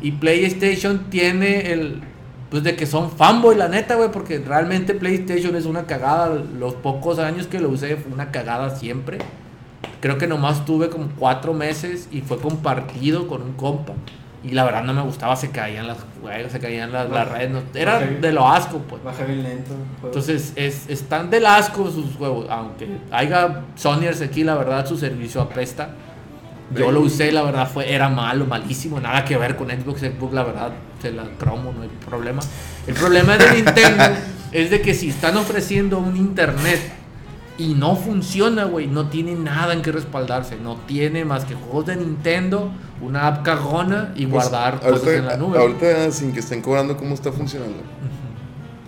Y 0.01 0.11
PlayStation 0.11 1.09
tiene 1.09 1.71
el. 1.71 2.01
Pues 2.49 2.63
de 2.63 2.75
que 2.75 2.87
son 2.87 3.11
fanboy, 3.11 3.55
la 3.55 3.67
neta, 3.67 3.95
güey, 3.95 4.09
porque 4.11 4.39
realmente 4.39 4.95
PlayStation 4.95 5.55
es 5.55 5.65
una 5.65 5.85
cagada. 5.85 6.33
Los 6.57 6.73
pocos 6.75 7.19
años 7.19 7.47
que 7.47 7.59
lo 7.59 7.69
usé 7.69 7.95
fue 7.97 8.11
una 8.11 8.31
cagada 8.31 8.75
siempre. 8.75 9.19
Creo 10.01 10.17
que 10.17 10.27
nomás 10.27 10.65
tuve 10.65 10.89
como 10.89 11.07
cuatro 11.17 11.53
meses 11.53 12.07
y 12.11 12.21
fue 12.21 12.37
compartido 12.39 13.27
con 13.27 13.41
un 13.41 13.53
compa. 13.53 13.93
Y 14.41 14.51
la 14.51 14.63
verdad 14.63 14.83
no 14.83 14.93
me 14.93 15.01
gustaba, 15.01 15.35
se 15.35 15.51
caían 15.51 15.85
las 15.87 15.97
juegos, 16.21 16.53
se 16.53 16.59
caían 16.59 16.93
las, 16.93 17.09
las 17.09 17.29
redes. 17.29 17.51
no- 17.51 17.61
era 17.73 17.95
Baja- 17.95 18.05
de 18.21 18.31
lo 18.31 18.47
asco, 18.47 18.77
pues. 18.87 19.03
Baja 19.03 19.25
bien 19.25 19.43
lento. 19.43 19.71
Entonces, 20.01 20.53
es, 20.55 20.89
están 20.89 21.29
del 21.29 21.45
asco 21.45 21.91
sus 21.91 22.15
juegos. 22.15 22.45
Aunque 22.49 22.87
haya 23.11 23.63
Sonyers 23.75 24.21
aquí, 24.21 24.45
la 24.45 24.55
verdad, 24.55 24.85
su 24.85 24.97
servicio 24.97 25.41
apesta. 25.41 25.89
Yo 26.73 26.91
lo 26.91 27.01
usé, 27.01 27.31
la 27.33 27.41
verdad, 27.41 27.67
fue, 27.69 27.91
era 27.93 28.07
malo, 28.09 28.45
malísimo. 28.45 28.99
Nada 29.01 29.25
que 29.25 29.35
ver 29.37 29.55
con 29.57 29.69
Xbox. 29.69 30.01
Xbox, 30.01 30.33
la 30.33 30.43
verdad, 30.43 30.71
se 31.01 31.11
la 31.11 31.23
cromo, 31.37 31.73
no 31.75 31.81
hay 31.81 31.89
problema. 32.07 32.41
El 32.87 32.93
problema 32.93 33.37
de 33.37 33.55
Nintendo 33.55 34.03
es 34.53 34.69
de 34.69 34.79
que 34.79 34.93
si 34.93 35.09
están 35.09 35.35
ofreciendo 35.35 35.97
un 35.97 36.15
internet 36.15 36.79
y 37.59 37.73
no 37.75 37.95
funciona, 37.95 38.63
güey, 38.63 38.87
no 38.87 39.09
tiene 39.09 39.35
nada 39.35 39.73
en 39.73 39.81
que 39.81 39.91
respaldarse. 39.91 40.57
No 40.57 40.77
tiene 40.87 41.25
más 41.25 41.45
que 41.45 41.53
juegos 41.55 41.85
de 41.87 41.97
Nintendo, 41.97 42.71
una 43.01 43.27
app 43.27 43.43
cagona 43.43 44.13
y 44.15 44.25
Pues, 44.25 44.49
guardar 44.49 44.79
cosas 44.79 44.93
ahorita, 45.03 45.13
en 45.15 45.25
la 45.27 45.37
nube. 45.37 45.59
Ahorita, 45.59 46.11
sin 46.11 46.31
que 46.31 46.39
estén 46.39 46.61
cobrando, 46.61 46.95
¿cómo 46.97 47.13
está 47.13 47.31
funcionando? 47.31 47.77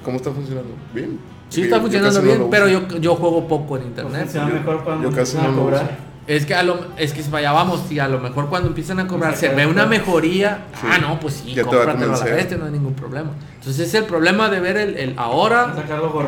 ¿Cómo 0.03 0.17
está 0.17 0.32
funcionando? 0.32 0.72
Bien. 0.93 1.19
Sí 1.49 1.63
está 1.63 1.82
funcionando 1.82 2.22
no 2.22 2.26
bien, 2.26 2.47
pero 2.49 2.67
yo, 2.69 2.88
yo 2.99 3.15
juego 3.15 3.45
poco 3.47 3.76
en 3.78 3.84
internet. 3.88 4.24
funciona 4.24 4.47
yo- 4.47 4.53
mejor 4.55 4.84
cuando 4.86 5.09
yo 5.09 5.15
casi 5.15 5.36
no 5.38 5.43
a 5.43 5.47
lo 5.49 5.55
cobrar. 5.57 6.11
Es 6.28 6.45
que 6.45 6.53
a 6.53 6.61
lo, 6.63 6.86
es 6.97 7.13
que 7.13 7.22
vaya 7.30 7.51
vamos 7.51 7.91
y 7.91 7.97
a 7.99 8.07
lo 8.07 8.19
mejor 8.19 8.47
cuando 8.47 8.69
empiezan 8.69 8.99
a 8.99 9.07
cobrar 9.07 9.36
se 9.36 9.49
ve 9.49 9.65
una 9.65 9.86
mejoría. 9.86 10.65
Sí. 10.80 10.88
Ah, 10.89 10.97
no, 10.99 11.19
pues 11.19 11.41
sí, 11.43 11.59
a 11.59 11.63
cómpratelo 11.63 12.13
a 12.13 12.17
la 12.17 12.26
bestia, 12.36 12.57
no 12.57 12.65
hay 12.65 12.72
ningún 12.72 12.93
problema. 12.93 13.32
Entonces 13.55 13.88
es 13.88 13.93
el 13.95 14.05
problema 14.05 14.49
de 14.49 14.59
ver 14.59 14.78
el, 14.78 14.97
el 14.97 15.13
ahora, 15.17 15.74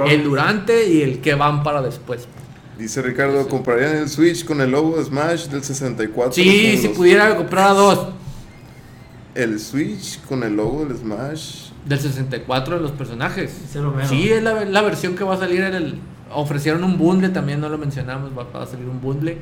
el 0.07 0.23
durante 0.23 0.89
y 0.91 1.01
el 1.03 1.19
que 1.21 1.35
van 1.35 1.61
para 1.63 1.81
después. 1.81 2.27
Dice 2.77 3.01
Ricardo, 3.03 3.47
¿comprarían 3.47 3.97
el 3.97 4.09
Switch 4.09 4.43
con 4.45 4.59
el 4.61 4.71
logo 4.71 4.97
de 4.97 5.03
Smash 5.05 5.45
del 5.47 5.63
64? 5.63 6.33
Sí, 6.33 6.77
si 6.77 6.87
los- 6.87 6.97
pudiera 6.97 7.35
comprar 7.37 7.67
a 7.67 7.73
dos 7.73 8.07
El 9.35 9.59
Switch 9.59 10.19
con 10.27 10.43
el 10.43 10.55
logo 10.55 10.85
del 10.85 10.97
Smash. 10.97 11.69
del 11.85 11.99
64 11.99 12.75
de 12.77 12.81
los 12.81 12.91
personajes. 12.91 13.51
Sí, 14.09 14.29
es 14.31 14.41
la, 14.41 14.65
la 14.65 14.81
versión 14.81 15.15
que 15.15 15.23
va 15.23 15.35
a 15.35 15.37
salir 15.37 15.61
en 15.61 15.73
el... 15.75 15.99
Ofrecieron 16.31 16.83
un 16.83 16.97
bundle, 16.97 17.29
también 17.29 17.61
no 17.61 17.69
lo 17.69 17.77
mencionamos, 17.77 18.31
va, 18.37 18.43
va 18.43 18.63
a 18.63 18.65
salir 18.65 18.87
un 18.87 18.99
bundle. 18.99 19.37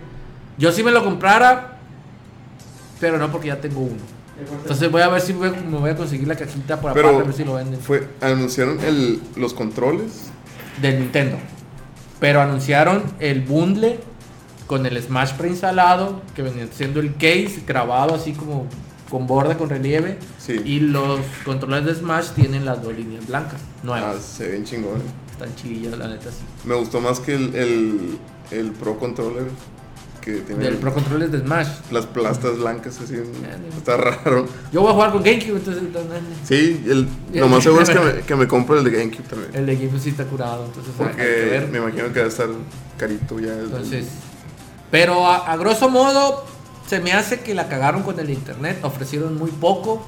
Yo 0.58 0.72
sí 0.72 0.84
me 0.84 0.92
lo 0.92 1.04
comprara, 1.04 1.78
pero 3.00 3.18
no 3.18 3.32
porque 3.32 3.48
ya 3.48 3.60
tengo 3.60 3.80
uno. 3.82 4.00
Entonces 4.62 4.90
voy 4.92 5.02
a 5.02 5.08
ver 5.08 5.22
si 5.22 5.34
voy- 5.34 5.52
me 5.52 5.78
voy 5.78 5.92
a 5.92 5.96
conseguir 5.96 6.28
la 6.28 6.36
cajita 6.36 6.82
para 6.82 6.94
Pero 6.94 7.18
ver 7.20 7.34
si 7.34 7.44
lo 7.44 7.54
venden. 7.56 7.80
fue, 7.80 8.08
anunciaron 8.22 8.80
el, 8.82 9.22
los 9.36 9.54
controles. 9.54 10.30
del 10.82 11.00
Nintendo. 11.00 11.38
Pero 12.20 12.42
anunciaron 12.42 13.04
el 13.20 13.42
bundle 13.42 14.00
con 14.68 14.86
el 14.86 15.00
Smash 15.02 15.34
preinstalado, 15.34 16.22
que 16.36 16.42
venía 16.42 16.66
siendo 16.72 17.00
el 17.02 17.14
case 17.16 17.62
grabado 17.68 18.16
así 18.16 18.32
como 18.34 18.68
con 19.10 19.28
borde, 19.28 19.58
con 19.58 19.70
relieve. 19.70 20.18
Sí. 20.40 20.60
Y 20.66 20.80
los 20.80 21.20
controles 21.46 21.86
de 21.86 21.94
Smash 21.96 22.30
tienen 22.30 22.66
las 22.66 22.82
dos 22.82 22.96
líneas 22.96 23.28
blancas, 23.28 23.60
Ah, 23.62 23.80
nuevas. 23.84 24.24
se 24.24 24.48
ven 24.48 24.64
chingón. 24.64 25.02
Están 25.34 25.54
chillas, 25.56 25.98
la 25.98 26.08
neta, 26.08 26.32
sí. 26.32 26.38
Me 26.66 26.74
gustó 26.76 27.02
más 27.02 27.20
que 27.20 27.36
el, 27.36 27.54
el, 27.56 28.18
el 28.52 28.72
Pro 28.72 28.98
Controller 28.98 29.46
que 30.22 30.34
tiene 30.42 30.64
Del 30.66 30.76
Pro 30.76 30.94
de 30.94 31.40
Smash. 31.40 31.68
las 31.92 32.06
plastas 32.06 32.58
blancas 32.60 33.00
así. 33.04 33.16
Está 33.76 33.98
raro. 33.98 34.46
Yo 34.72 34.82
voy 34.82 34.92
a 34.92 34.94
jugar 34.94 35.12
con 35.12 35.24
GameCube, 35.24 35.58
entonces 35.58 35.84
Sí, 36.46 36.84
el, 36.88 37.08
lo 37.34 37.48
más 37.48 37.64
seguro 37.64 37.82
es 37.84 37.90
que 37.90 38.00
me, 38.00 38.14
que 38.28 38.36
me 38.36 38.48
compre 38.48 38.78
el 38.78 38.84
de 38.84 38.92
GameCube 38.92 39.24
también. 39.28 39.52
el 39.56 39.66
de 39.66 39.76
GameCube 39.76 40.00
sí 40.00 40.10
está 40.12 40.26
curado. 40.26 40.66
Entonces, 40.66 40.94
hay 41.00 41.06
que 41.08 41.12
Porque 41.12 41.24
ver. 41.24 41.68
me 41.70 41.78
imagino 41.80 42.14
que 42.14 42.20
va 42.20 42.26
a 42.26 42.30
estar 42.30 42.48
carito 42.98 43.40
ya. 43.40 43.54
el- 43.54 43.66
Entonces, 43.66 44.06
pero 44.92 45.26
a, 45.28 45.38
a 45.52 45.58
grosso 45.58 45.90
modo, 45.90 46.46
se 46.88 47.00
me 47.00 47.14
hace 47.14 47.40
que 47.40 47.54
la 47.56 47.68
cagaron 47.68 48.04
con 48.04 48.20
el 48.20 48.30
internet. 48.30 48.80
Ofrecieron 48.84 49.38
muy 49.38 49.50
poco 49.52 50.06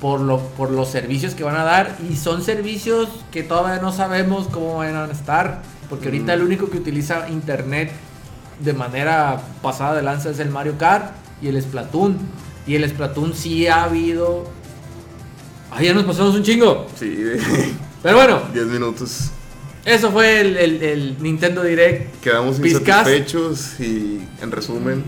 por, 0.00 0.20
lo, 0.20 0.38
por 0.38 0.70
los 0.70 0.88
servicios 0.88 1.34
que 1.34 1.44
van 1.44 1.56
a 1.56 1.64
dar. 1.64 1.96
Y 2.08 2.16
son 2.16 2.42
servicios 2.42 3.08
que 3.32 3.42
todavía 3.42 3.82
no 3.82 3.92
sabemos 3.92 4.48
cómo 4.48 4.76
van 4.78 4.94
a 4.96 5.04
estar. 5.06 5.62
Porque 5.90 6.06
ahorita 6.06 6.34
el 6.34 6.42
único 6.42 6.68
que 6.70 6.76
utiliza 6.78 7.28
internet 7.30 7.90
de 8.60 8.72
manera 8.72 9.40
pasada 9.62 9.94
de 9.96 10.02
lanza 10.02 10.30
es 10.30 10.38
el 10.38 10.50
Mario 10.50 10.76
Kart 10.78 11.12
y 11.42 11.48
el 11.48 11.60
Splatoon. 11.62 12.16
Y 12.66 12.74
el 12.74 12.88
Splatoon 12.88 13.34
sí 13.34 13.66
ha 13.66 13.84
habido. 13.84 14.44
Ay, 15.70 15.86
ya 15.86 15.94
nos 15.94 16.04
pasamos 16.04 16.34
un 16.34 16.42
chingo. 16.42 16.86
Sí, 16.98 17.24
Pero 18.02 18.16
bueno, 18.16 18.40
10 18.52 18.66
minutos. 18.66 19.30
eso 19.84 20.10
fue 20.10 20.40
el, 20.40 20.56
el- 20.56 20.82
el 20.82 21.16
Nintendo 21.22 21.62
Direct. 21.62 22.20
Quedamos 22.20 22.56
Pizcas. 22.60 22.80
insatisfechos 23.08 23.80
y 23.80 24.20
en 24.40 24.50
resumen, 24.52 25.04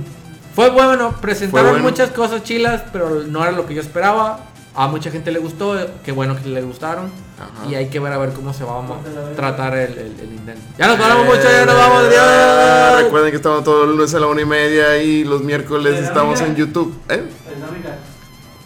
Fue 0.54 0.70
bueno, 0.70 1.14
presentaron 1.20 1.50
Fue 1.70 1.70
bueno. 1.80 1.88
muchas 1.88 2.10
cosas 2.10 2.42
chilas, 2.42 2.82
pero 2.92 3.22
no 3.24 3.42
era 3.42 3.52
lo 3.52 3.66
que 3.66 3.74
yo 3.74 3.80
esperaba. 3.80 4.46
A 4.74 4.86
mucha 4.88 5.10
gente 5.10 5.30
le 5.32 5.38
gustó, 5.38 5.76
qué 6.04 6.12
bueno 6.12 6.36
que 6.40 6.48
le 6.48 6.62
gustaron. 6.62 7.10
Ajá. 7.40 7.66
Y 7.70 7.74
hay 7.74 7.88
que 7.88 7.98
ver 8.00 8.12
a 8.12 8.18
ver 8.18 8.30
cómo 8.32 8.52
se 8.52 8.64
va 8.64 8.78
a 8.78 9.34
tratar 9.34 9.74
el, 9.74 9.92
el, 9.92 10.20
el 10.20 10.30
Nintendo. 10.30 10.60
Ya 10.78 10.88
nos 10.88 10.98
vamos 10.98 11.24
mucho, 11.26 11.42
ya 11.42 11.64
nos 11.64 11.74
vamos, 11.74 12.02
Eh, 12.04 12.18
adiós. 12.18 13.02
Recuerden 13.04 13.30
que 13.30 13.36
estamos 13.36 13.64
todos 13.64 13.86
los 13.86 13.96
lunes 13.96 14.14
a 14.14 14.20
la 14.20 14.26
una 14.26 14.42
y 14.42 14.44
media 14.44 14.98
y 15.02 15.24
los 15.24 15.42
miércoles 15.42 15.98
estamos 15.98 16.40
en 16.42 16.54
YouTube. 16.54 16.94
¿Eh? 17.08 17.24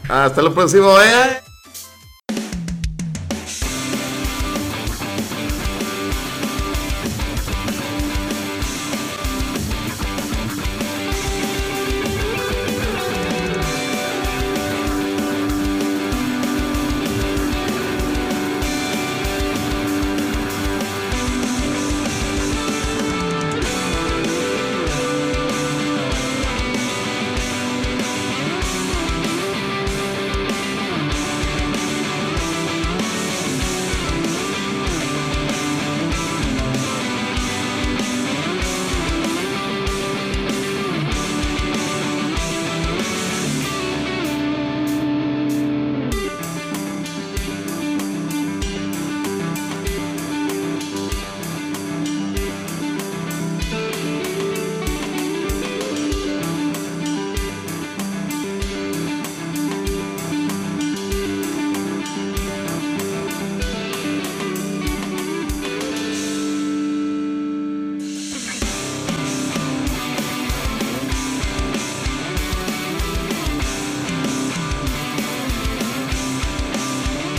Hasta 0.09 0.43
lo 0.43 0.53
próximo, 0.53 1.01
¿eh? 1.01 1.44